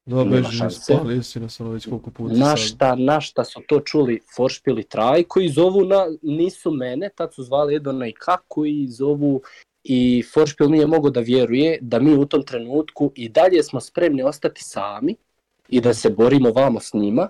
Da, 0.06 0.24
beži, 0.24 0.56
šanse. 0.56 0.94
spali 0.94 1.22
si 1.22 1.40
nas 1.40 1.60
ono 1.60 1.70
već 1.70 1.86
koliko 1.86 2.10
puta 2.10 2.34
Na 2.34 2.46
sad. 2.46 2.58
šta, 2.58 2.94
na 2.94 3.20
šta 3.20 3.44
su 3.44 3.60
to 3.68 3.80
čuli 3.80 4.20
Foršpil 4.36 4.78
i 4.78 4.82
Traj, 4.82 5.22
koji 5.22 5.48
zovu 5.48 5.84
na, 5.84 6.06
nisu 6.22 6.70
mene, 6.70 7.10
tad 7.14 7.34
su 7.34 7.42
zvali 7.42 7.74
Edona 7.76 8.06
i 8.06 8.12
kako 8.12 8.64
i 8.64 8.86
zovu 8.88 9.42
i 9.84 10.22
Foršpil 10.32 10.70
nije 10.70 10.86
mogao 10.86 11.10
da 11.10 11.20
vjeruje 11.20 11.78
da 11.80 11.98
mi 11.98 12.14
u 12.14 12.26
tom 12.26 12.42
trenutku 12.42 13.12
i 13.14 13.28
dalje 13.28 13.62
smo 13.62 13.80
spremni 13.80 14.22
ostati 14.22 14.64
sami 14.64 15.16
i 15.68 15.80
da 15.80 15.94
se 15.94 16.10
borimo 16.10 16.50
vamo 16.50 16.80
s 16.80 16.94
njima 16.94 17.28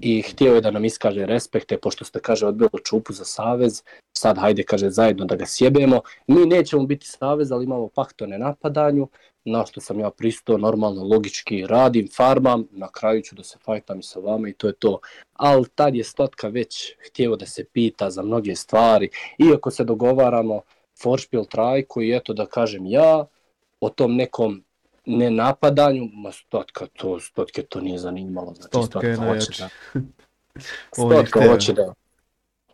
i 0.00 0.22
htio 0.22 0.54
je 0.54 0.60
da 0.60 0.70
nam 0.70 0.84
iskaže 0.84 1.26
respekte 1.26 1.78
pošto 1.78 2.04
ste 2.04 2.20
kaže 2.20 2.46
odbilo 2.46 2.78
čupu 2.84 3.12
za 3.12 3.24
savez. 3.24 3.82
Sad 4.18 4.38
hajde 4.38 4.62
kaže 4.62 4.90
zajedno 4.90 5.24
da 5.24 5.36
ga 5.36 5.46
sjebemo. 5.46 6.00
Mi 6.26 6.46
nećemo 6.46 6.86
biti 6.86 7.06
savez 7.06 7.52
ali 7.52 7.64
imamo 7.64 7.88
pakt 7.88 8.22
o 8.22 8.26
nenapadanju. 8.26 9.08
Na 9.44 9.66
što 9.66 9.80
sam 9.80 10.00
ja 10.00 10.10
pristao, 10.10 10.58
normalno, 10.58 11.04
logički 11.04 11.66
radim, 11.66 12.08
farmam, 12.16 12.66
na 12.70 12.88
kraju 12.88 13.22
ću 13.22 13.34
da 13.34 13.42
se 13.42 13.58
fajtam 13.64 13.98
i 13.98 14.02
sa 14.02 14.20
vama 14.20 14.48
i 14.48 14.52
to 14.52 14.66
je 14.66 14.72
to. 14.72 14.98
Ali 15.32 15.66
tad 15.74 15.94
je 15.94 16.04
Stotka 16.04 16.48
već 16.48 16.94
htio 17.06 17.36
da 17.36 17.46
se 17.46 17.64
pita 17.64 18.10
za 18.10 18.22
mnoge 18.22 18.56
stvari, 18.56 19.08
iako 19.38 19.70
se 19.70 19.84
dogovaramo 19.84 20.60
Foršpil 21.02 21.44
trajku 21.44 22.02
i 22.02 22.16
eto 22.16 22.32
da 22.32 22.46
kažem 22.46 22.86
ja, 22.86 23.26
o 23.80 23.88
tom 23.88 24.16
nekom 24.16 24.62
ne 25.06 25.30
napadanju, 25.30 26.08
ma 26.12 26.32
Stotka 26.32 26.86
to, 26.86 27.20
Stotke 27.20 27.62
to 27.62 27.80
nije 27.80 27.98
zanimalo. 27.98 28.54
Znači, 28.54 28.86
Stotka 28.86 29.06
je 29.10 29.16
najjači. 29.16 29.62
Da, 29.62 29.68
Stotka 30.92 31.48
hoće 31.48 31.72
da, 31.72 31.92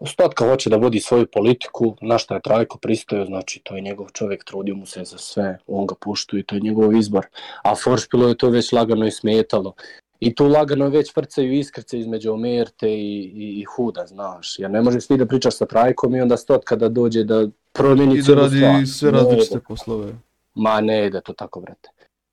Stotka 0.07 0.49
hoće 0.49 0.71
da 0.71 0.77
vodi 0.77 1.01
svoju 1.01 1.27
politiku, 1.27 1.97
na 2.01 2.19
šta 2.19 2.35
je 2.35 2.41
Trajko 2.41 2.79
pristojo, 2.79 3.25
znači 3.25 3.61
to 3.65 3.77
je 3.77 3.83
njegov 3.83 4.09
čovjek, 4.13 4.45
trudio 4.45 4.75
mu 4.75 4.87
se 4.87 5.05
za 5.05 5.19
sve, 5.19 5.59
on 5.67 5.87
ga 5.87 5.95
puštuje 6.01 6.43
to 6.43 6.55
je 6.55 6.61
njegov 6.61 6.97
izbor. 6.97 7.27
A 7.63 7.75
Foršpilu 7.75 8.29
je 8.29 8.37
to 8.37 8.51
već 8.51 8.73
lagano 8.73 9.07
i 9.07 9.11
smetalo. 9.11 9.75
I 10.23 10.35
tu 10.35 10.49
lagano 10.49 10.89
već 10.89 11.17
vrcaju 11.17 11.53
iskrce 11.53 11.99
između 11.99 12.33
Omerte 12.33 12.89
i, 12.89 13.33
i, 13.35 13.61
i 13.61 13.65
Huda, 13.65 14.07
znaš. 14.07 14.59
Ja 14.59 14.69
ne 14.69 14.83
možeš 14.83 15.07
ti 15.07 15.17
da 15.17 15.27
pričaš 15.27 15.57
sa 15.57 15.67
Trajkom 15.67 16.15
i 16.15 16.21
onda 16.21 16.37
Stotka 16.37 16.77
da 16.77 16.89
dođe 16.89 17.25
da 17.25 17.49
promijeni 17.73 18.19
I 18.19 18.23
da 18.23 18.35
radi 18.35 18.57
stvar. 18.57 18.87
sve 18.87 19.11
različite 19.11 19.61
poslove. 19.69 20.13
Ma 20.55 20.81
ne 20.81 21.07
ide 21.07 21.21
to 21.21 21.33
tako, 21.33 21.61
brate. 21.61 21.89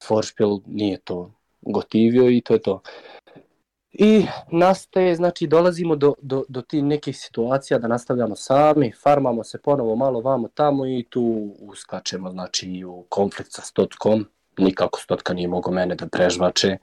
Foršpil 0.07 0.59
nije 0.67 0.97
to 0.97 1.31
gotivio 1.61 2.29
i 2.29 2.41
to 2.41 2.53
je 2.53 2.61
to. 2.61 2.81
I 3.91 4.25
nastaje, 4.51 5.15
znači 5.15 5.47
dolazimo 5.47 5.95
do, 5.95 6.13
do, 6.21 6.43
do 6.49 6.61
tih 6.61 6.83
nekih 6.83 7.17
situacija 7.17 7.79
da 7.79 7.87
nastavljamo 7.87 8.35
sami, 8.35 8.91
farmamo 9.03 9.43
se 9.43 9.57
ponovo 9.61 9.95
malo 9.95 10.21
vamo 10.21 10.47
tamo 10.53 10.85
i 10.85 11.05
tu 11.09 11.55
uskačemo 11.59 12.31
znači 12.31 12.83
u 12.83 13.05
konflikt 13.09 13.51
sa 13.51 13.61
stotkom, 13.61 14.25
nikako 14.59 14.99
stotka 14.99 15.33
nije 15.33 15.47
mogo 15.47 15.71
mene 15.71 15.95
da 15.95 16.07
prežvače. 16.07 16.77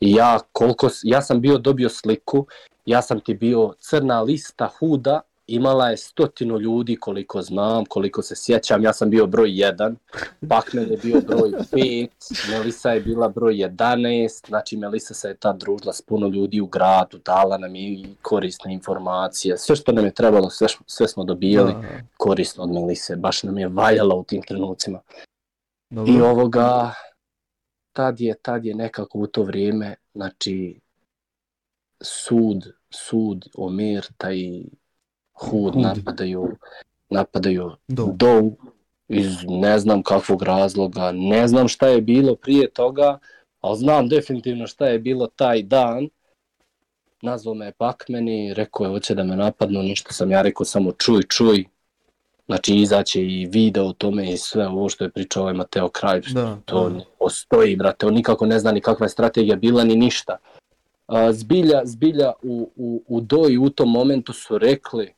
I 0.00 0.12
ja, 0.14 0.38
koliko, 0.52 0.88
ja 1.02 1.22
sam 1.22 1.40
bio 1.40 1.58
dobio 1.58 1.88
sliku, 1.88 2.46
ja 2.86 3.02
sam 3.02 3.20
ti 3.20 3.34
bio 3.34 3.74
crna 3.78 4.22
lista 4.22 4.70
huda 4.78 5.20
imala 5.46 5.88
je 5.88 5.96
stotinu 5.96 6.58
ljudi 6.58 6.96
koliko 6.96 7.42
znam, 7.42 7.84
koliko 7.84 8.22
se 8.22 8.34
sjećam, 8.36 8.82
ja 8.82 8.92
sam 8.92 9.10
bio 9.10 9.26
broj 9.26 9.48
1, 9.48 9.94
Bakmen 10.40 10.90
je 10.90 10.96
bio 10.96 11.20
broj 11.20 11.50
5, 11.72 12.08
Melisa 12.50 12.90
je 12.90 13.00
bila 13.00 13.28
broj 13.28 13.54
11, 13.54 14.48
znači 14.48 14.76
Melisa 14.76 15.14
se 15.14 15.28
je 15.28 15.36
tad 15.36 15.60
družila 15.60 15.92
s 15.92 16.02
puno 16.02 16.28
ljudi 16.28 16.60
u 16.60 16.66
gradu, 16.66 17.18
dala 17.24 17.58
nam 17.58 17.76
i 17.76 18.06
korisne 18.22 18.72
informacije, 18.72 19.58
sve 19.58 19.76
što 19.76 19.92
nam 19.92 20.04
je 20.04 20.14
trebalo, 20.14 20.50
sve, 20.50 20.68
sve 20.86 21.08
smo 21.08 21.24
dobijali 21.24 21.74
korisno 22.16 22.64
od 22.64 22.70
Melise, 22.70 23.16
baš 23.16 23.42
nam 23.42 23.58
je 23.58 23.68
valjalo 23.68 24.16
u 24.16 24.24
tim 24.24 24.42
trenucima. 24.42 25.00
Dobro. 25.90 26.12
I 26.14 26.20
ovoga, 26.20 26.92
tad 27.92 28.20
je, 28.20 28.34
tad 28.42 28.64
je 28.64 28.74
nekako 28.74 29.18
u 29.18 29.26
to 29.26 29.42
vrijeme, 29.42 29.94
znači, 30.14 30.80
sud, 32.00 32.72
sud, 32.90 33.48
Omer, 33.54 34.06
taj 34.16 34.36
Hud 35.32 35.76
napadaju, 35.76 36.56
napadaju 37.10 37.70
Dow 37.88 38.54
iz 39.08 39.36
ne 39.48 39.78
znam 39.78 40.02
kakvog 40.02 40.42
razloga, 40.42 41.12
ne 41.12 41.48
znam 41.48 41.68
šta 41.68 41.88
je 41.88 42.00
bilo 42.00 42.36
prije 42.36 42.70
toga, 42.70 43.18
ali 43.60 43.78
znam 43.78 44.08
definitivno 44.08 44.66
šta 44.66 44.86
je 44.86 44.98
bilo 44.98 45.26
taj 45.26 45.62
dan. 45.62 46.08
Nazvao 47.22 47.54
me 47.54 47.66
je 47.66 47.72
Pakmen 47.72 48.28
i 48.28 48.54
rekao 48.54 48.84
je 48.84 48.90
hoće 48.90 49.14
da 49.14 49.24
me 49.24 49.36
napadnu, 49.36 49.82
ništa 49.82 50.12
sam 50.12 50.30
ja 50.30 50.42
rekao 50.42 50.64
samo 50.64 50.92
čuj, 50.92 51.22
čuj. 51.22 51.64
Znači 52.46 52.74
izaće 52.74 53.22
i 53.22 53.46
video 53.46 53.86
o 53.86 53.92
tome 53.92 54.32
i 54.32 54.36
sve 54.36 54.68
ovo 54.68 54.88
što 54.88 55.04
je 55.04 55.10
pričao 55.10 55.42
ovaj 55.42 55.54
Mateo 55.54 55.88
Kraj, 55.88 56.20
da, 56.34 56.58
to 56.64 56.88
da. 56.88 56.96
ne 56.96 57.04
postoji, 57.18 57.76
brate, 57.76 58.06
on 58.06 58.14
nikako 58.14 58.46
ne 58.46 58.58
zna 58.58 58.72
ni 58.72 58.80
kakva 58.80 59.04
je 59.04 59.10
strategija 59.10 59.56
bila 59.56 59.84
ni 59.84 59.96
ništa. 59.96 60.36
Zbilja, 61.32 61.80
zbilja 61.84 62.32
u, 62.42 62.70
u, 62.76 63.02
u 63.08 63.20
doji 63.20 63.58
u 63.58 63.70
tom 63.70 63.90
momentu 63.90 64.32
su 64.32 64.58
rekli 64.58 65.12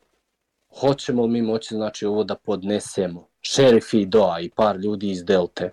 hoćemo 0.81 1.23
li 1.23 1.31
mi 1.31 1.43
moći 1.43 1.75
znači 1.75 2.07
ovo 2.07 2.25
da 2.25 2.35
podnesemo. 2.35 3.29
Šerif 3.41 3.95
i 3.95 4.07
Doa 4.07 4.41
i 4.41 4.51
par 4.51 4.77
ljudi 4.77 5.11
iz 5.11 5.25
Delte. 5.25 5.71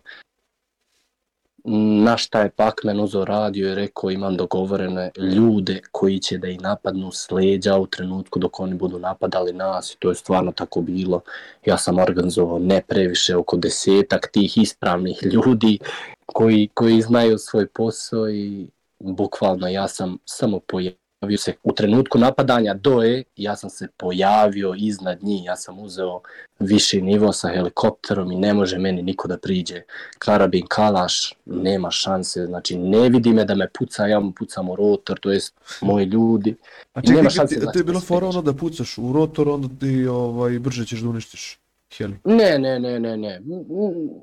Na 1.64 2.18
šta 2.18 2.42
je 2.42 2.50
Pakmen 2.50 3.00
uzo 3.00 3.26
radio 3.26 3.72
i 3.72 3.76
rekao 3.76 4.12
imam 4.12 4.38
dogovorene 4.38 5.12
ljude 5.36 5.82
koji 5.92 6.20
će 6.20 6.38
da 6.38 6.48
i 6.48 6.58
napadnu 6.58 7.12
s 7.12 7.32
leđa 7.32 7.78
u 7.78 7.88
trenutku 7.88 8.40
dok 8.40 8.60
oni 8.60 8.76
budu 8.76 9.00
napadali 9.00 9.54
nas 9.54 9.92
i 9.92 9.98
to 10.00 10.10
je 10.10 10.16
stvarno 10.16 10.52
tako 10.52 10.82
bilo. 10.82 11.22
Ja 11.66 11.78
sam 11.78 12.00
organizovao 12.00 12.60
ne 12.60 12.82
previše 12.88 13.36
oko 13.36 13.58
desetak 13.58 14.30
tih 14.32 14.58
ispravnih 14.58 15.20
ljudi 15.24 15.80
koji, 16.26 16.70
koji 16.74 17.02
znaju 17.02 17.38
svoj 17.38 17.68
posao 17.68 18.30
i 18.30 18.68
bukvalno 19.00 19.68
ja 19.68 19.88
sam 19.88 20.18
samo 20.26 20.60
pojavio 20.60 21.01
pojavio 21.22 21.38
se 21.38 21.54
u 21.64 21.74
trenutku 21.74 22.18
napadanja 22.18 22.74
doje, 22.74 23.24
ja 23.36 23.56
sam 23.56 23.70
se 23.70 23.88
pojavio 23.98 24.74
iznad 24.78 25.24
njih, 25.24 25.46
ja 25.46 25.56
sam 25.56 25.80
uzeo 25.80 26.22
viši 26.60 27.02
nivo 27.02 27.34
sa 27.34 27.50
helikopterom 27.50 28.32
i 28.32 28.36
ne 28.36 28.54
može 28.54 28.78
meni 28.78 29.02
niko 29.02 29.28
da 29.28 29.38
priđe. 29.38 29.82
Karabin 30.20 30.66
Kalaš, 30.68 31.34
nema 31.46 31.92
šanse, 31.92 32.46
znači 32.46 32.78
ne 32.78 33.10
vidi 33.10 33.34
me 33.34 33.46
da 33.46 33.56
me 33.56 33.68
puca, 33.80 34.08
ja 34.08 34.20
mu 34.20 34.32
pucam 34.32 34.70
u 34.70 34.76
rotor, 34.76 35.20
to 35.20 35.32
jest 35.32 35.54
moji 35.82 36.06
ljudi. 36.06 36.56
A 36.94 37.02
čekaj, 37.02 37.16
nema 37.16 37.30
šanse, 37.30 37.56
ti, 37.56 37.62
znači, 37.62 37.80
je 37.80 37.84
bilo 37.84 38.00
fora 38.00 38.28
ono 38.28 38.42
da 38.42 38.54
pucaš 38.54 38.98
u 38.98 39.14
rotor, 39.14 39.50
onda 39.50 39.68
ti 39.80 40.08
ovaj, 40.08 40.60
brže 40.60 40.86
ćeš 40.86 41.00
da 41.00 41.10
uništiš 41.10 41.60
heli? 41.98 42.18
Ne, 42.24 42.60
ne, 42.60 42.80
ne, 42.80 43.00
ne, 43.00 43.18
ne. 43.18 43.42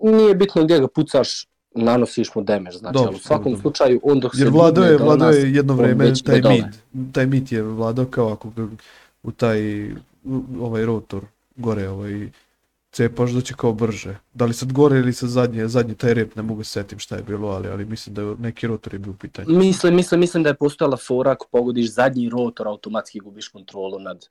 Nije 0.02 0.34
bitno 0.34 0.64
gdje 0.64 0.80
ga 0.80 0.88
pucaš, 0.88 1.46
nanosiš 1.84 2.34
mu 2.34 2.42
damage, 2.42 2.78
znači, 2.78 2.94
dobro, 2.94 3.08
ali 3.08 3.16
u 3.16 3.18
svakom 3.18 3.52
dobro. 3.52 3.60
slučaju 3.60 4.00
on 4.02 4.20
dok 4.20 4.34
Jer 4.34 4.46
se 4.46 4.50
vladao 4.50 4.84
je, 4.84 4.98
vladao 4.98 5.30
je 5.30 5.52
jedno 5.52 5.74
vreme 5.74 6.12
taj 6.24 6.42
mit, 6.42 6.64
taj 7.12 7.26
mit 7.26 7.52
je 7.52 7.62
vladao 7.62 8.04
kao 8.04 8.32
ako 8.32 8.50
ga 8.50 8.68
u 9.22 9.32
taj 9.32 9.90
ovaj 10.60 10.86
rotor 10.86 11.24
gore 11.56 11.88
ovaj 11.88 12.28
cepaš 12.90 13.30
da 13.30 13.40
će 13.40 13.54
kao 13.54 13.72
brže. 13.72 14.16
Da 14.34 14.44
li 14.44 14.54
sad 14.54 14.72
gore 14.72 14.98
ili 14.98 15.12
sa 15.12 15.26
zadnje, 15.26 15.68
zadnji 15.68 15.94
taj 15.94 16.14
rep, 16.14 16.36
ne 16.36 16.42
mogu 16.42 16.64
se 16.64 16.70
setim 16.70 16.98
šta 16.98 17.16
je 17.16 17.22
bilo, 17.22 17.48
ali, 17.48 17.68
ali 17.68 17.84
mislim 17.84 18.14
da 18.14 18.22
je 18.22 18.34
neki 18.38 18.66
rotor 18.66 18.94
je 18.94 18.98
bio 18.98 19.12
u 19.12 19.16
pitanju. 19.16 19.58
Mislim, 19.58 19.94
mislim, 19.94 20.20
mislim 20.20 20.42
da 20.42 20.48
je 20.48 20.54
postojala 20.54 20.96
fora 20.96 21.30
ako 21.30 21.46
pogodiš 21.52 21.92
zadnji 21.92 22.28
rotor, 22.28 22.68
automatski 22.68 23.20
gubiš 23.20 23.48
kontrolu 23.48 23.98
nad, 23.98 24.26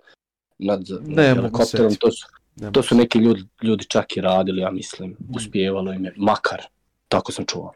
nad, 0.57 0.81
ne, 1.05 1.27
nad 1.27 1.35
helikopterom. 1.35 1.95
To 1.95 2.11
su, 2.11 2.27
ne 2.55 2.71
to 2.71 2.83
su 2.83 2.95
neki 2.95 3.19
ljudi, 3.19 3.43
ljudi 3.63 3.85
čak 3.85 4.17
i 4.17 4.21
radili, 4.21 4.61
ja 4.61 4.71
mislim, 4.71 5.15
uspjevalo 5.35 5.93
im 5.93 6.05
je, 6.05 6.13
makar. 6.17 6.61
Tako 7.07 7.31
sam 7.31 7.45
čuo. 7.45 7.73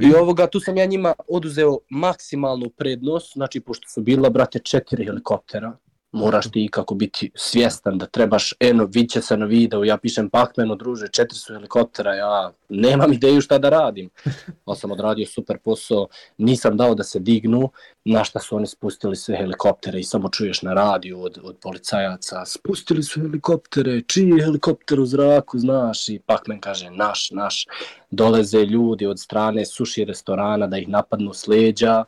I 0.00 0.14
ovoga, 0.14 0.46
tu 0.46 0.60
sam 0.60 0.76
ja 0.76 0.86
njima 0.86 1.12
oduzeo 1.28 1.78
maksimalnu 1.90 2.70
prednost, 2.70 3.32
znači 3.32 3.60
pošto 3.60 3.88
su 3.88 4.00
bila, 4.00 4.30
brate, 4.30 4.58
četiri 4.58 5.04
helikoptera, 5.04 5.76
moraš 6.16 6.50
ti 6.50 6.68
kako 6.72 6.94
biti 6.94 7.30
svjestan 7.34 7.98
da 7.98 8.06
trebaš, 8.06 8.54
eno, 8.60 8.84
viće 8.84 9.20
se 9.22 9.36
na 9.36 9.46
video, 9.46 9.84
ja 9.84 9.96
pišem 9.96 10.30
Pacmanu, 10.30 10.74
druže, 10.74 11.08
četiri 11.08 11.38
su 11.38 11.54
helikoptera, 11.54 12.14
ja 12.14 12.52
nemam 12.68 13.12
ideju 13.12 13.40
šta 13.40 13.58
da 13.58 13.68
radim. 13.68 14.10
Ali 14.64 14.76
sam 14.76 14.90
odradio 14.90 15.26
super 15.26 15.58
posao, 15.58 16.08
nisam 16.38 16.76
dao 16.76 16.94
da 16.94 17.04
se 17.04 17.18
dignu, 17.18 17.70
na 18.04 18.24
šta 18.24 18.40
su 18.40 18.56
oni 18.56 18.66
spustili 18.66 19.16
sve 19.16 19.36
helikoptere 19.36 20.00
i 20.00 20.04
samo 20.04 20.28
čuješ 20.28 20.62
na 20.62 20.74
radiju 20.74 21.22
od, 21.22 21.38
od 21.42 21.56
policajaca, 21.62 22.44
spustili 22.44 23.02
su 23.02 23.20
helikoptere, 23.20 24.02
čiji 24.02 24.28
je 24.28 24.44
helikopter 24.44 25.00
u 25.00 25.06
zraku, 25.06 25.58
znaš, 25.58 26.08
i 26.08 26.18
Pacman 26.26 26.60
kaže, 26.60 26.90
naš, 26.90 27.30
naš, 27.30 27.66
doleze 28.10 28.64
ljudi 28.64 29.06
od 29.06 29.20
strane 29.20 29.64
suši 29.64 30.04
restorana 30.04 30.66
da 30.66 30.78
ih 30.78 30.88
napadnu 30.88 31.34
s 31.34 31.46
leđa, 31.46 32.04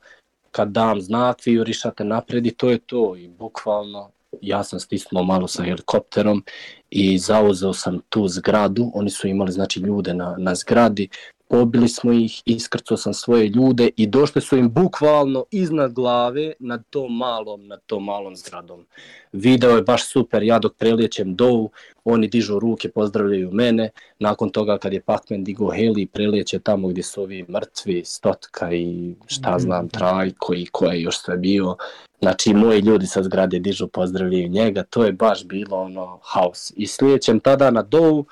kad 0.50 0.68
dam 0.68 1.00
znak, 1.00 1.46
vi 1.46 1.52
jurišate 1.52 2.04
napred 2.04 2.46
i 2.46 2.50
to 2.50 2.70
je 2.70 2.78
to. 2.78 3.16
I 3.16 3.28
bukvalno 3.28 4.10
ja 4.40 4.64
sam 4.64 4.80
stisnuo 4.80 5.22
malo 5.22 5.48
sa 5.48 5.62
helikopterom 5.62 6.44
i 6.90 7.18
zauzeo 7.18 7.72
sam 7.72 8.00
tu 8.08 8.28
zgradu. 8.28 8.90
Oni 8.94 9.10
su 9.10 9.28
imali 9.28 9.52
znači 9.52 9.80
ljude 9.80 10.14
na, 10.14 10.34
na 10.38 10.54
zgradi 10.54 11.08
pobili 11.48 11.88
smo 11.88 12.12
ih, 12.12 12.42
iskrcao 12.44 12.96
sam 12.96 13.14
svoje 13.14 13.48
ljude 13.48 13.90
i 13.96 14.06
došli 14.06 14.40
su 14.40 14.56
im 14.56 14.72
bukvalno 14.72 15.44
iznad 15.50 15.92
glave 15.92 16.52
nad 16.58 16.82
tom 16.90 17.16
malom, 17.16 17.66
nad 17.66 17.80
tom 17.86 18.04
malom 18.04 18.36
zgradom. 18.36 18.86
Video 19.32 19.70
je 19.70 19.82
baš 19.82 20.12
super, 20.12 20.42
ja 20.42 20.58
dok 20.58 20.76
prelijećem 20.76 21.36
dovu, 21.36 21.70
oni 22.04 22.28
dižu 22.28 22.58
ruke, 22.58 22.88
pozdravljaju 22.88 23.50
mene, 23.52 23.90
nakon 24.18 24.50
toga 24.50 24.78
kad 24.78 24.92
je 24.92 25.00
Pacman 25.00 25.44
digo 25.44 25.70
heli, 25.70 26.06
prelijeće 26.06 26.58
tamo 26.58 26.88
gdje 26.88 27.02
su 27.02 27.22
ovi 27.22 27.44
mrtvi, 27.48 28.02
stotka 28.04 28.72
i 28.72 29.14
šta 29.26 29.50
mhm. 29.50 29.60
znam, 29.60 29.88
trajko 29.88 30.54
i 30.54 30.66
ko 30.66 30.86
je 30.86 31.02
još 31.02 31.18
sve 31.18 31.36
bio. 31.36 31.76
Znači, 32.20 32.54
moji 32.54 32.80
ljudi 32.80 33.06
sa 33.06 33.22
zgrade 33.22 33.58
dižu, 33.58 33.88
pozdravljaju 33.88 34.48
njega, 34.48 34.82
to 34.82 35.04
je 35.04 35.12
baš 35.12 35.44
bilo 35.44 35.76
ono 35.76 36.18
haos. 36.22 36.72
I 36.76 36.86
slijećem 36.86 37.40
tada 37.40 37.70
na 37.70 37.82
dovu, 37.82 38.26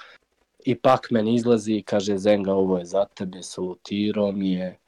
i 0.67 0.75
Pacman 0.75 1.29
izlazi 1.29 1.75
i 1.75 1.83
kaže 1.83 2.19
Zenga 2.19 2.53
ovo 2.53 2.79
je 2.79 2.85
za 2.85 3.05
tebe, 3.05 3.43
salutirao 3.43 4.33
mi 4.33 4.53
je, 4.53 4.79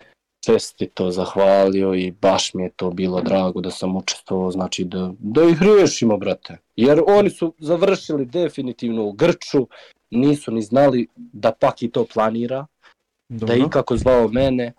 čestito 0.40 1.10
zahvalio 1.10 1.94
i 1.94 2.10
baš 2.10 2.54
mi 2.54 2.62
je 2.62 2.70
to 2.76 2.90
bilo 2.90 3.20
drago 3.20 3.60
da 3.60 3.70
sam 3.70 3.96
učestvovao, 3.96 4.50
znači 4.50 4.84
da, 4.84 5.12
da 5.18 5.44
ih 5.44 5.62
riješimo, 5.62 6.16
brate. 6.16 6.58
Jer 6.76 7.02
oni 7.06 7.30
su 7.30 7.54
završili 7.58 8.26
definitivno 8.26 9.04
u 9.04 9.12
Grču, 9.12 9.68
nisu 10.10 10.52
ni 10.52 10.62
znali 10.62 11.06
da 11.16 11.52
Paki 11.52 11.90
to 11.90 12.06
planira, 12.14 12.66
da 13.28 13.38
Dobro. 13.38 13.54
je 13.54 13.60
ikako 13.66 13.96
zvao 13.96 14.28
mene 14.28 14.72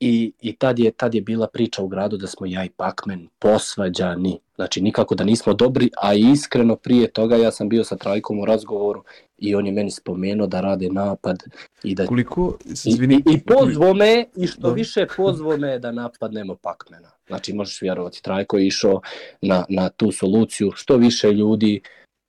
i, 0.00 0.32
i 0.40 0.52
tad, 0.52 0.78
je, 0.78 0.90
tad 0.90 1.14
je 1.14 1.20
bila 1.20 1.46
priča 1.46 1.82
u 1.82 1.88
gradu 1.88 2.16
da 2.16 2.26
smo 2.26 2.46
ja 2.46 2.64
i 2.64 2.70
Pakmen 2.70 3.28
posvađani. 3.38 4.38
Znači 4.54 4.80
nikako 4.80 5.14
da 5.14 5.24
nismo 5.24 5.54
dobri, 5.54 5.90
a 6.02 6.14
iskreno 6.14 6.76
prije 6.76 7.10
toga 7.10 7.36
ja 7.36 7.50
sam 7.52 7.68
bio 7.68 7.84
sa 7.84 7.96
Trajkom 7.96 8.40
u 8.40 8.44
razgovoru 8.44 9.04
i 9.38 9.54
on 9.54 9.66
je 9.66 9.72
meni 9.72 9.90
spomenuo 9.90 10.46
da 10.46 10.60
rade 10.60 10.88
napad 10.88 11.42
i 11.82 11.94
da 11.94 12.06
Koliko, 12.06 12.58
I, 12.64 12.72
izvini, 12.84 13.14
i, 13.14 13.34
i 13.34 13.40
pozvo 13.40 13.94
me, 13.94 14.24
i 14.36 14.46
što 14.46 14.60
Dobro. 14.60 14.74
više 14.74 15.06
pozvo 15.16 15.56
me 15.56 15.78
da 15.78 15.92
napadnemo 15.92 16.54
Pakmena. 16.54 17.10
Znači 17.26 17.52
možeš 17.52 17.82
vjerovati, 17.82 18.22
Trajko 18.22 18.58
je 18.58 18.66
išao 18.66 19.00
na, 19.42 19.64
na 19.68 19.88
tu 19.88 20.12
soluciju, 20.12 20.72
što 20.74 20.96
više 20.96 21.32
ljudi, 21.32 21.80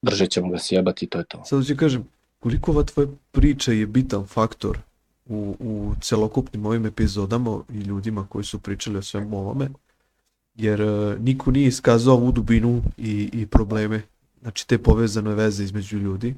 brže 0.01 0.27
ćemo 0.27 0.49
ga 0.49 0.59
sjebati, 0.59 1.07
to 1.07 1.17
je 1.17 1.23
to. 1.23 1.43
sad 1.45 1.65
ću 1.65 1.75
kažem, 1.77 2.07
koliko 2.39 2.71
ova 2.71 2.83
tvoja 2.83 3.07
priča 3.31 3.71
je 3.71 3.85
bitan 3.85 4.25
faktor 4.25 4.86
u, 5.29 5.55
u 5.59 5.93
celokupnim 6.01 6.65
ovim 6.65 6.85
epizodama 6.85 7.59
i 7.73 7.77
ljudima 7.77 8.27
koji 8.29 8.43
su 8.43 8.59
pričali 8.59 8.97
o 8.97 9.01
svemu 9.01 9.37
ovome, 9.37 9.69
jer 10.55 10.81
e, 10.81 11.17
niko 11.19 11.51
nije 11.51 11.67
iskazao 11.67 12.15
ovu 12.15 12.31
dubinu 12.31 12.81
i, 12.97 13.29
i 13.33 13.45
probleme, 13.45 14.01
znači 14.41 14.67
te 14.67 14.77
povezane 14.77 15.35
veze 15.35 15.63
između 15.63 15.97
ljudi. 15.97 16.35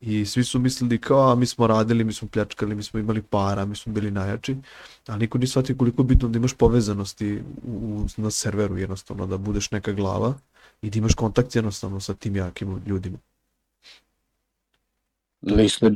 I 0.00 0.26
svi 0.26 0.44
su 0.44 0.58
mislili 0.58 0.98
kao, 0.98 1.32
a 1.32 1.34
mi 1.34 1.46
smo 1.46 1.66
radili, 1.66 2.04
mi 2.04 2.12
smo 2.12 2.28
pljačkali, 2.28 2.74
mi 2.74 2.82
smo 2.82 3.00
imali 3.00 3.22
para, 3.22 3.64
mi 3.64 3.76
smo 3.76 3.92
bili 3.92 4.10
najjači, 4.10 4.56
ali 5.06 5.18
niko 5.18 5.38
nije 5.38 5.48
shvatio 5.48 5.76
koliko 5.76 6.02
je 6.02 6.06
bitno 6.06 6.28
da 6.28 6.38
imaš 6.38 6.54
povezanosti 6.54 7.42
u, 7.66 8.04
na 8.16 8.30
serveru 8.30 8.78
jednostavno, 8.78 9.26
da 9.26 9.38
budeš 9.38 9.70
neka 9.70 9.92
glava 9.92 10.34
i 10.82 10.90
da 10.90 10.98
imaš 10.98 11.14
kontakt 11.14 11.56
jednostavno 11.56 12.00
sa 12.00 12.14
tim 12.14 12.36
jakim 12.36 12.82
ljudima. 12.86 13.18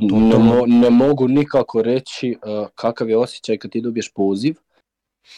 To- 0.09 0.15
ne, 0.15 0.37
mo, 0.37 0.63
ne 0.67 0.89
mogu 0.89 1.27
nikako 1.27 1.81
reći 1.81 2.37
uh, 2.45 2.67
kakav 2.75 3.09
je 3.09 3.17
osjećaj 3.17 3.57
kad 3.57 3.71
ti 3.71 3.81
dobiješ 3.81 4.11
poziv 4.13 4.55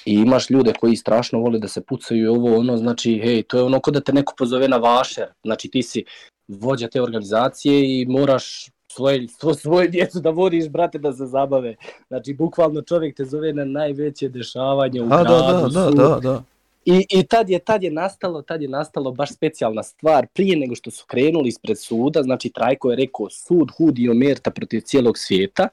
i 0.05 0.13
imaš 0.13 0.49
ljude 0.49 0.73
koji 0.79 0.95
strašno 0.95 1.39
vole 1.39 1.59
da 1.59 1.67
se 1.67 1.81
pucaju 1.81 2.23
i 2.23 2.27
ovo 2.27 2.57
ono, 2.57 2.77
znači, 2.77 3.19
hej, 3.23 3.43
to 3.43 3.57
je 3.57 3.63
ono 3.63 3.79
kod 3.79 3.93
da 3.93 4.01
te 4.01 4.13
neko 4.13 4.34
pozove 4.38 4.67
na 4.67 4.77
vašer, 4.77 5.27
znači 5.43 5.69
ti 5.69 5.84
si 5.84 6.03
vođa 6.47 6.88
te 6.88 7.01
organizacije 7.01 8.01
i 8.01 8.05
moraš 8.05 8.69
svoje, 8.91 9.27
svo, 9.27 9.53
svoje 9.53 9.88
djecu 9.88 10.19
da 10.19 10.29
vodiš, 10.29 10.69
brate, 10.69 10.97
da 10.97 11.13
se 11.13 11.25
zabave. 11.25 11.75
Znači, 12.07 12.34
bukvalno 12.34 12.81
čovjek 12.81 13.15
te 13.15 13.25
zove 13.25 13.53
na 13.53 13.65
najveće 13.65 14.29
dešavanje 14.29 15.01
u 15.01 15.05
A, 15.05 15.17
da, 15.17 15.23
gradu. 15.23 15.69
da, 15.73 15.79
da, 15.79 15.89
sud. 15.89 15.95
da, 15.95 16.19
da. 16.21 16.43
I, 16.88 17.05
I 17.09 17.23
tad 17.23 17.49
je 17.49 17.59
tad 17.59 17.84
je 17.84 17.91
nastalo, 17.91 18.41
tad 18.41 18.61
je 18.61 18.68
nastalo 18.68 19.11
baš 19.11 19.34
specijalna 19.34 19.84
stvar 19.84 20.27
prije 20.34 20.57
nego 20.57 20.76
što 20.76 20.91
su 20.91 21.05
krenuli 21.07 21.47
ispred 21.49 21.80
suda, 21.80 22.23
znači 22.23 22.49
Trajko 22.49 22.89
je 22.89 22.95
rekao 22.95 23.30
sud 23.30 23.72
Hudi 23.77 24.09
Omerta 24.09 24.51
protiv 24.51 24.81
cijelog 24.81 25.18
svijeta, 25.18 25.68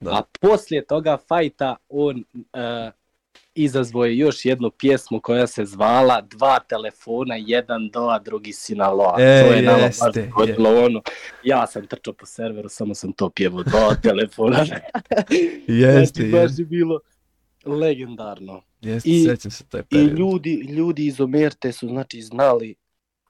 Da. 0.00 0.10
a 0.10 0.22
poslije 0.40 0.86
toga 0.86 1.18
fajta 1.28 1.76
on 1.88 2.24
uh, 2.34 2.92
izazvao 3.54 4.04
je 4.04 4.18
još 4.18 4.44
jednu 4.44 4.70
pjesmu 4.70 5.20
koja 5.20 5.46
se 5.46 5.64
zvala 5.64 6.20
Dva 6.20 6.58
telefona, 6.58 7.36
jedan 7.36 7.90
do, 7.90 8.00
a 8.00 8.18
drugi 8.18 8.52
si 8.52 8.74
na 8.74 8.90
loa. 8.90 9.16
E, 9.18 9.44
to 9.44 9.54
je 9.54 9.62
nama 9.62 9.78
baš 9.78 10.14
dogodilo 10.14 10.84
ono. 10.84 11.02
Ja 11.44 11.66
sam 11.66 11.86
trčao 11.86 12.14
po 12.14 12.26
serveru, 12.26 12.68
samo 12.68 12.94
sam 12.94 13.12
to 13.12 13.30
pjevao, 13.30 13.62
dva 13.62 13.94
telefona. 14.02 14.66
Jeste, 15.66 16.22
znači, 16.22 16.32
baš 16.32 16.58
je 16.58 16.64
bilo 16.64 17.00
legendarno. 17.64 18.67
Jeste, 18.80 19.10
i- 19.10 19.24
sećam 19.24 19.50
se 19.50 19.64
taj 19.64 19.80
I 19.80 19.84
period. 19.84 20.18
ljudi, 20.18 20.54
ljudi 20.54 21.06
iz 21.06 21.20
Omerte 21.20 21.72
su 21.72 21.88
znači 21.88 22.22
znali 22.22 22.74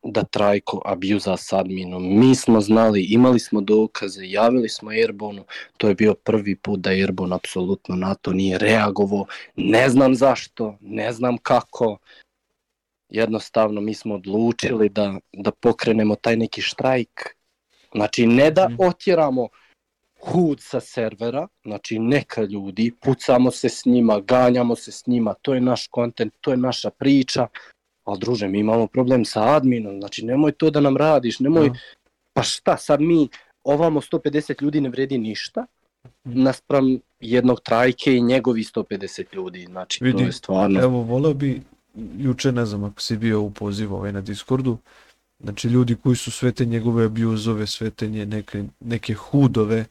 da 0.03 0.23
Trajko 0.23 0.83
abuza 0.85 1.37
s 1.37 1.53
adminom. 1.53 2.19
Mi 2.19 2.35
smo 2.35 2.61
znali, 2.61 3.03
imali 3.03 3.41
smo 3.41 3.61
dokaze, 3.61 4.21
javili 4.25 4.69
smo 4.69 4.91
Airbonu, 4.91 5.45
to 5.77 5.89
je 5.89 5.95
bio 5.95 6.15
prvi 6.15 6.57
put 6.57 6.81
da 6.81 6.91
Airbon 6.91 7.33
apsolutno 7.33 7.97
na 7.97 8.15
to 8.15 8.33
nije 8.33 8.59
reagovao. 8.59 9.27
Ne 9.57 9.89
znam 9.89 10.15
zašto, 10.15 10.77
ne 10.81 11.13
znam 11.13 11.39
kako. 11.39 11.99
Jednostavno 13.09 13.81
mi 13.81 13.95
smo 13.95 14.15
odlučili 14.15 14.89
da, 14.89 15.19
da 15.33 15.51
pokrenemo 15.51 16.15
taj 16.15 16.37
neki 16.37 16.63
štrajk. 16.63 17.27
Znači 17.95 18.27
ne 18.27 18.51
da 18.51 18.69
Mhm. 18.69 18.77
otjeramo 18.79 19.49
hud 20.21 20.61
sa 20.61 20.81
servera, 20.81 21.49
znači 21.65 21.99
neka 21.99 22.43
ljudi, 22.43 22.93
pucamo 23.01 23.51
se 23.51 23.69
s 23.69 23.85
njima, 23.85 24.21
ganjamo 24.21 24.77
se 24.77 24.93
s 24.93 25.07
njima, 25.07 25.35
to 25.43 25.55
je 25.55 25.61
naš 25.61 25.87
kontent, 25.87 26.33
to 26.41 26.51
je 26.51 26.57
naša 26.57 26.91
priča, 26.91 27.47
ali 28.05 28.19
druže, 28.19 28.49
mi 28.49 28.59
imamo 28.59 28.87
problem 28.87 29.25
sa 29.25 29.57
adminom, 29.57 30.01
znači 30.01 30.25
nemoj 30.25 30.53
to 30.53 30.71
da 30.71 30.81
nam 30.81 30.97
radiš, 30.97 31.41
nemoj, 31.41 31.69
Da. 31.69 31.75
pa 32.33 32.43
šta, 32.43 32.77
sad 32.77 33.01
mi, 33.01 33.29
ovamo 33.65 34.01
150 34.01 34.63
ljudi 34.63 34.81
ne 34.81 34.89
vredi 34.89 35.19
ništa, 35.19 35.67
Mhm. 36.27 36.43
naspram 36.43 36.99
jednog 37.21 37.61
trajke 37.61 38.17
i 38.17 38.21
njegovi 38.21 38.63
150 38.65 39.25
ljudi, 39.33 39.65
znači 39.65 40.05
Vidi, 40.05 40.19
to 40.19 40.25
je 40.25 40.33
stvarno... 40.33 40.81
Evo, 40.81 41.03
voleo 41.03 41.35
bi, 41.35 41.63
juče 42.19 42.53
ne 42.53 42.67
znam 42.67 42.85
ako 42.85 43.01
si 43.01 43.17
bio 43.17 43.41
u 43.43 43.51
pozivu 43.51 43.97
ovaj 43.97 44.13
na 44.13 44.21
Discordu, 44.21 44.79
znači 45.41 45.69
ljudi 45.69 45.97
koji 46.03 46.17
su 46.17 46.31
sve 46.31 46.53
te 46.53 46.65
njegove 46.65 47.05
abuzove, 47.05 47.67
sve 47.67 47.91
te 47.91 48.09
nje, 48.09 48.27
neke, 48.27 48.65
neke 48.81 49.15
hudove, 49.15 49.85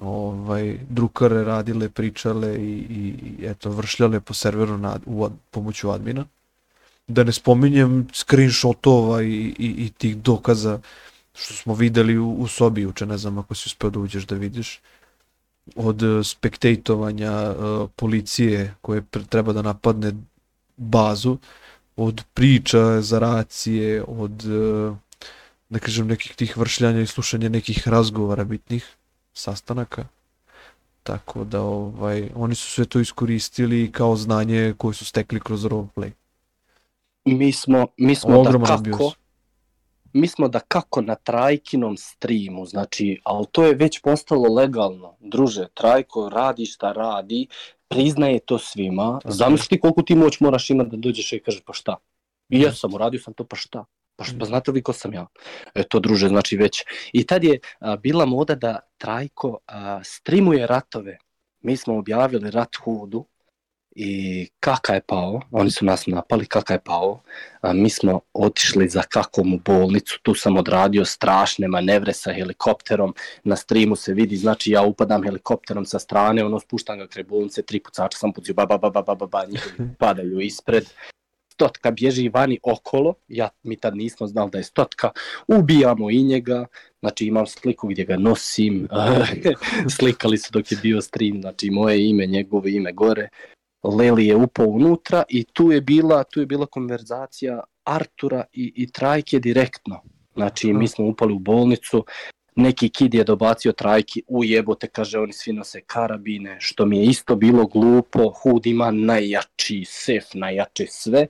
ovaj, 0.00 0.78
drukare 0.88 1.44
radile, 1.44 1.88
pričale 1.88 2.56
i, 2.56 2.72
i, 2.90 3.14
eto, 3.46 3.70
vršljale 3.70 4.20
po 4.20 4.34
serveru 4.34 4.78
na, 4.78 4.98
u, 5.06 5.28
pomoću 5.50 5.90
admina. 5.90 6.24
Da 7.06 7.24
ne 7.24 7.32
spominjem 7.32 8.08
screenshotova 8.12 9.22
i, 9.22 9.54
i, 9.58 9.74
i 9.84 9.90
tih 9.98 10.16
dokaza 10.16 10.80
što 11.34 11.54
smo 11.54 11.74
videli 11.74 12.18
u, 12.18 12.32
u 12.32 12.46
sobi 12.46 12.82
juče, 12.82 13.06
ne 13.06 13.18
znam 13.18 13.38
ako 13.38 13.54
si 13.54 13.66
uspeo 13.66 13.90
da 13.90 13.98
uđeš 13.98 14.26
da 14.26 14.34
vidiš 14.34 14.80
od 15.76 16.02
eh, 16.02 16.24
spektejtovanja 16.24 17.32
eh, 17.32 17.54
policije 17.96 18.74
koje 18.80 19.02
treba 19.28 19.52
da 19.52 19.62
napadne 19.62 20.12
bazu, 20.76 21.38
od 21.98 22.22
priča 22.34 23.00
za 23.00 23.18
racije, 23.18 24.04
od 24.08 24.44
eh, 24.44 24.94
da 25.68 25.78
kažem 25.78 26.06
nekih 26.06 26.36
tih 26.36 26.56
vršljanja 26.56 27.00
i 27.00 27.06
slušanja 27.06 27.48
nekih 27.48 27.88
razgovora 27.88 28.44
bitnih, 28.44 28.86
sastanaka. 29.32 30.04
Tako 31.02 31.44
da 31.44 31.60
ovaj, 31.60 32.30
oni 32.34 32.54
su 32.54 32.70
sve 32.70 32.84
to 32.84 33.00
iskoristili 33.00 33.92
kao 33.92 34.16
znanje 34.16 34.74
koje 34.78 34.94
su 34.94 35.04
stekli 35.04 35.40
kroz 35.40 35.64
roleplay. 35.64 36.10
Mi 37.24 37.52
smo, 37.52 37.86
mi 37.96 38.14
smo 38.14 38.30
da 38.30 38.38
Ogroman 38.38 38.66
kako, 38.66 39.04
abuse. 39.04 39.16
mi 40.12 40.28
smo 40.28 40.48
da 40.48 40.60
kako 40.60 41.00
na 41.00 41.14
Trajkinom 41.14 41.96
streamu, 41.96 42.66
znači, 42.66 43.20
ali 43.24 43.46
to 43.52 43.64
je 43.64 43.74
već 43.74 44.00
postalo 44.02 44.54
legalno. 44.54 45.16
Druže, 45.20 45.66
Trajko 45.74 46.28
radi 46.28 46.66
šta 46.66 46.92
radi, 46.92 47.46
priznaje 47.88 48.38
to 48.38 48.58
svima. 48.58 49.20
Zamisli 49.24 49.68
ti 49.68 49.80
koliko 49.80 50.02
ti 50.02 50.14
moć 50.14 50.40
moraš 50.40 50.70
imati 50.70 50.90
da 50.90 50.96
dođeš 50.96 51.32
i 51.32 51.42
kažeš 51.42 51.62
pa 51.66 51.72
šta? 51.72 51.96
I 52.48 52.60
ja 52.60 52.72
sam 52.72 52.94
uradio 52.94 53.20
sam 53.20 53.34
to 53.34 53.44
pa 53.44 53.56
šta? 53.56 53.84
Pa, 54.16 54.24
šta, 54.24 54.36
pa 54.38 54.44
znate 54.44 54.70
li 54.70 54.82
ko 54.82 54.92
sam 54.92 55.14
ja? 55.14 55.26
Eto, 55.74 56.00
druže, 56.00 56.28
znači 56.28 56.56
već. 56.56 56.84
I 57.12 57.26
tad 57.26 57.44
je 57.44 57.60
a, 57.80 57.96
bila 57.96 58.26
moda 58.26 58.54
da 58.54 58.78
Trajko 58.98 59.58
a, 59.66 60.00
streamuje 60.04 60.66
ratove. 60.66 61.18
Mi 61.60 61.76
smo 61.76 61.98
objavili 61.98 62.50
rat 62.50 62.76
Hudu 62.84 63.26
i 63.90 64.48
Kaka 64.60 64.94
je 64.94 65.00
pao, 65.06 65.40
oni 65.50 65.70
su 65.70 65.84
nas 65.84 66.06
napali, 66.06 66.46
Kaka 66.46 66.74
je 66.74 66.80
pao, 66.84 67.20
a, 67.60 67.72
mi 67.72 67.90
smo 67.90 68.20
otišli 68.32 68.88
za 68.88 69.02
Kakom 69.02 69.54
u 69.54 69.58
bolnicu, 69.64 70.18
tu 70.22 70.34
sam 70.34 70.56
odradio 70.56 71.04
strašne 71.04 71.68
manevre 71.68 72.12
sa 72.12 72.32
helikopterom, 72.32 73.14
na 73.44 73.56
streamu 73.56 73.96
se 73.96 74.14
vidi, 74.14 74.36
znači 74.36 74.70
ja 74.70 74.82
upadam 74.82 75.22
helikopterom 75.22 75.84
sa 75.84 75.98
strane, 75.98 76.44
ono 76.44 76.60
spuštam 76.60 76.98
ga 76.98 77.06
kraj 77.06 77.24
bolnice, 77.24 77.62
tri 77.62 77.80
pucača 77.80 78.18
sam 78.18 78.32
pucio, 78.32 78.54
ba 78.54 78.66
ba 78.66 78.78
ba 78.78 78.90
ba 78.90 79.02
ba 79.02 79.14
ba, 79.14 79.26
ba 79.26 79.44
njihovi 79.46 79.90
padaju 79.98 80.40
ispred, 80.40 80.84
stotka 81.58 81.90
bježi 81.90 82.28
vani 82.28 82.58
okolo, 82.62 83.14
ja, 83.28 83.48
mi 83.62 83.76
tad 83.76 83.96
nismo 83.96 84.26
znali 84.26 84.50
da 84.50 84.58
je 84.58 84.64
stotka, 84.64 85.10
ubijamo 85.48 86.10
i 86.10 86.22
njega, 86.22 86.66
znači 87.00 87.26
imam 87.26 87.46
sliku 87.46 87.88
gdje 87.88 88.04
ga 88.04 88.16
nosim, 88.16 88.88
slikali 89.96 90.38
su 90.38 90.52
dok 90.52 90.72
je 90.72 90.78
bio 90.82 91.00
stream, 91.00 91.40
znači 91.40 91.70
moje 91.70 92.08
ime, 92.08 92.26
njegovo 92.26 92.68
ime 92.68 92.92
gore, 92.92 93.28
Leli 93.82 94.26
je 94.26 94.36
upao 94.36 94.66
unutra 94.66 95.22
i 95.28 95.44
tu 95.44 95.72
je 95.72 95.80
bila, 95.80 96.24
tu 96.24 96.40
je 96.40 96.46
bila 96.46 96.66
konverzacija 96.66 97.60
Artura 97.84 98.44
i, 98.52 98.72
i 98.76 98.90
Trajke 98.92 99.38
direktno. 99.38 100.02
Znači 100.34 100.72
mi 100.72 100.88
smo 100.88 101.06
upali 101.06 101.32
u 101.34 101.38
bolnicu, 101.38 102.04
neki 102.56 102.88
kid 102.88 103.14
je 103.14 103.24
dobacio 103.24 103.72
Trajki, 103.72 104.22
u 104.28 104.44
jebote, 104.44 104.86
kaže 104.86 105.18
oni 105.18 105.32
svi 105.32 105.52
nose 105.52 105.80
karabine, 105.80 106.56
što 106.60 106.86
mi 106.86 106.98
je 106.98 107.04
isto 107.04 107.36
bilo 107.36 107.66
glupo, 107.66 108.30
Hud 108.32 108.66
ima 108.66 108.90
najjači 108.90 109.84
sef, 109.86 110.24
najjače 110.34 110.86
sve 110.86 111.26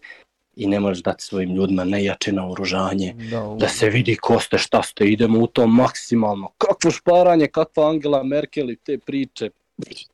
i 0.56 0.66
ne 0.66 0.80
možeš 0.80 1.02
dati 1.02 1.24
svojim 1.24 1.54
ljudima 1.54 1.84
najjače 1.84 2.32
naoružanje 2.32 3.14
Da, 3.30 3.44
u- 3.44 3.56
da 3.56 3.68
se 3.68 3.90
vidi 3.90 4.16
ko 4.16 4.40
ste, 4.40 4.58
šta 4.58 4.82
ste, 4.82 5.04
idemo 5.04 5.38
u 5.38 5.46
to 5.46 5.66
maksimalno. 5.66 6.48
Kakvo 6.58 6.90
šparanje, 6.90 7.46
kakva 7.46 7.88
Angela 7.90 8.22
Merkel 8.22 8.70
i 8.70 8.76
te 8.76 8.98
priče. 8.98 9.50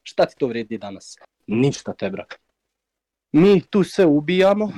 Šta 0.02 0.26
ti 0.26 0.34
to 0.38 0.46
vredi 0.46 0.78
danas? 0.78 1.18
Ništa 1.46 1.92
te, 1.92 2.10
brak. 2.10 2.40
Mi 3.32 3.60
tu 3.60 3.84
sve 3.84 4.06
ubijamo. 4.06 4.72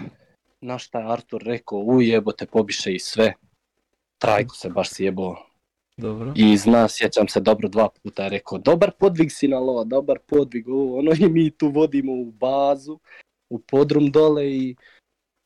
Na 0.60 0.78
šta 0.78 0.98
je 0.98 1.12
Artur 1.12 1.42
rekao, 1.42 1.78
ujebote, 1.78 2.46
pobiše 2.46 2.94
i 2.94 2.98
sve. 2.98 3.34
Trajko 4.18 4.54
se 4.54 4.70
baš 4.70 4.90
sjebao. 4.90 5.36
Dobro. 5.96 6.32
I 6.36 6.56
zna, 6.56 6.88
sjećam 6.88 7.28
se 7.28 7.40
dobro 7.40 7.68
dva 7.68 7.88
puta 8.02 8.24
je 8.24 8.30
rekao, 8.30 8.58
dobar 8.58 8.90
podvig 8.98 9.32
si 9.32 9.48
na 9.48 9.58
lova, 9.58 9.84
dobar 9.84 10.18
podvig, 10.26 10.68
ovo, 10.68 10.98
ono 10.98 11.12
i 11.18 11.28
mi 11.28 11.50
tu 11.50 11.68
vodimo 11.68 12.12
u 12.12 12.24
bazu, 12.24 12.98
u 13.50 13.58
podrum 13.58 14.10
dole 14.10 14.50
i 14.50 14.76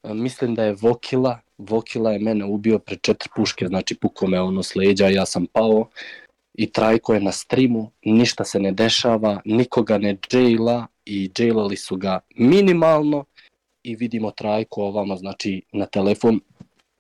a, 0.02 0.14
mislim 0.14 0.54
da 0.54 0.64
je 0.64 0.76
Vokila, 0.80 1.38
Vokila 1.58 2.12
je 2.12 2.18
mene 2.18 2.44
ubio 2.44 2.78
pre 2.78 2.96
četiri 2.96 3.30
puške, 3.36 3.66
znači 3.66 3.94
puko 3.94 4.26
me 4.26 4.40
ono 4.40 4.62
s 4.62 4.74
leđa, 4.74 5.06
ja 5.06 5.26
sam 5.26 5.46
pao 5.46 5.88
i 6.54 6.72
Trajko 6.72 7.14
je 7.14 7.20
na 7.20 7.32
streamu, 7.32 7.90
ništa 8.04 8.44
se 8.44 8.60
ne 8.60 8.72
dešava, 8.72 9.40
nikoga 9.44 9.98
ne 9.98 10.18
jaila 10.32 10.86
i 11.10 11.30
jailali 11.38 11.76
su 11.76 11.96
ga 11.96 12.20
minimalno 12.36 13.24
i 13.82 13.96
vidimo 13.96 14.30
Trajko 14.30 14.82
ovamo, 14.82 15.16
znači 15.16 15.62
na 15.72 15.86
telefon, 15.86 16.40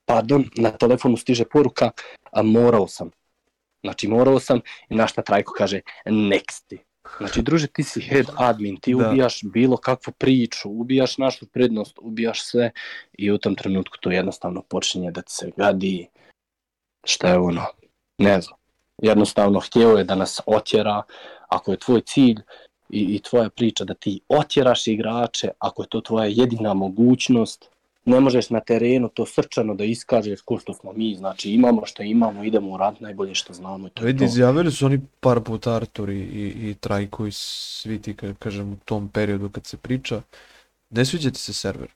pardon, 0.04 0.44
na 0.56 0.70
telefonu 0.70 1.16
stiže 1.16 1.44
poruka, 1.44 1.90
a 2.32 2.42
morao 2.42 2.88
sam. 2.88 3.10
Znači 3.82 4.08
morao 4.08 4.40
sam 4.40 4.60
i 4.88 4.94
na 4.94 5.06
šta 5.06 5.22
Trajko 5.22 5.52
kaže 5.52 5.80
next. 6.06 6.76
Znači 7.18 7.42
druže 7.42 7.66
ti 7.66 7.82
si 7.82 8.00
head 8.00 8.26
admin, 8.36 8.76
ti 8.80 8.94
Da. 8.94 9.08
ubijaš 9.08 9.40
bilo 9.42 9.76
kakvu 9.76 10.12
priču, 10.18 10.70
ubijaš 10.70 11.18
našu 11.18 11.46
prednost, 11.46 11.98
ubijaš 12.02 12.44
sve 12.44 12.70
i 13.12 13.30
u 13.30 13.38
tom 13.38 13.54
trenutku 13.54 13.98
to 14.00 14.10
jednostavno 14.10 14.62
počinje 14.62 15.10
da 15.10 15.22
ti 15.22 15.32
se 15.32 15.50
gadi. 15.56 16.08
Šta 17.04 17.28
je 17.28 17.38
ono? 17.38 17.66
Ne 18.18 18.40
znam. 18.40 18.58
Jednostavno 19.02 19.60
htjeo 19.60 19.96
je 19.96 20.04
da 20.04 20.14
nas 20.14 20.40
otjera, 20.46 21.02
ako 21.48 21.70
je 21.70 21.78
tvoj 21.78 22.00
cilj 22.00 22.42
i, 22.92 23.00
i 23.00 23.20
tvoja 23.22 23.50
priča 23.50 23.84
da 23.84 23.94
ti 23.94 24.20
otjeraš 24.28 24.86
igrače, 24.86 25.48
ako 25.58 25.82
je 25.82 25.88
to 25.88 26.00
tvoja 26.00 26.26
jedina 26.26 26.74
mogućnost, 26.74 27.68
ne 28.04 28.20
možeš 28.20 28.50
na 28.50 28.60
terenu 28.60 29.08
to 29.08 29.26
srčano 29.26 29.74
da 29.74 29.84
iskažeš 29.84 30.40
ko 30.40 30.58
što 30.58 30.74
smo 30.74 30.92
mi, 30.92 31.14
znači 31.14 31.50
imamo 31.50 31.86
što 31.86 32.02
imamo, 32.02 32.44
idemo 32.44 32.70
u 32.70 32.76
rad 32.76 32.94
najbolje 33.00 33.34
što 33.34 33.52
znamo 33.52 33.86
i 33.86 33.90
to 33.90 34.04
Vidi, 34.04 34.24
izjavili 34.24 34.72
su 34.72 34.86
oni 34.86 35.00
par 35.20 35.40
puta 35.40 35.74
Artur 35.74 36.10
i, 36.10 36.18
i, 36.18 36.70
i 36.70 36.74
Trajko 36.74 37.26
i 37.26 37.32
svi 37.32 38.02
ti, 38.02 38.14
ka- 38.14 38.34
kažem, 38.34 38.72
u 38.72 38.76
tom 38.84 39.08
periodu 39.08 39.48
kad 39.48 39.66
se 39.66 39.76
priča, 39.76 40.22
ne 40.90 41.04
sviđa 41.04 41.30
ti 41.30 41.38
se 41.38 41.52
server. 41.52 41.88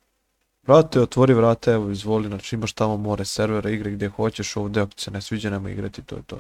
Brate, 0.63 1.01
otvori 1.01 1.35
vrata, 1.35 1.73
evo, 1.73 1.91
izvoli, 1.91 2.29
znači 2.29 2.57
imaš 2.57 2.73
tamo 2.73 2.97
more 2.97 3.25
servera, 3.25 3.71
igre 3.71 3.91
gdje 3.91 4.09
hoćeš, 4.09 4.57
ovdje 4.57 4.83
ako 4.83 4.93
se 4.97 5.11
ne 5.11 5.21
sviđa, 5.21 5.51
nema 5.51 5.71
igrati, 5.71 6.03
to 6.03 6.17
je 6.17 6.23
to. 6.23 6.39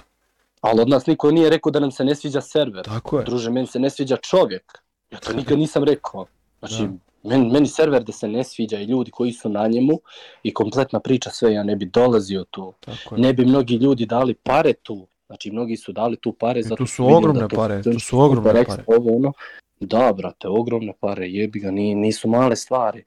Ali 0.65 0.81
od 0.81 0.89
nas 0.89 1.07
niko 1.07 1.31
nije 1.31 1.51
rekao 1.51 1.73
da 1.73 1.81
nam 1.81 1.91
se 1.91 2.05
ne 2.05 2.15
sviđa 2.15 2.41
server. 2.41 2.85
Tako 2.85 3.19
je. 3.19 3.25
Druže, 3.25 3.51
meni 3.51 3.67
se 3.67 3.79
ne 3.79 3.91
sviđa 3.91 4.17
čovjek. 4.17 4.79
Ja 5.11 5.19
to 5.19 5.33
nikad 5.33 5.59
nisam 5.59 5.85
rekao. 5.85 6.27
Znači, 6.59 6.83
Da. 6.83 7.29
meni, 7.29 7.51
meni 7.51 7.67
server 7.67 8.05
da 8.05 8.13
se 8.13 8.29
ne 8.29 8.45
sviđa 8.45 8.79
i 8.79 8.85
ljudi 8.85 9.11
koji 9.11 9.33
su 9.33 9.49
na 9.49 9.67
njemu 9.67 10.01
i 10.43 10.55
kompletna 10.55 11.01
priča 11.01 11.31
sve, 11.31 11.53
ja 11.53 11.63
ne 11.63 11.77
bi 11.77 11.87
dolazio 11.87 12.45
tu. 12.51 12.73
Tako 12.81 13.15
je. 13.15 13.21
Ne 13.21 13.33
bi 13.33 13.45
mnogi 13.47 13.75
ljudi 13.75 14.07
dali 14.07 14.35
pare 14.35 14.73
tu. 14.73 15.07
Znači, 15.27 15.51
mnogi 15.51 15.77
su 15.77 15.93
dali 15.93 16.17
tu 16.17 16.33
pare 16.33 16.61
I 16.61 16.63
zato 16.63 16.77
tu 16.77 16.87
su 16.87 17.07
ogromne 17.07 17.41
da 17.41 17.49
to 17.49 17.57
pare, 17.57 17.83
tu 17.83 18.01
su 18.01 18.21
ogromne 18.21 18.51
pare. 18.51 18.61
ekstra, 18.61 18.85
Ovo, 18.87 19.17
ono. 19.17 19.33
Da, 19.81 20.13
brate, 20.17 20.49
ogromne 20.49 20.93
pare, 21.01 21.29
jebi 21.29 21.61
ga, 21.61 21.71
ni, 21.71 21.95
nisu 21.95 22.29
male 22.29 22.57
stvari. 22.57 23.05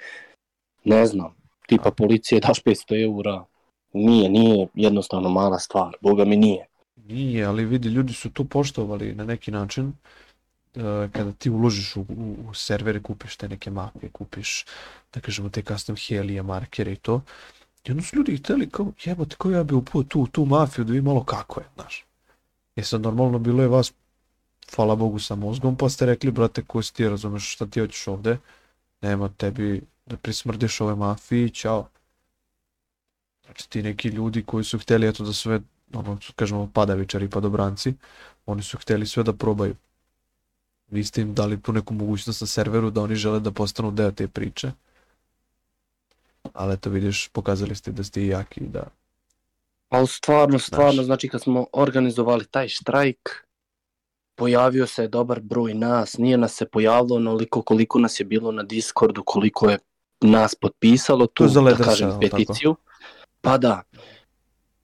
Ne 0.83 1.05
znam, 1.05 1.35
tipa 1.67 1.91
policije 1.91 2.41
daš 2.41 2.63
500 2.63 3.03
eura, 3.03 3.45
nije, 3.93 4.29
nije 4.29 4.67
jednostavno 4.73 5.29
mala 5.29 5.59
stvar, 5.59 5.95
boga 6.01 6.25
mi 6.25 6.35
nije. 6.37 6.67
Nije, 7.07 7.45
ali 7.45 7.65
vidi, 7.65 7.89
ljudi 7.89 8.13
su 8.13 8.29
to 8.31 8.43
poštovali 8.43 9.15
na 9.15 9.23
neki 9.25 9.51
način. 9.51 9.93
e, 10.75 11.09
kada 11.13 11.31
ti 11.31 11.49
uložiš 11.49 11.95
u, 11.95 12.01
u, 12.01 12.35
u 12.49 12.53
servere, 12.53 13.01
kupiš 13.03 13.37
te 13.37 13.49
neke 13.49 13.71
mape, 13.71 14.09
kupiš, 14.09 14.65
da 15.13 15.19
kažemo, 15.21 15.49
te 15.49 15.61
custom 15.61 15.95
helije, 15.95 16.43
markere 16.43 16.91
i 16.91 16.95
to. 16.95 17.21
I 17.85 17.91
onda 17.91 18.03
su 18.03 18.15
ljudi 18.15 18.37
hteli 18.37 18.69
kao, 18.69 18.91
jebote, 19.05 19.35
kao 19.39 19.51
ja 19.51 19.63
bi 19.63 19.75
upao 19.75 20.03
tu, 20.03 20.27
tu 20.27 20.45
mafiju 20.45 20.85
da 20.85 20.93
vi 20.93 21.01
malo 21.01 21.23
kako 21.23 21.59
je, 21.59 21.65
znaš. 21.75 22.05
I 22.75 22.83
sad 22.83 23.01
normalno 23.01 23.39
bilo 23.39 23.61
je 23.61 23.67
vas, 23.67 23.93
hvala 24.75 24.95
Bogu, 24.95 25.19
sa 25.19 25.35
mozgom, 25.35 25.77
pa 25.77 25.89
ste 25.89 26.05
rekli, 26.05 26.31
brate, 26.31 26.63
ko 26.63 26.81
si 26.81 26.93
ti, 26.93 27.09
razumeš 27.09 27.53
šta 27.53 27.65
ti 27.65 27.79
hoćeš 27.79 28.07
ovde, 28.07 28.37
nema 29.01 29.29
tebi 29.29 29.81
da 30.05 30.17
prismrdiš 30.17 30.81
ove 30.81 30.95
mafiji, 30.95 31.49
čao. 31.49 31.89
Znači 33.45 33.69
ti 33.69 33.83
neki 33.83 34.09
ljudi 34.09 34.43
koji 34.43 34.63
su 34.63 34.79
hteli 34.79 35.07
eto 35.07 35.23
da 35.23 35.33
sve, 35.33 35.61
ono, 35.93 36.17
kažemo, 36.35 36.69
padavičari, 36.73 37.29
padobranci, 37.29 37.93
oni 38.45 38.63
su 38.63 38.77
hteli 38.77 39.05
sve 39.05 39.23
da 39.23 39.33
probaju. 39.33 39.75
Vi 40.87 41.03
ste 41.03 41.21
im 41.21 41.33
dali 41.33 41.61
tu 41.61 41.73
neku 41.73 41.93
mogućnost 41.93 42.41
na 42.41 42.47
serveru 42.47 42.89
da 42.89 43.01
oni 43.01 43.15
žele 43.15 43.39
da 43.39 43.51
postanu 43.51 43.91
deo 43.91 44.11
te 44.11 44.27
priče. 44.27 44.71
Ali 46.53 46.73
eto 46.73 46.89
vidiš, 46.89 47.27
pokazali 47.27 47.75
ste 47.75 47.91
da 47.91 48.03
ste 48.03 48.21
i 48.21 48.27
jaki 48.27 48.59
i 48.59 48.67
da... 48.67 48.83
Ali 49.89 50.07
stvarno, 50.07 50.59
stvarno, 50.59 50.93
Znaš. 50.93 51.05
znači 51.05 51.29
kad 51.29 51.41
smo 51.41 51.65
organizovali 51.73 52.45
taj 52.45 52.67
štrajk, 52.67 53.47
pojavio 54.35 54.87
se 54.87 55.07
dobar 55.07 55.39
broj 55.41 55.73
nas, 55.73 56.17
nije 56.17 56.37
nas 56.37 56.53
se 56.53 56.65
pojavilo 56.65 57.15
onoliko 57.15 57.61
koliko 57.61 57.99
nas 57.99 58.19
je 58.19 58.25
bilo 58.25 58.51
na 58.51 58.63
Discordu, 58.63 59.23
koliko 59.25 59.69
je 59.69 59.79
nas 60.21 60.55
potpisalo 60.55 61.27
tu, 61.27 61.47
za 61.47 61.61
da 61.61 61.75
kažem, 61.75 62.09
jel 62.09 62.19
tako? 62.19 62.37
peticiju. 62.37 62.75
Pa 63.41 63.57
da, 63.57 63.81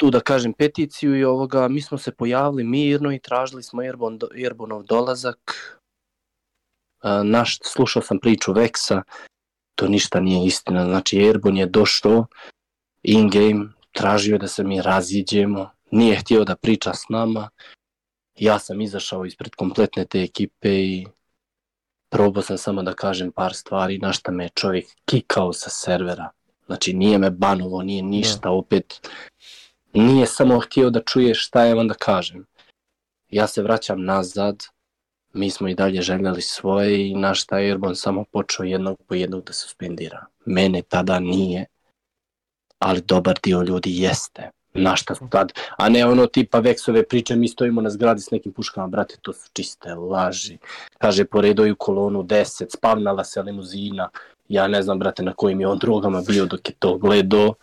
tu 0.03 0.09
da 0.11 0.19
kažem 0.19 0.53
peticiju 0.53 1.15
i 1.15 1.23
ovoga, 1.23 1.67
mi 1.67 1.81
smo 1.81 1.97
se 1.97 2.11
pojavili 2.11 2.63
mirno 2.63 3.11
i 3.13 3.19
tražili 3.19 3.63
smo 3.63 3.81
Airbon, 3.81 4.19
Airbonov 4.35 4.83
dolazak. 4.83 5.39
Naš, 7.23 7.59
slušao 7.63 8.01
sam 8.01 8.19
priču 8.19 8.53
Vexa, 8.53 9.01
to 9.75 9.87
ništa 9.87 10.19
nije 10.19 10.45
istina, 10.45 10.85
znači 10.85 11.19
Airbon 11.19 11.57
je 11.57 11.65
došao 11.65 12.25
in-game, 13.03 13.69
tražio 13.91 14.37
da 14.37 14.47
se 14.47 14.63
mi 14.63 14.81
raziđemo, 14.81 15.69
nije 15.91 16.15
htio 16.15 16.43
da 16.43 16.55
priča 16.55 16.93
s 16.93 17.09
nama. 17.09 17.49
Ja 18.35 18.59
sam 18.59 18.81
izašao 18.81 19.25
ispred 19.25 19.55
kompletne 19.55 20.05
te 20.05 20.23
ekipe 20.23 20.69
i 20.69 21.07
probao 22.09 22.43
sam 22.43 22.57
samo 22.57 22.83
da 22.83 22.93
kažem 22.93 23.31
par 23.31 23.53
stvari, 23.53 23.97
na 23.97 24.13
šta 24.13 24.31
me 24.31 24.45
je 24.45 24.49
čovjek 24.49 24.85
kikao 25.05 25.53
sa 25.53 25.69
servera. 25.69 26.29
Znači 26.65 26.93
nije 26.93 27.17
me 27.17 27.29
banovo, 27.29 27.83
nije 27.83 28.03
ništa, 28.03 28.49
opet 28.49 29.09
nije 29.93 30.25
samo 30.25 30.59
htio 30.59 30.89
da 30.89 31.01
čuje 31.01 31.33
šta 31.33 31.65
ja 31.65 31.73
vam 31.73 31.87
da 31.87 31.93
kažem. 31.93 32.45
Ja 33.29 33.47
se 33.47 33.61
vraćam 33.61 34.03
nazad, 34.03 34.63
mi 35.33 35.49
smo 35.49 35.67
i 35.67 35.75
dalje 35.75 36.01
željeli 36.01 36.41
svoje 36.41 37.07
i 37.07 37.15
naš 37.15 37.45
taj 37.45 37.65
Airborne 37.65 37.95
samo 37.95 38.23
počeo 38.31 38.63
jednog 38.63 38.97
po 39.07 39.15
jednog 39.15 39.43
da 39.43 39.53
suspendira. 39.53 40.25
Mene 40.45 40.81
tada 40.81 41.19
nije, 41.19 41.65
ali 42.79 43.01
dobar 43.01 43.39
dio 43.43 43.61
ljudi 43.61 44.01
jeste. 44.01 44.49
Na 44.73 44.95
šta 44.95 45.15
su 45.15 45.27
tad, 45.29 45.51
a 45.77 45.89
ne 45.89 46.05
ono 46.05 46.25
tipa 46.25 46.61
Vexove 46.61 47.03
priče, 47.09 47.35
mi 47.35 47.47
stojimo 47.47 47.81
na 47.81 47.89
zgradi 47.89 48.21
s 48.21 48.31
nekim 48.31 48.51
puškama, 48.53 48.87
brate, 48.87 49.15
to 49.21 49.33
su 49.33 49.49
čiste 49.53 49.93
laži. 49.93 50.57
Kaže, 50.97 51.25
poredaju 51.25 51.75
kolonu 51.75 52.23
10, 52.23 52.65
spavnala 52.77 53.23
se 53.23 53.41
limuzina, 53.41 54.09
ja 54.49 54.67
ne 54.67 54.81
znam, 54.81 54.99
brate, 54.99 55.23
na 55.23 55.33
kojim 55.33 55.61
je 55.61 55.67
on 55.67 55.77
drogama 55.77 56.21
bio 56.27 56.45
dok 56.45 56.69
je 56.69 56.75
to 56.79 56.97
gledao. 56.97 57.53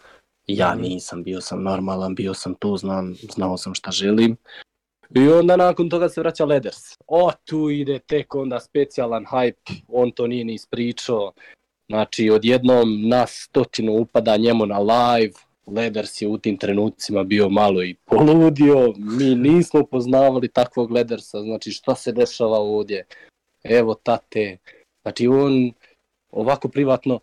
Ja 0.56 0.74
nisam, 0.74 1.22
bio 1.22 1.40
sam 1.40 1.62
normalan, 1.62 2.14
bio 2.14 2.34
sam 2.34 2.54
tu, 2.54 2.76
znam, 2.76 3.14
znao 3.34 3.56
sam 3.56 3.74
šta 3.74 3.90
želim. 3.90 4.36
I 5.14 5.28
onda 5.28 5.56
nakon 5.56 5.90
toga 5.90 6.08
se 6.08 6.20
vraća 6.20 6.44
Leders. 6.44 6.78
O, 7.06 7.30
tu 7.44 7.70
ide 7.70 7.98
tek 7.98 8.34
onda 8.34 8.60
specijalan 8.60 9.24
hype, 9.24 9.82
on 9.88 10.10
to 10.10 10.26
nije 10.26 10.44
ni 10.44 10.54
ispričao. 10.54 11.32
Znači, 11.88 12.30
odjednom 12.30 13.08
nas 13.08 13.46
stotinu 13.48 13.92
upada 13.92 14.36
njemu 14.36 14.66
na 14.66 14.78
live, 14.78 15.32
Leders 15.66 16.22
je 16.22 16.28
u 16.28 16.38
tim 16.38 16.56
trenucima 16.56 17.24
bio 17.24 17.48
malo 17.48 17.82
i 17.82 17.94
poludio, 17.94 18.94
mi 18.96 19.34
nismo 19.34 19.86
poznavali 19.86 20.48
takvog 20.48 20.90
Ledersa, 20.90 21.40
znači 21.40 21.70
šta 21.70 21.94
se 21.94 22.12
dešava 22.12 22.58
ovdje, 22.58 23.06
evo 23.62 23.94
tate, 23.94 24.58
znači 25.02 25.26
on 25.28 25.72
ovako 26.30 26.68
privatno, 26.68 27.20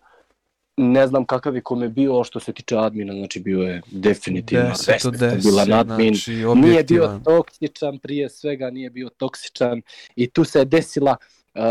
ne 0.78 1.08
znam 1.08 1.26
kakav 1.26 1.56
je 1.56 1.62
kome 1.62 1.90
bio 1.90 2.24
što 2.24 2.40
se 2.40 2.54
tiče 2.54 2.78
admina, 2.78 3.14
znači 3.14 3.40
bio 3.40 3.62
je 3.62 3.82
definitivno 3.92 4.70
10 4.70 5.08
od 5.08 5.14
10, 5.14 5.22
respektabilan 5.22 5.74
admin, 5.74 6.16
znači 6.16 6.46
nije 6.56 6.84
bio 6.84 7.20
toksičan 7.24 8.00
prije 8.00 8.30
svega, 8.30 8.70
nije 8.70 8.90
bio 8.90 9.10
toksičan. 9.10 9.82
I 10.16 10.30
tu 10.30 10.44
se 10.44 10.60
je 10.60 10.66
desila 10.66 11.16
uh, 11.56 11.62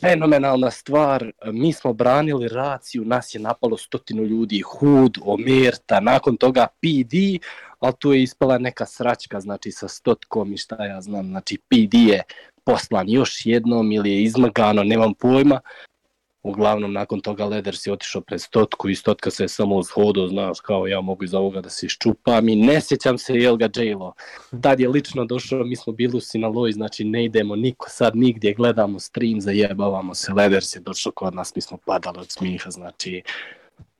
fenomenalna 0.00 0.70
stvar, 0.70 1.32
mi 1.44 1.72
smo 1.72 1.92
branili 1.92 2.48
raciju, 2.48 3.04
nas 3.04 3.34
je 3.34 3.40
napalo 3.40 3.76
stotinu 3.76 4.22
ljudi, 4.22 4.60
Hud, 4.60 5.18
Omerta, 5.22 6.00
nakon 6.00 6.36
toga 6.36 6.66
PD, 6.66 7.14
ali 7.78 7.94
tu 7.98 8.12
je 8.12 8.22
ispala 8.22 8.58
neka 8.58 8.86
sračka, 8.86 9.40
znači 9.40 9.70
sa 9.70 9.88
stotkom 9.88 10.52
i 10.52 10.56
šta 10.56 10.84
ja 10.84 11.00
znam, 11.00 11.26
znači 11.26 11.58
PD 11.58 11.94
je 11.94 12.22
poslan 12.64 13.08
još 13.08 13.46
jednom 13.46 13.92
ili 13.92 14.10
je 14.10 14.22
izmagano, 14.22 14.82
nemam 14.82 15.14
pojma, 15.14 15.60
Uglavnom, 16.42 16.92
nakon 16.92 17.20
toga 17.20 17.44
Leders 17.44 17.86
je 17.86 17.92
otišao 17.92 18.22
pred 18.22 18.40
stotku 18.40 18.88
i 18.88 18.94
stotka 18.94 19.30
se 19.30 19.44
je 19.44 19.48
samo 19.48 19.76
uzhodo, 19.76 20.26
znaš, 20.26 20.60
kao 20.60 20.86
ja 20.86 21.00
mogu 21.00 21.24
iz 21.24 21.34
ovoga 21.34 21.60
da 21.60 21.68
se 21.68 21.86
iščupam 21.86 22.48
i 22.48 22.56
ne 22.56 22.80
sjećam 22.80 23.18
se 23.18 23.34
jel 23.34 23.56
ga 23.56 23.68
jailo. 23.76 24.12
Tad 24.62 24.80
je 24.80 24.88
lično 24.88 25.24
došao, 25.24 25.64
mi 25.64 25.76
smo 25.76 25.92
bili 25.92 26.16
u 26.16 26.20
Sinaloji, 26.20 26.72
znači 26.72 27.04
ne 27.04 27.24
idemo 27.24 27.56
niko 27.56 27.88
sad 27.90 28.16
nigdje, 28.16 28.54
gledamo 28.54 28.98
stream, 28.98 29.40
zajebavamo 29.40 30.14
se, 30.14 30.32
Leders 30.32 30.76
je 30.76 30.80
došao 30.80 31.12
kod 31.12 31.34
nas, 31.34 31.54
mi 31.56 31.62
smo 31.62 31.78
padali 31.86 32.18
od 32.18 32.30
smiha, 32.30 32.70
znači 32.70 33.22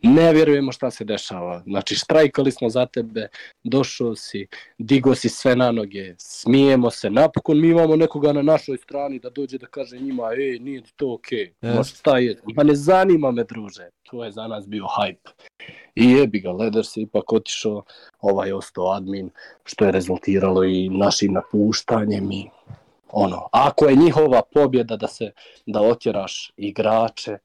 ne 0.02 0.32
vjerujemo 0.32 0.72
šta 0.72 0.90
se 0.90 1.04
dešava. 1.04 1.62
Znači, 1.66 1.94
štrajkali 1.94 2.52
smo 2.52 2.68
za 2.68 2.86
tebe, 2.86 3.28
došao 3.64 4.16
si, 4.16 4.46
digo 4.78 5.14
si 5.14 5.28
sve 5.28 5.56
na 5.56 5.72
noge, 5.72 6.14
smijemo 6.18 6.90
se, 6.90 7.10
napokon 7.10 7.60
mi 7.60 7.68
imamo 7.68 7.96
nekoga 7.96 8.32
na 8.32 8.42
našoj 8.42 8.76
strani 8.76 9.18
da 9.18 9.30
dođe 9.30 9.58
da 9.58 9.66
kaže 9.66 9.98
njima, 9.98 10.30
ej, 10.32 10.58
nije 10.58 10.82
to 10.96 11.14
okej, 11.14 11.52
okay. 11.62 11.76
ma 11.76 11.84
šta 11.84 12.18
je, 12.18 12.40
ma 12.56 12.62
ne 12.62 12.74
zanima 12.74 13.30
me, 13.30 13.44
druže. 13.44 13.88
To 14.10 14.24
je 14.24 14.32
za 14.32 14.46
nas 14.46 14.68
bio 14.68 14.84
hype. 14.84 15.30
I 15.94 16.10
jebi 16.10 16.40
ga, 16.40 16.52
Leder 16.52 16.86
se 16.86 17.00
ipak 17.00 17.32
otišao, 17.32 17.82
ovaj 18.20 18.52
ostao 18.52 18.92
admin, 18.92 19.30
što 19.64 19.84
je 19.84 19.92
rezultiralo 19.92 20.64
i 20.64 20.88
našim 20.88 21.32
napuštanjem 21.32 22.32
i 22.32 22.50
ono, 23.12 23.48
ako 23.52 23.86
je 23.86 23.96
njihova 23.96 24.42
pobjeda 24.54 24.96
da 24.96 25.08
se 25.08 25.30
da 25.66 25.80
otjeraš 25.80 26.52
igrače 26.56 27.38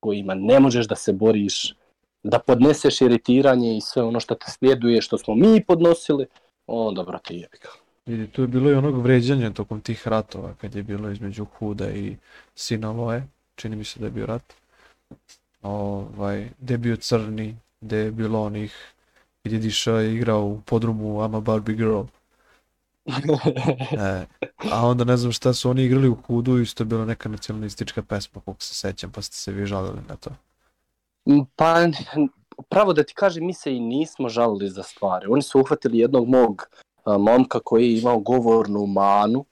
kojima 0.00 0.34
ne 0.34 0.60
možeš 0.60 0.86
da 0.86 0.94
se 0.94 1.12
boriš, 1.12 1.74
da 2.22 2.38
podneseš 2.38 3.00
iritiranje 3.00 3.76
i 3.76 3.80
sve 3.80 4.02
ono 4.02 4.20
što 4.20 4.34
te 4.34 4.50
slijeduje, 4.50 5.02
što 5.02 5.18
smo 5.18 5.34
mi 5.34 5.64
podnosili, 5.64 6.26
onda, 6.66 7.02
brate, 7.02 7.34
jebi 7.34 7.58
ga. 7.62 7.68
Vidi, 8.06 8.26
tu 8.26 8.42
je 8.42 8.48
bilo 8.48 8.70
i 8.70 8.74
onog 8.74 9.02
vređanja 9.02 9.50
tokom 9.50 9.80
tih 9.80 10.08
ratova, 10.08 10.54
kad 10.60 10.74
je 10.74 10.82
bilo 10.82 11.10
između 11.10 11.44
Huda 11.44 11.90
i 11.90 12.16
Sinaloe, 12.54 13.22
čini 13.54 13.76
mi 13.76 13.84
se 13.84 14.00
da 14.00 14.06
je 14.06 14.10
bio 14.10 14.26
rat, 14.26 14.52
ovaj, 15.62 16.48
gde 16.60 16.74
je 16.74 16.78
bio 16.78 16.96
crni, 16.96 17.56
gde 17.80 17.96
je 17.96 18.10
bilo 18.10 18.42
onih, 18.42 18.74
gdje 19.44 19.56
je 19.56 19.60
Diša 19.60 20.02
igrao 20.02 20.44
u 20.44 20.60
podrumu 20.60 21.20
I'm 21.20 21.36
a 21.36 21.40
Barbie 21.40 21.76
Girl. 21.76 22.02
e, 23.98 24.26
a 24.70 24.86
onda 24.86 25.04
ne 25.04 25.16
znam 25.16 25.32
šta 25.32 25.52
su 25.52 25.70
oni 25.70 25.84
igrali 25.84 26.08
u 26.08 26.14
Hudu 26.14 26.58
i 26.58 26.62
isto 26.62 26.82
je 26.82 26.86
bila 26.86 27.04
neka 27.04 27.28
nacionalistička 27.28 28.02
pesma, 28.02 28.40
koliko 28.44 28.62
se 28.62 28.74
sećam, 28.74 29.12
pa 29.12 29.22
ste 29.22 29.36
se 29.36 29.52
vi 29.52 29.66
žalili 29.66 29.98
na 30.08 30.16
to. 30.16 30.30
Pa, 31.56 31.76
pravo 32.68 32.92
da 32.92 33.02
ti 33.02 33.14
kažem, 33.14 33.46
mi 33.46 33.54
se 33.54 33.76
i 33.76 33.80
nismo 33.80 34.28
žalili 34.28 34.68
za 34.68 34.82
stvari. 34.82 35.26
Oni 35.30 35.42
su 35.42 35.60
uhvatili 35.60 35.98
jednog 35.98 36.28
mog 36.28 36.68
momka 37.06 37.60
koji 37.64 37.84
je 37.84 37.98
imao 38.00 38.18
govornu 38.18 38.86
manu 38.86 39.44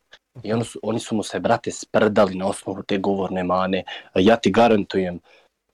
i 0.43 0.53
oni 0.53 0.65
su, 0.65 0.81
oni 0.83 0.99
su 0.99 1.15
mu 1.15 1.23
se, 1.23 1.41
brate, 1.41 1.71
sprdali 1.71 2.35
na 2.35 2.47
osnovu 2.47 2.83
te 2.83 2.99
govorne 2.99 3.45
mane. 3.45 3.85
Ja 4.15 4.37
ti 4.37 4.51
garantujem, 4.51 5.21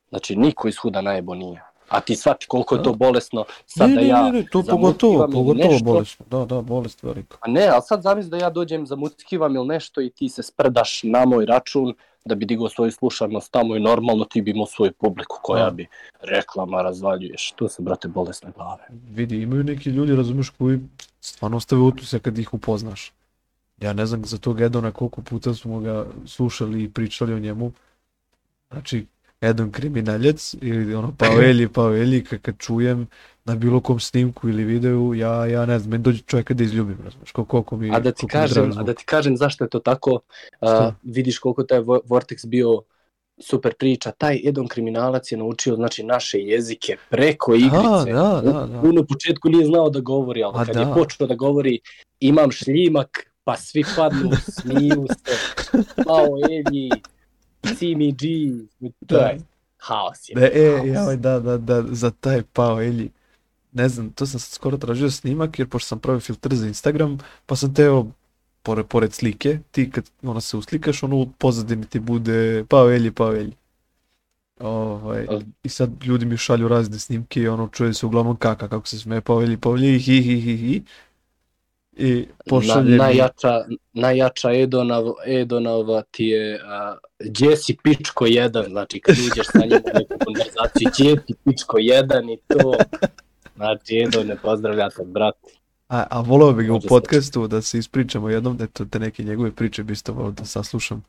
znači, 0.09 0.37
niko 0.37 0.69
iz 0.69 0.77
huda 0.77 1.01
najbo 1.01 1.35
nije. 1.35 1.63
A 1.89 2.01
ti 2.01 2.17
shvati 2.17 2.47
koliko 2.47 2.75
je 2.75 2.83
to 2.83 2.93
bolesno 2.93 3.45
sad 3.67 3.91
ne, 3.91 3.95
da 3.95 4.01
ja 4.01 4.23
ne, 4.23 4.33
ne, 4.33 4.47
to 4.53 4.63
pogotovo, 4.63 5.29
pogotovo 5.33 5.73
nešto, 5.73 5.85
bolesno, 5.85 6.27
da, 6.31 6.45
da, 6.45 6.63
bolest 6.63 7.03
velika. 7.03 7.37
A 7.41 7.51
ne, 7.51 7.69
ali 7.69 7.83
sad 7.85 8.03
zamisli 8.03 8.31
da 8.31 8.37
ja 8.37 8.51
dođem, 8.51 8.87
zamuckivam 8.87 9.57
ili 9.57 9.67
nešto 9.67 10.01
i 10.01 10.11
ti 10.11 10.29
se 10.29 10.43
sprdaš 10.43 11.01
na 11.03 11.25
moj 11.25 11.47
račun, 11.47 11.95
da 12.25 12.35
bi 12.35 12.47
digao 12.47 12.69
svoju 12.69 12.91
slušanost 12.91 13.53
tamo 13.53 13.77
i 13.77 13.81
normalno 13.81 14.25
ti 14.25 14.43
bi 14.43 14.51
imao 14.51 14.67
svoju 14.67 14.93
publiku 14.93 15.39
koja 15.43 15.71
bi 15.71 15.87
rekla, 16.21 16.67
ma 16.67 16.83
razvaljuješ, 16.83 17.53
to 17.57 17.69
se, 17.69 17.83
brate, 17.83 18.09
bolesne 18.09 18.51
glave. 18.57 18.83
Vidi, 19.11 19.43
imaju 19.43 19.65
neki 19.65 19.91
ljudi, 19.91 20.17
razumeš, 20.17 20.51
koji 20.51 20.81
stvarno 21.21 21.57
ostave 21.57 21.83
utuse 21.83 22.19
kad 22.19 22.39
ih 22.39 22.55
upoznaš. 22.55 23.13
Ja 23.81 23.93
ne 23.93 24.07
znam 24.07 24.25
za 24.25 24.39
tog 24.39 24.61
Edona 24.61 24.91
koliko 24.91 25.23
puta 25.23 25.55
smo 25.55 25.81
ga 25.81 26.07
slušali 26.27 26.83
i 26.83 26.91
pričali 26.91 27.35
o 27.35 27.39
njemu. 27.39 27.73
Znači, 28.71 29.07
Edon 29.45 29.71
kriminaljac 29.71 30.55
ili 30.61 30.95
ono 30.95 31.13
Pavelji, 31.19 31.69
Pavelji, 31.69 32.25
kad, 32.25 32.59
čujem 32.59 33.07
na 33.45 33.55
bilo 33.55 33.81
kom 33.81 34.01
snimku 34.01 34.49
ili 34.49 34.65
videu, 34.65 35.15
ja, 35.15 35.47
ja 35.47 35.67
ne 35.67 35.79
znam, 35.79 35.91
meni 35.91 36.03
dođe 36.03 36.23
čovjeka 36.23 36.55
da 36.55 36.65
izljubim, 36.65 36.99
razumiješ, 37.05 37.31
koliko 37.33 37.77
mi 37.77 37.91
A 37.95 38.01
da 38.01 38.13
ti 38.13 38.27
kažem, 38.27 38.73
a 38.79 38.83
da 38.83 38.95
ti 38.95 39.05
kažem 39.05 39.37
zašto 39.37 39.65
je 39.65 39.71
to 39.71 39.79
tako, 39.79 40.21
a, 40.61 40.93
vidiš 41.03 41.39
koliko 41.39 41.63
taj 41.63 41.81
Vortex 41.81 42.47
bio 42.47 42.83
super 43.39 43.75
priča, 43.75 44.11
taj 44.11 44.41
Edon 44.45 44.69
kriminalac 44.69 45.33
je 45.33 45.39
naučio 45.39 45.75
znači 45.75 46.03
naše 46.03 46.39
jezike 46.39 46.97
preko 47.11 47.55
igrice. 47.55 48.11
A, 48.11 48.41
da, 48.41 48.41
da, 48.45 48.67
da. 48.67 48.81
On 48.85 48.99
u 48.99 49.07
početku 49.07 49.49
nije 49.49 49.67
znao 49.67 49.91
da 49.91 50.01
govori, 50.01 50.43
ali 50.43 50.55
a 50.57 50.65
kad 50.65 50.75
da. 50.75 50.81
je 50.81 50.95
počeo 50.95 51.27
da 51.27 51.35
govori 51.35 51.81
imam 52.21 52.51
šljimak, 52.51 53.31
pa 53.45 53.57
svi 53.57 53.85
padnu, 53.97 54.31
smiju 54.49 55.07
se, 55.09 55.37
pao 56.07 56.27
Elji, 56.51 56.91
CMG, 57.79 58.23
to 59.07 59.17
je 59.17 59.39
haos 59.79 60.29
je. 60.29 60.35
Da, 60.35 60.47
e, 60.47 60.89
ja, 60.89 61.17
da, 61.17 61.41
da, 61.41 61.59
da, 61.59 61.83
za 61.83 62.11
taj 62.11 62.43
pao 62.53 62.83
Elji 62.83 63.11
ne 63.75 63.89
znam, 63.89 64.11
to 64.11 64.27
sam 64.27 64.41
skoro 64.41 64.77
tražio 64.77 65.11
snimak 65.11 65.59
jer 65.59 65.69
pošto 65.69 65.87
sam 65.87 65.99
pravio 65.99 66.21
filtr 66.21 66.55
za 66.55 66.67
Instagram, 66.67 67.19
pa 67.47 67.57
sam 67.57 67.75
teo 67.75 68.07
pored, 68.63 68.87
pored 68.87 69.13
slike, 69.13 69.59
ti 69.71 69.91
kad 69.91 70.11
ona 70.23 70.41
se 70.41 70.57
uslikaš, 70.57 71.03
ono 71.03 71.17
u 71.17 71.27
pozadini 71.39 71.87
ti 71.87 72.01
bude 72.01 72.65
Pavelji, 72.69 73.11
Pavelji. 73.11 73.53
Ovaj, 74.61 75.27
I 75.63 75.69
sad 75.69 76.05
ljudi 76.05 76.27
mi 76.27 76.37
šalju 76.37 76.69
razne 76.69 76.99
snimke 76.99 77.41
i 77.41 77.49
ono 77.49 77.69
čuje 77.69 77.95
se 77.95 78.07
uglavnom 78.07 78.37
kaka, 78.37 78.69
kako 78.69 78.87
se 78.87 78.99
smeje 78.99 79.21
Pavelji, 79.21 79.57
Pavelji, 79.57 79.99
hi, 79.99 80.23
hi, 80.23 80.41
hi, 80.41 80.57
hi. 80.57 80.83
I 81.97 82.27
pošalje 82.49 82.97
Na, 82.97 83.05
najjača, 83.05 83.65
najjača 83.93 84.53
Edonov, 84.53 85.13
Edonova 85.27 86.03
ti 86.11 86.25
je 86.25 86.55
uh, 86.55 86.99
Jesse 87.39 87.75
Pičko 87.83 88.25
1, 88.25 88.69
znači 88.69 89.01
kad 89.01 89.17
uđeš 89.19 89.47
sa 89.47 89.59
njim 89.59 89.83
u 89.95 89.99
neku 89.99 90.25
konverzaciju, 90.25 90.91
Jesse 90.99 91.33
Pičko 91.45 91.77
1 91.77 92.35
i 92.35 92.39
to 92.49 92.75
Znači, 93.57 93.99
Edo, 93.99 94.25
ne 94.25 94.37
pozdravljate, 94.37 95.05
brat. 95.05 95.35
A, 95.89 96.05
a 96.11 96.21
volao 96.21 96.53
bih 96.53 96.67
ga 96.67 96.75
u 96.75 96.81
podcastu 96.81 97.47
da 97.49 97.63
se 97.63 97.79
ispričamo 97.79 98.29
jednom, 98.29 98.57
da 98.57 98.67
te 98.67 98.99
neke 98.99 99.23
njegove 99.23 99.51
priče 99.51 99.83
bi 99.83 99.93
isto 99.93 100.13
volao 100.13 100.31
da 100.31 100.45
saslušam. 100.45 101.05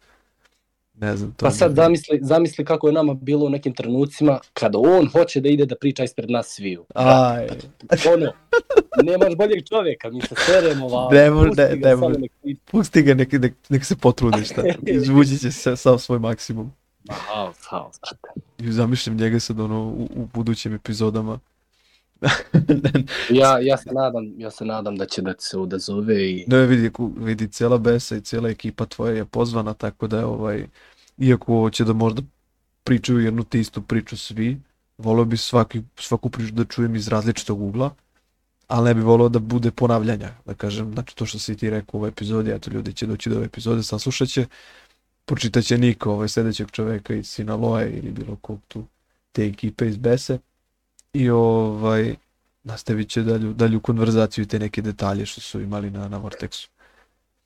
Ne 0.97 1.17
znam, 1.17 1.31
to 1.31 1.45
pa 1.45 1.51
sad 1.51 1.75
zamisli, 1.75 2.19
zamisli 2.21 2.65
kako 2.65 2.87
je 2.87 2.93
nama 2.93 3.13
bilo 3.13 3.45
u 3.45 3.49
nekim 3.49 3.73
trenucima 3.73 4.39
kada 4.53 4.77
on 4.77 5.07
hoće 5.07 5.41
da 5.41 5.49
ide 5.49 5.65
da 5.65 5.75
priča 5.75 6.03
ispred 6.03 6.29
nas 6.29 6.47
sviju. 6.47 6.85
Aj. 6.95 7.47
Ono, 8.13 8.31
nemaš 9.03 9.35
boljeg 9.37 9.67
čovjeka, 9.69 10.09
mi 10.09 10.21
se 10.21 10.35
seremo 10.45 10.87
vamo. 10.87 11.09
Ne 11.09 11.31
može, 11.31 11.51
ne, 11.57 11.75
ne 11.75 11.95
može. 11.95 12.15
Pusti 12.71 13.01
ga, 13.01 13.13
nek, 13.13 13.31
nek, 13.31 13.53
nek 13.69 13.85
se 13.85 13.95
potrudi 13.95 14.43
šta. 14.43 14.61
Izvući 14.85 15.37
će 15.37 15.51
se 15.51 15.75
sam 15.75 15.99
svoj 15.99 16.19
maksimum. 16.19 16.71
Haos, 17.09 17.57
haos. 17.69 17.95
I 18.57 18.71
zamišljam 18.71 19.17
njega 19.17 19.39
sad 19.39 19.59
ono 19.59 19.83
u, 19.83 20.09
u 20.15 20.27
budućim 20.33 20.73
epizodama 20.73 21.39
ja, 23.39 23.59
ja 23.59 23.77
se 23.77 23.91
nadam, 23.91 24.33
ja 24.37 24.51
se 24.51 24.65
nadam 24.65 24.95
da 24.95 25.05
će 25.05 25.21
da 25.21 25.33
se 25.39 25.57
odazove 25.57 26.31
i... 26.31 26.45
Da 26.47 26.57
vidi, 26.57 26.91
vidi 27.17 27.47
cijela 27.47 27.77
Besa 27.77 28.15
i 28.15 28.21
cijela 28.21 28.49
ekipa 28.49 28.85
tvoja 28.85 29.15
je 29.15 29.25
pozvana, 29.25 29.73
tako 29.73 30.07
da 30.07 30.19
je 30.19 30.25
ovaj, 30.25 30.67
iako 31.17 31.69
će 31.69 31.83
da 31.83 31.93
možda 31.93 32.21
pričaju 32.83 33.19
jednu 33.19 33.43
te 33.43 33.59
istu 33.59 33.81
priču 33.81 34.17
svi, 34.17 34.61
volio 34.97 35.25
bi 35.25 35.37
svaki, 35.37 35.81
svaku 35.99 36.29
priču 36.29 36.53
da 36.53 36.65
čujem 36.65 36.95
iz 36.95 37.07
različitog 37.07 37.61
ugla, 37.61 37.93
ali 38.67 38.85
ne 38.85 38.93
bi 38.93 39.01
volio 39.01 39.29
da 39.29 39.39
bude 39.39 39.71
ponavljanja, 39.71 40.31
da 40.45 40.53
kažem, 40.53 40.93
znači 40.93 41.15
to 41.15 41.25
što 41.25 41.39
si 41.39 41.57
ti 41.57 41.69
rekao 41.69 41.97
u 41.97 41.97
ovoj 41.97 42.09
epizodi, 42.09 42.51
eto 42.51 42.71
ljudi 42.71 42.93
će 42.93 43.05
doći 43.05 43.29
do 43.29 43.35
ove 43.35 43.45
epizode, 43.45 43.83
saslušat 43.83 44.27
će, 44.29 44.45
pročitaće 45.25 45.77
Niko, 45.77 46.11
ovaj 46.11 46.27
sljedećeg 46.27 46.71
čoveka 46.71 47.15
iz 47.15 47.27
Sinaloa 47.27 47.85
ili 47.85 48.11
bilo 48.11 48.35
kog 48.35 48.59
tu 48.67 48.85
te 49.31 49.45
ekipe 49.45 49.87
iz 49.87 49.97
Bese, 49.97 50.39
i 51.15 51.29
ovaj, 51.29 52.15
nastavit 52.63 53.09
će 53.09 53.21
dalju, 53.23 53.53
dalju 53.53 53.79
konverzaciju 53.79 54.43
i 54.43 54.47
te 54.47 54.59
neke 54.59 54.81
detalje 54.81 55.25
što 55.25 55.41
su 55.41 55.61
imali 55.61 55.91
na, 55.91 56.07
na 56.07 56.19
Vortexu. 56.19 56.67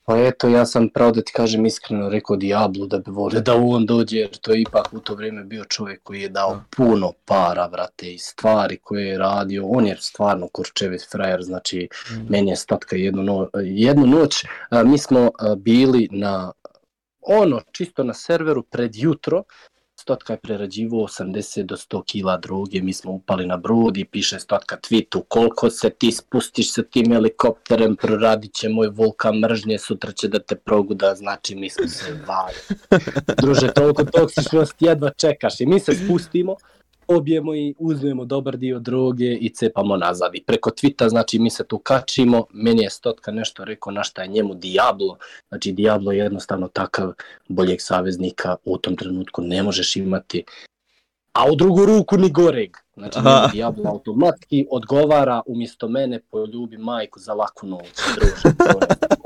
Pa 0.09 0.17
eto, 0.17 0.47
ja 0.47 0.65
sam 0.65 0.89
pravo 0.89 1.11
da 1.11 1.21
ti 1.21 1.31
kažem 1.35 1.65
iskreno 1.65 2.09
rekao 2.09 2.35
Diablo 2.35 2.87
da 2.87 2.97
bi 2.97 3.11
volio 3.11 3.41
da 3.41 3.55
on 3.55 3.85
dođe, 3.85 4.17
jer 4.17 4.29
to 4.29 4.53
je 4.53 4.61
ipak 4.61 4.93
u 4.93 4.99
to 4.99 5.15
vrijeme 5.15 5.43
bio 5.43 5.65
čovjek 5.65 6.03
koji 6.03 6.21
je 6.21 6.29
dao 6.29 6.53
da. 6.53 6.63
puno 6.77 7.11
para, 7.25 7.67
brate, 7.67 8.13
i 8.13 8.17
stvari 8.17 8.77
koje 8.77 9.07
je 9.07 9.17
radio. 9.17 9.65
On 9.65 9.87
je 9.87 9.97
stvarno 9.99 10.47
kurčevi 10.47 10.97
frajer, 11.11 11.43
znači 11.43 11.89
mm. 12.11 12.25
meni 12.29 12.49
je 12.49 12.55
statka 12.55 12.95
jednu, 12.95 13.23
no, 13.23 13.49
jednu 13.53 14.07
noć. 14.07 14.45
A, 14.69 14.83
mi 14.83 14.97
smo 14.97 15.31
a, 15.39 15.55
bili 15.55 16.07
na 16.11 16.51
ono, 17.21 17.61
čisto 17.71 18.03
na 18.03 18.13
serveru 18.13 18.63
pred 18.63 18.95
jutro, 18.95 19.43
Stotka 19.99 20.33
je 20.33 20.37
prerađivo 20.37 20.97
80 20.97 21.63
do 21.63 21.75
100 21.75 22.03
kila 22.05 22.37
droge, 22.37 22.81
mi 22.81 22.93
smo 22.93 23.11
upali 23.11 23.45
na 23.45 23.57
brod 23.57 23.97
i 23.97 24.05
piše 24.05 24.39
Stotka 24.39 24.77
tweetu 24.77 25.21
koliko 25.27 25.69
se 25.69 25.89
ti 25.89 26.11
spustiš 26.11 26.73
sa 26.73 26.83
tim 26.83 27.11
helikopterem, 27.11 27.95
proradit 27.95 28.53
će 28.53 28.69
moj 28.69 28.87
vulkan 28.87 29.39
mržnje, 29.39 29.77
sutra 29.77 30.11
će 30.11 30.27
da 30.27 30.39
te 30.39 30.55
proguda, 30.55 31.15
znači 31.15 31.55
mi 31.55 31.69
smo 31.69 31.87
se 31.87 32.19
vali. 32.27 32.53
Druže, 33.41 33.73
toliko 33.73 34.03
toksičnosti 34.03 34.85
jedva 34.85 35.09
čekaš 35.09 35.59
i 35.61 35.65
mi 35.65 35.79
se 35.79 35.93
spustimo, 35.93 36.55
obijemo 37.09 37.55
i 37.55 37.73
uzmemo 37.77 38.25
dobar 38.25 38.57
dio 38.57 38.79
droge 38.79 39.33
i 39.33 39.53
cepamo 39.53 39.97
nazad. 39.97 40.35
I 40.35 40.43
preko 40.43 40.69
Twita, 40.69 41.09
znači 41.09 41.39
mi 41.39 41.49
se 41.49 41.63
tu 41.63 41.77
kačimo, 41.77 42.45
meni 42.53 42.83
je 42.83 42.89
Stotka 42.89 43.31
nešto 43.31 43.65
rekao 43.65 43.91
na 43.91 44.03
šta 44.03 44.21
je 44.21 44.27
njemu 44.27 44.53
Diablo, 44.55 45.17
znači 45.49 45.71
Diablo 45.71 46.11
je 46.11 46.17
jednostavno 46.17 46.67
takav 46.67 47.13
boljeg 47.47 47.81
saveznika 47.81 48.55
u 48.65 48.77
tom 48.77 48.95
trenutku 48.95 49.41
ne 49.41 49.63
možeš 49.63 49.95
imati, 49.95 50.43
a 51.33 51.51
u 51.51 51.55
drugu 51.55 51.85
ruku 51.85 52.17
ni 52.17 52.31
goreg. 52.31 52.77
Znači 52.97 53.19
Aha. 53.19 53.49
Diablo 53.53 53.89
automatski 53.89 54.67
odgovara 54.71 55.41
umjesto 55.45 55.87
mene 55.87 56.19
poljubi 56.19 56.77
majku 56.77 57.19
za 57.19 57.33
laku 57.33 57.67
noć, 57.67 57.87
druže. 58.15 58.55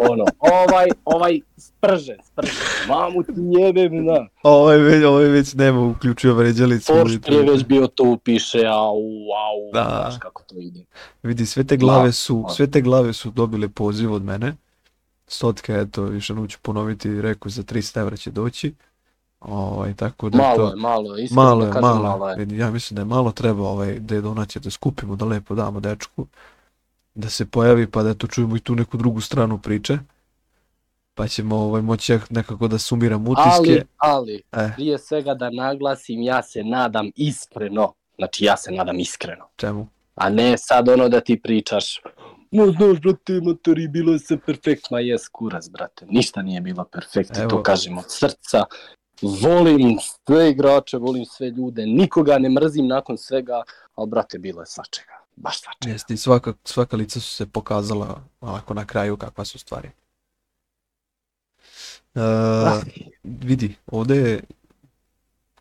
Ono, 0.09 0.25
ovaj, 0.39 0.88
ovaj, 1.05 1.39
sprže, 1.57 2.15
sprže, 2.23 2.51
mamu 2.88 3.23
ti 3.23 3.31
jebem, 3.35 4.05
na. 4.05 4.27
Ovo 4.43 4.71
je 4.71 4.80
već, 4.80 5.03
ovo 5.03 5.19
je 5.19 5.30
već 5.30 5.53
nema 5.53 5.81
uključio 5.81 6.34
vređalicu. 6.34 6.93
Pošto 7.03 7.34
je 7.34 7.51
već 7.51 7.65
bio 7.65 7.88
to 7.88 8.17
piše, 8.23 8.65
au, 8.65 8.95
au, 8.95 9.71
Da. 9.73 9.84
znaš 9.84 10.19
kako 10.19 10.43
to 10.43 10.55
ide. 10.57 10.85
Vidi, 11.23 11.45
sve 11.45 11.63
te 11.63 11.77
glave 11.77 12.05
Da, 12.05 12.11
su, 12.11 12.43
da. 12.47 12.53
sve 12.53 12.67
te 12.71 12.81
glave 12.81 13.13
su 13.13 13.30
dobile 13.31 13.69
poziv 13.69 14.13
od 14.13 14.23
mene. 14.23 14.55
Stotka, 15.27 15.80
eto, 15.80 16.05
jednom 16.05 16.47
ću 16.47 16.57
ponoviti, 16.61 17.21
rekao 17.21 17.49
za 17.49 17.63
300 17.63 17.99
evra 17.99 18.17
će 18.17 18.31
doći. 18.31 18.73
Ovaj, 19.39 19.93
tako 19.93 20.30
da 20.30 20.38
Malo 20.38 20.57
to, 20.57 20.69
je, 20.69 20.75
malo 20.75 21.15
je, 21.15 21.27
malo 21.31 21.59
da 21.59 21.65
je, 21.65 21.73
kažem, 21.73 21.89
malo, 21.89 22.03
malo 22.03 22.30
je. 22.30 22.47
Ja 22.57 22.71
mislim 22.71 22.95
da 22.95 23.01
je 23.01 23.05
malo 23.05 23.31
treba 23.31 23.69
ovaj, 23.69 23.99
da 23.99 24.15
je 24.15 24.21
donacija 24.21 24.61
da 24.61 24.69
skupimo, 24.69 25.15
da 25.15 25.25
lepo 25.25 25.55
damo 25.55 25.80
dečku. 25.80 26.27
Da 27.15 27.30
se 27.30 27.45
pojavi 27.45 27.91
pa 27.91 28.03
da 28.03 28.10
eto 28.10 28.27
čujemo 28.27 28.56
i 28.56 28.60
tu 28.60 28.76
neku 28.76 28.98
drugu 28.98 29.22
stranu 29.22 29.57
priče. 29.57 29.98
Pa 31.14 31.27
ćemo 31.27 31.56
ovaj, 31.56 31.81
moći 31.81 32.18
nekako 32.30 32.68
da 32.68 32.77
sumiramo 32.77 33.31
utiske. 33.31 33.49
Ali, 33.49 33.84
ali, 33.98 34.41
E, 34.52 34.69
prije 34.76 34.99
svega 34.99 35.34
da 35.34 35.49
naglasim, 35.49 36.22
ja 36.22 36.44
se 36.44 36.64
nadam 36.64 37.11
iskreno. 37.15 37.94
Znači, 38.18 38.45
ja 38.45 38.57
se 38.57 38.72
nadam 38.72 38.99
iskreno. 38.99 39.45
čemu? 39.56 39.88
A 40.15 40.30
ne 40.30 40.57
sad 40.57 40.90
ono 40.90 41.10
da 41.10 41.19
ti 41.19 41.41
pričaš 41.41 42.02
No, 42.53 42.72
znaš, 42.72 43.02
brate, 43.02 43.41
matori, 43.41 43.88
bilo 43.88 44.14
je 44.14 44.19
sve 44.19 44.38
perfekt. 44.38 44.90
Ma 44.91 44.99
jes, 44.99 45.27
kurac, 45.27 45.69
brate. 45.69 46.06
Ništa 46.10 46.41
nije 46.41 46.61
bilo 46.61 46.84
perfekt, 46.84 47.38
Evo. 47.38 47.49
to 47.49 47.64
kažem 47.64 47.98
od 47.98 48.06
srca. 48.07 48.64
Volim 49.22 49.98
sve 49.99 50.49
igrače, 50.52 50.98
volim 50.98 51.26
sve 51.26 51.49
ljude, 51.49 51.85
nikoga 51.85 52.38
ne 52.38 52.49
mrzim 52.49 52.88
nakon 52.88 53.18
svega, 53.18 53.64
ali, 53.95 54.10
brate, 54.10 54.38
bilo 54.38 54.61
je 54.61 54.65
svačega. 54.65 55.23
Baš 55.35 55.61
svačega. 55.61 55.93
Jeste, 55.93 56.14
i 56.14 56.18
svaka, 56.18 56.53
svaka 56.64 56.97
lica 56.97 57.19
su 57.19 57.31
se 57.31 57.45
pokazala 57.45 58.23
onako 58.41 58.73
na 58.73 58.85
kraju 58.85 59.18
kakva 59.18 59.45
su 59.45 59.60
stvari. 59.60 59.89
E, 62.15 62.22
vidi, 63.23 63.76
ovde 63.88 64.15
je 64.15 64.43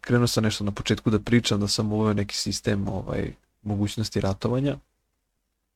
krenuo 0.00 0.26
sam 0.26 0.44
nešto 0.44 0.64
na 0.64 0.70
početku 0.70 1.10
da 1.10 1.18
pričam 1.18 1.60
da 1.60 1.68
sam 1.68 1.92
uveo 1.92 2.12
neki 2.12 2.36
sistem 2.36 2.88
ovaj, 2.88 3.32
mogućnosti 3.62 4.20
ratovanja. 4.20 4.76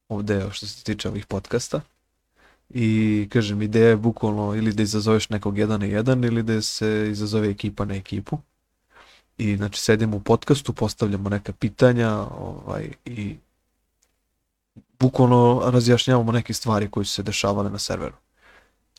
Ovde 0.08 0.48
što 0.52 0.66
se 0.66 0.84
tiče 0.84 1.08
ovih 1.08 1.26
podcasta. 1.26 1.80
I 2.70 3.28
kažem, 3.32 3.62
ideja 3.62 3.88
je 3.88 3.96
bukvalno 3.96 4.54
ili 4.54 4.72
da 4.72 4.82
izazoveš 4.82 5.28
nekog 5.28 5.58
jedan 5.58 5.80
na 5.80 5.86
jedan 5.86 6.24
ili 6.24 6.42
da 6.42 6.62
se 6.62 7.08
izazove 7.10 7.48
ekipa 7.48 7.84
na 7.84 7.94
ekipu. 7.94 8.38
I 9.38 9.56
znači 9.56 9.80
sedimo 9.80 10.16
u 10.16 10.20
podcastu, 10.20 10.72
postavljamo 10.72 11.28
neka 11.28 11.52
pitanja 11.52 12.10
ovaj, 12.38 12.90
i 13.04 13.36
bukvalno 14.98 15.62
razjašnjavamo 15.64 16.32
neke 16.32 16.52
stvari 16.52 16.90
koje 16.90 17.04
su 17.04 17.12
se 17.12 17.22
dešavale 17.22 17.70
na 17.70 17.78
serveru. 17.78 18.14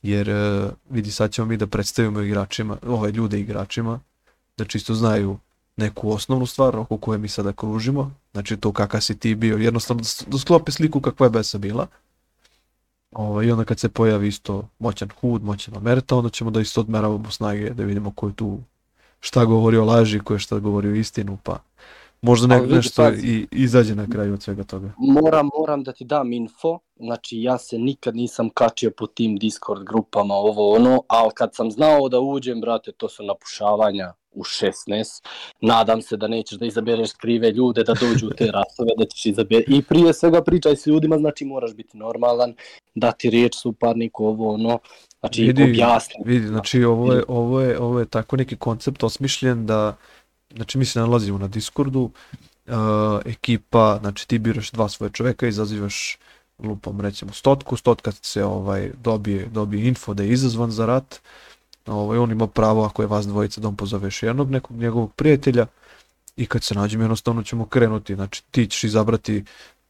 Jer 0.01 0.29
e, 0.29 0.69
vidi 0.89 1.11
sad 1.11 1.31
ćemo 1.31 1.47
mi 1.47 1.57
da 1.57 1.67
predstavimo 1.67 2.21
igračima, 2.21 2.77
ove 2.87 3.11
ljude 3.11 3.39
igračima, 3.39 3.99
da 4.57 4.65
čisto 4.65 4.93
znaju 4.93 5.37
neku 5.77 6.11
osnovnu 6.11 6.45
stvar 6.45 6.77
oko 6.77 6.97
koje 6.97 7.17
mi 7.17 7.27
sada 7.27 7.53
kružimo, 7.53 8.11
znači 8.33 8.57
to 8.57 8.71
kakav 8.71 9.01
si 9.01 9.19
ti 9.19 9.35
bio, 9.35 9.57
jednostavno 9.57 10.03
da 10.03 10.31
da 10.31 10.37
sklope 10.37 10.71
sliku 10.71 11.01
kakva 11.01 11.25
je 11.25 11.29
Besa 11.29 11.57
bila. 11.57 11.87
Ovaj, 13.11 13.45
I 13.45 13.51
onda 13.51 13.65
kad 13.65 13.79
se 13.79 13.89
pojavi 13.89 14.27
isto 14.27 14.67
moćan 14.79 15.09
Hud, 15.21 15.43
moćan 15.43 15.77
Omerta, 15.77 16.15
onda 16.15 16.29
ćemo 16.29 16.51
da 16.51 16.61
isto 16.61 16.81
odmeravamo 16.81 17.31
snage, 17.31 17.69
da 17.69 17.83
vidimo 17.83 18.11
ko 18.11 18.27
je 18.27 18.33
tu 18.33 18.59
šta 19.19 19.45
govori 19.45 19.77
o 19.77 19.85
laži, 19.85 20.19
ko 20.19 20.33
je 20.33 20.39
šta 20.39 20.59
govori 20.59 20.87
o 20.87 20.95
istinu, 20.95 21.37
pa 21.43 21.59
možda 22.21 22.47
ne, 22.47 22.67
nešto 22.67 23.03
pazi. 23.03 23.27
i 23.27 23.47
izađe 23.51 23.95
na 23.95 24.07
kraju 24.11 24.33
od 24.33 24.41
svega 24.41 24.63
toga. 24.63 24.93
Moram, 24.97 25.49
moram 25.59 25.83
da 25.83 25.91
ti 25.91 26.05
dam 26.05 26.33
info, 26.33 26.79
znači 26.95 27.41
ja 27.41 27.57
se 27.57 27.77
nikad 27.77 28.15
nisam 28.15 28.49
kačio 28.49 28.91
po 28.97 29.07
tim 29.07 29.37
Discord 29.37 29.83
grupama, 29.83 30.33
ovo 30.33 30.75
ono, 30.75 31.03
ali 31.07 31.31
kad 31.35 31.55
sam 31.55 31.71
znao 31.71 32.09
da 32.09 32.19
uđem, 32.19 32.61
brate, 32.61 32.91
to 32.91 33.09
su 33.09 33.23
napušavanja 33.23 34.13
u 34.31 34.43
16. 34.43 35.23
Nadam 35.61 36.01
se 36.01 36.17
da 36.17 36.27
nećeš 36.27 36.59
da 36.59 36.65
izabereš 36.65 37.11
krive 37.13 37.51
ljude, 37.51 37.83
da 37.83 37.93
dođu 37.93 38.27
u 38.27 38.29
te 38.29 38.45
rasove, 38.57 38.91
da 38.97 39.05
ćeš 39.05 39.25
izabere. 39.25 39.63
I 39.67 39.81
prije 39.81 40.13
svega 40.13 40.43
pričaj 40.43 40.75
s 40.75 40.87
ljudima, 40.87 41.17
znači 41.17 41.45
moraš 41.45 41.73
biti 41.73 41.97
normalan, 41.97 42.53
dati 42.95 43.29
riječ 43.29 43.55
suparniku, 43.55 44.25
ovo 44.25 44.53
ono, 44.53 44.79
znači 45.19 45.43
Vidi, 45.43 45.63
objasni. 45.63 46.15
Vidi, 46.25 46.47
znači 46.47 46.83
ovo 46.83 47.13
je, 47.13 47.23
ovo, 47.27 47.61
je, 47.61 47.79
ovo 47.79 47.99
je 47.99 48.05
tako 48.05 48.37
neki 48.37 48.55
koncept 48.55 49.03
osmišljen 49.03 49.65
da, 49.65 49.95
znači 50.55 50.77
mi 50.77 50.85
se 50.85 50.99
nalazimo 50.99 51.37
na 51.37 51.47
Discordu, 51.47 52.01
uh, 52.67 52.73
ekipa, 53.25 53.97
znači 54.01 54.27
ti 54.27 54.39
biraš 54.39 54.71
dva 54.71 54.89
svoje 54.89 55.11
čoveka, 55.11 55.47
izazivaš 55.47 56.17
lupom 56.59 57.01
recimo 57.01 57.33
stotku, 57.33 57.75
stotka 57.75 58.11
se 58.11 58.43
ovaj, 58.43 58.91
dobije, 59.03 59.45
dobije 59.45 59.87
info 59.87 60.13
da 60.13 60.23
je 60.23 60.29
izazvan 60.29 60.71
za 60.71 60.85
rat, 60.85 61.19
ovaj, 61.85 62.17
on 62.17 62.31
ima 62.31 62.47
pravo 62.47 62.83
ako 62.83 63.01
je 63.01 63.07
vas 63.07 63.27
dvojica 63.27 63.61
da 63.61 63.67
on 63.67 63.75
pozove 63.75 64.07
još 64.07 64.23
jednog 64.23 64.51
nekog 64.51 64.77
njegovog 64.77 65.13
prijatelja 65.13 65.65
i 66.35 66.45
kad 66.45 66.63
se 66.63 66.75
nađemo 66.75 67.03
jednostavno 67.03 67.43
ćemo 67.43 67.65
krenuti, 67.65 68.15
znači 68.15 68.43
ti 68.51 68.67
ćeš 68.67 68.83
izabrati 68.83 69.43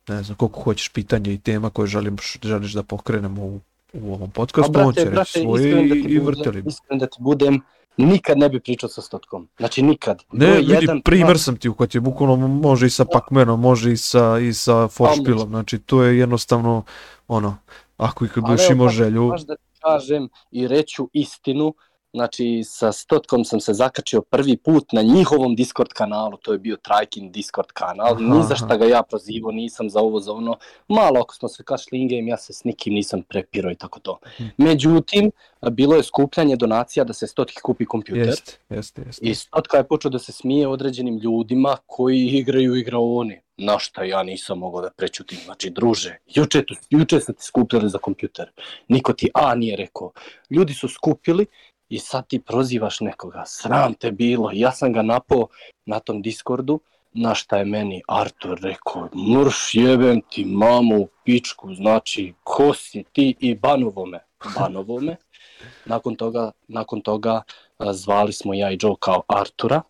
ne 0.07 0.23
znam 0.23 0.37
koliko 0.37 0.61
hoćeš 0.61 0.89
pitanja 0.89 1.31
i 1.31 1.37
tema 1.37 1.69
koje 1.69 1.87
želiš, 1.87 2.37
želiš 2.43 2.73
da 2.73 2.83
pokrenemo 2.83 3.43
u, 3.43 3.59
u 3.93 4.13
ovom 4.13 4.31
podcastu, 4.31 4.79
on 4.79 4.93
će 4.93 5.09
reći 5.09 5.39
svoje 5.41 5.75
da 5.75 5.95
i, 5.95 5.99
i 5.99 6.19
vrteli 6.19 6.61
bi. 6.61 6.69
iskren 6.69 6.99
da 6.99 7.07
ti 7.07 7.17
budem, 7.19 7.61
nikad 8.05 8.37
ne 8.37 8.49
bi 8.49 8.59
pričao 8.59 8.89
sa 8.89 9.01
stotkom. 9.01 9.49
Znači 9.57 9.81
nikad. 9.81 10.23
Ne, 10.31 10.51
vidi, 10.51 10.73
jedan, 10.73 11.01
primer 11.01 11.39
sam 11.39 11.57
ti 11.57 11.69
uhvatio, 11.69 12.01
bukvalno 12.01 12.47
može 12.47 12.85
i 12.85 12.89
sa 12.89 13.05
Pacmanom, 13.05 13.61
može 13.61 13.91
i 13.91 13.97
sa, 13.97 14.39
i 14.39 14.53
sa 14.53 14.87
Foršpilom, 14.87 15.49
znači 15.49 15.79
to 15.79 16.03
je 16.03 16.17
jednostavno, 16.17 16.83
ono, 17.27 17.57
ako 17.97 18.25
i 18.25 18.27
kad 18.27 18.43
budeš 18.43 18.65
evo, 18.65 18.73
imao 18.73 18.89
želju, 18.89 19.29
baš 19.29 19.41
da 19.41 19.55
ti 19.55 19.79
kažem 19.81 20.29
i 20.51 20.67
reću 20.67 21.09
istinu, 21.13 21.73
znači 22.13 22.61
sa 22.65 22.91
Stotkom 22.91 23.45
sam 23.45 23.59
se 23.59 23.73
zakačio 23.73 24.21
prvi 24.21 24.57
put 24.57 24.91
na 24.91 25.01
njihovom 25.01 25.55
Discord 25.55 25.89
kanalu, 25.89 26.37
to 26.37 26.51
je 26.53 26.59
bio 26.59 26.77
Trajkin 26.77 27.31
Discord 27.31 27.67
kanal, 27.73 28.13
Aha, 28.13 28.19
ni 28.19 28.43
za 28.43 28.55
šta 28.55 28.77
ga 28.77 28.85
ja 28.85 29.03
prozivao, 29.03 29.51
nisam 29.51 29.89
za 29.89 29.99
ovo, 29.99 30.19
za 30.19 30.31
ono, 30.33 30.55
malo 30.87 31.19
ako 31.19 31.35
smo 31.35 31.49
se 31.49 31.63
kašli 31.63 31.99
in-game, 31.99 32.27
ja 32.27 32.37
se 32.37 32.53
s 32.53 32.63
nikim 32.63 32.93
nisam 32.93 33.21
prepirao 33.21 33.71
i 33.71 33.75
tako 33.75 33.99
to. 33.99 34.19
Mhm. 34.39 34.47
Međutim, 34.57 35.31
bilo 35.71 35.95
je 35.95 36.03
skupljanje 36.03 36.55
donacija 36.55 37.03
da 37.03 37.13
se 37.13 37.27
Stotki 37.27 37.61
kupi 37.61 37.85
kompjuter. 37.85 38.27
jeste, 38.27 38.57
jeste, 38.69 39.01
jeste. 39.05 39.25
I 39.25 39.35
Stotka 39.35 39.77
je 39.77 39.87
počeo 39.87 40.11
da 40.11 40.19
se 40.19 40.31
smije 40.31 40.67
određenim 40.67 41.17
ljudima 41.17 41.77
koji 41.85 42.19
igraju 42.19 42.75
igraone. 42.75 43.41
Na 43.57 43.79
šta 43.79 44.03
ja 44.03 44.23
nisam 44.23 44.59
mogao 44.59 44.81
da 44.81 44.89
prećutim. 44.89 45.37
Znači, 45.45 45.69
druže, 45.69 46.17
juče, 46.25 46.65
tu, 46.65 46.75
juče 46.89 47.19
ste 47.19 47.33
ti 47.33 47.43
skupljali 47.43 47.89
za 47.89 47.97
kompjuter. 47.97 48.51
Niko 48.87 49.13
ti 49.13 49.29
A 49.33 49.55
nije 49.55 49.75
rekao. 49.77 50.11
Ljudi 50.49 50.73
su 50.73 50.87
skupili 50.87 51.45
i 51.89 51.99
sad 51.99 52.27
ti 52.27 52.39
prozivaš 52.39 52.99
nekoga. 52.99 53.43
Sram 53.45 53.93
te 53.93 54.11
bilo. 54.11 54.49
Ja 54.53 54.71
sam 54.71 54.93
ga 54.93 55.01
napao 55.01 55.47
na 55.85 55.99
tom 55.99 56.21
Discordu. 56.21 56.79
Na 57.13 57.35
šta 57.35 57.57
je 57.57 57.65
meni 57.65 58.01
Artur 58.07 58.59
rekao, 58.61 59.09
mrš 59.15 59.75
jebem 59.75 60.21
ti 60.29 60.45
mamu 60.45 61.01
u 61.01 61.07
pičku, 61.23 61.73
znači 61.73 62.33
ko 62.43 62.73
si 62.73 63.03
ti 63.11 63.35
i 63.39 63.55
banovo 63.55 64.05
me, 64.05 64.19
banovo 64.59 64.99
me. 64.99 65.15
Nakon 65.85 66.15
toga, 66.15 66.51
nakon 66.67 67.01
toga 67.01 67.41
zvali 67.79 68.33
smo 68.33 68.53
ja 68.53 68.71
i 68.71 68.77
Joe 68.81 68.95
kao 68.99 69.21
Artura. 69.27 69.81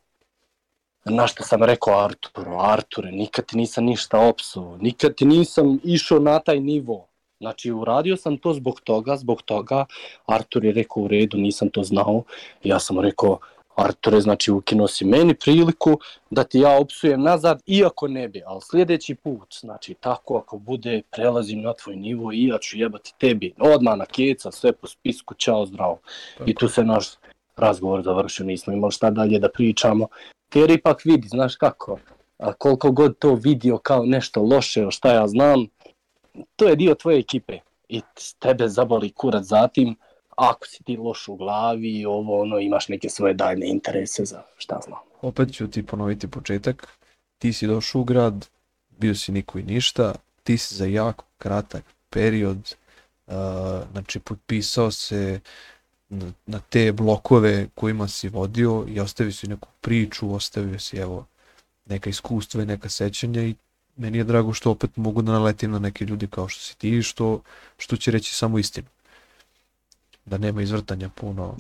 Na 1.06 1.28
što 1.28 1.44
sam 1.44 1.64
rekao 1.64 2.00
Arturu, 2.00 2.58
Arture, 2.60 3.12
nikad 3.12 3.46
ti 3.46 3.58
nisam 3.58 3.84
ništa 3.84 4.20
opsuo, 4.20 4.78
nikad 4.78 5.16
ti 5.16 5.26
nisam 5.26 5.80
išao 5.84 6.20
na 6.20 6.40
taj 6.40 6.60
nivo. 6.60 7.07
Znači, 7.40 7.72
uradio 7.72 8.18
sam 8.18 8.38
to 8.38 8.54
zbog 8.54 8.82
toga, 8.82 9.16
zbog 9.18 9.42
toga. 9.42 9.86
Artur 10.26 10.66
je 10.66 10.72
rekao 10.72 11.04
u 11.04 11.08
redu, 11.08 11.38
nisam 11.38 11.70
to 11.70 11.84
znao. 11.84 12.24
Ja 12.64 12.80
sam 12.80 13.00
rekao, 13.00 13.40
Arture, 13.78 14.22
znači 14.22 14.52
ukinuo 14.52 14.88
si 14.88 15.06
meni 15.06 15.34
priliku 15.34 16.00
da 16.30 16.44
ti 16.44 16.60
ja 16.60 16.80
opsujem 16.82 17.22
nazad, 17.22 17.62
iako 17.66 18.08
ne 18.08 18.28
bi, 18.28 18.42
ali 18.46 18.62
sljedeći 18.62 19.16
put, 19.16 19.56
znači 19.60 19.94
tako 19.94 20.38
ako 20.38 20.58
bude, 20.58 21.02
prelazim 21.12 21.62
na 21.62 21.74
tvoj 21.74 21.96
nivo 21.96 22.32
i 22.32 22.48
ja 22.48 22.58
ću 22.58 22.78
jebati 22.78 23.14
tebi. 23.18 23.54
Odmah 23.60 23.98
na 23.98 24.06
keca, 24.06 24.52
sve 24.52 24.74
po 24.74 24.88
spisku, 24.88 25.34
čao, 25.34 25.66
zdravo. 25.66 26.00
I 26.46 26.56
tu 26.56 26.70
se 26.70 26.84
naš 26.84 27.08
razgovor 27.56 28.04
završio, 28.04 28.46
nismo 28.46 28.74
imali 28.74 28.92
šta 28.92 29.10
dalje 29.10 29.40
da 29.40 29.50
pričamo. 29.50 30.08
Jer 30.54 30.72
ipak 30.72 31.06
vidi, 31.06 31.28
znaš 31.28 31.56
kako, 31.56 32.00
a 32.38 32.54
koliko 32.54 32.92
god 32.92 33.18
to 33.18 33.34
vidio 33.34 33.78
kao 33.78 34.06
nešto 34.06 34.42
loše, 34.42 34.88
šta 34.90 35.14
ja 35.14 35.28
znam, 35.28 35.68
to 36.56 36.68
je 36.68 36.76
dio 36.76 36.96
tvoje 36.96 37.20
ekipe 37.20 37.60
i 37.90 38.02
tebe 38.40 38.68
zaboli 38.68 39.12
kurac 39.12 39.46
zatim, 39.46 39.96
ako 40.36 40.68
si 40.68 40.84
ti 40.84 40.98
loš 40.98 41.28
u 41.28 41.36
glavi 41.36 42.06
ovo 42.06 42.42
ono, 42.42 42.60
imaš 42.60 42.88
neke 42.88 43.10
svoje 43.10 43.34
daljne 43.34 43.68
interese 43.68 44.26
za 44.26 44.44
šta 44.58 44.80
znam. 44.86 45.00
Opet 45.22 45.54
ću 45.54 45.68
ti 45.68 45.86
ponoviti 45.86 46.28
početak, 46.28 46.88
ti 47.38 47.54
si 47.54 47.68
došao 47.68 48.02
u 48.02 48.04
grad, 48.04 48.50
bio 48.90 49.16
si 49.16 49.32
niko 49.32 49.60
i 49.60 49.64
ništa, 49.64 50.14
ti 50.44 50.58
si 50.58 50.76
za 50.76 50.86
jako 50.86 51.26
kratak 51.38 51.84
period, 52.10 52.76
uh, 53.28 53.34
znači 53.92 54.20
potpisao 54.20 54.92
se 54.92 55.40
na, 56.10 56.32
na 56.46 56.60
te 56.70 56.92
blokove 56.92 57.68
kojima 57.76 58.08
si 58.08 58.30
vodio 58.30 58.86
i 58.88 59.00
ostavio 59.00 59.32
si 59.32 59.48
neku 59.48 59.68
priču, 59.82 60.34
ostavio 60.34 60.80
si 60.80 60.98
evo 60.98 61.26
neka 61.86 62.10
iskustva 62.10 62.64
i 62.64 62.66
neka 62.66 62.90
sećanja 62.90 63.42
i 63.42 63.56
meni 63.98 64.18
je 64.18 64.24
drago 64.24 64.54
što 64.54 64.72
opet 64.72 64.98
mogu 64.98 65.22
da 65.22 65.32
naletim 65.32 65.72
na 65.72 65.80
neke 65.80 66.06
ljudi 66.06 66.28
kao 66.28 66.48
što 66.48 66.62
si 66.62 66.78
ti, 66.78 67.02
što, 67.04 67.42
što 67.78 67.98
će 67.98 68.12
reći 68.12 68.34
samo 68.34 68.60
istinu. 68.60 68.88
da 70.26 70.38
nema 70.38 70.62
izvrtanja 70.62 71.10
puno. 71.10 71.58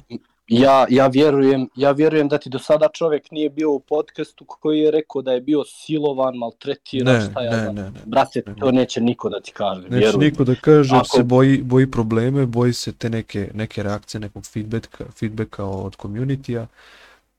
Ja, 0.47 0.85
ja, 0.89 1.07
vjerujem, 1.07 1.69
ja 1.75 1.91
vjerujem 1.91 2.27
da 2.27 2.37
ti 2.37 2.49
do 2.49 2.59
sada 2.59 2.87
čovjek 2.93 3.31
nije 3.31 3.49
bio 3.49 3.71
u 3.71 3.79
podcastu 3.79 4.45
koji 4.45 4.79
je 4.79 4.91
rekao 4.91 5.21
da 5.21 5.31
je 5.31 5.41
bio 5.41 5.63
silovan, 5.65 6.35
maltretiran, 6.35 7.15
Ne, 7.15 7.21
šta 7.31 7.41
ja 7.41 7.51
ne, 7.51 7.61
znam. 7.63 7.75
ne, 7.75 7.83
ne. 7.83 7.99
Brate, 8.05 8.43
ne, 8.47 8.55
to 8.55 8.71
neće 8.71 9.01
niko 9.01 9.29
da 9.29 9.39
ti 9.41 9.51
kaže, 9.51 9.81
Neće 9.81 9.95
vjeruj. 9.95 10.25
niko 10.25 10.43
da 10.43 10.55
kaže 10.55 10.95
Ako- 10.95 11.17
se 11.17 11.23
boji, 11.23 11.61
boji 11.63 11.91
probleme, 11.91 12.45
boji 12.45 12.73
se 12.73 12.91
te 12.93 13.09
neke, 13.09 13.51
neke 13.53 13.83
reakcije, 13.83 14.21
nekog 14.21 14.45
feedbacka, 14.45 15.05
feedbacka 15.11 15.65
od 15.65 15.95
community-a 15.97 16.67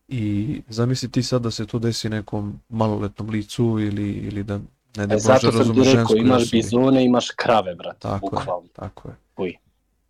i 0.08 0.24
zamisli 0.68 1.10
ti 1.10 1.22
sad 1.22 1.42
da 1.42 1.50
se 1.50 1.66
to 1.66 1.78
desi 1.78 2.08
nekom 2.08 2.60
maloletnom 2.68 3.30
licu 3.30 3.78
ili, 3.80 4.10
ili 4.12 4.42
da 4.42 4.60
ne 4.96 5.06
da 5.06 5.14
E, 5.14 5.18
zato 5.18 5.52
sam 5.52 5.74
ti 5.74 5.82
rekao, 5.84 6.16
imaš 6.16 6.42
osobi. 6.42 6.56
bizone, 6.56 7.04
imaš 7.04 7.30
krave, 7.30 7.74
brate, 7.74 7.98
Tako 7.98 8.14
je. 8.26 8.30
bukvalno. 8.30 8.68
Tako 8.72 9.08
je. 9.08 9.14
Uj. 9.36 9.52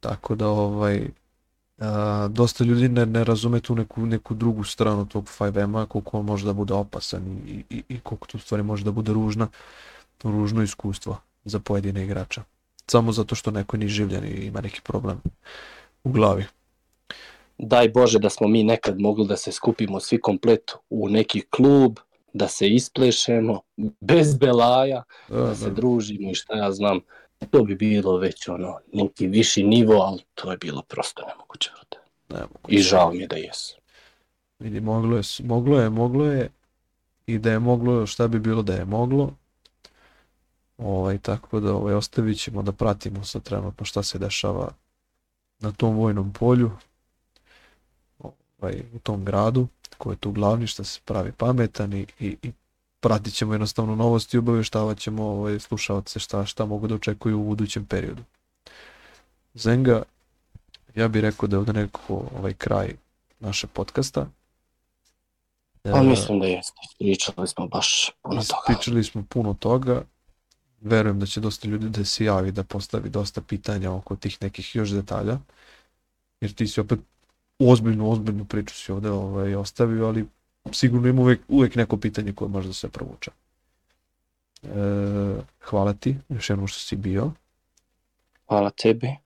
Tako 0.00 0.34
da 0.34 0.48
ovaj 0.48 1.08
a, 1.78 2.28
dosta 2.30 2.64
ljudi 2.64 2.88
ne, 2.88 3.06
ne 3.06 3.24
razume 3.24 3.60
tu 3.60 3.74
neku, 3.74 4.06
neku 4.06 4.34
drugu 4.34 4.64
stranu 4.64 5.06
tog 5.06 5.24
5M-a, 5.24 5.86
koliko 5.86 6.18
on 6.18 6.24
može 6.24 6.46
da 6.46 6.52
bude 6.52 6.74
opasan 6.74 7.22
i, 7.46 7.64
i, 7.70 7.82
i 7.88 8.00
koliko 8.00 8.26
tu 8.26 8.38
stvari 8.38 8.62
može 8.62 8.84
da 8.84 8.90
bude 8.90 9.12
ružna, 9.12 9.48
ružno 10.22 10.62
iskustvo 10.62 11.16
za 11.44 11.58
pojedine 11.58 12.04
igrača. 12.04 12.42
Samo 12.86 13.12
zato 13.12 13.34
što 13.34 13.50
neko 13.50 13.76
nije 13.76 13.88
življen 13.88 14.24
i 14.24 14.46
ima 14.46 14.60
neki 14.60 14.80
problem 14.80 15.20
u 16.04 16.12
glavi. 16.12 16.44
Daj 17.58 17.88
Bože 17.88 18.18
da 18.18 18.30
smo 18.30 18.48
mi 18.48 18.62
nekad 18.62 19.00
mogli 19.00 19.26
da 19.26 19.36
se 19.36 19.52
skupimo 19.52 20.00
svi 20.00 20.20
komplet 20.20 20.60
u 20.90 21.08
neki 21.08 21.40
klub, 21.40 21.98
da 22.38 22.48
se 22.48 22.68
isplešemo, 22.68 23.60
bez 24.00 24.36
belaja, 24.36 25.02
Da, 25.28 25.36
da 25.36 25.54
se 25.54 25.70
družimo 25.70 26.30
i 26.30 26.34
šta 26.34 26.56
ja 26.56 26.72
znam. 26.72 27.00
To 27.50 27.62
bi 27.62 27.74
bilo 27.74 28.16
već 28.18 28.48
ono, 28.48 28.78
neki 28.92 29.26
viši 29.26 29.62
nivo, 29.62 29.94
ali 29.94 30.22
to 30.34 30.50
je 30.50 30.56
bilo 30.58 30.82
prosto 30.82 31.22
nemoguće, 31.28 31.70
brate. 31.74 31.98
ne 32.28 32.40
mogu. 32.40 32.68
I 32.68 32.78
žao 32.78 33.12
mi 33.12 33.18
je 33.18 33.26
da 33.26 33.36
jesu. 33.36 33.76
Vidi, 34.58 34.80
moglo 34.80 35.16
je, 35.16 35.22
moglo 35.44 35.80
je, 35.80 35.90
moglo 35.90 36.26
je 36.26 36.50
i 37.26 37.38
da 37.38 37.50
je 37.50 37.58
moglo, 37.58 38.06
šta 38.06 38.28
bi 38.28 38.38
bilo 38.38 38.62
da 38.62 38.74
je 38.74 38.84
moglo. 38.84 39.32
Ovaj, 40.78 41.18
tako 41.18 41.60
da 41.60 41.74
ovaj, 41.74 41.94
ostavit 41.94 42.38
ćemo 42.40 42.62
da 42.62 42.72
pratimo 42.72 43.24
sad 43.24 43.42
trenutno 43.42 43.84
šta 43.86 44.02
se 44.02 44.18
dešava 44.18 44.72
na 45.58 45.72
tom 45.72 45.96
vojnom 45.96 46.32
polju, 46.32 46.70
ovaj, 48.18 48.82
u 48.94 48.98
tom 48.98 49.24
gradu, 49.24 49.66
ko 49.98 50.10
je 50.10 50.16
tu 50.16 50.32
glavni, 50.32 50.66
šta 50.66 50.84
se 50.84 51.00
pravi 51.04 51.32
pametan 51.32 51.92
i, 51.92 52.06
i, 52.20 52.36
i 52.42 52.52
pratit 53.00 53.34
ćemo 53.34 53.54
jednostavno 53.54 53.94
novosti 53.94 54.36
i 54.36 54.38
obavještavat 54.38 54.98
ćemo 54.98 55.24
ovaj, 55.24 55.58
slušalce 55.58 56.18
šta, 56.18 56.46
šta 56.46 56.66
mogu 56.66 56.86
da 56.86 56.94
očekuju 56.94 57.40
u 57.40 57.44
budućem 57.44 57.86
periodu. 57.86 58.22
Zenga, 59.54 60.02
ja 60.94 61.08
bih 61.08 61.22
rekao 61.22 61.46
da 61.46 61.56
je 61.56 61.58
ovdje 61.58 61.74
neko 61.74 62.24
ovaj 62.38 62.54
kraj 62.54 62.96
naše 63.40 63.66
podcasta. 63.66 64.26
Pa 65.82 66.02
mislim 66.02 66.40
da 66.40 66.46
jeste, 66.46 66.80
pričali 66.98 67.48
smo 67.48 67.66
baš 67.66 68.10
puno 68.22 68.42
toga. 68.42 68.60
Ispričali 68.68 69.04
smo 69.04 69.24
puno 69.28 69.54
toga. 69.54 70.02
Verujem 70.80 71.20
da 71.20 71.26
će 71.26 71.40
dosta 71.40 71.68
ljudi 71.68 71.88
da 71.88 72.04
se 72.04 72.24
javi, 72.24 72.52
da 72.52 72.62
postavi 72.62 73.08
dosta 73.08 73.40
pitanja 73.40 73.92
oko 73.92 74.16
tih 74.16 74.38
nekih 74.40 74.76
još 74.76 74.90
detalja. 74.90 75.38
Jer 76.40 76.54
ti 76.54 76.66
si 76.66 76.80
opet 76.80 76.98
ozbiljnu, 77.58 78.10
ozbiljnu 78.10 78.44
priču 78.44 78.74
si 78.74 78.92
ovde 78.92 79.10
ovaj, 79.10 79.54
ostavio, 79.54 80.06
ali 80.06 80.26
sigurno 80.72 81.08
ima 81.08 81.22
uvek, 81.22 81.40
uvek 81.48 81.74
neko 81.74 81.96
pitanje 81.96 82.32
koje 82.32 82.48
može 82.48 82.68
da 82.68 82.74
se 82.74 82.88
provuče. 82.88 83.30
E, 84.62 84.68
hvala 85.60 85.92
ti 85.92 86.16
još 86.28 86.50
jednom 86.50 86.66
što 86.66 86.80
si 86.80 86.96
bio 86.96 87.32
Hvala 88.46 88.70
tebi. 88.70 89.16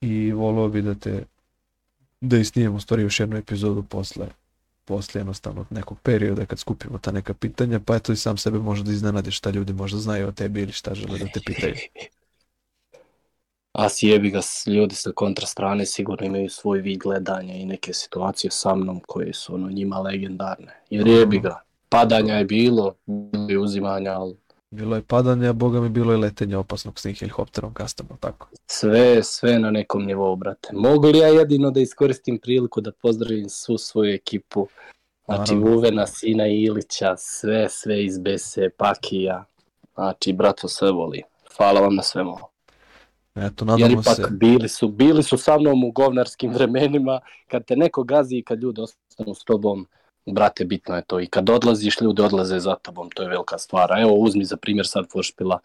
i 0.00 0.32
volio 0.32 0.68
bi 0.68 0.82
da 0.82 0.94
te 0.94 1.24
da 2.20 2.38
isnijemo 2.38 2.80
stvari 2.80 3.02
još 3.02 3.20
jednu 3.20 3.36
epizodu 3.36 3.82
posle 3.82 4.28
posle 4.84 5.20
jednostavno 5.20 5.64
nekog 5.70 5.98
perioda 6.02 6.46
kad 6.46 6.58
skupimo 6.58 6.98
ta 6.98 7.12
neka 7.12 7.34
pitanja, 7.34 7.80
pa 7.80 7.96
eto 7.96 8.12
i 8.12 8.16
sam 8.16 8.36
sebe 8.36 8.58
može 8.58 8.84
da 8.84 8.92
iznenadiš 8.92 9.38
šta 9.38 9.50
ljudi 9.50 9.72
možda 9.72 9.98
znaju 9.98 10.28
o 10.28 10.32
tebi 10.32 10.62
ili 10.62 10.72
šta 10.72 10.94
žele 10.94 11.18
da 11.18 11.26
te 11.26 11.40
pitaju. 11.46 11.74
A 13.76 13.88
sjebi 13.88 14.30
ga, 14.30 14.40
ljudi 14.66 14.94
sa 14.94 15.10
kontra 15.14 15.46
strane 15.46 15.86
sigurno 15.86 16.26
imaju 16.26 16.50
svoj 16.50 16.80
vid 16.80 16.98
gledanja 16.98 17.54
i 17.54 17.66
neke 17.66 17.92
situacije 17.92 18.50
sa 18.50 18.74
mnom 18.74 19.00
koje 19.06 19.32
su 19.32 19.54
ono, 19.54 19.68
njima 19.70 20.00
legendarne. 20.00 20.82
Jer 20.90 21.06
jebi 21.06 21.38
ga, 21.38 21.62
padanja 21.88 22.34
je 22.34 22.44
bilo, 22.44 22.94
bilo 23.06 23.48
je 23.48 23.58
uzimanja, 23.58 24.12
ali 24.12 24.36
Bilo 24.70 24.96
je 24.96 25.02
padanje, 25.02 25.48
a 25.48 25.52
boga 25.52 25.80
mi 25.80 25.88
bilo 25.88 26.12
je 26.12 26.18
letenje 26.18 26.56
opasnog 26.56 27.00
s 27.00 27.04
njih 27.04 27.18
helikopterom 27.18 27.74
kastom, 27.74 28.06
tako. 28.20 28.48
sve, 28.66 29.22
sve 29.22 29.58
na 29.58 29.70
nekom 29.70 30.04
nivou, 30.04 30.36
brate. 30.36 30.68
Mogu 30.72 31.06
li 31.06 31.18
ja 31.18 31.28
jedino 31.28 31.70
da 31.70 31.80
iskoristim 31.80 32.38
priliku 32.38 32.80
da 32.80 32.92
pozdravim 32.92 33.48
svu 33.48 33.78
svoju 33.78 34.14
ekipu? 34.14 34.68
Znači, 35.24 35.54
Naravno. 35.54 35.76
Vuvena, 35.76 36.06
Sina 36.06 36.46
Ilića, 36.46 37.16
sve, 37.16 37.68
sve 37.68 38.04
iz 38.04 38.18
Bese, 38.18 38.70
Pakija. 38.76 39.44
Znači, 39.94 40.32
brato, 40.32 40.68
sve 40.68 40.90
voli. 40.90 41.22
Hvala 41.56 41.80
vam 41.80 41.94
na 41.94 42.02
svemu. 42.02 42.36
Eto, 43.36 43.64
Jer 43.64 43.66
nadamo 43.66 44.00
ipak 44.00 44.16
se, 44.16 44.26
bili 44.30 44.68
su, 44.68 44.88
bili 44.88 45.22
su 45.22 45.38
sa 45.38 45.58
mnom 45.58 45.84
u 45.84 45.90
govnarskim 45.90 46.52
vremenima, 46.56 47.20
kad 47.48 47.64
te 47.64 47.76
neko 47.76 48.04
gazi 48.04 48.36
i 48.36 48.42
kad 48.42 48.62
ljudi 48.62 48.80
ostanu 48.80 49.34
s 49.34 49.44
tobom, 49.44 49.86
brate, 50.26 50.64
bitno 50.64 50.96
je 50.96 51.02
to. 51.06 51.20
I 51.20 51.26
kad 51.26 51.50
odlaziš, 51.50 52.00
ljudi 52.00 52.22
odlaze 52.22 52.58
za 52.60 52.74
tobom, 52.74 53.10
to 53.10 53.22
je 53.22 53.28
velika 53.28 53.58
stvar. 53.58 53.92
A 53.92 54.00
evo, 54.00 54.14
uzmi 54.14 54.44
za 54.44 54.56
primjer 54.56 54.86
sad 54.86 55.04
Foršpila. 55.12 55.58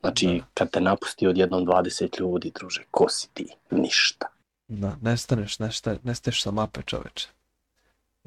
Znači, 0.00 0.26
Da. 0.26 0.44
kad 0.54 0.70
te 0.70 0.80
napusti 0.80 1.26
odjednom 1.26 1.66
20 1.66 2.20
ljudi, 2.20 2.52
druže, 2.54 2.82
ko 2.90 3.08
si 3.08 3.28
ti? 3.34 3.46
Ništa. 3.70 4.26
da, 4.68 4.96
nestaneš, 5.02 5.58
nestaješ 6.02 6.42
sa 6.42 6.50
mape 6.50 6.82
čoveče. 6.86 7.28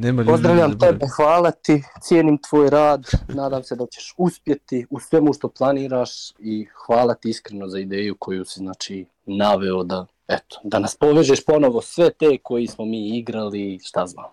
Nema 0.01 0.23
Pozdravljam 0.23 0.71
da 0.71 0.87
tebe, 0.87 1.05
hvala 1.15 1.51
ti, 1.51 1.83
cijenim 2.01 2.37
tvoj 2.49 2.69
rad, 2.69 3.05
nadam 3.27 3.63
se 3.63 3.75
da 3.75 3.85
ćeš 3.85 4.13
uspjeti 4.17 4.85
u 4.89 4.99
svemu 4.99 5.33
što 5.33 5.49
planiraš 5.49 6.31
i 6.39 6.67
hvala 6.85 7.13
ti 7.13 7.29
iskreno 7.29 7.67
za 7.67 7.79
ideju 7.79 8.15
koju 8.19 8.45
si 8.45 8.59
znači 8.59 9.05
naveo 9.25 9.83
da 9.83 10.05
eto, 10.27 10.59
da 10.63 10.79
nas 10.79 10.95
povežeš 10.95 11.45
ponovo 11.45 11.81
sve 11.81 12.09
te 12.09 12.37
koji 12.43 12.67
smo 12.67 12.85
mi 12.85 13.17
igrali, 13.17 13.79
šta 13.83 14.07
znam. 14.07 14.25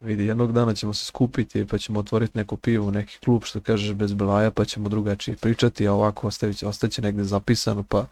Vidi, 0.00 0.26
jednog 0.26 0.52
dana 0.52 0.74
ćemo 0.74 0.94
se 0.94 1.04
skupiti 1.04 1.66
pa 1.66 1.78
ćemo 1.78 2.00
otvoriti 2.00 2.38
neku 2.38 2.56
pivu, 2.56 2.90
neki 2.90 3.18
klub 3.18 3.42
što 3.44 3.60
kažeš 3.60 3.92
bez 3.92 4.14
belaja 4.14 4.50
pa 4.50 4.64
ćemo 4.64 4.88
drugačije 4.88 5.36
pričati, 5.36 5.88
a 5.88 5.92
ovako 5.92 6.26
ostavit 6.26 6.56
će, 6.56 6.66
ostaće 6.66 7.02
negde 7.02 7.24
zapisano 7.24 7.84
pa 7.88 8.06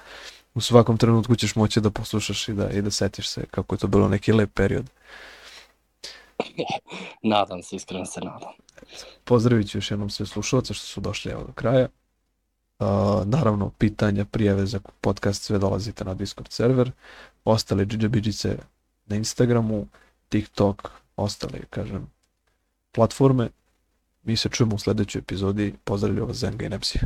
u 0.54 0.60
svakom 0.60 0.96
trenutku 0.96 1.36
ćeš 1.36 1.56
moći 1.56 1.80
da 1.80 1.90
poslušaš 1.90 2.48
i 2.48 2.52
da, 2.52 2.70
i 2.70 2.82
da 2.82 2.90
setiš 2.90 3.28
se 3.28 3.44
kako 3.50 3.74
je 3.74 3.78
to 3.78 3.86
bilo 3.86 4.08
neki 4.08 4.32
lep 4.32 4.50
period. 4.54 4.84
Nadam 7.32 7.62
se, 7.62 7.76
iskreno 7.76 8.06
se 8.06 8.20
nadam. 8.20 8.52
Pozdravit 9.24 9.70
ću 9.70 9.78
još 9.78 9.90
jednom 9.90 10.10
sve 10.10 10.26
slušalce 10.26 10.74
što 10.74 10.86
su 10.86 11.00
došli 11.00 11.32
evo 11.32 11.44
do 11.44 11.52
kraja. 11.52 11.88
Uh, 12.78 12.86
naravno, 13.26 13.70
pitanja, 13.78 14.24
prijave 14.24 14.66
za 14.66 14.80
podcast 15.00 15.42
sve 15.42 15.58
dolazite 15.58 16.04
na 16.04 16.14
Discord 16.14 16.52
server. 16.52 16.90
Ostale 17.44 17.84
džidžabiđice 17.84 18.58
na 19.06 19.16
Instagramu, 19.16 19.86
TikTok, 20.28 20.90
ostale, 21.16 21.58
kažem, 21.70 22.10
platforme. 22.92 23.48
Mi 24.22 24.36
se 24.36 24.48
čujemo 24.48 24.74
u 24.74 24.78
sledećoj 24.78 25.18
epizodi. 25.18 25.74
Pozdravljaju 25.84 26.26
vas 26.26 26.36
Zenga 26.36 26.66
i 26.66 26.68
Nepsi. 26.68 26.98